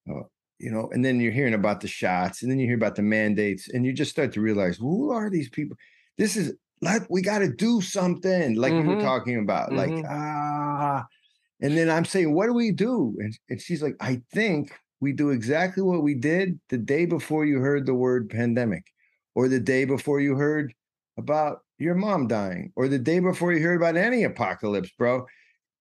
Uh, 0.08 0.22
you 0.58 0.70
know, 0.70 0.88
and 0.92 1.04
then 1.04 1.20
you're 1.20 1.32
hearing 1.32 1.54
about 1.54 1.80
the 1.80 1.88
shots, 1.88 2.42
and 2.42 2.50
then 2.50 2.58
you 2.58 2.66
hear 2.66 2.76
about 2.76 2.94
the 2.94 3.02
mandates, 3.02 3.68
and 3.68 3.84
you 3.84 3.92
just 3.92 4.10
start 4.10 4.32
to 4.32 4.40
realize 4.40 4.76
who 4.76 5.10
are 5.10 5.30
these 5.30 5.48
people? 5.48 5.76
This 6.18 6.36
is 6.36 6.54
like 6.80 7.02
we 7.08 7.22
got 7.22 7.38
to 7.38 7.52
do 7.52 7.80
something, 7.80 8.54
like 8.54 8.72
mm-hmm. 8.72 8.88
we 8.88 8.94
were 8.96 9.02
talking 9.02 9.38
about, 9.38 9.70
mm-hmm. 9.70 9.94
like 9.94 10.04
ah. 10.08 11.06
And 11.60 11.78
then 11.78 11.88
I'm 11.88 12.04
saying, 12.04 12.34
what 12.34 12.46
do 12.46 12.52
we 12.52 12.72
do? 12.72 13.16
And, 13.18 13.38
and 13.48 13.60
she's 13.60 13.82
like, 13.82 13.96
I 14.00 14.20
think 14.32 14.72
we 15.04 15.12
do 15.12 15.28
exactly 15.28 15.82
what 15.82 16.02
we 16.02 16.14
did 16.14 16.58
the 16.70 16.78
day 16.78 17.04
before 17.04 17.44
you 17.44 17.58
heard 17.58 17.84
the 17.84 17.94
word 17.94 18.30
pandemic 18.30 18.84
or 19.34 19.48
the 19.48 19.60
day 19.60 19.84
before 19.84 20.18
you 20.18 20.34
heard 20.34 20.72
about 21.18 21.58
your 21.78 21.94
mom 21.94 22.26
dying, 22.26 22.72
or 22.76 22.88
the 22.88 22.98
day 22.98 23.18
before 23.18 23.52
you 23.52 23.60
heard 23.60 23.76
about 23.76 23.96
any 23.96 24.24
apocalypse, 24.24 24.90
bro. 24.96 25.26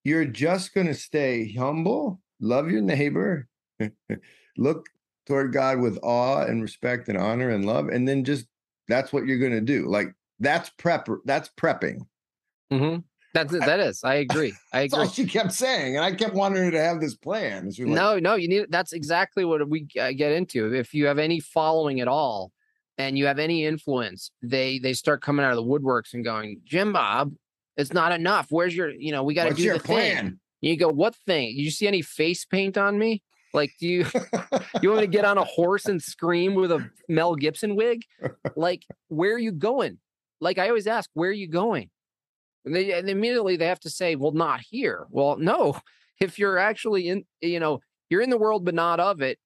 You're 0.04 0.26
just 0.26 0.74
going 0.74 0.88
to 0.88 0.94
stay 0.94 1.54
humble, 1.54 2.20
love 2.42 2.70
your 2.70 2.82
neighbor, 2.82 3.48
look 4.58 4.88
toward 5.26 5.54
God 5.54 5.80
with 5.80 5.98
awe 6.04 6.42
and 6.42 6.62
respect 6.62 7.08
and 7.08 7.18
honor 7.18 7.50
and 7.50 7.66
love, 7.66 7.88
and 7.88 8.06
then 8.06 8.26
just 8.26 8.48
that's 8.90 9.14
what 9.14 9.26
you're 9.26 9.40
going 9.40 9.54
to 9.54 9.62
do. 9.62 9.88
Like 9.88 10.08
that's 10.40 10.70
prep. 10.72 11.08
That's 11.24 11.50
prepping. 11.58 12.00
Mm-hmm. 12.72 13.00
That's 13.34 13.52
that 13.52 13.80
is. 13.80 14.04
I 14.04 14.16
agree. 14.16 14.54
I 14.72 14.82
agree. 14.82 15.00
That's 15.00 15.10
all 15.10 15.14
she 15.14 15.26
kept 15.26 15.52
saying, 15.54 15.96
and 15.96 16.06
I 16.06 16.14
kept 16.14 16.36
wanting 16.36 16.64
her 16.64 16.72
to 16.72 16.80
have 16.80 17.02
this 17.02 17.16
plan. 17.16 17.66
Like, 17.66 17.80
no, 17.80 18.20
no, 18.20 18.36
you 18.36 18.48
need. 18.48 18.68
That's 18.70 18.94
exactly 18.94 19.44
what 19.44 19.68
we 19.68 19.88
uh, 20.00 20.12
get 20.12 20.32
into. 20.32 20.74
If 20.74 20.94
you 20.94 21.08
have 21.08 21.18
any 21.18 21.40
following 21.40 22.00
at 22.00 22.08
all, 22.08 22.52
and 22.98 23.18
you 23.18 23.26
have 23.26 23.40
any 23.40 23.66
influence, 23.66 24.32
they 24.42 24.80
they 24.80 24.94
start 24.94 25.22
coming 25.22 25.46
out 25.46 25.52
of 25.52 25.58
the 25.58 25.64
woodworks 25.64 26.14
and 26.14 26.24
going, 26.24 26.62
Jim 26.64 26.94
Bob, 26.94 27.34
it's 27.78 27.94
not 27.94 28.12
enough. 28.12 28.48
Where's 28.50 28.76
your, 28.76 28.90
you 28.90 29.12
know, 29.12 29.24
we 29.24 29.34
got 29.34 29.50
to 29.50 29.54
do 29.54 29.64
your 29.64 29.78
the 29.78 29.84
plan? 29.84 30.26
Thing. 30.26 30.40
You 30.62 30.78
go, 30.78 30.90
what 30.90 31.16
thing? 31.26 31.54
You 31.56 31.72
see 31.72 31.88
any 31.88 32.02
face 32.02 32.46
paint 32.46 32.78
on 32.78 32.98
me? 32.98 33.24
Like, 33.54 33.72
do 33.80 33.88
you 33.88 34.06
you 34.82 34.90
want 34.90 35.02
me 35.02 35.08
to 35.08 35.08
get 35.08 35.26
on 35.26 35.38
a 35.38 35.44
horse 35.44 35.86
and 35.86 36.02
scream 36.02 36.54
with 36.54 36.72
a 36.72 36.90
Mel 37.10 37.36
Gibson 37.36 37.76
wig? 37.76 38.04
Like, 38.56 38.84
where 39.08 39.34
are 39.34 39.40
you 39.40 39.52
going? 39.52 39.98
Like 40.40 40.58
I 40.58 40.68
always 40.68 40.88
ask, 40.88 41.10
where 41.14 41.30
are 41.30 41.34
you 41.34 41.48
going? 41.48 41.90
And 42.66 42.76
they 42.76 42.92
and 42.94 43.10
immediately 43.10 43.58
they 43.58 43.68
have 43.68 43.80
to 43.82 43.90
say, 43.90 44.16
well, 44.16 44.32
not 44.32 44.62
here. 44.62 45.06
Well, 45.10 45.38
no. 45.38 45.80
If 46.20 46.38
you're 46.40 46.60
actually 46.60 47.10
in, 47.10 47.26
you 47.42 47.60
know, 47.60 47.82
you're 48.08 48.22
in 48.22 48.30
the 48.30 48.38
world 48.38 48.64
but 48.64 48.76
not 48.76 49.00
of 49.00 49.22
it, 49.22 49.40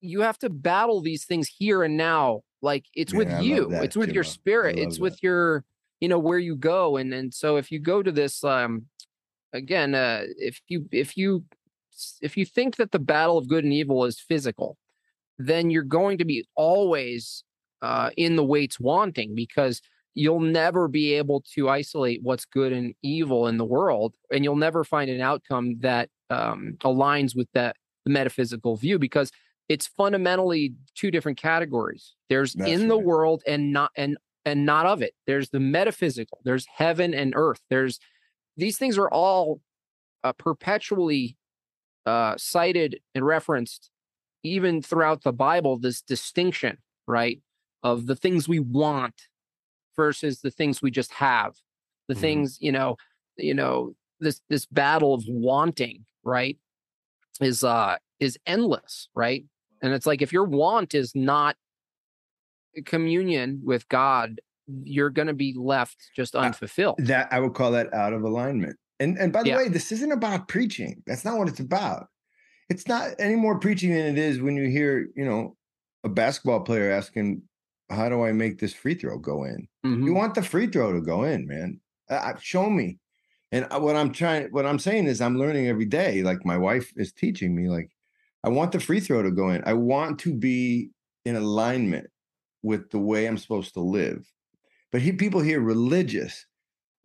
you 0.00 0.20
have 0.20 0.36
to 0.40 0.50
battle 0.50 1.00
these 1.00 1.24
things 1.24 1.48
here 1.48 1.84
and 1.84 1.96
now. 1.96 2.42
Like 2.60 2.84
it's 2.94 3.14
with 3.14 3.40
you, 3.40 3.70
it's 3.72 3.96
with 3.96 4.10
your 4.10 4.24
spirit, 4.24 4.78
it's 4.78 4.96
that. 4.96 5.02
with 5.02 5.22
your, 5.22 5.64
you 6.00 6.08
know, 6.08 6.18
where 6.18 6.40
you 6.40 6.56
go. 6.56 6.96
And 6.96 7.14
and 7.14 7.32
so 7.32 7.56
if 7.56 7.70
you 7.70 7.78
go 7.78 8.02
to 8.02 8.12
this, 8.12 8.44
um, 8.44 8.86
again, 9.52 9.94
uh, 9.94 10.24
if 10.36 10.60
you 10.68 10.86
if 10.90 11.16
you 11.16 11.44
if 12.20 12.36
you 12.36 12.44
think 12.44 12.76
that 12.76 12.92
the 12.92 12.98
battle 12.98 13.38
of 13.38 13.48
good 13.48 13.64
and 13.64 13.72
evil 13.72 14.04
is 14.04 14.20
physical, 14.20 14.76
then 15.38 15.70
you're 15.70 15.82
going 15.82 16.18
to 16.18 16.24
be 16.24 16.46
always 16.54 17.44
uh, 17.82 18.10
in 18.16 18.36
the 18.36 18.44
weights 18.44 18.78
wanting 18.78 19.34
because 19.34 19.80
you'll 20.14 20.40
never 20.40 20.88
be 20.88 21.14
able 21.14 21.42
to 21.54 21.68
isolate 21.68 22.22
what's 22.22 22.44
good 22.44 22.72
and 22.72 22.94
evil 23.02 23.46
in 23.46 23.56
the 23.56 23.64
world, 23.64 24.14
and 24.32 24.44
you'll 24.44 24.56
never 24.56 24.84
find 24.84 25.10
an 25.10 25.20
outcome 25.20 25.76
that 25.80 26.08
um, 26.30 26.76
aligns 26.80 27.36
with 27.36 27.48
that 27.54 27.76
metaphysical 28.06 28.76
view 28.76 28.98
because 28.98 29.30
it's 29.68 29.86
fundamentally 29.86 30.74
two 30.94 31.10
different 31.10 31.38
categories. 31.38 32.14
There's 32.28 32.54
That's 32.54 32.70
in 32.70 32.80
right. 32.80 32.88
the 32.88 32.98
world 32.98 33.42
and 33.46 33.72
not 33.72 33.92
and 33.96 34.16
and 34.44 34.66
not 34.66 34.86
of 34.86 35.02
it. 35.02 35.14
There's 35.26 35.50
the 35.50 35.60
metaphysical. 35.60 36.38
There's 36.44 36.66
heaven 36.66 37.14
and 37.14 37.32
earth. 37.36 37.60
There's 37.70 38.00
these 38.56 38.78
things 38.78 38.98
are 38.98 39.10
all 39.10 39.60
uh, 40.24 40.32
perpetually 40.32 41.36
uh, 42.04 42.34
cited 42.36 43.00
and 43.14 43.24
referenced, 43.24 43.90
even 44.42 44.82
throughout 44.82 45.22
the 45.22 45.32
Bible. 45.32 45.78
This 45.78 46.02
distinction, 46.02 46.78
right, 47.06 47.40
of 47.82 48.06
the 48.06 48.16
things 48.16 48.48
we 48.48 48.58
want 48.58 49.14
versus 50.00 50.40
the 50.40 50.50
things 50.50 50.80
we 50.80 50.90
just 50.90 51.12
have. 51.12 51.52
The 52.08 52.14
mm-hmm. 52.14 52.22
things 52.22 52.56
you 52.58 52.72
know, 52.72 52.96
you 53.36 53.52
know, 53.52 53.94
this 54.18 54.40
this 54.48 54.64
battle 54.64 55.12
of 55.12 55.24
wanting, 55.28 56.06
right, 56.24 56.56
is 57.42 57.62
uh 57.62 57.96
is 58.18 58.38
endless, 58.46 59.10
right? 59.14 59.44
And 59.82 59.92
it's 59.92 60.06
like 60.06 60.22
if 60.22 60.32
your 60.32 60.44
want 60.44 60.94
is 60.94 61.14
not 61.14 61.56
communion 62.86 63.60
with 63.62 63.86
God, 63.90 64.40
you're 64.84 65.10
going 65.10 65.28
to 65.28 65.34
be 65.34 65.54
left 65.54 65.98
just 66.16 66.34
unfulfilled. 66.34 67.00
Uh, 67.02 67.04
that 67.04 67.28
I 67.30 67.40
would 67.40 67.52
call 67.52 67.72
that 67.72 67.92
out 67.92 68.14
of 68.14 68.22
alignment. 68.22 68.76
And 69.00 69.18
and 69.18 69.34
by 69.34 69.42
the 69.42 69.50
yeah. 69.50 69.56
way, 69.58 69.68
this 69.68 69.92
isn't 69.92 70.12
about 70.12 70.48
preaching. 70.48 71.02
That's 71.06 71.26
not 71.26 71.36
what 71.36 71.48
it's 71.48 71.60
about. 71.60 72.06
It's 72.70 72.88
not 72.88 73.10
any 73.18 73.36
more 73.36 73.58
preaching 73.58 73.92
than 73.92 74.06
it 74.06 74.18
is 74.18 74.40
when 74.40 74.56
you 74.56 74.70
hear, 74.70 75.08
you 75.14 75.26
know, 75.26 75.56
a 76.04 76.08
basketball 76.08 76.60
player 76.60 76.90
asking, 76.90 77.42
"How 77.90 78.08
do 78.08 78.22
I 78.24 78.32
make 78.32 78.58
this 78.58 78.72
free 78.72 78.94
throw 78.94 79.18
go 79.18 79.44
in?" 79.44 79.68
Mm-hmm. 79.84 80.06
You 80.06 80.14
want 80.14 80.34
the 80.34 80.42
free 80.42 80.66
throw 80.66 80.92
to 80.92 81.00
go 81.00 81.24
in, 81.24 81.46
man. 81.46 81.80
Uh, 82.08 82.34
show 82.40 82.68
me. 82.70 82.98
And 83.52 83.66
what 83.70 83.96
I'm 83.96 84.12
trying, 84.12 84.48
what 84.52 84.66
I'm 84.66 84.78
saying 84.78 85.06
is, 85.06 85.20
I'm 85.20 85.36
learning 85.36 85.66
every 85.66 85.84
day. 85.84 86.22
Like 86.22 86.44
my 86.44 86.56
wife 86.56 86.92
is 86.96 87.12
teaching 87.12 87.54
me, 87.54 87.68
like 87.68 87.90
I 88.44 88.48
want 88.48 88.72
the 88.72 88.80
free 88.80 89.00
throw 89.00 89.22
to 89.22 89.30
go 89.30 89.50
in. 89.50 89.62
I 89.66 89.74
want 89.74 90.20
to 90.20 90.32
be 90.32 90.90
in 91.24 91.36
alignment 91.36 92.08
with 92.62 92.90
the 92.90 92.98
way 92.98 93.26
I'm 93.26 93.38
supposed 93.38 93.74
to 93.74 93.80
live. 93.80 94.30
But 94.92 95.02
he, 95.02 95.12
people 95.12 95.40
here 95.40 95.60
religious. 95.60 96.46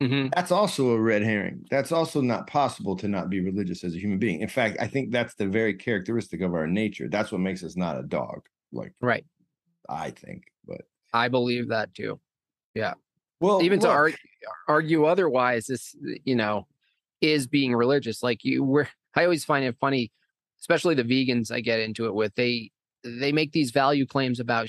Mm-hmm. 0.01 0.29
That's 0.35 0.51
also 0.51 0.89
a 0.91 0.99
red 0.99 1.23
herring. 1.23 1.65
That's 1.71 1.91
also 1.91 2.19
not 2.19 2.47
possible 2.47 2.95
to 2.97 3.07
not 3.07 3.29
be 3.29 3.39
religious 3.39 3.83
as 3.83 3.95
a 3.95 3.99
human 3.99 4.19
being. 4.19 4.41
In 4.41 4.49
fact, 4.49 4.77
I 4.79 4.87
think 4.87 5.11
that's 5.11 5.35
the 5.35 5.47
very 5.47 5.73
characteristic 5.73 6.41
of 6.41 6.53
our 6.53 6.67
nature. 6.67 7.07
That's 7.09 7.31
what 7.31 7.41
makes 7.41 7.63
us 7.63 7.77
not 7.77 7.97
a 7.97 8.03
dog. 8.03 8.41
Like 8.71 8.93
right. 9.01 9.25
I 9.87 10.09
think, 10.11 10.43
I 11.15 11.29
believe 11.29 11.69
that 11.69 11.93
too. 11.93 12.19
Yeah. 12.73 12.93
Well, 13.39 13.61
even 13.61 13.79
look, 13.79 13.89
to 13.89 13.93
argue, 13.93 14.17
argue 14.67 15.05
otherwise, 15.05 15.67
this 15.67 15.95
you 16.23 16.35
know 16.35 16.67
is 17.21 17.47
being 17.47 17.73
religious. 17.75 18.21
Like 18.23 18.43
you, 18.43 18.63
were. 18.63 18.87
I 19.17 19.23
always 19.23 19.45
find 19.45 19.63
it 19.63 19.77
funny 19.79 20.11
especially 20.65 20.95
the 20.95 21.03
vegans 21.03 21.51
I 21.51 21.61
get 21.61 21.79
into 21.79 22.07
it 22.07 22.15
with, 22.15 22.33
they 22.35 22.71
they 23.03 23.31
make 23.31 23.51
these 23.51 23.69
value 23.69 24.05
claims 24.05 24.39
about 24.39 24.67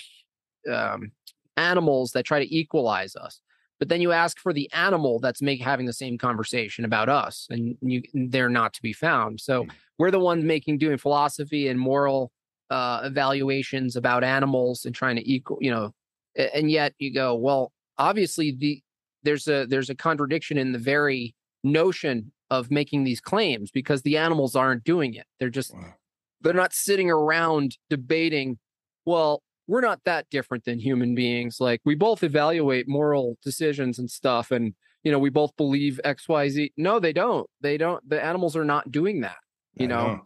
um, 0.70 1.12
animals 1.56 2.12
that 2.12 2.26
try 2.26 2.38
to 2.38 2.54
equalize 2.54 3.16
us. 3.16 3.40
But 3.78 3.88
then 3.88 4.02
you 4.02 4.12
ask 4.12 4.38
for 4.38 4.52
the 4.52 4.70
animal 4.72 5.20
that's 5.20 5.40
make 5.40 5.62
having 5.62 5.86
the 5.86 5.92
same 5.94 6.18
conversation 6.18 6.84
about 6.84 7.08
us, 7.08 7.46
and 7.50 7.76
you 7.80 8.02
they're 8.12 8.50
not 8.50 8.74
to 8.74 8.82
be 8.82 8.92
found. 8.92 9.40
So 9.40 9.64
mm. 9.64 9.70
we're 9.98 10.10
the 10.10 10.20
ones 10.20 10.44
making 10.44 10.78
doing 10.78 10.98
philosophy 10.98 11.68
and 11.68 11.80
moral 11.80 12.30
uh, 12.68 13.00
evaluations 13.04 13.96
about 13.96 14.22
animals 14.24 14.84
and 14.84 14.94
trying 14.94 15.16
to 15.16 15.30
equal, 15.30 15.58
you 15.60 15.70
know, 15.70 15.94
and 16.36 16.70
yet 16.70 16.94
you 16.98 17.12
go, 17.12 17.34
well, 17.34 17.72
obviously 17.98 18.54
the 18.56 18.82
there's 19.22 19.48
a 19.48 19.66
there's 19.66 19.90
a 19.90 19.94
contradiction 19.94 20.58
in 20.58 20.72
the 20.72 20.78
very 20.78 21.34
notion 21.64 22.32
of 22.50 22.70
making 22.70 23.04
these 23.04 23.20
claims 23.20 23.70
because 23.70 24.02
the 24.02 24.16
animals 24.16 24.54
aren't 24.54 24.84
doing 24.84 25.14
it. 25.14 25.26
They're 25.40 25.50
just 25.50 25.74
wow. 25.74 25.94
they're 26.40 26.52
not 26.52 26.72
sitting 26.72 27.10
around 27.10 27.76
debating, 27.90 28.58
well, 29.04 29.42
we're 29.66 29.80
not 29.80 30.00
that 30.04 30.26
different 30.30 30.64
than 30.64 30.78
human 30.78 31.14
beings. 31.14 31.56
Like 31.60 31.80
we 31.84 31.94
both 31.94 32.22
evaluate 32.22 32.88
moral 32.88 33.36
decisions 33.42 33.98
and 33.98 34.10
stuff 34.10 34.50
and 34.50 34.74
you 35.02 35.12
know, 35.12 35.20
we 35.20 35.30
both 35.30 35.56
believe 35.56 36.00
XYZ. 36.04 36.72
No, 36.76 36.98
they 36.98 37.12
don't. 37.12 37.48
They 37.60 37.76
don't 37.76 38.08
the 38.08 38.22
animals 38.22 38.56
are 38.56 38.64
not 38.64 38.90
doing 38.90 39.20
that. 39.20 39.36
You 39.74 39.86
I 39.86 39.88
know? 39.88 40.06
know. 40.06 40.20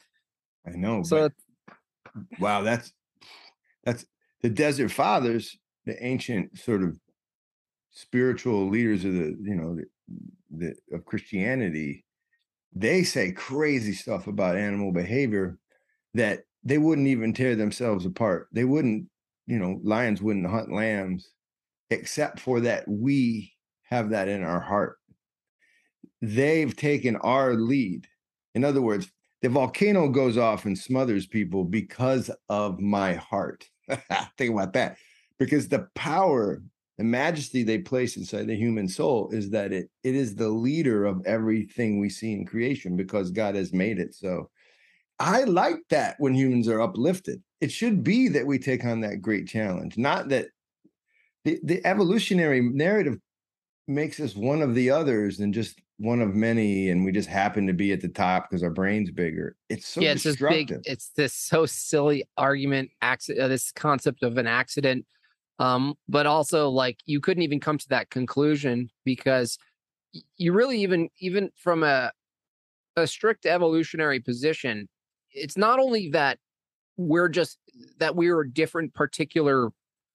I 0.66 0.76
know. 0.76 1.02
So 1.02 1.30
wow, 2.38 2.62
that's 2.62 2.92
that's 3.84 4.04
the 4.42 4.50
desert 4.50 4.90
fathers, 4.90 5.58
the 5.86 6.02
ancient 6.04 6.58
sort 6.58 6.82
of 6.82 6.98
spiritual 7.90 8.68
leaders 8.68 9.04
of 9.04 9.12
the, 9.12 9.36
you 9.42 9.54
know, 9.54 9.74
the, 9.74 9.84
the 10.50 10.96
of 10.96 11.04
Christianity 11.04 12.04
they 12.74 13.02
say 13.02 13.32
crazy 13.32 13.92
stuff 13.92 14.26
about 14.26 14.56
animal 14.56 14.92
behavior 14.92 15.58
that 16.14 16.40
they 16.62 16.78
wouldn't 16.78 17.08
even 17.08 17.32
tear 17.32 17.56
themselves 17.56 18.06
apart. 18.06 18.48
They 18.52 18.64
wouldn't, 18.64 19.06
you 19.46 19.58
know, 19.58 19.80
lions 19.82 20.22
wouldn't 20.22 20.46
hunt 20.46 20.72
lambs 20.72 21.30
except 21.90 22.38
for 22.38 22.60
that 22.60 22.86
we 22.86 23.52
have 23.84 24.10
that 24.10 24.28
in 24.28 24.44
our 24.44 24.60
heart. 24.60 24.98
They've 26.22 26.76
taken 26.76 27.16
our 27.16 27.54
lead. 27.54 28.06
In 28.54 28.64
other 28.64 28.82
words, 28.82 29.10
the 29.42 29.48
volcano 29.48 30.08
goes 30.08 30.36
off 30.36 30.66
and 30.66 30.78
smothers 30.78 31.26
people 31.26 31.64
because 31.64 32.30
of 32.48 32.78
my 32.78 33.14
heart. 33.14 33.64
Think 34.38 34.52
about 34.52 34.74
that. 34.74 34.98
Because 35.40 35.66
the 35.66 35.88
power 35.96 36.62
the 37.00 37.04
majesty 37.04 37.62
they 37.62 37.78
place 37.78 38.18
inside 38.18 38.46
the 38.46 38.54
human 38.54 38.86
soul 38.86 39.30
is 39.32 39.48
that 39.48 39.72
it 39.72 39.88
it 40.04 40.14
is 40.14 40.34
the 40.34 40.50
leader 40.50 41.06
of 41.06 41.24
everything 41.24 41.98
we 41.98 42.10
see 42.10 42.34
in 42.34 42.44
creation 42.44 42.94
because 42.94 43.30
God 43.30 43.54
has 43.54 43.72
made 43.72 43.98
it 43.98 44.14
so. 44.14 44.50
I 45.18 45.44
like 45.44 45.78
that 45.88 46.16
when 46.18 46.34
humans 46.34 46.68
are 46.68 46.82
uplifted. 46.82 47.42
It 47.62 47.72
should 47.72 48.04
be 48.04 48.28
that 48.28 48.46
we 48.46 48.58
take 48.58 48.84
on 48.84 49.00
that 49.00 49.22
great 49.22 49.48
challenge, 49.48 49.96
not 49.96 50.28
that 50.28 50.48
the, 51.46 51.58
the 51.62 51.80
evolutionary 51.86 52.60
narrative 52.60 53.16
makes 53.88 54.20
us 54.20 54.36
one 54.36 54.60
of 54.60 54.74
the 54.74 54.90
others 54.90 55.40
and 55.40 55.54
just 55.54 55.80
one 55.96 56.20
of 56.20 56.34
many, 56.34 56.90
and 56.90 57.02
we 57.02 57.12
just 57.12 57.30
happen 57.30 57.66
to 57.66 57.72
be 57.72 57.92
at 57.92 58.02
the 58.02 58.08
top 58.08 58.50
because 58.50 58.62
our 58.62 58.68
brain's 58.68 59.10
bigger. 59.10 59.56
It's 59.70 59.86
so 59.86 60.02
yeah, 60.02 60.12
it's 60.12 60.24
destructive. 60.24 60.68
This 60.68 60.76
big, 60.76 60.92
it's 60.92 61.10
this 61.16 61.32
so 61.32 61.64
silly 61.64 62.24
argument, 62.36 62.90
accident, 63.00 63.42
uh, 63.42 63.48
this 63.48 63.72
concept 63.72 64.22
of 64.22 64.36
an 64.36 64.46
accident 64.46 65.06
um, 65.60 65.94
but 66.08 66.26
also 66.26 66.70
like 66.70 66.98
you 67.04 67.20
couldn't 67.20 67.42
even 67.44 67.60
come 67.60 67.78
to 67.78 67.88
that 67.90 68.10
conclusion 68.10 68.90
because 69.04 69.58
you 70.38 70.52
really 70.52 70.80
even 70.82 71.10
even 71.20 71.50
from 71.54 71.84
a 71.84 72.10
a 72.96 73.06
strict 73.06 73.46
evolutionary 73.46 74.20
position, 74.20 74.88
it's 75.32 75.56
not 75.56 75.78
only 75.78 76.08
that 76.10 76.38
we're 76.96 77.28
just 77.28 77.58
that 77.98 78.16
we 78.16 78.28
are 78.28 78.42
different 78.42 78.94
particular 78.94 79.70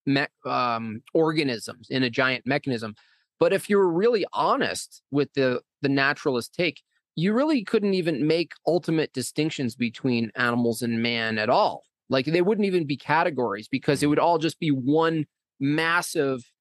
me- 0.06 0.28
um, 0.46 1.02
organisms 1.14 1.88
in 1.90 2.04
a 2.04 2.10
giant 2.10 2.46
mechanism, 2.46 2.96
but 3.40 3.54
if 3.54 3.70
you 3.70 3.78
were 3.78 3.92
really 3.92 4.26
honest 4.34 5.04
with 5.12 5.32
the 5.34 5.62
the 5.84 5.90
naturalist 5.90 6.56
take, 6.56 6.82
you 7.16 7.34
really 7.34 7.64
couldn't 7.64 7.94
even 7.94 8.26
make 8.26 8.54
ultimate 8.66 9.14
distinctions 9.14 9.76
between 9.76 10.32
animals 10.36 10.82
and 10.82 11.04
man 11.04 11.38
at 11.38 11.52
all. 11.52 11.84
Like 12.10 12.26
they 12.26 12.42
wouldn't 12.42 12.66
even 12.68 12.86
be 12.88 12.98
categories 12.98 13.68
because 13.68 14.02
it 14.02 14.08
would 14.08 14.20
all 14.20 14.40
just 14.40 14.60
be 14.60 14.70
one 14.70 15.26
massive 15.60 16.52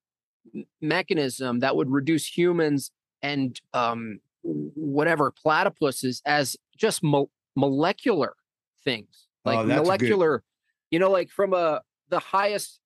mechanism 0.81 1.59
that 1.59 1.75
would 1.75 1.89
reduce 1.89 2.25
humans 2.25 2.91
and 3.21 3.59
um, 3.73 4.19
whatever 4.43 5.31
platypuses 5.31 6.21
as 6.25 6.55
just 6.77 7.03
mo- 7.03 7.31
molecular 7.55 8.35
things, 8.83 9.27
like 9.43 9.59
oh, 9.59 9.63
molecular. 9.63 10.39
Good... 10.39 10.43
You 10.91 10.99
know, 10.99 11.09
like 11.09 11.29
from 11.29 11.53
a 11.53 11.81
the 12.09 12.19
highest, 12.19 12.79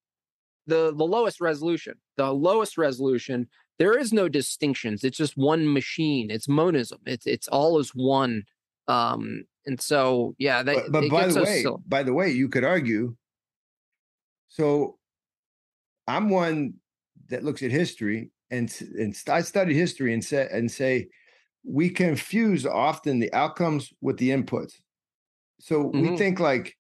the 0.68 0.94
the 0.96 1.04
lowest 1.04 1.42
resolution, 1.42 1.96
the 2.16 2.34
lowest 2.34 2.78
resolution. 2.78 3.48
There 3.78 3.98
is 3.98 4.12
no 4.12 4.28
distinctions. 4.28 5.04
It's 5.04 5.18
just 5.18 5.38
one 5.38 5.72
machine. 5.72 6.32
It's 6.32 6.48
monism. 6.48 7.00
It's 7.06 7.26
it's 7.26 7.48
all 7.48 7.80
as 7.80 7.90
one. 7.90 8.44
Um, 8.88 9.46
and 9.66 9.80
so 9.80 10.36
yeah, 10.38 10.64
that, 10.64 10.76
but, 10.90 11.10
but 11.10 11.10
by 11.10 11.28
the 11.28 11.44
way, 11.44 11.66
by 11.88 12.04
the 12.04 12.14
way, 12.14 12.30
you 12.30 12.50
could 12.50 12.64
argue. 12.64 13.16
So 14.48 14.99
I'm 16.10 16.30
one 16.30 16.74
that 17.30 17.44
looks 17.44 17.62
at 17.62 17.72
history 17.72 18.32
and 18.52 18.74
and 18.98 19.16
I 19.30 19.42
study 19.42 19.74
history 19.74 20.14
and 20.14 20.24
say 20.24 20.48
and 20.52 20.70
say 20.70 21.08
we 21.64 21.90
confuse 21.90 22.66
often 22.66 23.20
the 23.20 23.32
outcomes 23.34 23.94
with 24.02 24.18
the 24.18 24.30
inputs. 24.30 24.74
So 25.60 25.86
mm-hmm. 25.86 26.02
we 26.02 26.18
think 26.18 26.40
like, 26.40 26.76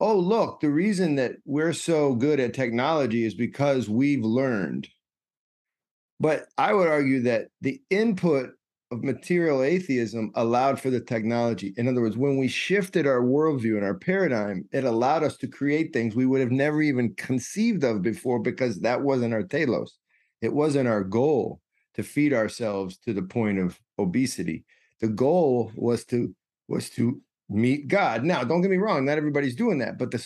oh 0.00 0.16
look, 0.16 0.60
the 0.60 0.70
reason 0.70 1.14
that 1.16 1.36
we're 1.44 1.72
so 1.72 2.14
good 2.14 2.40
at 2.40 2.54
technology 2.54 3.24
is 3.24 3.34
because 3.34 3.88
we've 3.88 4.24
learned. 4.24 4.88
But 6.18 6.46
I 6.58 6.72
would 6.72 6.88
argue 6.88 7.22
that 7.22 7.48
the 7.60 7.80
input 7.90 8.50
of 8.92 9.02
material 9.02 9.62
atheism 9.62 10.30
allowed 10.34 10.78
for 10.78 10.90
the 10.90 11.00
technology. 11.00 11.72
In 11.78 11.88
other 11.88 12.02
words, 12.02 12.18
when 12.18 12.36
we 12.36 12.46
shifted 12.46 13.06
our 13.06 13.22
worldview 13.22 13.76
and 13.76 13.84
our 13.84 13.94
paradigm, 13.94 14.68
it 14.70 14.84
allowed 14.84 15.24
us 15.24 15.38
to 15.38 15.48
create 15.48 15.92
things 15.92 16.14
we 16.14 16.26
would 16.26 16.42
have 16.42 16.50
never 16.50 16.82
even 16.82 17.14
conceived 17.14 17.84
of 17.84 18.02
before 18.02 18.38
because 18.38 18.80
that 18.80 19.00
wasn't 19.00 19.32
our 19.32 19.42
telos. 19.42 19.96
It 20.42 20.52
wasn't 20.52 20.88
our 20.88 21.02
goal 21.02 21.60
to 21.94 22.02
feed 22.02 22.34
ourselves 22.34 22.98
to 22.98 23.14
the 23.14 23.22
point 23.22 23.58
of 23.58 23.80
obesity. 23.98 24.64
The 25.00 25.08
goal 25.08 25.72
was 25.74 26.04
to 26.06 26.34
was 26.68 26.90
to 26.90 27.20
meet 27.48 27.88
God. 27.88 28.24
Now, 28.24 28.44
don't 28.44 28.60
get 28.60 28.70
me 28.70 28.76
wrong, 28.76 29.04
not 29.04 29.18
everybody's 29.18 29.56
doing 29.56 29.78
that, 29.78 29.98
but 29.98 30.10
the 30.10 30.24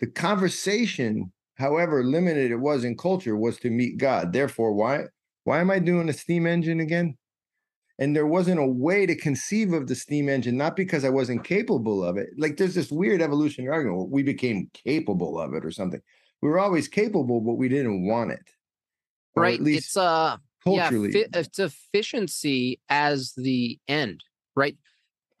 the 0.00 0.06
conversation, 0.06 1.30
however 1.56 2.02
limited 2.02 2.50
it 2.52 2.60
was 2.60 2.84
in 2.84 2.96
culture, 2.96 3.36
was 3.36 3.58
to 3.58 3.70
meet 3.70 3.98
God. 3.98 4.32
Therefore, 4.32 4.72
why 4.72 5.04
why 5.44 5.60
am 5.60 5.70
I 5.70 5.78
doing 5.78 6.08
a 6.08 6.14
steam 6.14 6.46
engine 6.46 6.80
again? 6.80 7.18
And 7.98 8.14
there 8.14 8.26
wasn't 8.26 8.60
a 8.60 8.66
way 8.66 9.06
to 9.06 9.16
conceive 9.16 9.72
of 9.72 9.88
the 9.88 9.94
steam 9.94 10.28
engine 10.28 10.56
not 10.56 10.76
because 10.76 11.04
i 11.04 11.08
wasn't 11.08 11.44
capable 11.44 12.04
of 12.04 12.16
it. 12.16 12.28
Like 12.36 12.56
there's 12.56 12.74
this 12.74 12.90
weird 12.90 13.20
evolutionary 13.20 13.72
argument 13.72 14.10
we 14.10 14.22
became 14.22 14.70
capable 14.72 15.38
of 15.38 15.54
it 15.54 15.64
or 15.64 15.70
something. 15.70 16.00
We 16.40 16.48
were 16.48 16.58
always 16.58 16.88
capable 16.88 17.40
but 17.40 17.54
we 17.54 17.68
didn't 17.68 18.06
want 18.06 18.32
it. 18.32 18.50
Right 19.36 19.60
it's 19.62 19.96
uh 19.96 20.36
culturally 20.64 21.12
yeah, 21.12 21.24
fi- 21.30 21.38
it's 21.38 21.58
efficiency 21.58 22.80
as 22.88 23.32
the 23.34 23.78
end 23.88 24.22
right? 24.58 24.76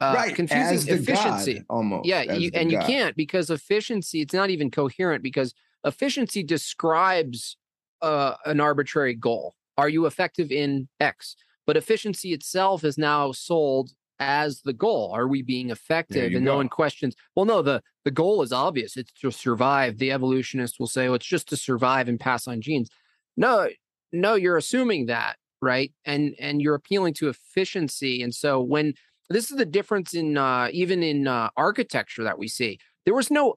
Uh, 0.00 0.12
right 0.14 0.34
confusing 0.34 0.94
efficiency. 0.94 1.54
God, 1.54 1.64
almost 1.68 2.06
yeah 2.06 2.22
you, 2.22 2.50
and 2.54 2.70
God. 2.70 2.80
you 2.80 2.86
can't 2.86 3.16
because 3.16 3.50
efficiency 3.50 4.20
it's 4.20 4.32
not 4.32 4.48
even 4.48 4.70
coherent 4.70 5.24
because 5.24 5.54
efficiency 5.84 6.44
describes 6.44 7.56
uh, 8.00 8.34
an 8.46 8.60
arbitrary 8.60 9.14
goal. 9.14 9.56
Are 9.76 9.88
you 9.88 10.06
effective 10.06 10.52
in 10.52 10.88
x 11.00 11.34
but 11.68 11.76
efficiency 11.76 12.32
itself 12.32 12.82
is 12.82 12.96
now 12.96 13.30
sold 13.30 13.90
as 14.18 14.62
the 14.62 14.72
goal. 14.72 15.12
Are 15.14 15.28
we 15.28 15.42
being 15.42 15.68
effective? 15.68 16.32
And 16.32 16.46
go. 16.46 16.52
no 16.52 16.56
one 16.56 16.70
questions. 16.70 17.14
Well, 17.36 17.44
no, 17.44 17.60
the 17.60 17.82
the 18.06 18.10
goal 18.10 18.40
is 18.40 18.54
obvious. 18.54 18.96
It's 18.96 19.12
to 19.20 19.30
survive. 19.30 19.98
The 19.98 20.10
evolutionists 20.10 20.80
will 20.80 20.86
say, 20.86 21.08
well, 21.08 21.16
it's 21.16 21.26
just 21.26 21.46
to 21.50 21.58
survive 21.58 22.08
and 22.08 22.18
pass 22.18 22.48
on 22.48 22.62
genes. 22.62 22.88
No, 23.36 23.68
no, 24.12 24.34
you're 24.34 24.56
assuming 24.56 25.06
that, 25.06 25.36
right? 25.60 25.92
And 26.06 26.34
and 26.40 26.62
you're 26.62 26.74
appealing 26.74 27.12
to 27.14 27.28
efficiency. 27.28 28.22
And 28.22 28.34
so 28.34 28.62
when 28.62 28.94
this 29.28 29.50
is 29.50 29.58
the 29.58 29.66
difference 29.66 30.14
in 30.14 30.38
uh, 30.38 30.70
even 30.72 31.02
in 31.02 31.28
uh, 31.28 31.50
architecture 31.54 32.24
that 32.24 32.38
we 32.38 32.48
see, 32.48 32.78
there 33.04 33.14
was 33.14 33.30
no 33.30 33.56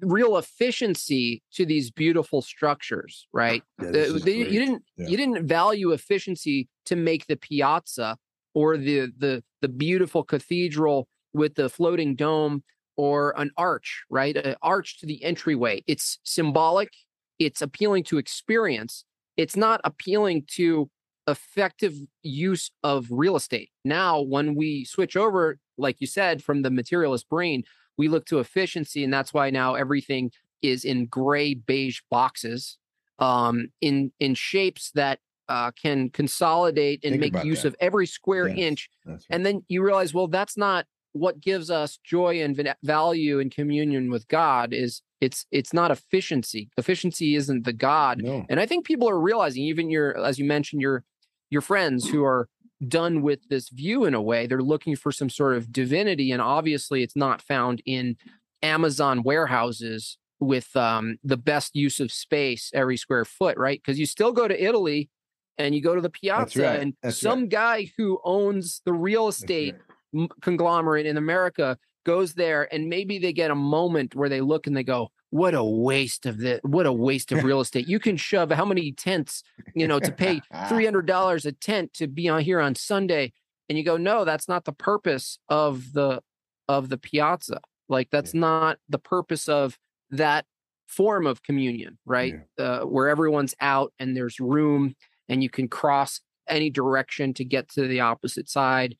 real 0.00 0.36
efficiency 0.36 1.42
to 1.54 1.66
these 1.66 1.90
beautiful 1.90 2.42
structures, 2.42 3.26
right? 3.32 3.62
Yeah, 3.82 3.90
the, 3.90 4.20
the, 4.24 4.32
you 4.32 4.60
didn't 4.60 4.82
yeah. 4.96 5.08
you 5.08 5.16
didn't 5.16 5.46
value 5.46 5.92
efficiency 5.92 6.68
to 6.86 6.96
make 6.96 7.26
the 7.26 7.36
piazza 7.36 8.16
or 8.54 8.76
the 8.76 9.12
the 9.18 9.42
the 9.60 9.68
beautiful 9.68 10.22
cathedral 10.22 11.08
with 11.32 11.54
the 11.54 11.68
floating 11.68 12.14
dome 12.14 12.62
or 12.96 13.34
an 13.38 13.50
arch, 13.56 14.04
right? 14.10 14.36
An 14.36 14.56
arch 14.62 14.98
to 15.00 15.06
the 15.06 15.22
entryway. 15.22 15.82
It's 15.86 16.18
symbolic. 16.24 16.90
It's 17.38 17.62
appealing 17.62 18.04
to 18.04 18.18
experience. 18.18 19.04
It's 19.36 19.56
not 19.56 19.80
appealing 19.84 20.44
to 20.56 20.90
effective 21.28 21.94
use 22.22 22.70
of 22.82 23.06
real 23.10 23.36
estate. 23.36 23.70
Now, 23.84 24.20
when 24.20 24.54
we 24.54 24.84
switch 24.84 25.16
over, 25.16 25.58
like 25.76 26.00
you 26.00 26.06
said, 26.06 26.42
from 26.42 26.62
the 26.62 26.70
materialist 26.70 27.28
brain 27.28 27.62
we 27.98 28.08
look 28.08 28.24
to 28.26 28.38
efficiency, 28.38 29.04
and 29.04 29.12
that's 29.12 29.34
why 29.34 29.50
now 29.50 29.74
everything 29.74 30.30
is 30.62 30.84
in 30.84 31.06
gray 31.06 31.54
beige 31.54 32.00
boxes, 32.10 32.78
um, 33.18 33.68
in 33.80 34.12
in 34.20 34.34
shapes 34.34 34.90
that 34.94 35.18
uh, 35.48 35.70
can 35.72 36.10
consolidate 36.10 37.00
and 37.04 37.20
Think 37.20 37.34
make 37.34 37.44
use 37.44 37.62
that. 37.62 37.68
of 37.68 37.76
every 37.80 38.06
square 38.06 38.48
yes, 38.48 38.58
inch. 38.58 38.90
Right. 39.04 39.24
And 39.30 39.44
then 39.44 39.64
you 39.68 39.82
realize, 39.82 40.14
well, 40.14 40.28
that's 40.28 40.56
not 40.56 40.86
what 41.12 41.40
gives 41.40 41.70
us 41.70 41.98
joy 42.04 42.42
and 42.42 42.74
value 42.82 43.40
and 43.40 43.50
communion 43.50 44.10
with 44.10 44.28
God. 44.28 44.72
Is 44.72 45.02
it's 45.20 45.46
it's 45.50 45.72
not 45.72 45.90
efficiency. 45.90 46.70
Efficiency 46.76 47.34
isn't 47.34 47.64
the 47.64 47.72
God. 47.72 48.22
No. 48.22 48.46
And 48.48 48.60
I 48.60 48.66
think 48.66 48.86
people 48.86 49.08
are 49.08 49.20
realizing, 49.20 49.64
even 49.64 49.90
your 49.90 50.16
as 50.18 50.38
you 50.38 50.44
mentioned, 50.44 50.80
your 50.82 51.04
your 51.50 51.62
friends 51.62 52.08
who 52.08 52.24
are 52.24 52.48
done 52.86 53.22
with 53.22 53.48
this 53.48 53.68
view 53.70 54.04
in 54.04 54.14
a 54.14 54.22
way. 54.22 54.46
They're 54.46 54.62
looking 54.62 54.96
for 54.96 55.10
some 55.10 55.30
sort 55.30 55.56
of 55.56 55.72
divinity, 55.72 56.32
and 56.32 56.42
obviously, 56.42 57.02
it's 57.02 57.16
not 57.16 57.42
found 57.42 57.82
in 57.84 58.16
Amazon 58.62 59.22
warehouses 59.22 60.18
with 60.40 60.74
um, 60.76 61.18
the 61.24 61.36
best 61.36 61.74
use 61.74 62.00
of 62.00 62.12
space 62.12 62.70
every 62.72 62.96
square 62.96 63.24
foot, 63.24 63.56
right? 63.58 63.80
Because 63.82 63.98
you 63.98 64.06
still 64.06 64.32
go 64.32 64.46
to 64.46 64.64
Italy 64.64 65.10
and 65.56 65.74
you 65.74 65.82
go 65.82 65.94
to 65.94 66.00
the 66.00 66.10
piazza, 66.10 66.62
right. 66.62 66.80
and 66.80 66.94
That's 67.02 67.18
some 67.18 67.40
right. 67.40 67.48
guy 67.48 67.92
who 67.96 68.20
owns 68.24 68.80
the 68.84 68.92
real 68.92 69.26
estate 69.26 69.74
right. 70.12 70.30
conglomerate 70.40 71.06
in 71.06 71.16
America 71.16 71.76
goes 72.06 72.34
there, 72.34 72.72
and 72.72 72.88
maybe 72.88 73.18
they 73.18 73.32
get 73.32 73.50
a 73.50 73.56
moment 73.56 74.14
where 74.14 74.28
they 74.28 74.40
look 74.40 74.66
and 74.66 74.76
they 74.76 74.84
go, 74.84 75.10
"What 75.30 75.54
a 75.54 75.64
waste 75.64 76.26
of 76.26 76.38
the, 76.38 76.60
what 76.62 76.86
a 76.86 76.92
waste 76.92 77.32
of 77.32 77.44
real 77.44 77.60
estate! 77.60 77.88
You 77.88 77.98
can 77.98 78.16
shove 78.16 78.50
how 78.50 78.64
many 78.64 78.92
tents, 78.92 79.42
you 79.74 79.86
know, 79.86 79.98
to 80.00 80.12
pay 80.12 80.40
three 80.68 80.84
hundred 80.84 81.06
dollars 81.06 81.46
a 81.46 81.52
tent 81.52 81.94
to 81.94 82.06
be 82.06 82.28
on 82.28 82.40
here 82.40 82.60
on 82.60 82.74
Sunday, 82.74 83.32
and 83.68 83.76
you 83.76 83.84
go, 83.84 83.96
no, 83.96 84.24
that's 84.24 84.48
not 84.48 84.64
the 84.64 84.72
purpose 84.72 85.38
of 85.48 85.92
the 85.92 86.22
of 86.68 86.88
the 86.88 86.98
piazza. 86.98 87.60
Like 87.88 88.10
that's 88.10 88.34
not 88.34 88.78
the 88.88 88.98
purpose 88.98 89.48
of 89.48 89.78
that 90.10 90.44
form 90.86 91.26
of 91.26 91.42
communion, 91.42 91.98
right? 92.04 92.34
Uh, 92.58 92.80
where 92.80 93.08
everyone's 93.08 93.54
out 93.60 93.92
and 93.98 94.16
there's 94.16 94.40
room 94.40 94.94
and 95.28 95.42
you 95.42 95.50
can 95.50 95.68
cross 95.68 96.20
any 96.48 96.70
direction 96.70 97.34
to 97.34 97.44
get 97.44 97.68
to 97.70 97.86
the 97.86 98.00
opposite 98.00 98.48
side. 98.48 98.96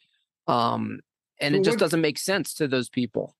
Um, 0.46 1.00
and 1.40 1.54
So 1.54 1.60
it 1.60 1.64
just 1.64 1.78
doesn't 1.78 2.00
make 2.00 2.18
sense 2.18 2.54
to 2.54 2.68
those 2.68 2.88
people. 2.88 3.34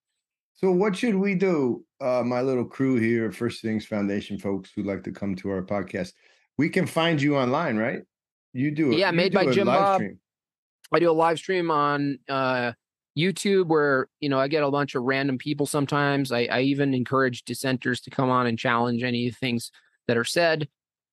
So 0.61 0.73
what 0.73 0.97
should 0.97 1.15
we 1.15 1.37
do, 1.37 1.85
uh, 2.01 2.25
my 2.27 2.43
little 2.43 2.65
crew 2.65 2.97
here, 2.97 3.31
First 3.31 3.63
Things 3.63 3.87
Foundation 3.87 4.41
folks 4.41 4.73
who 4.75 4.83
like 4.83 5.05
to 5.05 5.13
come 5.13 5.37
to 5.37 5.51
our 5.51 5.63
podcast? 5.63 6.15
We 6.57 6.69
can 6.69 6.85
find 6.85 7.23
you 7.23 7.37
online, 7.37 7.77
right? 7.77 8.01
You 8.53 8.73
do 8.73 8.91
it. 8.91 8.99
Yeah, 8.99 9.13
made 9.13 9.33
by 9.33 9.53
Jim 9.53 9.67
Bob. 9.67 10.01
stream. 10.01 10.19
I 10.93 10.99
do 10.99 11.11
a 11.11 11.13
live 11.13 11.39
stream 11.39 11.71
on 11.71 12.19
uh, 12.29 12.73
YouTube 13.17 13.69
where 13.69 14.09
you 14.19 14.29
know 14.29 14.41
I 14.41 14.49
get 14.49 14.65
a 14.65 14.71
bunch 14.71 14.97
of 14.97 15.05
random 15.05 15.39
people. 15.39 15.65
Sometimes 15.65 16.33
I, 16.33 16.49
I 16.51 16.63
even 16.63 16.93
encourage 16.93 17.45
dissenters 17.45 18.01
to 18.01 18.11
come 18.11 18.29
on 18.29 18.49
and 18.49 18.59
challenge 18.59 19.05
any 19.05 19.31
things 19.31 19.71
that 20.09 20.17
are 20.17 20.25
said. 20.25 20.67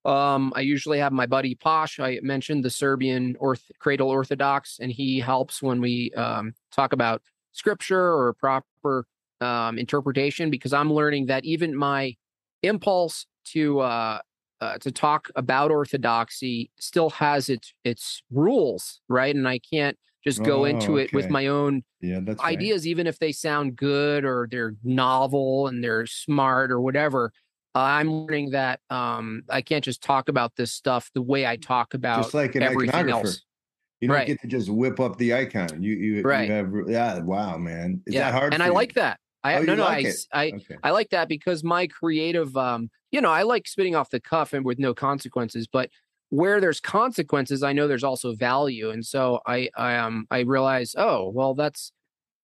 Um, 0.06 0.54
I 0.56 0.62
usually 0.62 0.98
have 0.98 1.12
my 1.12 1.28
buddy 1.28 1.54
Posh. 1.54 2.00
I 2.00 2.20
mentioned 2.24 2.64
the 2.64 2.72
Serbian 2.72 3.36
Orth- 3.40 3.72
Cradle 3.78 4.10
Orthodox, 4.10 4.80
and 4.82 4.92
he 4.92 5.20
helps 5.20 5.62
when 5.62 5.82
we 5.82 6.12
um, 6.14 6.56
talk 6.72 6.94
about 6.94 7.22
scripture 7.52 8.12
or 8.12 8.34
proper 8.34 9.06
um, 9.42 9.78
interpretation 9.78 10.50
because 10.50 10.74
I'm 10.74 10.92
learning 10.92 11.28
that 11.28 11.46
even 11.46 11.76
my 11.76 12.16
impulse 12.64 13.26
to 13.46 13.80
uh, 13.82 14.20
uh, 14.62 14.78
to 14.80 14.92
talk 14.92 15.30
about 15.36 15.72
orthodoxy 15.72 16.72
still 16.80 17.10
has 17.12 17.50
its 17.50 17.74
its 17.84 18.24
rules, 18.32 19.02
right? 19.10 19.36
And 19.36 19.48
I 19.48 19.60
can't 19.60 19.98
just 20.24 20.44
go 20.44 20.66
into 20.66 20.94
Oh, 20.94 20.98
it 20.98 21.14
with 21.14 21.30
my 21.30 21.48
own 21.48 21.84
Yeah, 22.02 22.20
that's 22.22 22.40
right. 22.42 22.50
ideas, 22.50 22.88
even 22.88 23.08
if 23.08 23.20
they 23.20 23.32
sound 23.32 23.76
good 23.76 24.26
or 24.26 24.48
they're 24.50 24.76
novel 24.84 25.68
and 25.68 25.84
they're 25.84 26.06
smart 26.06 26.72
or 26.72 26.82
whatever. 26.82 27.32
I'm 27.76 28.10
learning 28.12 28.52
that 28.52 28.80
um, 28.90 29.44
I 29.50 29.62
can't 29.62 29.84
just 29.84 30.02
talk 30.02 30.30
about 30.30 30.56
this 30.56 30.72
stuff 30.72 31.12
the 31.14 31.22
way 31.22 31.46
I 31.46 31.58
talk 31.58 31.94
about 31.94 32.22
Just 32.24 32.34
like 32.34 32.56
an 32.56 32.64
everything 32.64 33.10
iconographer. 33.10 33.12
else. 33.12 33.46
You 34.02 34.10
don't 34.10 34.16
Right. 34.16 34.28
get 34.28 34.42
to 34.42 34.48
just 34.48 34.70
whip 34.70 35.00
up 35.00 35.18
the 35.18 35.34
icon. 35.34 35.82
You 35.84 35.96
you, 35.96 36.16
Right. 36.24 36.48
you 36.48 36.52
have 36.54 36.74
yeah, 36.90 37.20
wow, 37.20 37.58
man. 37.58 38.04
Is 38.08 38.16
yeah, 38.16 38.28
that 38.28 38.34
hard? 38.34 38.54
and 38.54 38.64
I 38.64 38.68
you? 38.68 38.74
like 38.74 38.94
that. 38.96 39.20
I 39.46 39.60
Oh, 39.60 39.62
no 39.64 39.76
no 39.76 39.84
like 39.84 40.06
I, 40.06 40.10
it? 40.10 40.16
I 40.34 40.48
Okay. 40.54 40.78
I 40.84 40.92
like 40.92 41.10
that 41.10 41.30
because 41.30 41.64
my 41.64 41.88
creative, 41.88 42.56
um, 42.58 42.90
you 43.12 43.22
know, 43.22 43.32
I 43.32 43.44
like 43.44 43.68
spitting 43.68 43.96
off 43.96 44.10
the 44.10 44.20
cuff 44.20 44.54
and 44.54 44.66
with 44.66 44.80
no 44.80 44.94
consequences. 44.94 45.68
But 45.68 45.90
where 46.30 46.60
there's 46.60 46.80
consequences, 46.80 47.62
I 47.64 47.74
know 47.74 47.88
there's 47.88 48.04
also 48.04 48.34
value, 48.34 48.90
and 48.90 49.06
so 49.06 49.40
I, 49.46 49.70
I 49.78 49.96
um, 49.98 50.26
I 50.32 50.40
realize, 50.42 50.96
oh, 50.98 51.30
well, 51.30 51.54
that's, 51.54 51.92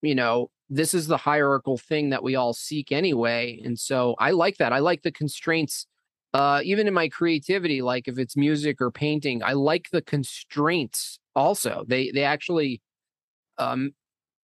you 0.01 0.15
know, 0.15 0.51
this 0.69 0.93
is 0.93 1.07
the 1.07 1.17
hierarchical 1.17 1.77
thing 1.77 2.09
that 2.11 2.23
we 2.23 2.35
all 2.35 2.53
seek 2.53 2.91
anyway, 2.91 3.59
and 3.63 3.79
so 3.79 4.15
I 4.19 4.31
like 4.31 4.57
that. 4.57 4.73
I 4.73 4.79
like 4.79 5.01
the 5.01 5.11
constraints, 5.11 5.87
uh, 6.33 6.61
even 6.63 6.87
in 6.87 6.93
my 6.93 7.09
creativity. 7.09 7.81
Like 7.81 8.07
if 8.07 8.19
it's 8.19 8.37
music 8.37 8.79
or 8.81 8.91
painting, 8.91 9.43
I 9.43 9.53
like 9.53 9.89
the 9.91 10.01
constraints. 10.03 11.19
Also, 11.35 11.83
they 11.87 12.11
they 12.11 12.23
actually, 12.23 12.81
um, 13.57 13.93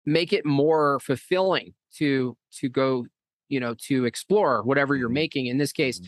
make 0.05 0.33
it 0.33 0.45
more 0.45 0.99
fulfilling 1.01 1.73
to 1.97 2.37
to 2.51 2.69
go 2.69 3.05
you 3.47 3.59
know 3.59 3.73
to 3.75 4.05
explore 4.05 4.63
whatever 4.63 4.95
you're 4.95 5.09
Mhm. 5.09 5.13
making 5.13 5.45
in 5.47 5.57
this 5.57 5.71
case 5.71 5.99
Mhm. 5.99 6.07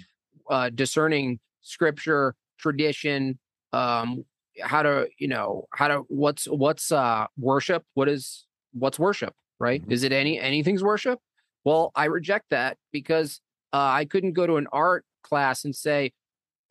uh 0.50 0.70
discerning 0.70 1.40
scripture 1.62 2.36
tradition 2.58 3.40
um 3.74 4.24
how 4.62 4.84
to 4.84 5.08
you 5.18 5.28
know 5.28 5.68
how 5.74 5.88
to 5.88 5.98
what's 6.10 6.46
what's 6.46 6.92
uh 6.92 7.26
worship 7.38 7.84
what 7.94 8.08
is 8.10 8.46
what's 8.74 9.00
worship 9.00 9.34
right 9.60 9.82
Mhm. 9.86 9.92
is 9.92 10.04
it 10.04 10.12
any 10.12 10.40
anything's 10.40 10.84
worship 10.84 11.20
well 11.64 11.92
i 11.96 12.06
reject 12.06 12.46
that 12.50 12.78
because 12.92 13.42
uh, 13.74 13.78
i 13.78 14.06
couldn't 14.06 14.34
go 14.34 14.46
to 14.46 14.58
an 14.58 14.68
art 14.72 15.06
class 15.24 15.64
and 15.66 15.76
say 15.76 16.12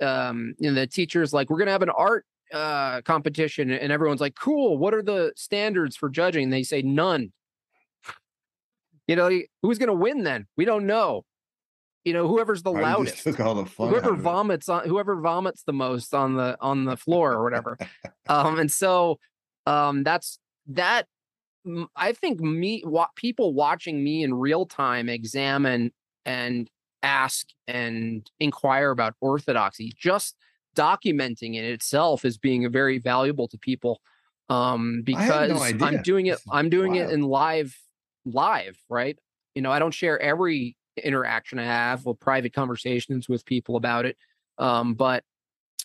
um 0.03 0.55
you 0.59 0.71
know 0.71 0.75
the 0.75 0.87
teacher's 0.87 1.33
like 1.33 1.51
we're 1.51 1.59
gonna 1.59 1.71
have 1.71 1.83
an 1.83 1.91
art 1.91 2.25
uh 2.53 3.01
competition 3.03 3.71
and 3.71 3.93
everyone's 3.93 4.21
like 4.21 4.35
cool 4.35 4.77
what 4.79 4.93
are 4.95 5.03
the 5.03 5.33
standards 5.37 5.97
for 5.97 6.09
judging 6.09 6.45
and 6.45 6.53
they 6.53 6.63
say 6.63 6.83
none 6.83 7.33
you 9.11 9.17
know 9.17 9.29
who's 9.63 9.79
gonna 9.79 9.93
win 9.95 10.23
then? 10.23 10.47
We 10.57 10.65
don't 10.65 10.87
know. 10.87 11.25
You 12.05 12.13
know 12.15 12.29
whoever's 12.29 12.63
the 12.63 12.71
Or 12.73 12.79
you 12.81 12.87
just 12.87 12.99
loudest. 12.99 13.25
the 13.25 13.33
whoever 13.91 14.15
vomits 14.23 14.69
on 14.69 14.89
whoever 14.89 15.17
vomits 15.21 15.63
the 15.65 15.73
most 15.73 16.15
on 16.15 16.37
the 16.37 16.57
on 16.61 16.85
the 16.85 16.97
floor 16.97 17.33
or 17.33 17.43
whatever. 17.45 17.77
Um 18.29 18.59
and 18.61 18.71
so 18.71 19.19
um 19.67 20.05
that's 20.05 20.39
that 20.69 21.07
I 21.97 22.13
think 22.13 22.41
me 22.41 22.83
wa- 22.87 23.09
people 23.17 23.53
watching 23.53 24.03
me 24.05 24.23
in 24.23 24.33
real 24.33 24.65
time 24.67 25.09
examine 25.09 25.93
and 26.25 26.71
ask 27.03 27.47
and 27.67 28.31
inquire 28.39 28.91
about 28.91 29.15
orthodoxy 29.21 29.93
just 29.99 30.37
documenting 30.77 31.57
it 31.57 31.65
itself 31.65 32.25
as 32.25 32.39
being 32.39 32.71
very 32.71 32.99
valuable 32.99 33.49
to 33.49 33.59
people 33.59 34.01
um 34.49 35.03
had 35.09 35.49
no 35.49 35.55
because 35.55 35.73
i'm 35.83 36.03
doing 36.03 36.27
it 36.27 36.39
i'm 36.53 36.69
doing 36.71 36.95
it 36.95 37.11
in 37.11 37.23
live 37.23 37.77
live 38.25 38.79
right? 38.89 39.19
You 39.55 39.63
know 39.63 39.73
i 39.73 39.79
don't 39.79 39.95
share 39.95 40.21
every 40.21 40.77
interaction 40.97 41.59
i 41.59 41.65
have 41.65 42.07
or 42.07 42.15
private 42.15 42.53
conversations 42.53 43.29
with 43.29 43.45
people 43.45 43.77
about 43.77 44.07
it 44.07 44.17
um 44.59 44.95
but 44.95 45.25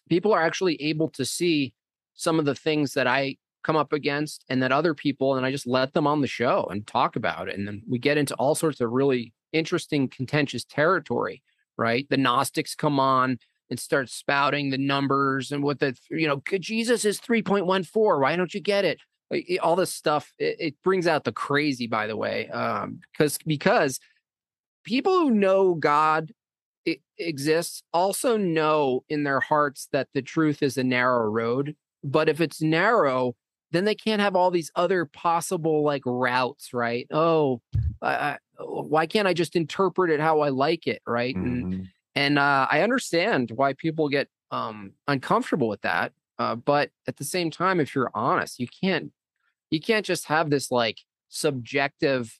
people 0.09 0.33
are 0.33 0.41
actually 0.41 0.79
able 0.81 1.09
to 1.09 1.25
see 1.25 1.73
some 2.13 2.37
of 2.37 2.45
the 2.45 2.55
things 2.55 2.93
that 2.93 3.07
i 3.07 3.35
come 3.63 3.75
up 3.75 3.91
against 3.91 4.45
and 4.49 4.61
that 4.61 4.71
other 4.71 4.93
people 4.93 5.35
and 5.35 5.45
i 5.45 5.51
just 5.51 5.65
let 5.65 5.93
them 5.93 6.05
on 6.05 6.21
the 6.21 6.27
show 6.27 6.67
and 6.69 6.85
talk 6.85 7.15
about 7.15 7.47
it 7.49 7.57
and 7.57 7.67
then 7.67 7.81
we 7.89 7.97
get 7.97 8.17
into 8.17 8.35
all 8.35 8.55
sorts 8.55 8.81
of 8.81 8.91
really 8.91 9.33
interesting 9.51 10.07
contentious 10.07 10.63
territory 10.63 11.41
right? 11.77 12.07
The 12.09 12.17
gnostics 12.17 12.75
come 12.75 12.99
on 12.99 13.39
and 13.69 13.79
start 13.79 14.09
spouting 14.09 14.69
the 14.69 14.77
numbers 14.77 15.51
and 15.51 15.63
what 15.63 15.79
the 15.79 15.97
you 16.09 16.27
know 16.27 16.41
jesus 16.59 17.03
is 17.03 17.19
3.14 17.19 18.21
why 18.21 18.35
don't 18.35 18.53
you 18.53 18.61
get 18.61 18.85
it 18.85 18.99
Like, 19.35 19.59
all 19.61 19.75
this 19.75 19.93
stuff 19.93 20.33
it, 20.39 20.55
it 20.59 20.81
brings 20.83 21.07
out 21.07 21.23
the 21.23 21.31
crazy 21.31 21.87
by 21.87 22.07
the 22.07 22.17
way 22.17 22.49
um 22.49 22.99
because 23.11 23.37
because 23.45 23.99
people 24.83 25.13
who 25.19 25.31
know 25.31 25.75
god 25.75 26.31
exists 27.17 27.81
also 27.93 28.37
know 28.37 29.03
in 29.09 29.23
their 29.23 29.39
hearts 29.39 29.87
that 29.91 30.07
the 30.13 30.21
truth 30.21 30.61
is 30.61 30.77
a 30.77 30.83
narrow 30.83 31.27
road 31.29 31.75
but 32.03 32.29
if 32.29 32.39
it's 32.41 32.61
narrow 32.61 33.35
then 33.71 33.85
they 33.85 33.95
can't 33.95 34.21
have 34.21 34.35
all 34.35 34.51
these 34.51 34.71
other 34.75 35.05
possible 35.05 35.83
like 35.83 36.03
routes 36.05 36.73
right 36.73 37.07
oh 37.11 37.61
I, 38.01 38.13
I, 38.13 38.37
why 38.59 39.05
can't 39.07 39.27
i 39.27 39.33
just 39.33 39.55
interpret 39.55 40.11
it 40.11 40.19
how 40.19 40.41
i 40.41 40.49
like 40.49 40.87
it 40.87 41.01
right 41.07 41.35
and 41.35 41.65
Mhm. 41.65 41.87
and 42.17 42.39
uh, 42.39 42.65
I 42.71 42.81
understand 42.81 43.51
why 43.55 43.73
people 43.73 44.07
get 44.07 44.29
um, 44.49 44.93
uncomfortable 45.05 45.67
with 45.67 45.81
that. 45.81 46.13
Uh, 46.39 46.55
but 46.55 46.91
at 47.07 47.17
the 47.17 47.25
same 47.25 47.51
time, 47.51 47.81
if 47.81 47.93
you're 47.93 48.09
honest, 48.13 48.57
you 48.57 48.67
can't 48.81 49.11
you 49.69 49.79
can't 49.79 50.05
just 50.05 50.25
have 50.25 50.49
this 50.49 50.71
like 50.71 50.99
subjective 51.29 52.39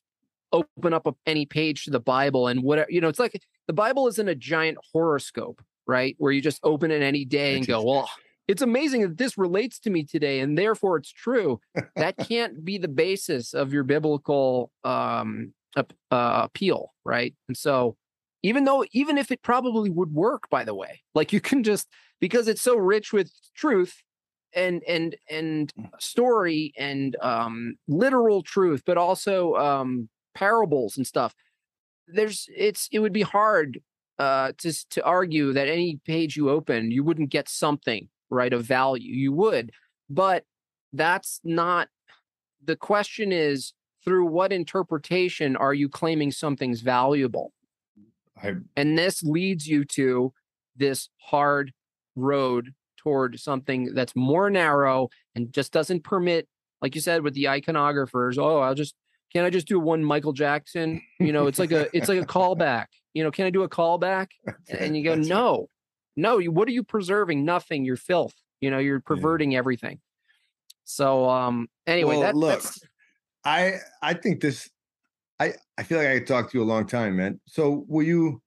open 0.51 0.93
up 0.93 1.07
any 1.25 1.45
page 1.45 1.85
to 1.85 1.91
the 1.91 1.99
Bible 1.99 2.47
and 2.47 2.63
whatever 2.63 2.89
you 2.89 3.01
know. 3.01 3.07
It's 3.07 3.19
like 3.19 3.41
the 3.67 3.73
Bible 3.73 4.07
isn't 4.07 4.27
a 4.27 4.35
giant 4.35 4.77
horoscope, 4.93 5.61
right? 5.87 6.15
Where 6.17 6.31
you 6.31 6.41
just 6.41 6.59
open 6.63 6.91
it 6.91 7.01
any 7.01 7.25
day 7.25 7.55
and 7.57 7.67
go, 7.67 7.83
well. 7.83 8.09
It's 8.47 8.61
amazing 8.61 9.01
that 9.01 9.17
this 9.17 9.39
relates 9.39 9.79
to 9.79 9.89
me 9.89 10.03
today, 10.03 10.39
and 10.39 10.55
therefore 10.55 10.97
it's 10.97 11.11
true. 11.11 11.59
that 11.95 12.15
can't 12.15 12.63
be 12.63 12.77
the 12.77 12.87
basis 12.87 13.55
of 13.55 13.73
your 13.73 13.81
biblical 13.81 14.69
um, 14.83 15.51
uh, 15.75 15.83
appeal, 16.11 16.93
right? 17.03 17.33
And 17.47 17.57
so, 17.57 17.97
even 18.45 18.63
though 18.63 18.85
even 18.91 19.17
if 19.17 19.31
it 19.31 19.41
probably 19.41 19.89
would 19.89 20.13
work 20.13 20.47
by 20.51 20.63
the 20.63 20.75
way 20.75 21.01
like 21.15 21.33
you 21.33 21.41
can 21.41 21.63
just 21.63 21.87
because 22.19 22.47
it's 22.47 22.61
so 22.61 22.77
rich 22.77 23.11
with 23.11 23.31
truth 23.55 24.03
and 24.55 24.83
and 24.87 25.15
and 25.29 25.73
story 25.99 26.73
and 26.77 27.15
um 27.21 27.75
literal 27.87 28.41
truth 28.41 28.83
but 28.85 28.97
also 28.97 29.55
um 29.55 30.09
parables 30.33 30.97
and 30.97 31.05
stuff. 31.05 31.33
There's 32.07 32.47
it's 32.55 32.87
it 32.91 32.99
would 32.99 33.13
be 33.13 33.23
hard 33.23 33.79
uh 34.19 34.53
to 34.59 34.89
to 34.89 35.03
argue 35.03 35.53
that 35.53 35.67
any 35.67 35.99
page 36.05 36.35
you 36.37 36.49
open 36.49 36.91
you 36.91 37.03
wouldn't 37.03 37.29
get 37.29 37.49
something 37.49 38.07
right 38.29 38.53
of 38.53 38.63
value. 38.63 39.13
You 39.13 39.33
would 39.33 39.71
but 40.09 40.43
that's 40.93 41.41
not 41.43 41.89
the 42.63 42.75
question 42.75 43.31
is 43.31 43.73
through 44.03 44.25
what 44.25 44.53
interpretation 44.53 45.55
are 45.55 45.73
you 45.73 45.89
claiming 45.89 46.31
something's 46.31 46.81
valuable? 46.81 47.51
I, 48.41 48.55
and 48.75 48.97
this 48.97 49.23
leads 49.23 49.67
you 49.67 49.83
to 49.85 50.33
this 50.75 51.09
hard 51.17 51.73
road 52.15 52.73
toward 53.05 53.39
something 53.39 53.93
that's 53.93 54.15
more 54.15 54.49
narrow 54.49 55.09
and 55.35 55.53
just 55.53 55.71
doesn't 55.71 56.03
permit 56.03 56.47
like 56.81 56.95
you 56.95 57.01
said 57.01 57.21
with 57.21 57.35
the 57.35 57.43
iconographers 57.45 58.37
oh 58.39 58.59
i'll 58.59 58.73
just 58.73 58.95
can 59.31 59.45
i 59.45 59.49
just 59.49 59.67
do 59.67 59.79
one 59.79 60.03
michael 60.03 60.33
jackson? 60.33 61.01
You 61.19 61.33
know 61.33 61.47
it's 61.47 61.59
like 61.59 61.71
a 61.71 61.87
it's 61.95 62.09
like 62.09 62.21
a 62.21 62.25
callback. 62.25 62.85
You 63.13 63.23
know 63.23 63.31
can 63.31 63.45
i 63.45 63.49
do 63.49 63.63
a 63.63 63.69
callback? 63.69 64.27
And 64.69 64.95
you 64.97 65.03
go 65.03 65.15
That's 65.15 65.27
no. 65.27 65.67
No 66.15 66.37
you 66.37 66.51
what 66.51 66.67
are 66.67 66.71
you 66.71 66.83
preserving? 66.83 67.43
Nothing. 67.43 67.83
You're 67.83 67.97
filth. 67.97 68.33
You 68.61 68.71
know 68.71 68.79
you're 68.79 69.01
perverting 69.01 69.55
everything. 69.55 69.99
So 70.85 71.29
um 71.29 71.67
anyway 71.85 72.15
Well, 72.15 72.21
that, 72.21 72.35
look, 72.35 72.61
that's 72.61 72.79
I 73.43 73.79
I 74.01 74.13
think 74.13 74.41
this. 74.41 74.69
I 75.37 75.55
I 75.77 75.83
feel 75.83 75.97
like 75.97 76.07
I 76.07 76.19
could 76.19 76.27
talk 76.27 76.51
to 76.51 76.57
you 76.57 76.63
a 76.63 76.65
long 76.73 76.87
time, 76.87 77.17
man. 77.17 77.41
So 77.45 77.83
will 77.89 78.03
you 78.05 78.41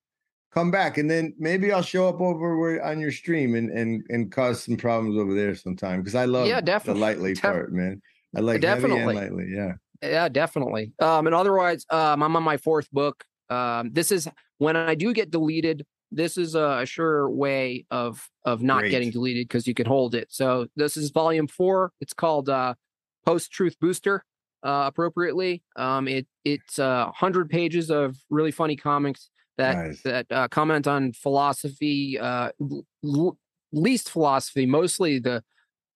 come 0.52 0.70
back 0.70 0.98
and 0.98 1.10
then 1.10 1.34
maybe 1.38 1.72
I'll 1.72 1.82
show 1.82 2.08
up 2.08 2.20
over 2.20 2.56
where 2.58 2.84
on 2.84 3.00
your 3.00 3.12
stream 3.12 3.54
and 3.54 3.70
and 3.70 4.02
and 4.08 4.32
cause 4.32 4.62
some 4.64 4.76
problems 4.76 5.18
over 5.18 5.34
there 5.34 5.54
sometime 5.54 6.00
because 6.00 6.14
I 6.14 6.24
love 6.24 6.46
Yeah, 6.46 6.60
definitely. 6.60 7.00
the 7.00 7.06
lightly 7.06 7.32
Def- 7.34 7.42
part, 7.42 7.72
man. 7.72 8.00
I 8.36 8.40
like 8.40 8.60
Definitely. 8.60 8.98
heavy 9.00 9.14
lightly. 9.14 9.46
Yeah. 9.54 9.72
Yeah, 10.02 10.28
definitely. 10.28 10.92
Um, 11.00 11.26
and 11.26 11.34
otherwise, 11.34 11.84
um, 11.90 12.22
I'm 12.22 12.36
on 12.36 12.42
my 12.42 12.56
fourth 12.56 12.88
book. 12.92 13.24
Um, 13.50 13.90
this 13.92 14.12
is 14.12 14.28
when 14.58 14.76
I 14.76 14.94
do 14.94 15.12
get 15.12 15.30
deleted. 15.30 15.84
This 16.12 16.38
is 16.38 16.54
a 16.54 16.84
sure 16.86 17.28
way 17.30 17.84
of 17.90 18.26
of 18.44 18.62
not 18.62 18.80
Great. 18.80 18.90
getting 18.90 19.10
deleted 19.10 19.48
because 19.48 19.66
you 19.66 19.74
can 19.74 19.86
hold 19.86 20.14
it. 20.14 20.28
So 20.30 20.66
this 20.76 20.96
is 20.96 21.10
volume 21.10 21.48
four. 21.48 21.92
It's 22.00 22.12
called 22.14 22.48
uh, 22.48 22.74
Post 23.26 23.50
Truth 23.50 23.76
Booster. 23.80 24.24
Uh, 24.62 24.84
appropriately, 24.86 25.62
um, 25.76 26.08
it 26.08 26.26
it's 26.44 26.78
uh, 26.78 27.10
hundred 27.14 27.48
pages 27.50 27.90
of 27.90 28.16
really 28.30 28.50
funny 28.50 28.76
comics 28.76 29.30
that 29.58 29.76
Nice. 29.76 30.02
that 30.02 30.26
uh, 30.30 30.48
comment 30.48 30.86
on 30.86 31.12
philosophy, 31.12 32.18
uh, 32.18 32.50
l- 33.04 33.36
least 33.72 34.10
philosophy, 34.10 34.64
mostly 34.66 35.18
the 35.18 35.42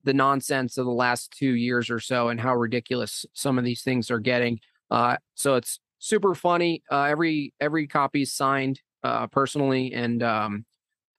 the 0.05 0.13
nonsense 0.13 0.77
of 0.79 0.85
the 0.85 0.91
last 0.93 1.31
two 1.31 1.55
years 1.55 1.89
or 1.89 2.01
so 2.01 2.29
and 2.29 2.41
how 2.41 2.55
ridiculous 2.57 3.25
some 3.35 3.57
of 3.57 3.65
these 3.65 3.83
things 3.83 4.11
are 4.11 4.19
getting. 4.19 4.59
Uh, 4.91 5.17
so 5.35 5.55
it's 5.55 5.79
super 5.99 6.35
funny. 6.35 6.83
Uh, 6.91 7.05
every 7.05 7.55
every 7.61 7.87
copy 7.87 8.23
is 8.23 8.33
signed 8.35 8.81
uh, 9.05 9.27
personally, 9.29 9.93
and 9.95 10.23
um, 10.23 10.65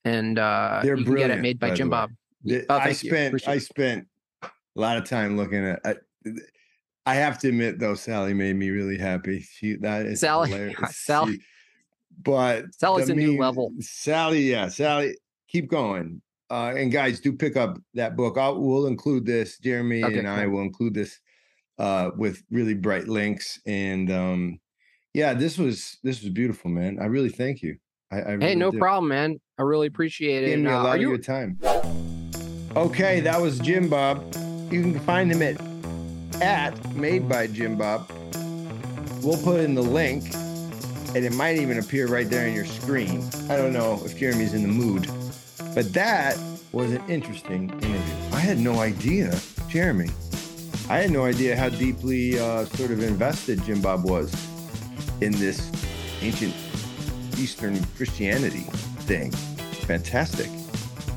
and 0.05 0.37
uh, 0.37 0.81
They're 0.83 0.97
you 0.97 1.05
can 1.05 1.15
get 1.15 1.21
it 1.21 1.39
brilliant, 1.39 1.41
made 1.41 1.59
by 1.59 1.69
by 1.69 1.75
Jim. 1.75 1.89
Bob. 1.89 2.11
The- 2.43 2.65
Oh, 2.69 2.75
I 2.77 2.91
spent 2.91 3.47
I 3.47 3.57
spent 3.57 4.05
a 4.43 4.49
lot 4.75 4.97
of 4.97 5.05
time 5.05 5.37
looking 5.37 5.63
at. 5.65 5.79
I, 5.85 5.95
I 7.05 7.15
have 7.15 7.37
to 7.39 7.49
admit, 7.49 7.79
though, 7.79 7.95
Sally 7.95 8.33
made 8.33 8.55
me 8.57 8.69
really 8.69 8.97
happy. 8.97 9.39
She 9.39 9.75
that 9.77 10.05
is 10.05 10.19
Sally- 10.19 10.49
hilarious. 10.49 10.77
Sally- 10.97 11.39
but 12.21 12.65
Sally's 12.75 13.09
a 13.09 13.15
new 13.15 13.37
level. 13.39 13.71
Sally, 13.79 14.49
yeah, 14.51 14.67
Sally, 14.67 15.17
keep 15.47 15.69
going. 15.69 16.21
Uh, 16.49 16.73
and 16.77 16.91
guys, 16.91 17.19
do 17.19 17.33
pick 17.33 17.57
up 17.57 17.79
that 17.95 18.15
book. 18.15 18.37
I'll, 18.37 18.59
we'll 18.61 18.85
include 18.87 19.25
this. 19.25 19.57
Jeremy 19.57 20.03
Okay, 20.03 20.19
and 20.19 20.27
I 20.27 20.43
cool. 20.43 20.51
will 20.53 20.61
include 20.61 20.93
this 20.93 21.19
uh, 21.79 22.11
with 22.15 22.43
really 22.51 22.75
bright 22.75 23.07
links. 23.07 23.59
And 23.65 24.11
um, 24.11 24.59
yeah, 25.13 25.33
this 25.33 25.57
was 25.57 25.97
this 26.03 26.21
was 26.21 26.29
beautiful, 26.29 26.69
man. 26.69 26.99
I 27.01 27.05
really 27.05 27.29
thank 27.29 27.61
you. 27.63 27.77
I, 28.11 28.33
I 28.33 28.37
Hey, 28.39 28.53
no 28.55 28.69
do. 28.69 28.77
problem, 28.77 29.09
man. 29.09 29.39
I 29.57 29.63
really 29.63 29.87
appreciate 29.87 30.43
it. 30.43 30.47
Gave 30.47 30.53
And, 30.55 30.63
me 30.65 30.69
a 30.71 30.77
uh, 30.77 30.83
lot 30.83 30.95
of 30.97 31.01
you- 31.01 31.09
your 31.09 31.17
time. 31.17 31.57
Okay, 32.75 33.19
that 33.21 33.39
was 33.39 33.59
Jim 33.59 33.87
Bob. 33.89 34.23
You 34.71 34.81
can 34.81 34.99
find 35.01 35.31
him 35.31 35.41
at 35.41 35.61
at 36.41 36.95
Made 36.95 37.29
by 37.29 37.47
Jim 37.47 37.77
Bob. 37.77 38.11
We'll 39.21 39.41
put 39.43 39.59
in 39.61 39.73
the 39.75 39.81
link, 39.83 40.33
and 41.15 41.23
it 41.23 41.33
might 41.33 41.57
even 41.57 41.77
appear 41.77 42.07
right 42.07 42.29
there 42.29 42.47
on 42.47 42.53
your 42.53 42.65
screen. 42.65 43.23
I 43.49 43.55
don't 43.55 43.73
know 43.73 44.01
if 44.03 44.17
Jeremy's 44.17 44.53
in 44.53 44.63
the 44.63 44.67
mood, 44.67 45.07
but 45.75 45.93
that 45.93 46.37
was 46.71 46.91
an 46.91 47.03
interesting 47.07 47.69
interview. 47.69 48.15
I 48.31 48.39
had 48.39 48.59
no 48.59 48.79
idea, 48.79 49.39
Jeremy. 49.69 50.09
I 50.89 50.97
had 50.97 51.11
no 51.11 51.23
idea 51.23 51.55
how 51.55 51.69
deeply 51.69 52.39
uh, 52.39 52.65
sort 52.65 52.91
of 52.91 53.03
invested 53.03 53.63
Jim 53.63 53.81
Bob 53.81 54.03
was 54.03 54.33
in 55.21 55.31
this 55.33 55.71
ancient 56.21 56.53
Eastern 57.37 57.81
Christianity 57.95 58.65
thing. 59.05 59.31
Fantastic. 59.87 60.49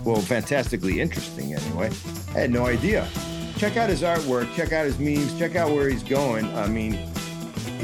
Well, 0.05 0.21
fantastically 0.21 1.01
interesting 1.01 1.55
anyway. 1.55 1.91
I 2.29 2.41
had 2.41 2.51
no 2.51 2.67
idea. 2.67 3.09
Check 3.57 3.77
out 3.77 3.89
his 3.89 4.03
artwork, 4.03 4.55
check 4.55 4.73
out 4.73 4.85
his 4.85 4.99
memes, 4.99 5.37
check 5.39 5.57
out 5.57 5.71
where 5.71 5.89
he's 5.89 6.03
going. 6.03 6.47
I 6.55 6.69
mean, 6.69 6.93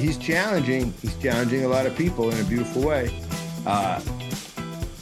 he's 0.02 0.18
challenging. 0.18 0.92
He's 1.00 1.16
challenging 1.18 1.64
a 1.64 1.68
lot 1.68 1.86
of 1.86 1.96
people 1.96 2.30
in 2.30 2.40
a 2.40 2.44
beautiful 2.44 2.82
way. 2.82 3.14
Uh, 3.64 4.00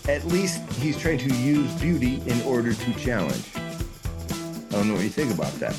at 0.09 0.25
least 0.27 0.61
he's 0.75 0.99
trying 0.99 1.19
to 1.19 1.35
use 1.37 1.73
beauty 1.81 2.21
in 2.27 2.41
order 2.43 2.75
to 2.75 2.95
challenge. 2.95 3.49
I 3.57 4.73
don't 4.73 4.89
know 4.89 4.95
what 4.95 5.03
you 5.03 5.09
think 5.09 5.33
about 5.33 5.53
that. 5.55 5.75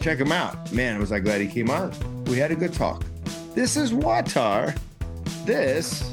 Check 0.00 0.18
him 0.18 0.30
out. 0.30 0.70
Man, 0.72 1.00
was 1.00 1.10
I 1.10 1.20
glad 1.20 1.40
he 1.40 1.46
came 1.46 1.70
on. 1.70 1.92
We 2.26 2.36
had 2.36 2.50
a 2.50 2.56
good 2.56 2.74
talk. 2.74 3.02
This 3.54 3.76
is 3.76 3.92
WAWTAR. 3.92 4.78
This, 5.46 6.12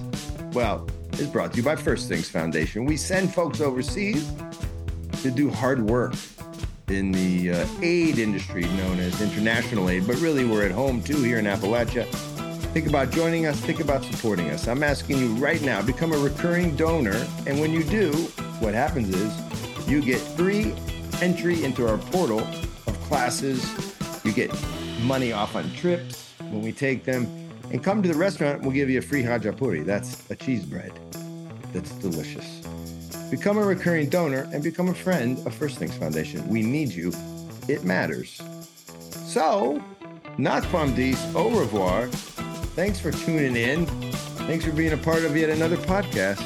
well, 0.54 0.88
is 1.14 1.28
brought 1.28 1.52
to 1.52 1.58
you 1.58 1.64
by 1.64 1.76
First 1.76 2.08
Things 2.08 2.30
Foundation. 2.30 2.86
We 2.86 2.96
send 2.96 3.34
folks 3.34 3.60
overseas 3.60 4.32
to 5.22 5.30
do 5.30 5.50
hard 5.50 5.82
work 5.82 6.16
in 6.94 7.12
the 7.12 7.52
uh, 7.52 7.68
aid 7.82 8.20
industry 8.20 8.62
known 8.62 9.00
as 9.00 9.20
international 9.22 9.90
aid, 9.90 10.08
but 10.08 10.16
really 10.18 10.46
we're 10.46 10.66
at 10.66 10.72
home 10.72 11.02
too 11.02 11.22
here 11.24 11.40
in 11.40 11.46
Appalachia. 11.46 12.06
Think 12.74 12.88
about 12.88 13.12
joining 13.12 13.46
us, 13.46 13.60
think 13.60 13.80
about 13.80 14.04
supporting 14.04 14.50
us. 14.50 14.68
I'm 14.68 14.84
asking 14.84 15.18
you 15.18 15.34
right 15.36 15.62
now, 15.62 15.82
become 15.82 16.14
a 16.14 16.18
recurring 16.18 16.76
donor. 16.76 17.28
And 17.46 17.60
when 17.60 17.74
you 17.74 17.84
do, 17.84 18.12
what 18.60 18.74
happens 18.74 19.10
is 19.10 19.88
you 19.88 20.02
get 20.02 20.20
free 20.20 20.74
entry 21.22 21.64
into 21.64 21.88
our 21.88 21.98
portal 21.98 22.40
of 22.40 23.00
classes. 23.04 23.64
You 24.24 24.32
get 24.32 24.52
money 25.02 25.34
off 25.34 25.56
on 25.56 25.72
trips 25.74 26.34
when 26.40 26.62
we 26.62 26.72
take 26.72 27.04
them. 27.04 27.26
And 27.72 27.84
come 27.84 28.02
to 28.04 28.10
the 28.10 28.18
restaurant, 28.18 28.62
we'll 28.62 28.72
give 28.72 28.90
you 28.90 29.00
a 29.00 29.02
free 29.02 29.24
khachapuri. 29.24 29.86
That's 29.86 30.30
a 30.30 30.36
cheese 30.36 30.66
bread 30.66 30.92
that's 31.74 31.92
delicious. 31.92 32.63
Become 33.32 33.58
a 33.58 33.66
recurring 33.66 34.10
donor 34.10 34.48
and 34.54 34.64
become 34.64 34.90
a 34.90 34.94
friend 34.94 35.38
of 35.46 35.54
First 35.54 35.78
Things 35.78 35.96
Foundation. 35.96 36.48
We 36.48 36.62
need 36.62 36.90
you. 36.90 37.12
It 37.68 37.84
matters. 37.84 38.42
So, 39.12 39.84
not 40.38 40.66
fun 40.66 40.96
dis, 40.96 41.20
au 41.36 41.50
revoir. 41.50 42.08
Thanks 42.76 43.00
for 43.00 43.12
tuning 43.12 43.56
in. 43.56 43.86
Thanks 44.48 44.66
for 44.66 44.72
being 44.72 44.94
a 44.94 44.98
part 44.98 45.24
of 45.24 45.36
yet 45.38 45.50
another 45.50 45.78
podcast 45.78 46.42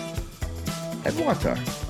at 1.05 1.13
WAWTAR. 1.13 1.87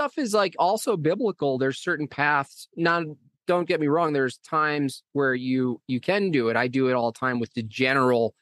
stuff 0.00 0.16
is 0.16 0.32
like 0.32 0.54
also 0.58 0.96
biblical 0.96 1.58
there's 1.58 1.78
certain 1.78 2.08
paths 2.08 2.68
not 2.74 3.04
don't 3.46 3.68
get 3.68 3.78
me 3.78 3.86
wrong 3.86 4.14
there's 4.14 4.38
times 4.38 5.02
where 5.12 5.34
you 5.34 5.78
you 5.88 6.00
can 6.00 6.30
do 6.30 6.48
it 6.48 6.56
i 6.56 6.66
do 6.66 6.88
it 6.88 6.94
all 6.94 7.12
the 7.12 7.18
time 7.18 7.38
with 7.38 7.52
the 7.52 7.62
general 7.64 8.34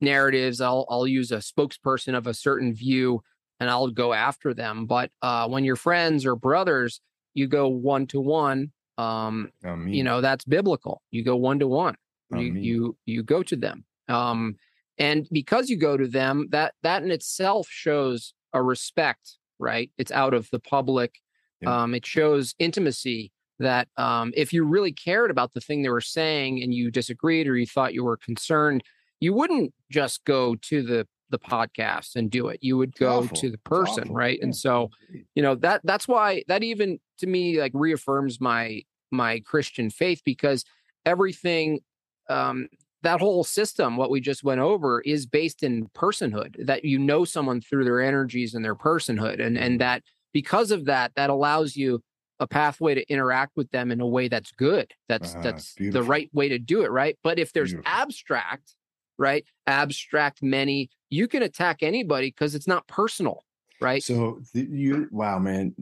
narratives 0.00 0.60
i'll 0.60 0.84
i'll 0.90 1.06
use 1.06 1.32
a 1.32 1.38
spokesperson 1.38 2.14
of 2.14 2.26
a 2.26 2.34
certain 2.34 2.74
view 2.74 3.22
and 3.60 3.70
i'll 3.70 3.88
go 3.88 4.12
after 4.12 4.52
them. 4.52 4.86
But 4.86 5.10
uh 5.22 5.48
when 5.48 5.64
you're 5.64 5.76
friends 5.76 6.26
or 6.26 6.36
brothers 6.36 7.00
you 7.34 7.46
go 7.46 7.68
one 7.68 8.06
to 8.08 8.20
one 8.20 8.72
um 8.98 9.50
I 9.64 9.74
you 9.94 10.04
know 10.04 10.20
that's 10.20 10.44
biblical. 10.44 11.02
You 11.10 11.22
go 11.24 11.36
one 11.36 11.58
to 11.60 11.66
one 11.66 11.96
you 12.30 12.52
you 12.54 12.96
you 13.06 13.22
go 13.22 13.42
to 13.42 13.56
them. 13.56 13.84
Um 14.08 14.56
and 14.98 15.26
because 15.32 15.68
you 15.70 15.76
go 15.78 15.96
to 15.96 16.06
them 16.08 16.48
that 16.50 16.74
that 16.82 17.02
in 17.02 17.10
itself 17.10 17.68
shows 17.70 18.34
a 18.52 18.62
respect 18.62 19.38
right? 19.58 19.90
It's 19.96 20.12
out 20.12 20.34
of 20.34 20.50
the 20.50 20.60
public. 20.60 21.14
Yeah. 21.62 21.82
um 21.84 21.94
it 21.94 22.04
shows 22.04 22.54
intimacy 22.58 23.32
that 23.58 23.88
um 23.96 24.32
if 24.36 24.52
you 24.52 24.64
really 24.64 24.92
cared 24.92 25.30
about 25.30 25.54
the 25.54 25.60
thing 25.62 25.80
they 25.80 25.88
were 25.88 26.00
saying 26.02 26.62
and 26.62 26.74
you 26.74 26.90
disagreed 26.90 27.48
or 27.48 27.56
you 27.56 27.66
thought 27.66 27.94
you 27.94 28.04
were 28.04 28.18
concerned 28.18 28.82
you 29.20 29.32
wouldn't 29.32 29.72
just 29.90 30.24
go 30.24 30.54
to 30.56 30.82
the 30.82 31.06
the 31.30 31.38
podcast 31.38 32.14
and 32.14 32.30
do 32.30 32.46
it 32.48 32.58
you 32.62 32.76
would 32.76 32.94
go 32.96 33.18
awful. 33.18 33.36
to 33.36 33.50
the 33.50 33.58
person 33.58 34.04
awful. 34.04 34.14
right 34.14 34.38
and 34.42 34.54
so 34.54 34.90
you 35.34 35.42
know 35.42 35.56
that 35.56 35.80
that's 35.82 36.06
why 36.06 36.42
that 36.46 36.62
even 36.62 36.98
to 37.18 37.26
me 37.26 37.60
like 37.60 37.72
reaffirms 37.74 38.40
my 38.40 38.80
my 39.10 39.40
christian 39.40 39.90
faith 39.90 40.22
because 40.24 40.64
everything 41.04 41.80
um 42.28 42.68
that 43.02 43.20
whole 43.20 43.42
system 43.44 43.96
what 43.96 44.10
we 44.10 44.20
just 44.20 44.44
went 44.44 44.60
over 44.60 45.00
is 45.00 45.26
based 45.26 45.62
in 45.64 45.88
personhood 45.96 46.54
that 46.64 46.84
you 46.84 46.98
know 46.98 47.24
someone 47.24 47.60
through 47.60 47.84
their 47.84 48.00
energies 48.00 48.54
and 48.54 48.64
their 48.64 48.74
personhood 48.76 49.44
and 49.44 49.58
and 49.58 49.80
that 49.80 50.02
because 50.32 50.70
of 50.70 50.84
that 50.84 51.12
that 51.16 51.30
allows 51.30 51.74
you 51.76 52.00
a 52.38 52.46
pathway 52.46 52.94
to 52.94 53.08
interact 53.10 53.52
with 53.56 53.70
them 53.70 53.90
in 53.90 54.00
a 54.00 54.06
way 54.06 54.28
that's 54.28 54.52
good 54.52 54.92
that's 55.08 55.34
Ah, 55.36 55.40
that's 55.42 55.74
the 55.78 56.02
right 56.02 56.30
way 56.32 56.48
to 56.48 56.58
do 56.58 56.82
it 56.82 56.90
right 56.90 57.18
but 57.24 57.38
if 57.38 57.52
there's 57.52 57.72
Beautiful. 57.72 57.92
abstract 57.92 58.74
right 59.18 59.44
abstract 59.66 60.42
many 60.42 60.90
you 61.10 61.26
can 61.28 61.42
attack 61.42 61.82
anybody 61.82 62.28
because 62.28 62.54
it's 62.54 62.66
not 62.66 62.86
personal 62.86 63.42
right? 63.80 64.02
So 64.02 64.40
uh 64.54 64.60
you, 64.60 65.08
wow, 65.10 65.38
man, 65.38 65.74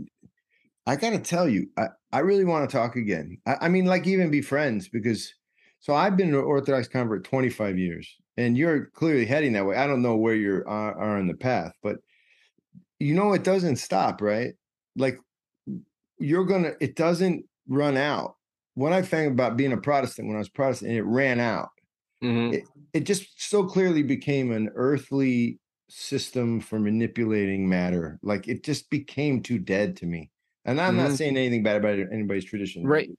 I 0.87 0.97
gotta 0.97 1.19
tell 1.19 1.49
you, 1.49 1.69
I, 1.77 1.89
I 2.13 2.21
really 2.21 2.45
want 2.45 2.69
to 2.69 2.77
talk 2.77 2.97
again. 2.97 3.39
I, 3.47 3.57
I 3.63 3.69
mean, 3.69 3.87
like 3.87 4.07
even 4.07 4.31
be 4.31 4.43
friends 4.43 4.89
because. 4.89 5.33
So 5.81 5.95
I've 5.95 6.17
been 6.17 6.31
an 6.31 6.37
Orthodox 6.37 6.89
convert 6.89 7.25
25 7.25 7.79
years, 7.79 8.09
and 8.39 8.57
you're 8.57 8.87
clearly 8.95 9.27
heading 9.27 9.53
that 9.53 9.67
way. 9.67 9.77
I 9.77 9.87
don't 9.87 10.01
know 10.01 10.17
where 10.17 10.35
you 10.35 10.63
are, 10.67 10.99
are 10.99 11.19
in 11.19 11.29
the 11.29 11.35
path, 11.35 11.73
but 11.83 11.97
you 12.99 13.15
know 13.15 13.35
it 13.35 13.45
doesn't 13.45 13.77
stop, 13.77 14.23
right? 14.23 14.55
Like 14.97 15.19
you're 16.19 16.47
gonna, 16.47 16.73
it 16.81 16.97
doesn't 16.97 17.45
run 17.69 17.99
out. 17.99 18.37
What 18.73 18.95
I 18.95 19.03
found 19.03 19.33
about 19.33 19.59
being 19.59 19.75
a 19.75 19.77
Protestant 19.77 20.27
when 20.27 20.37
I 20.37 20.39
was 20.39 20.49
Protestant, 20.49 20.93
it 20.93 21.03
ran 21.03 21.39
out. 21.39 21.69
Mhm. 22.25 22.55
It, 22.55 22.65
it 22.93 23.01
just 23.07 23.41
so 23.43 23.65
clearly 23.65 24.03
became 24.03 24.51
an 24.53 24.71
earthly 24.75 25.59
system 25.89 26.61
for 26.61 26.79
manipulating 26.81 27.69
matter. 27.69 28.19
Like 28.23 28.49
it 28.49 28.65
just 28.65 28.89
became 28.91 29.43
too 29.43 29.59
dead 29.59 29.97
to 29.99 30.07
me. 30.07 30.31
And 30.65 30.81
I'm 30.81 30.97
not 30.97 31.11
Mhm. 31.11 31.17
saying 31.17 31.37
anything 31.37 31.63
bad 31.63 31.77
about 31.77 31.99
anybody's 32.13 32.45
tradition. 32.47 32.87
Right. 32.87 33.11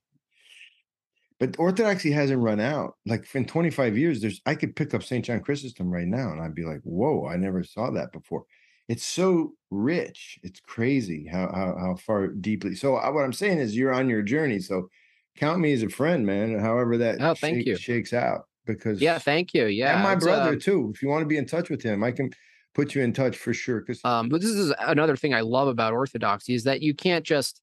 But 1.39 1.59
orthodoxy 1.59 2.11
hasn't 2.11 2.41
run 2.41 2.59
out. 2.59 2.95
Like 3.05 3.27
in 3.35 3.45
25 3.45 3.97
years, 3.97 4.21
there's 4.21 4.41
I 4.45 4.55
could 4.55 4.75
pick 4.75 4.93
up 4.93 5.03
St. 5.03 5.23
John 5.25 5.41
Chrysostom 5.41 5.89
right 5.91 6.07
now 6.07 6.31
and 6.31 6.41
I'd 6.41 6.55
be 6.55 6.63
like, 6.63 6.81
whoa, 6.83 7.27
I 7.27 7.35
never 7.35 7.63
saw 7.63 7.91
that 7.91 8.11
before. 8.13 8.45
It's 8.87 9.03
so 9.03 9.53
rich. 9.69 10.39
It's 10.43 10.59
crazy 10.61 11.27
how 11.31 11.47
how, 11.53 11.75
how 11.77 11.95
far 11.95 12.27
deeply. 12.27 12.75
So 12.75 12.95
uh, 12.95 13.11
what 13.11 13.25
I'm 13.25 13.33
saying 13.33 13.59
is 13.59 13.75
you're 13.75 13.93
on 13.93 14.09
your 14.09 14.21
journey. 14.21 14.59
So 14.59 14.89
count 15.37 15.59
me 15.59 15.73
as 15.73 15.83
a 15.83 15.89
friend, 15.89 16.25
man. 16.25 16.57
However 16.59 16.97
that 16.99 17.21
Oh, 17.21 17.35
thank 17.35 17.57
shake- 17.57 17.67
you. 17.67 17.75
shakes 17.77 18.13
out. 18.13 18.47
Because 18.65 19.01
Yeah, 19.01 19.17
thank 19.17 19.53
you. 19.53 19.65
Yeah, 19.65 19.95
and 19.95 20.03
my 20.03 20.15
brother 20.15 20.53
um, 20.53 20.59
too. 20.59 20.91
If 20.93 21.01
you 21.01 21.09
want 21.09 21.21
to 21.21 21.27
be 21.27 21.37
in 21.37 21.45
touch 21.45 21.69
with 21.69 21.81
him, 21.81 22.03
I 22.03 22.11
can 22.11 22.31
put 22.73 22.95
you 22.95 23.01
in 23.01 23.13
touch 23.13 23.37
for 23.37 23.53
sure. 23.53 23.81
Because 23.81 23.99
Um, 24.03 24.29
but 24.29 24.41
this 24.41 24.51
is 24.51 24.73
another 24.79 25.15
thing 25.15 25.33
I 25.33 25.41
love 25.41 25.67
about 25.67 25.93
orthodoxy 25.93 26.53
is 26.53 26.63
that 26.63 26.81
you 26.81 26.93
can't 26.93 27.25
just 27.25 27.61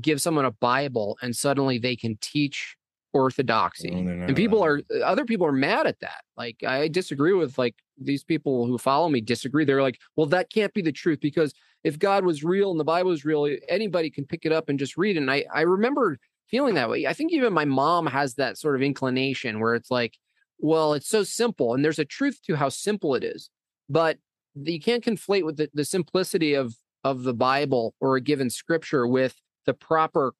give 0.00 0.20
someone 0.20 0.44
a 0.44 0.50
Bible 0.52 1.18
and 1.22 1.34
suddenly 1.34 1.78
they 1.78 1.96
can 1.96 2.16
teach 2.20 2.76
orthodoxy. 3.12 3.90
and 3.90 4.36
people 4.36 4.62
are 4.62 4.82
other 5.04 5.24
people 5.24 5.46
are 5.46 5.52
mad 5.52 5.86
at 5.86 5.98
that. 6.00 6.22
Like 6.36 6.62
I 6.64 6.88
disagree 6.88 7.32
with 7.32 7.58
like 7.58 7.74
these 7.98 8.22
people 8.22 8.66
who 8.66 8.78
follow 8.78 9.08
me 9.08 9.20
disagree. 9.20 9.64
They're 9.64 9.82
like, 9.82 9.98
well, 10.16 10.26
that 10.26 10.50
can't 10.52 10.72
be 10.72 10.82
the 10.82 10.92
truth 10.92 11.18
because 11.20 11.52
if 11.82 11.98
God 11.98 12.24
was 12.24 12.44
real 12.44 12.70
and 12.70 12.78
the 12.78 12.84
Bible 12.84 13.10
was 13.10 13.24
real, 13.24 13.48
anybody 13.68 14.10
can 14.10 14.26
pick 14.26 14.44
it 14.44 14.52
up 14.52 14.68
and 14.68 14.78
just 14.78 14.96
read. 14.96 15.16
it. 15.16 15.20
And 15.20 15.30
I 15.30 15.44
I 15.52 15.62
remember 15.62 16.18
feeling 16.48 16.74
that 16.74 16.90
way. 16.90 17.06
I 17.06 17.12
think 17.12 17.32
even 17.32 17.52
my 17.52 17.64
mom 17.64 18.06
has 18.06 18.34
that 18.34 18.58
sort 18.58 18.76
of 18.76 18.82
inclination 18.82 19.60
where 19.60 19.74
it's 19.74 19.90
like, 19.90 20.18
well, 20.60 20.94
it's 20.94 21.08
so 21.08 21.22
simple, 21.22 21.74
and 21.74 21.84
there's 21.84 21.98
a 21.98 22.04
truth 22.04 22.40
to 22.46 22.56
how 22.56 22.68
simple 22.68 23.14
it 23.14 23.24
is, 23.24 23.50
but 23.88 24.18
you 24.54 24.80
can't 24.80 25.04
conflate 25.04 25.44
with 25.44 25.56
the, 25.56 25.70
the 25.74 25.84
simplicity 25.84 26.54
of 26.54 26.74
of 27.02 27.22
the 27.22 27.32
Bible 27.34 27.94
or 28.00 28.16
a 28.16 28.20
given 28.20 28.50
scripture 28.50 29.06
with 29.06 29.36
the 29.64 29.72
proper 29.72 30.34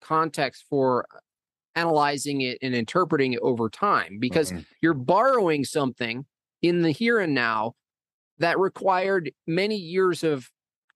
context 0.00 0.64
for 0.68 1.06
analyzing 1.76 2.40
it 2.40 2.58
and 2.62 2.74
interpreting 2.74 3.32
it 3.34 3.40
over 3.40 3.68
time 3.70 4.18
because 4.18 4.52
Mhm. 4.52 4.66
you're 4.82 4.94
borrowing 4.94 5.64
something 5.64 6.26
in 6.62 6.82
the 6.82 6.90
here 6.90 7.20
and 7.20 7.34
now 7.34 7.74
that 8.38 8.58
required 8.58 9.32
many 9.46 9.76
years 9.76 10.24
of 10.24 10.50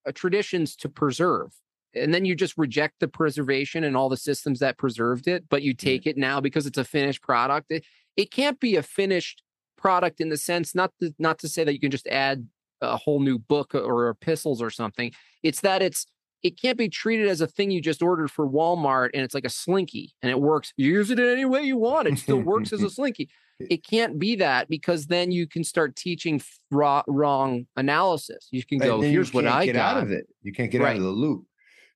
uh, 0.07 0.13
traditions 0.13 0.77
to 0.77 0.89
preserve 0.89 1.53
and 1.95 2.13
then 2.13 2.25
you 2.25 2.35
just 2.35 2.59
reject 2.59 2.97
the 3.01 3.09
preservation 3.09 3.85
and 3.85 3.97
all 3.97 4.09
the 4.09 4.17
systems 4.17 4.59
that 4.61 4.79
preserved 4.79 5.29
it 5.29 5.49
but 5.49 5.63
you 5.63 5.75
take 5.75 6.07
it 6.07 6.17
now 6.17 6.41
because 6.41 6.67
it's 6.67 6.79
a 6.79 6.85
finished 6.85 7.23
product 7.23 7.71
it, 7.71 7.85
it 8.17 8.31
can't 8.31 8.61
be 8.61 8.77
a 8.77 8.83
finished 8.83 9.43
product 9.77 10.21
in 10.21 10.29
the 10.29 10.37
sense 10.37 10.75
not 10.75 10.93
to, 11.01 11.15
not 11.19 11.39
to 11.39 11.49
say 11.49 11.65
that 11.65 11.73
you 11.73 11.81
can 11.81 11.91
just 11.91 12.07
add 12.07 12.47
a 12.81 12.97
whole 12.97 13.21
new 13.21 13.39
book 13.39 13.75
or 13.75 14.09
epistles 14.09 14.61
or 14.63 14.71
something 14.71 15.13
it's 15.43 15.61
that 15.61 15.83
it's 15.83 16.07
it 16.45 16.61
can't 16.61 16.77
be 16.77 16.91
treated 16.91 17.27
as 17.27 17.41
a 17.41 17.47
thing 17.47 17.71
you 17.71 17.81
just 17.81 18.03
ordered 18.03 18.31
for 18.31 18.47
Walmart 18.47 19.09
and 19.15 19.23
it's 19.23 19.35
like 19.35 19.47
a 19.47 19.51
slinky 19.51 20.13
and 20.21 20.31
it 20.31 20.39
works. 20.39 20.75
You 20.77 20.93
use 20.93 21.11
it 21.11 21.19
in 21.19 21.27
any 21.27 21.47
way 21.47 21.63
you 21.63 21.79
want. 21.79 22.07
It 22.07 22.19
still 22.19 22.39
works 22.39 22.71
as 22.71 22.83
a 22.83 22.91
slinky. 22.99 23.31
It 23.59 23.83
can't 23.83 24.19
be 24.19 24.37
that 24.37 24.69
because 24.69 25.07
then 25.07 25.33
you 25.33 25.47
can 25.47 25.65
start 25.65 25.97
teaching 25.97 26.43
raw, 26.71 27.03
wrong 27.07 27.67
analysis. 27.77 28.49
You 28.51 28.63
can 28.63 28.77
go, 28.79 29.01
here's 29.01 29.33
what 29.33 29.45
can't 29.45 29.57
I 29.57 29.65
get 29.65 29.77
got. 29.77 29.97
out 29.97 30.03
of 30.03 30.13
it. 30.13 30.27
You 30.43 30.53
can't 30.53 30.71
get 30.71 30.83
out 30.83 30.97
of 30.97 31.03
the 31.03 31.09
loop. 31.09 31.47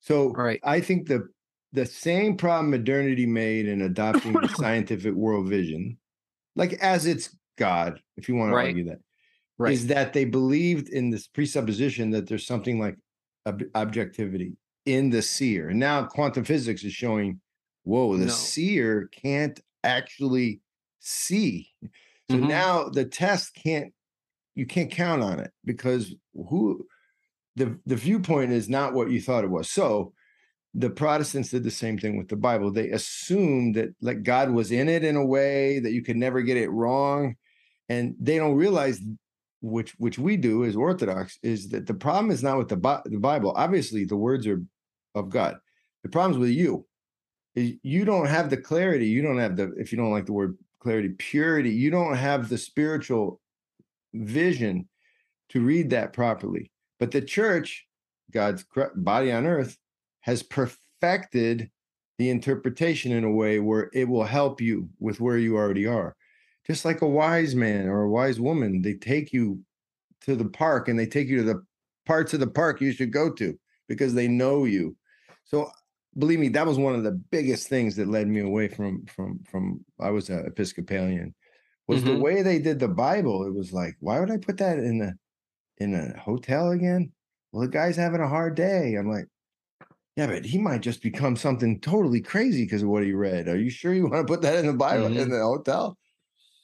So 0.00 0.30
Right. 0.30 0.60
I 0.64 0.80
think 0.80 1.08
the 1.08 1.28
the 1.74 1.84
same 1.84 2.34
problem 2.34 2.70
modernity 2.70 3.26
made 3.26 3.68
in 3.68 3.82
adopting 3.90 4.32
the 4.32 4.48
scientific 4.48 5.12
world 5.12 5.46
vision, 5.46 5.98
like 6.58 6.72
as 6.74 7.06
it's 7.06 7.34
God, 7.56 8.00
if 8.16 8.28
you 8.28 8.34
want 8.34 8.50
to 8.50 8.56
Right. 8.56 8.66
argue 8.68 8.84
that, 8.84 8.98
is 8.98 9.00
Right. 9.58 9.78
that 9.88 10.12
they 10.12 10.24
believed 10.24 10.88
in 10.90 11.10
this 11.10 11.26
presupposition 11.26 12.10
that 12.10 12.28
there's 12.28 12.46
something 12.46 12.78
like 12.78 12.96
ob- 13.46 13.70
objectivity 13.74 14.56
in 14.84 15.10
the 15.10 15.22
seer. 15.22 15.68
And 15.70 15.78
now 15.80 16.04
quantum 16.06 16.44
physics 16.44 16.84
is 16.84 16.92
showing, 16.92 17.40
whoa, 17.84 18.16
the 18.16 18.26
No. 18.26 18.32
seer 18.32 19.08
can't 19.12 19.58
actually 19.84 20.60
see. 21.00 21.70
So 22.30 22.36
Mhm. 22.38 22.48
now 22.48 22.88
the 22.90 23.04
test 23.06 23.54
can't 23.54 23.94
you 24.54 24.66
can't 24.66 24.90
count 24.90 25.22
on 25.22 25.38
it 25.38 25.52
because 25.64 26.16
who 26.34 26.84
the 27.54 27.78
the 27.86 27.94
viewpoint 27.94 28.50
is 28.50 28.68
not 28.68 28.92
what 28.92 29.08
you 29.08 29.20
thought 29.22 29.44
it 29.44 29.50
was. 29.50 29.70
So 29.70 30.12
the 30.74 30.90
Protestants 30.90 31.50
did 31.50 31.64
the 31.64 31.70
same 31.70 31.98
thing 31.98 32.16
with 32.16 32.28
the 32.28 32.36
Bible. 32.36 32.70
They 32.70 32.90
assumed 32.90 33.76
that 33.76 33.94
like 34.00 34.22
God 34.22 34.50
was 34.50 34.70
in 34.70 34.88
it 34.88 35.04
in 35.04 35.16
a 35.16 35.24
way 35.24 35.80
that 35.80 35.92
you 35.92 36.02
could 36.02 36.16
never 36.16 36.42
get 36.42 36.56
it 36.56 36.68
wrong, 36.70 37.36
and 37.88 38.14
they 38.20 38.36
don't 38.36 38.54
realize 38.54 39.00
which 39.60 39.92
which 39.98 40.18
we 40.18 40.36
do 40.36 40.64
as 40.64 40.76
Orthodox 40.76 41.38
is 41.42 41.70
that 41.70 41.86
the 41.86 41.94
problem 41.94 42.30
is 42.30 42.42
not 42.42 42.58
with 42.58 42.68
the, 42.68 43.02
the 43.06 43.18
Bible. 43.18 43.52
Obviously, 43.56 44.04
the 44.04 44.16
words 44.16 44.46
are 44.46 44.62
of 45.14 45.30
God. 45.30 45.56
The 46.02 46.08
problem's 46.08 46.38
with 46.38 46.50
you. 46.50 46.86
You 47.54 48.04
don't 48.04 48.26
have 48.26 48.50
the 48.50 48.56
clarity. 48.56 49.06
You 49.06 49.22
don't 49.22 49.38
have 49.38 49.56
the 49.56 49.72
if 49.78 49.90
you 49.90 49.98
don't 49.98 50.12
like 50.12 50.26
the 50.26 50.32
word 50.32 50.56
clarity, 50.80 51.08
purity. 51.08 51.70
You 51.70 51.90
don't 51.90 52.14
have 52.14 52.48
the 52.48 52.58
spiritual 52.58 53.40
vision 54.14 54.88
to 55.50 55.60
read 55.60 55.90
that 55.90 56.12
properly. 56.12 56.70
But 57.00 57.10
the 57.10 57.22
church, 57.22 57.86
God's 58.30 58.64
body 58.94 59.32
on 59.32 59.46
earth, 59.46 59.76
has 60.20 60.42
perfected 60.42 61.70
the 62.18 62.30
interpretation 62.30 63.12
in 63.12 63.24
a 63.24 63.30
way 63.32 63.60
where 63.60 63.90
it 63.92 64.08
will 64.08 64.24
help 64.24 64.60
you 64.60 64.90
with 64.98 65.20
where 65.20 65.38
you 65.38 65.56
already 65.56 65.86
are. 65.86 66.16
Just 66.66 66.84
like 66.84 67.00
a 67.02 67.08
wise 67.08 67.54
man 67.54 67.86
or 67.86 68.02
a 68.02 68.10
wise 68.10 68.40
woman, 68.40 68.82
they 68.82 68.94
take 68.94 69.32
you 69.32 69.64
to 70.22 70.36
the 70.36 70.48
park 70.48 70.88
and 70.88 70.98
they 70.98 71.06
take 71.06 71.28
you 71.28 71.38
to 71.38 71.42
the 71.44 71.62
parts 72.06 72.34
of 72.34 72.40
the 72.40 72.46
park 72.50 72.80
you 72.80 72.92
should 72.92 73.12
go 73.12 73.32
to 73.34 73.58
because 73.88 74.14
they 74.14 74.28
know 74.28 74.64
you. 74.64 74.96
So 75.44 75.70
believe 76.18 76.38
me, 76.40 76.48
that 76.50 76.66
was 76.66 76.78
one 76.78 76.94
of 76.94 77.04
the 77.04 77.12
biggest 77.12 77.68
things 77.68 77.96
that 77.96 78.08
led 78.08 78.28
me 78.28 78.40
away 78.40 78.68
from 78.68 79.06
from 79.06 79.42
from 79.44 79.84
I 80.00 80.10
was 80.10 80.28
an 80.30 80.46
Episcopalian 80.46 81.34
was 81.88 82.04
the 82.04 82.14
Mhm. 82.14 82.16
way 82.16 82.42
they 82.42 82.58
did 82.60 82.78
the 82.80 82.88
Bible. 82.88 83.46
It 83.46 83.54
was 83.54 83.72
like, 83.72 83.96
why 84.00 84.20
would 84.20 84.30
I 84.30 84.38
put 84.38 84.58
that 84.58 84.78
in 84.78 85.02
a 85.02 85.14
in 85.78 85.94
a 85.94 86.18
hotel 86.18 86.70
again? 86.70 87.12
Well, 87.52 87.62
the 87.62 87.68
guy's 87.68 87.96
having 87.96 88.20
a 88.20 88.28
hard 88.28 88.54
day. 88.56 88.94
I'm 88.96 89.08
like, 89.10 89.26
yeah, 90.18 90.26
but 90.26 90.44
he 90.44 90.58
might 90.58 90.80
just 90.80 91.00
become 91.00 91.36
something 91.36 91.78
totally 91.78 92.20
crazy 92.20 92.64
because 92.64 92.82
of 92.82 92.88
what 92.88 93.04
he 93.04 93.12
read. 93.12 93.46
Are 93.46 93.56
you 93.56 93.70
sure 93.70 93.94
you 93.94 94.08
want 94.08 94.26
to 94.26 94.30
put 94.30 94.42
that 94.42 94.58
in 94.58 94.66
the 94.66 94.72
Bible 94.72 95.06
in 95.06 95.14
Mhm. 95.14 95.30
the 95.30 95.38
hotel? 95.38 95.96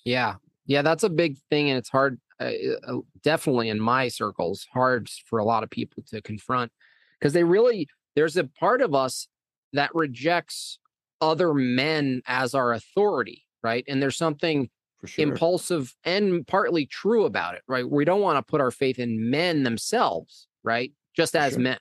Yeah. 0.04 0.34
Yeah. 0.66 0.82
That's 0.82 1.04
a 1.04 1.08
big 1.08 1.38
thing. 1.50 1.70
And 1.70 1.78
it's 1.78 1.88
hard, 1.88 2.20
uh, 2.40 2.50
uh, 2.82 2.98
definitely 3.22 3.68
in 3.68 3.78
my 3.78 4.08
circles, 4.08 4.66
hard 4.72 5.08
for 5.08 5.38
a 5.38 5.44
lot 5.44 5.62
of 5.62 5.70
people 5.70 6.02
to 6.08 6.20
confront 6.20 6.72
because 7.20 7.32
they 7.32 7.44
really, 7.44 7.86
there's 8.16 8.36
a 8.36 8.42
part 8.42 8.82
of 8.82 8.92
us 8.92 9.28
that 9.72 9.94
rejects 9.94 10.80
other 11.20 11.54
men 11.54 12.22
as 12.26 12.56
our 12.56 12.72
authority. 12.72 13.44
Right. 13.62 13.84
And 13.86 14.02
there's 14.02 14.16
something 14.16 14.68
sure. 15.04 15.28
impulsive 15.28 15.94
and 16.02 16.44
partly 16.44 16.86
true 16.86 17.24
about 17.24 17.54
it, 17.54 17.62
right? 17.68 17.88
We 17.88 18.04
don't 18.04 18.20
want 18.20 18.36
to 18.44 18.50
put 18.50 18.60
our 18.60 18.72
faith 18.72 18.98
in 18.98 19.30
men 19.30 19.62
themselves, 19.62 20.48
right? 20.64 20.92
Just 21.14 21.36
as 21.36 21.52
sure. 21.52 21.62
men. 21.62 21.78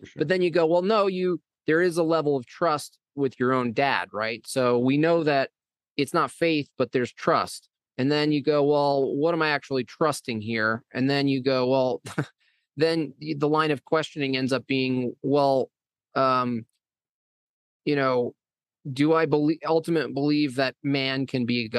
For 0.00 0.06
sure. 0.06 0.20
But 0.20 0.28
then 0.28 0.42
you 0.42 0.50
go, 0.50 0.66
well, 0.66 0.82
no, 0.82 1.06
you 1.06 1.40
there 1.66 1.80
is 1.80 1.96
a 1.96 2.02
level 2.02 2.36
of 2.36 2.46
trust 2.46 2.98
with 3.14 3.38
your 3.38 3.52
own 3.52 3.72
dad, 3.72 4.08
right? 4.12 4.44
So 4.46 4.78
we 4.78 4.96
know 4.96 5.22
that 5.24 5.50
it's 5.96 6.14
not 6.14 6.30
faith, 6.30 6.68
but 6.76 6.92
there's 6.92 7.12
trust. 7.12 7.68
And 7.96 8.10
then 8.10 8.32
you 8.32 8.42
go, 8.42 8.64
well, 8.64 9.14
what 9.14 9.34
am 9.34 9.42
I 9.42 9.50
actually 9.50 9.84
trusting 9.84 10.40
here? 10.40 10.82
And 10.92 11.08
then 11.08 11.28
you 11.28 11.42
go, 11.42 11.68
well, 11.68 12.02
then 12.76 13.14
the 13.20 13.48
line 13.48 13.70
of 13.70 13.84
questioning 13.84 14.36
ends 14.36 14.52
up 14.52 14.66
being, 14.66 15.14
well, 15.22 15.70
um, 16.16 16.66
you 17.84 17.94
know, 17.94 18.34
do 18.92 19.14
I 19.14 19.24
believe 19.24 19.58
ultimate 19.66 20.12
believe 20.12 20.56
that 20.56 20.74
man 20.82 21.26
can 21.26 21.46
be 21.46 21.70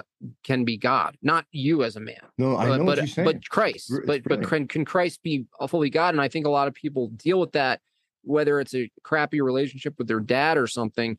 can 0.44 0.65
be 0.65 0.77
God, 0.77 1.18
not 1.22 1.45
you 1.52 1.84
as 1.84 1.95
a 1.95 1.99
man, 1.99 2.15
no, 2.38 2.57
I 2.57 2.68
but 2.68 2.77
know 2.77 2.86
but, 2.86 2.86
what 2.86 2.98
you're 2.98 3.07
saying. 3.07 3.26
but 3.26 3.49
Christ, 3.49 3.91
it's 3.91 4.06
but 4.06 4.23
but 4.23 4.44
can 4.44 4.68
can 4.68 4.86
Christ 4.86 5.22
be 5.22 5.45
a 5.60 5.68
fully 5.68 5.90
God? 5.90 6.14
And 6.15 6.22
I 6.22 6.27
think 6.27 6.48
a 6.48 6.49
lot 6.49 6.68
of 6.68 6.73
people 6.73 7.10
deal 7.10 7.40
with 7.40 7.52
that, 7.52 7.82
whether 8.23 8.60
it's 8.60 8.73
a 8.73 8.90
crappy 9.03 9.40
relationship 9.41 9.95
with 9.98 10.07
their 10.07 10.19
dad 10.19 10.57
or 10.57 10.65
something, 10.65 11.18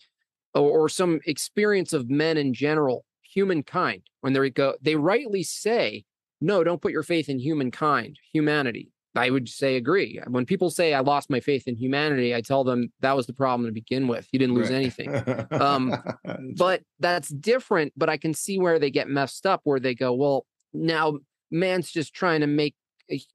or, 0.54 0.68
or 0.68 0.88
some 0.88 1.20
experience 1.24 1.92
of 1.92 2.10
men 2.10 2.36
in 2.36 2.52
general, 2.52 3.04
humankind. 3.22 4.02
When 4.22 4.32
they 4.32 4.50
go, 4.50 4.74
they 4.82 4.96
rightly 4.96 5.44
say, 5.44 6.04
"No, 6.40 6.64
don't 6.64 6.82
put 6.82 6.92
your 6.92 7.04
faith 7.04 7.28
in 7.28 7.38
humankind, 7.38 8.18
humanity." 8.32 8.90
I 9.16 9.30
would 9.30 9.48
say 9.48 9.76
agree. 9.76 10.20
When 10.28 10.46
people 10.46 10.70
say 10.70 10.94
I 10.94 11.00
lost 11.00 11.30
my 11.30 11.40
faith 11.40 11.66
in 11.66 11.76
humanity, 11.76 12.34
I 12.34 12.40
tell 12.40 12.64
them 12.64 12.92
that 13.00 13.16
was 13.16 13.26
the 13.26 13.32
problem 13.32 13.66
to 13.66 13.72
begin 13.72 14.08
with. 14.08 14.28
You 14.32 14.38
didn't 14.38 14.54
lose 14.54 14.70
right. 14.70 14.76
anything. 14.76 15.50
Um, 15.50 15.96
but 16.56 16.82
that's 17.00 17.28
different. 17.28 17.92
But 17.96 18.08
I 18.08 18.16
can 18.16 18.34
see 18.34 18.58
where 18.58 18.78
they 18.78 18.90
get 18.90 19.08
messed 19.08 19.46
up, 19.46 19.60
where 19.64 19.80
they 19.80 19.94
go, 19.94 20.12
well, 20.12 20.46
now 20.72 21.18
man's 21.50 21.90
just 21.90 22.14
trying 22.14 22.40
to 22.40 22.46
make 22.46 22.74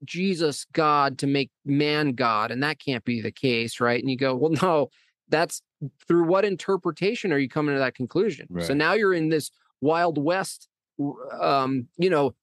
Jesus 0.04 0.66
God 0.72 1.18
to 1.18 1.26
make 1.26 1.50
man 1.64 2.12
God, 2.12 2.50
and 2.50 2.62
that 2.62 2.78
can't 2.78 3.04
be 3.04 3.20
the 3.20 3.32
case, 3.32 3.80
right? 3.80 4.00
And 4.00 4.10
you 4.10 4.16
go, 4.16 4.34
well, 4.34 4.52
no, 4.62 4.88
that's 5.28 5.62
through 6.06 6.24
what 6.24 6.44
interpretation 6.44 7.32
are 7.32 7.38
you 7.38 7.48
coming 7.48 7.74
to 7.74 7.78
that 7.78 7.94
conclusion? 7.94 8.46
Right. 8.50 8.64
So 8.64 8.74
now 8.74 8.92
you're 8.92 9.14
in 9.14 9.30
this 9.30 9.50
wild 9.80 10.22
west, 10.22 10.68
um, 11.40 11.88
you 11.96 12.10
know, 12.10 12.34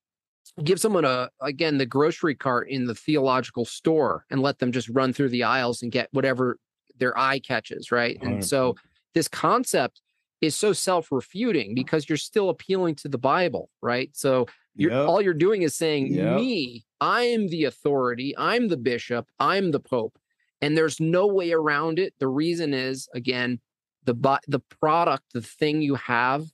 give 0.64 0.80
someone 0.80 1.06
a 1.06 1.30
again 1.42 1.78
the 1.78 1.86
grocery 1.86 2.36
cart 2.36 2.70
in 2.70 2.86
the 2.86 2.96
theological 2.96 3.66
store 3.66 4.26
and 4.30 4.42
let 4.42 4.60
them 4.60 4.72
just 4.72 4.90
run 4.90 5.14
through 5.14 5.30
the 5.30 5.44
aisles 5.44 5.82
and 5.82 5.92
get 5.92 6.10
whatever 6.12 6.58
their 6.98 7.18
eye 7.18 7.40
catches 7.40 7.92
right 7.92 8.18
and 8.22 8.46
so 8.46 8.76
this 9.14 9.28
concept 9.28 10.02
is 10.42 10.56
so 10.56 10.72
self-refuting 10.72 11.76
because 11.76 12.08
you're 12.08 12.18
still 12.18 12.50
appealing 12.50 12.96
to 12.96 13.08
the 13.08 13.18
bible 13.18 13.70
right 13.82 14.10
so 14.14 14.46
you're 14.76 14.92
yep. 14.92 15.08
all 15.08 15.22
you're 15.22 15.34
doing 15.34 15.62
is 15.62 15.76
saying 15.76 16.14
yep. 16.14 16.36
me 16.36 16.84
i 17.02 17.24
am 17.24 17.48
the 17.48 17.66
authority 17.66 18.34
i'm 18.38 18.68
the 18.68 18.78
bishop 18.78 19.28
i'm 19.40 19.72
the 19.72 19.80
pope 19.80 20.18
and 20.62 20.78
there's 20.78 21.00
no 21.00 21.28
way 21.28 21.52
around 21.52 22.00
it 22.00 22.14
the 22.20 22.28
reason 22.28 22.74
is 22.74 23.08
again 23.14 23.60
the 24.04 24.40
the 24.48 24.60
product 24.80 25.24
the 25.34 25.42
thing 25.42 25.82
you 25.82 25.96
have 25.96 26.46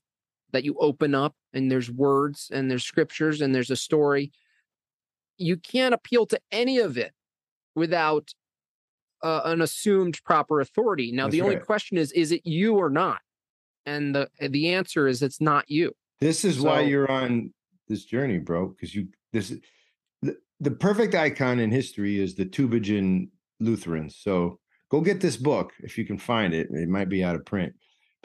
that 0.51 0.63
you 0.63 0.75
open 0.79 1.13
up 1.13 1.35
and 1.55 1.71
there's 1.71 1.89
words 1.89 2.51
and 2.53 2.69
there's 2.69 2.83
scriptures 2.83 3.41
and 3.41 3.55
there's 3.55 3.71
a 3.71 3.75
story. 3.75 4.31
You 5.37 5.57
can't 5.57 5.95
appeal 5.95 6.25
to 6.27 6.39
any 6.51 6.77
of 6.77 6.97
it 6.97 7.13
without 7.75 8.33
uh, 9.23 9.41
an 9.45 9.61
assumed 9.61 10.21
proper 10.23 10.59
authority. 10.59 11.11
Now, 11.11 11.23
That's 11.23 11.33
the 11.33 11.41
only 11.41 11.55
right. 11.55 11.65
question 11.65 11.97
is, 11.97 12.11
is 12.11 12.31
it 12.31 12.41
you 12.43 12.75
or 12.75 12.89
not? 12.89 13.21
And 13.85 14.13
the 14.15 14.29
the 14.39 14.73
answer 14.73 15.07
is, 15.07 15.21
it's 15.21 15.41
not 15.41 15.69
you. 15.69 15.95
This 16.19 16.43
is 16.43 16.57
so, 16.57 16.63
why 16.63 16.81
you're 16.81 17.09
on 17.09 17.53
this 17.87 18.03
journey, 18.03 18.39
bro. 18.39 18.67
Because 18.67 18.95
you 18.95 19.07
this 19.31 19.53
the, 20.21 20.37
the 20.59 20.71
perfect 20.71 21.13
icon 21.13 21.59
in 21.59 21.71
history 21.71 22.19
is 22.19 22.35
the 22.35 22.45
Tübingen 22.45 23.29
Lutherans. 23.59 24.17
So 24.17 24.59
go 24.89 25.01
get 25.01 25.21
this 25.21 25.37
book 25.37 25.73
if 25.79 25.97
you 25.97 26.05
can 26.05 26.17
find 26.17 26.53
it. 26.53 26.67
It 26.71 26.89
might 26.89 27.09
be 27.09 27.23
out 27.23 27.35
of 27.35 27.45
print 27.45 27.75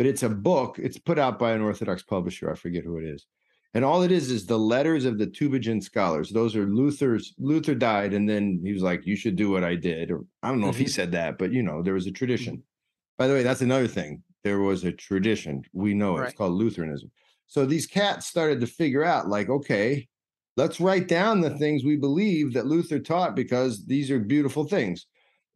but 0.00 0.06
it's 0.06 0.22
a 0.22 0.30
book. 0.30 0.78
It's 0.78 0.98
put 0.98 1.18
out 1.18 1.38
by 1.38 1.52
an 1.52 1.60
Orthodox 1.60 2.02
publisher. 2.02 2.50
I 2.50 2.54
forget 2.54 2.84
who 2.84 2.96
it 2.96 3.04
is. 3.04 3.26
And 3.74 3.84
all 3.84 4.00
it 4.00 4.10
is 4.10 4.30
is 4.30 4.46
the 4.46 4.58
letters 4.58 5.04
of 5.04 5.18
the 5.18 5.26
Tübingen 5.26 5.82
scholars. 5.82 6.30
Those 6.30 6.56
are 6.56 6.64
Luther's. 6.64 7.34
Luther 7.36 7.74
died, 7.74 8.14
and 8.14 8.26
then 8.26 8.62
he 8.64 8.72
was 8.72 8.82
like, 8.82 9.04
"You 9.04 9.14
should 9.14 9.36
do 9.36 9.50
what 9.50 9.62
I 9.62 9.74
did." 9.74 10.10
Or 10.10 10.24
I 10.42 10.48
don't 10.48 10.62
know 10.62 10.70
if 10.70 10.78
he 10.78 10.84
mm-hmm. 10.84 10.90
said 10.90 11.12
that, 11.12 11.36
but 11.36 11.52
you 11.52 11.62
know, 11.62 11.82
there 11.82 11.92
was 11.92 12.06
a 12.06 12.10
tradition. 12.10 12.54
Mm-hmm. 12.54 13.18
By 13.18 13.26
the 13.26 13.34
way, 13.34 13.42
that's 13.42 13.60
another 13.60 13.86
thing. 13.86 14.22
There 14.42 14.60
was 14.60 14.84
a 14.84 14.92
tradition. 14.92 15.64
We 15.74 15.92
know 15.92 16.16
it. 16.16 16.20
Right. 16.20 16.28
It's 16.30 16.38
called 16.38 16.54
Lutheranism. 16.54 17.10
So 17.46 17.66
these 17.66 17.86
cats 17.86 18.26
started 18.26 18.58
to 18.62 18.66
figure 18.66 19.04
out, 19.04 19.28
like, 19.28 19.50
okay, 19.50 20.08
let's 20.56 20.80
write 20.80 21.08
down 21.08 21.42
the 21.42 21.58
things 21.58 21.84
we 21.84 21.96
believe 21.96 22.54
that 22.54 22.64
Luther 22.64 23.00
taught 23.00 23.36
because 23.36 23.84
these 23.84 24.10
are 24.10 24.18
beautiful 24.18 24.64
things. 24.64 25.04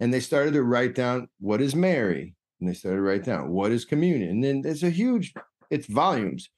And 0.00 0.12
they 0.12 0.20
started 0.20 0.52
to 0.52 0.64
write 0.64 0.94
down 0.94 1.28
what 1.40 1.62
is 1.62 1.74
Mary, 1.74 2.34
and 2.64 2.72
they 2.72 2.78
started 2.78 2.96
to 2.96 3.02
write 3.02 3.24
down 3.24 3.50
what 3.50 3.72
is 3.72 3.84
communion. 3.84 4.30
And 4.30 4.44
then 4.44 4.62
it's 4.64 4.82
a 4.82 4.90
huge, 4.90 5.34
it's 5.70 5.86
volumes 5.86 6.48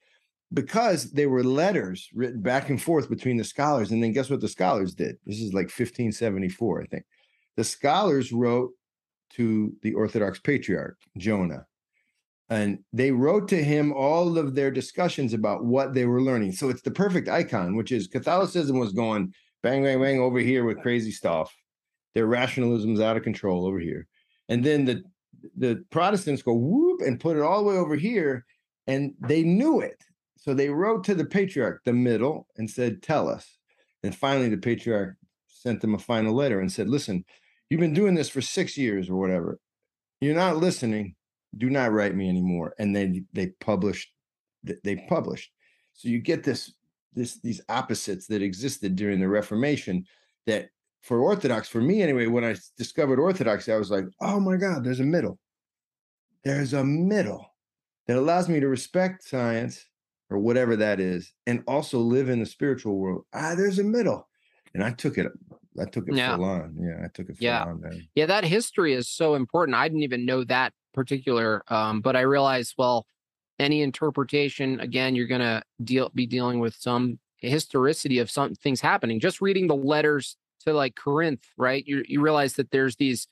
because 0.53 1.11
they 1.11 1.25
were 1.25 1.43
letters 1.43 2.09
written 2.13 2.41
back 2.41 2.69
and 2.69 2.81
forth 2.81 3.09
between 3.09 3.35
the 3.35 3.43
scholars. 3.43 3.91
And 3.91 4.01
then 4.01 4.13
guess 4.13 4.29
what 4.29 4.39
the 4.39 4.47
scholars 4.47 4.93
did? 4.93 5.17
This 5.25 5.41
is 5.41 5.53
like 5.53 5.65
1574, 5.65 6.81
I 6.81 6.85
think. 6.85 7.03
The 7.57 7.65
scholars 7.65 8.31
wrote 8.31 8.71
to 9.31 9.73
the 9.81 9.93
Orthodox 9.93 10.39
Patriarch, 10.39 10.97
Jonah, 11.17 11.65
and 12.49 12.79
they 12.93 13.11
wrote 13.11 13.49
to 13.49 13.61
him 13.61 13.91
all 13.91 14.37
of 14.37 14.55
their 14.55 14.71
discussions 14.71 15.33
about 15.33 15.65
what 15.65 15.93
they 15.93 16.05
were 16.05 16.21
learning. 16.21 16.53
So 16.53 16.69
it's 16.69 16.81
the 16.81 16.91
perfect 16.91 17.27
icon, 17.27 17.75
which 17.75 17.91
is 17.91 18.07
Catholicism 18.07 18.79
was 18.79 18.93
going 18.93 19.33
bang, 19.63 19.83
bang, 19.83 19.99
bang 20.01 20.19
over 20.21 20.39
here 20.39 20.63
with 20.63 20.81
crazy 20.81 21.11
stuff. 21.11 21.53
Their 22.15 22.27
rationalism's 22.27 23.01
out 23.01 23.17
of 23.17 23.23
control 23.23 23.65
over 23.65 23.79
here. 23.79 24.07
And 24.47 24.63
then 24.63 24.85
the 24.85 25.03
the 25.55 25.83
Protestants 25.89 26.41
go 26.41 26.53
whoop 26.53 27.01
and 27.01 27.19
put 27.19 27.37
it 27.37 27.43
all 27.43 27.63
the 27.63 27.69
way 27.69 27.75
over 27.75 27.95
here, 27.95 28.45
and 28.87 29.13
they 29.19 29.43
knew 29.43 29.79
it. 29.79 30.03
So 30.37 30.53
they 30.53 30.69
wrote 30.69 31.03
to 31.05 31.15
the 31.15 31.25
patriarch, 31.25 31.83
the 31.83 31.93
middle, 31.93 32.47
and 32.57 32.69
said, 32.69 33.01
"Tell 33.01 33.27
us." 33.27 33.57
And 34.03 34.15
finally, 34.15 34.49
the 34.49 34.57
patriarch 34.57 35.17
sent 35.47 35.81
them 35.81 35.95
a 35.95 35.99
final 35.99 36.33
letter 36.33 36.59
and 36.61 36.71
said, 36.71 36.87
"Listen, 36.89 37.25
you've 37.69 37.81
been 37.81 37.93
doing 37.93 38.15
this 38.15 38.29
for 38.29 38.41
six 38.41 38.77
years 38.77 39.09
or 39.09 39.17
whatever. 39.19 39.59
You're 40.21 40.35
not 40.35 40.57
listening. 40.57 41.15
Do 41.57 41.69
not 41.69 41.91
write 41.91 42.15
me 42.15 42.29
anymore." 42.29 42.73
And 42.79 42.95
they 42.95 43.23
they 43.33 43.47
published. 43.59 44.13
They 44.63 44.95
published. 45.09 45.51
So 45.93 46.09
you 46.09 46.19
get 46.19 46.43
this 46.43 46.73
this 47.13 47.39
these 47.41 47.61
opposites 47.67 48.27
that 48.27 48.41
existed 48.41 48.95
during 48.95 49.19
the 49.19 49.27
Reformation 49.27 50.05
that 50.45 50.69
for 51.01 51.19
Orthodox, 51.19 51.67
for 51.69 51.81
me 51.81 52.01
anyway, 52.01 52.27
when 52.27 52.43
I 52.43 52.55
discovered 52.77 53.19
Orthodoxy, 53.19 53.71
I 53.71 53.77
was 53.77 53.91
like, 53.91 54.05
oh 54.21 54.39
my 54.39 54.57
God, 54.57 54.83
there's 54.83 54.99
a 54.99 55.05
middle. 55.05 55.39
There's 56.43 56.73
a 56.73 56.83
middle 56.83 57.53
that 58.07 58.17
allows 58.17 58.49
me 58.49 58.59
to 58.59 58.67
respect 58.67 59.23
science 59.23 59.85
or 60.29 60.37
whatever 60.37 60.75
that 60.75 60.99
is, 60.99 61.33
and 61.45 61.63
also 61.67 61.99
live 61.99 62.29
in 62.29 62.39
the 62.39 62.45
spiritual 62.45 62.97
world. 62.97 63.23
Ah, 63.33 63.53
there's 63.55 63.79
a 63.79 63.83
middle. 63.83 64.27
And 64.73 64.83
I 64.83 64.91
took 64.91 65.17
it, 65.17 65.27
I 65.79 65.85
took 65.85 66.07
it 66.07 66.15
yeah. 66.15 66.35
full 66.35 66.45
on. 66.45 66.75
Yeah, 66.79 67.05
I 67.05 67.07
took 67.13 67.29
it 67.29 67.37
full 67.37 67.45
yeah. 67.45 67.63
on. 67.63 67.81
Man. 67.81 68.07
Yeah, 68.15 68.25
that 68.25 68.43
history 68.43 68.93
is 68.93 69.07
so 69.07 69.35
important. 69.35 69.77
I 69.77 69.87
didn't 69.87 70.03
even 70.03 70.25
know 70.25 70.43
that 70.45 70.73
particular, 70.93 71.63
um, 71.69 72.01
but 72.01 72.15
I 72.15 72.21
realized, 72.21 72.75
well, 72.77 73.05
any 73.59 73.81
interpretation, 73.81 74.79
again, 74.81 75.15
you're 75.15 75.27
gonna 75.27 75.63
deal 75.83 76.11
be 76.13 76.25
dealing 76.25 76.59
with 76.59 76.75
some 76.75 77.19
historicity 77.37 78.19
of 78.19 78.29
some 78.29 78.53
things 78.55 78.81
happening. 78.81 79.19
Just 79.19 79.41
reading 79.41 79.67
the 79.67 79.75
letters 79.75 80.37
to 80.67 80.73
like 80.73 80.95
Corinth, 80.95 81.43
right? 81.57 81.83
You 81.85 82.03
you 82.07 82.21
realize 82.21 82.53
that 82.53 82.71
there's 82.71 82.95
these 82.95 83.27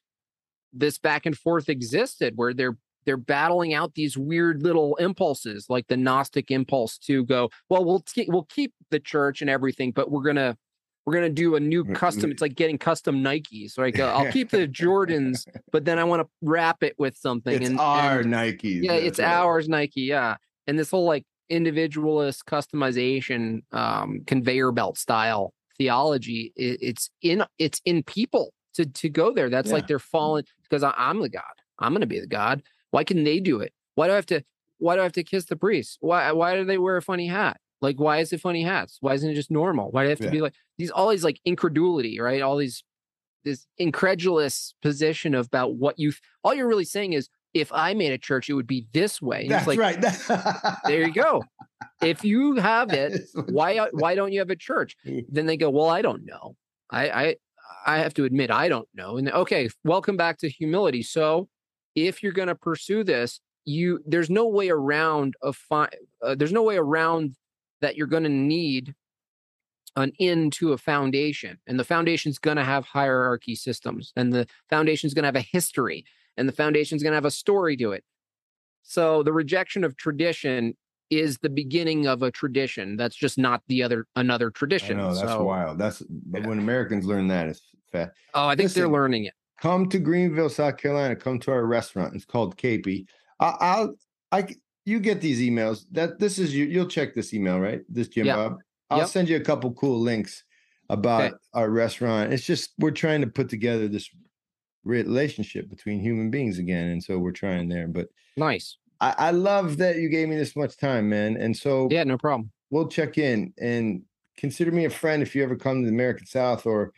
this 0.74 0.98
back 0.98 1.26
and 1.26 1.38
forth 1.38 1.70
existed 1.70 2.34
where 2.36 2.54
they're 2.54 2.78
they're 3.06 3.18
battling 3.18 3.74
out 3.74 3.94
these 3.94 4.18
weird 4.18 4.64
little 4.64 4.96
impulses, 4.96 5.68
like 5.70 5.88
the 5.88 5.98
Gnostic 5.98 6.50
impulse 6.50 6.98
to 6.98 7.24
go, 7.24 7.50
well, 7.70 7.86
we'll 7.86 8.02
keep, 8.02 8.28
we'll 8.30 8.48
keep 8.50 8.74
the 8.90 9.00
church 9.00 9.42
and 9.42 9.50
everything, 9.50 9.92
but 9.92 10.10
we're 10.10 10.24
gonna 10.24 10.58
we're 11.06 11.14
gonna 11.14 11.30
do 11.30 11.56
a 11.56 11.60
new 11.60 11.86
custom. 11.86 12.32
It's 12.32 12.42
like 12.42 12.56
getting 12.56 12.80
custom 12.80 13.24
Nikes. 13.24 13.78
Like 13.78 14.00
uh, 14.00 14.12
I'll 14.16 14.32
keep 14.32 14.50
the 14.50 14.68
Jordans, 14.68 15.48
but 15.72 15.86
then 15.86 16.00
I 16.00 16.04
want 16.04 16.24
to 16.24 16.30
wrap 16.42 16.82
it 16.82 16.96
with 16.98 17.16
something. 17.16 17.54
It's 17.54 17.70
and 17.70 17.80
our 17.80 18.22
and, 18.22 18.34
Nikes. 18.34 18.84
Yeah, 18.84 18.94
it's 18.94 19.20
right. 19.20 19.28
ours 19.28 19.70
Nike. 19.70 20.02
Yeah, 20.02 20.38
and 20.66 20.80
this 20.80 20.90
whole 20.90 21.06
like 21.06 21.24
individualist 21.48 22.48
customization, 22.48 23.62
um, 23.72 24.22
conveyor 24.26 24.72
belt 24.72 24.98
style 24.98 25.54
theology 25.78 26.54
it, 26.56 26.80
it's 26.82 27.10
in 27.22 27.44
it's 27.58 27.82
in 27.86 28.04
people 28.04 28.54
to 28.76 28.86
to 28.86 29.10
go 29.10 29.34
there. 29.34 29.50
That's 29.50 29.70
yeah. 29.70 29.76
like 29.76 29.88
they're 29.88 30.00
falling 30.00 30.46
because 30.64 30.84
I, 30.84 30.94
i'm 30.98 31.22
the 31.22 31.30
god. 31.30 31.44
I'm 31.80 31.92
going 31.92 32.02
to 32.02 32.08
be 32.08 32.20
the 32.20 32.28
god. 32.28 32.64
Why 32.92 33.04
can 33.04 33.24
they 33.24 33.40
do 33.40 33.60
it? 33.60 33.74
Why 33.96 34.08
do 34.08 34.14
i 34.14 34.16
have 34.16 34.26
to 34.28 34.44
why 34.78 34.96
do 34.96 35.02
i 35.02 35.04
have 35.04 35.14
to 35.14 35.24
kiss 35.24 35.46
the 35.46 35.56
priest? 35.56 35.98
Why 36.02 36.32
why 36.32 36.56
do 36.56 36.66
they 36.66 36.78
wear 36.78 36.98
a 36.98 37.02
funny 37.02 37.28
hat? 37.28 37.58
Like 37.82 38.00
why 38.00 38.20
is 38.20 38.32
it 38.34 38.42
funny 38.42 38.64
hats? 38.64 38.98
Why 39.02 39.14
isn't 39.14 39.30
it 39.30 39.36
just 39.36 39.52
normal? 39.52 39.92
Why 39.92 40.04
do 40.04 40.08
they 40.08 40.12
have 40.12 40.20
to 40.20 40.26
yeah. 40.26 40.32
be 40.32 40.42
like 40.42 40.54
these 40.78 40.92
all 40.92 41.10
these 41.10 41.24
like 41.24 41.40
incredulity 41.46 42.20
right? 42.20 42.42
All 42.42 42.58
these 42.58 42.84
this 43.44 43.68
incredulous 43.78 44.74
position 44.82 45.36
about 45.36 45.76
what 45.76 46.00
you 46.00 46.12
all 46.44 46.54
you're 46.54 46.68
really 46.68 46.86
saying 46.86 47.14
is 47.14 47.30
if 47.56 47.72
I 47.72 47.94
made 47.94 48.12
a 48.12 48.18
church, 48.18 48.50
it 48.50 48.54
would 48.54 48.68
be 48.68 48.86
this 48.92 49.22
way. 49.22 49.48
That's 49.48 49.66
like, 49.66 49.80
right. 49.80 50.00
there 50.86 51.08
you 51.08 51.14
go. 51.14 51.42
If 52.02 52.24
you 52.26 52.56
have 52.56 52.92
it, 52.92 53.22
why 53.50 53.78
uh, 53.78 53.88
why 53.94 54.14
don't 54.14 54.34
you 54.34 54.40
have 54.40 54.50
a 54.50 54.58
church? 54.58 54.98
Then 55.30 55.46
they 55.46 55.56
go, 55.56 55.70
well, 55.70 55.90
I 55.90 56.02
don't 56.02 56.26
know. 56.26 56.58
I 56.92 57.10
I 57.10 57.36
I 57.86 57.98
have 58.00 58.14
to 58.16 58.26
admit 58.26 58.52
I 58.52 58.68
don't 58.68 58.90
know. 58.94 59.18
And 59.18 59.32
okay, 59.32 59.70
welcome 59.86 60.18
back 60.18 60.38
to 60.40 60.50
humility. 60.50 61.02
So 61.02 61.48
if 61.96 62.22
you're 62.22 62.34
going 62.34 62.50
to 62.50 62.56
pursue 62.56 63.06
this, 63.06 63.40
you 63.64 64.02
there's 64.06 64.30
no 64.30 64.48
way 64.48 64.70
around 64.70 65.36
a 65.42 65.54
fi- 65.54 65.90
uh, 66.22 66.36
there's 66.36 66.52
no 66.52 66.64
way 66.64 66.76
around 66.76 67.36
that 67.80 67.96
you're 67.96 68.06
going 68.06 68.24
to 68.24 68.30
need 68.30 68.94
an 69.96 70.12
end 70.20 70.52
to 70.52 70.74
a 70.74 70.78
foundation 70.78 71.58
and 71.68 71.80
the 71.80 71.86
foundation's 71.86 72.38
going 72.38 72.58
to 72.58 72.66
have 72.66 72.84
hierarchy 72.84 73.56
systems 73.56 74.12
and 74.18 74.34
the 74.34 74.46
foundation's 74.70 75.14
going 75.14 75.24
to 75.24 75.28
have 75.28 75.38
a 75.38 75.48
history 75.54 76.04
and 76.38 76.48
the 76.48 76.54
foundation 76.54 76.96
is 76.96 77.04
going 77.04 77.12
to 77.12 77.16
have 77.16 77.26
a 77.26 77.32
story 77.32 77.78
to 77.78 77.92
it. 77.92 78.04
So 78.84 79.24
the 79.24 79.34
rejection 79.34 79.84
of 79.84 79.98
tradition 79.98 80.76
is 81.10 81.38
the 81.38 81.50
beginning 81.50 82.08
of 82.08 82.24
a 82.24 82.32
tradition. 82.32 82.98
That's 82.98 83.16
just 83.16 83.38
not 83.38 83.62
the 83.68 83.84
other 83.84 84.08
another 84.16 84.50
tradition. 84.50 84.98
No, 84.98 85.14
that's 85.14 85.28
so, 85.28 85.44
wild. 85.44 85.78
That's 85.78 86.02
but 86.02 86.42
yeah. 86.42 86.48
when 86.48 86.60
Americans 86.60 87.06
learn 87.06 87.28
that, 87.28 87.48
it's 87.48 87.62
fat. 87.92 88.12
Oh, 88.34 88.48
I 88.48 88.56
think 88.56 88.66
Listen, 88.66 88.82
they're 88.82 88.90
learning 88.90 89.26
it. 89.26 89.34
Come 89.62 89.90
to 89.90 90.00
Greenville, 90.00 90.50
South 90.50 90.78
Carolina. 90.78 91.16
Come 91.16 91.40
to 91.40 91.52
our 91.52 91.66
restaurant. 91.66 92.16
It's 92.16 92.26
called 92.26 92.58
Keipi. 92.58 93.06
I, 93.40 93.56
I'll 93.60 93.96
I 94.32 94.48
you 94.86 95.00
get 95.00 95.22
these 95.22 95.42
emails. 95.42 95.86
That 95.92 96.20
this 96.20 96.40
is 96.40 96.56
you. 96.56 96.66
You'll 96.66 96.88
check 96.88 97.16
this 97.16 97.34
email, 97.34 97.60
right? 97.60 97.82
This 97.90 98.08
Jim 98.08 98.26
yep. 98.26 98.36
Bob. 98.36 98.58
I'll 98.90 99.00
yep. 99.00 99.08
send 99.08 99.30
you 99.30 99.38
a 99.38 99.42
couple 99.42 99.74
cool 99.74 100.00
links 100.00 100.44
about 100.90 101.34
our 101.54 101.70
restaurant. 101.70 102.34
It's 102.34 102.46
just 102.46 102.74
we're 102.78 102.92
trying 102.92 103.22
to 103.22 103.28
put 103.28 103.50
together 103.50 103.88
this 103.88 104.10
relationship 104.86 105.70
between 105.70 106.00
human 106.00 106.30
beings 106.32 106.60
again, 106.60 106.88
and 106.90 107.04
so 107.04 107.18
we're 107.18 107.32
trying 107.32 107.68
there. 107.70 107.88
But 107.88 108.08
Nice. 108.38 108.78
I, 109.02 109.16
I 109.18 109.32
love 109.32 109.78
that 109.78 109.98
you 109.98 110.08
gave 110.10 110.30
me 110.30 110.38
this 110.38 110.56
much 110.56 110.78
time, 110.78 111.10
man. 111.10 111.36
And 111.38 111.56
so 111.56 111.90
Yeah, 111.92 112.04
no 112.06 112.18
problem. 112.18 112.52
we'll 112.70 112.88
check 112.88 113.18
in 113.18 113.54
and 113.60 114.04
consider 114.38 114.72
me 114.72 114.86
a 114.86 114.90
friend 114.90 115.22
if 115.22 115.36
you 115.36 115.44
ever 115.44 115.56
come 115.56 115.82
to 115.82 115.88
the 115.90 115.94
American 115.94 116.26
South 116.26 116.66
or 116.66 116.94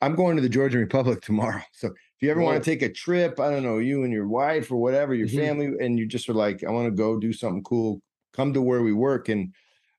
I'm 0.00 0.14
going 0.14 0.36
to 0.36 0.42
the 0.42 0.48
Georgian 0.48 0.80
Republic 0.80 1.20
tomorrow. 1.22 1.62
So 1.72 1.88
if 1.88 1.94
you 2.22 2.30
ever 2.30 2.40
want 2.40 2.62
to 2.62 2.70
take 2.70 2.82
a 2.82 2.88
trip, 2.92 3.38
I 3.38 3.50
don't 3.50 3.62
know, 3.62 3.78
you 3.78 4.02
and 4.04 4.12
your 4.12 4.26
wife 4.28 4.70
or 4.70 4.76
whatever, 4.76 5.14
your 5.14 5.28
Mhm. 5.28 5.36
family, 5.36 5.66
and 5.80 5.98
you 5.98 6.06
just 6.06 6.28
are 6.28 6.34
like, 6.34 6.64
I 6.64 6.70
want 6.70 6.86
to 6.86 6.90
go 6.96 7.18
do 7.18 7.32
something 7.32 7.62
cool, 7.62 8.00
come 8.32 8.52
to 8.54 8.62
where 8.62 8.82
we 8.82 8.92
work 8.92 9.28
and 9.28 9.52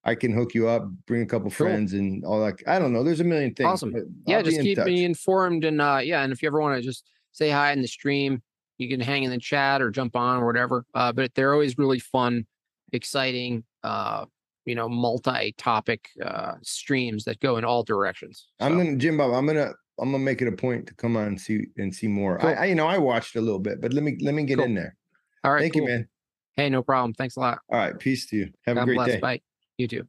I 0.05 0.15
can 0.15 0.33
hook 0.33 0.53
you 0.53 0.67
up, 0.67 0.89
bring 1.05 1.21
a 1.21 1.25
couple 1.25 1.49
Cool. 1.49 1.67
friends 1.67 1.93
and 1.93 2.25
all 2.25 2.43
that. 2.43 2.61
I 2.67 2.77
don't 2.79 2.91
know. 2.93 3.03
There's 3.03 3.21
a 3.21 3.23
million 3.23 3.53
things. 3.53 3.69
Awesome. 3.69 3.93
yeah, 4.25 4.41
just 4.41 4.59
keep 4.61 4.77
touch. 4.77 4.85
me 4.87 5.05
informed 5.05 5.63
and 5.63 5.79
uh 5.81 6.01
yeah, 6.03 6.23
and 6.23 6.33
if 6.33 6.41
you 6.41 6.47
ever 6.47 6.59
want 6.59 6.75
to 6.77 6.81
just 6.81 7.05
say 7.33 7.49
hi 7.49 7.71
in 7.73 7.81
the 7.81 7.87
stream, 7.87 8.41
you 8.77 8.87
can 8.89 8.99
hang 8.99 9.23
in 9.23 9.29
the 9.31 9.37
chat 9.37 9.81
or 9.81 9.91
jump 9.91 10.15
on 10.15 10.41
or 10.41 10.45
whatever. 10.45 10.85
Uh 10.93 11.11
but 11.11 11.33
they're 11.35 11.53
always 11.53 11.77
really 11.77 11.99
fun, 11.99 12.45
exciting, 12.93 13.63
uh, 13.83 14.25
you 14.65 14.75
know, 14.75 14.87
multi-topic 14.87 16.07
uh 16.23 16.53
streams 16.61 17.25
that 17.25 17.39
go 17.39 17.57
in 17.57 17.65
all 17.65 17.83
directions. 17.83 18.47
I'm 18.59 18.73
So, 18.73 18.77
gonna 18.77 18.95
Jim 18.97 19.17
Bob, 19.17 19.33
I'm 19.33 19.45
gonna 19.45 19.73
I'm 19.99 20.11
gonna 20.11 20.23
make 20.23 20.41
it 20.41 20.47
a 20.47 20.51
point 20.53 20.87
to 20.87 20.95
come 20.95 21.17
on 21.17 21.27
and 21.27 21.41
see 21.41 21.65
and 21.77 21.93
see 21.93 22.07
more. 22.07 22.37
Cool. 22.39 22.49
I, 22.49 22.53
I 22.53 22.65
you 22.65 22.75
know 22.75 22.87
I 22.87 22.97
watched 22.97 23.35
a 23.35 23.41
little 23.41 23.59
bit, 23.59 23.81
but 23.81 23.93
let 23.93 24.03
me 24.03 24.17
let 24.21 24.33
me 24.33 24.43
get 24.43 24.57
Cool. 24.57 24.65
in 24.65 24.75
there. 24.75 24.95
all 25.43 25.53
right, 25.53 25.61
Thank 25.61 25.75
you, 25.75 25.85
man. 25.85 26.07
Hey, 26.55 26.69
no 26.69 26.83
problem. 26.83 27.13
Thanks 27.13 27.35
a 27.35 27.39
lot. 27.39 27.59
All 27.71 27.77
right, 27.79 27.97
peace 27.97 28.27
to 28.27 28.35
you. 28.37 28.51
Have 28.65 28.77
a 28.77 28.81
God 28.81 28.85
great 28.85 28.95
bless. 28.95 29.07
day. 29.13 29.19
Bye. 29.19 29.41
You 29.77 29.87
too. 29.87 30.07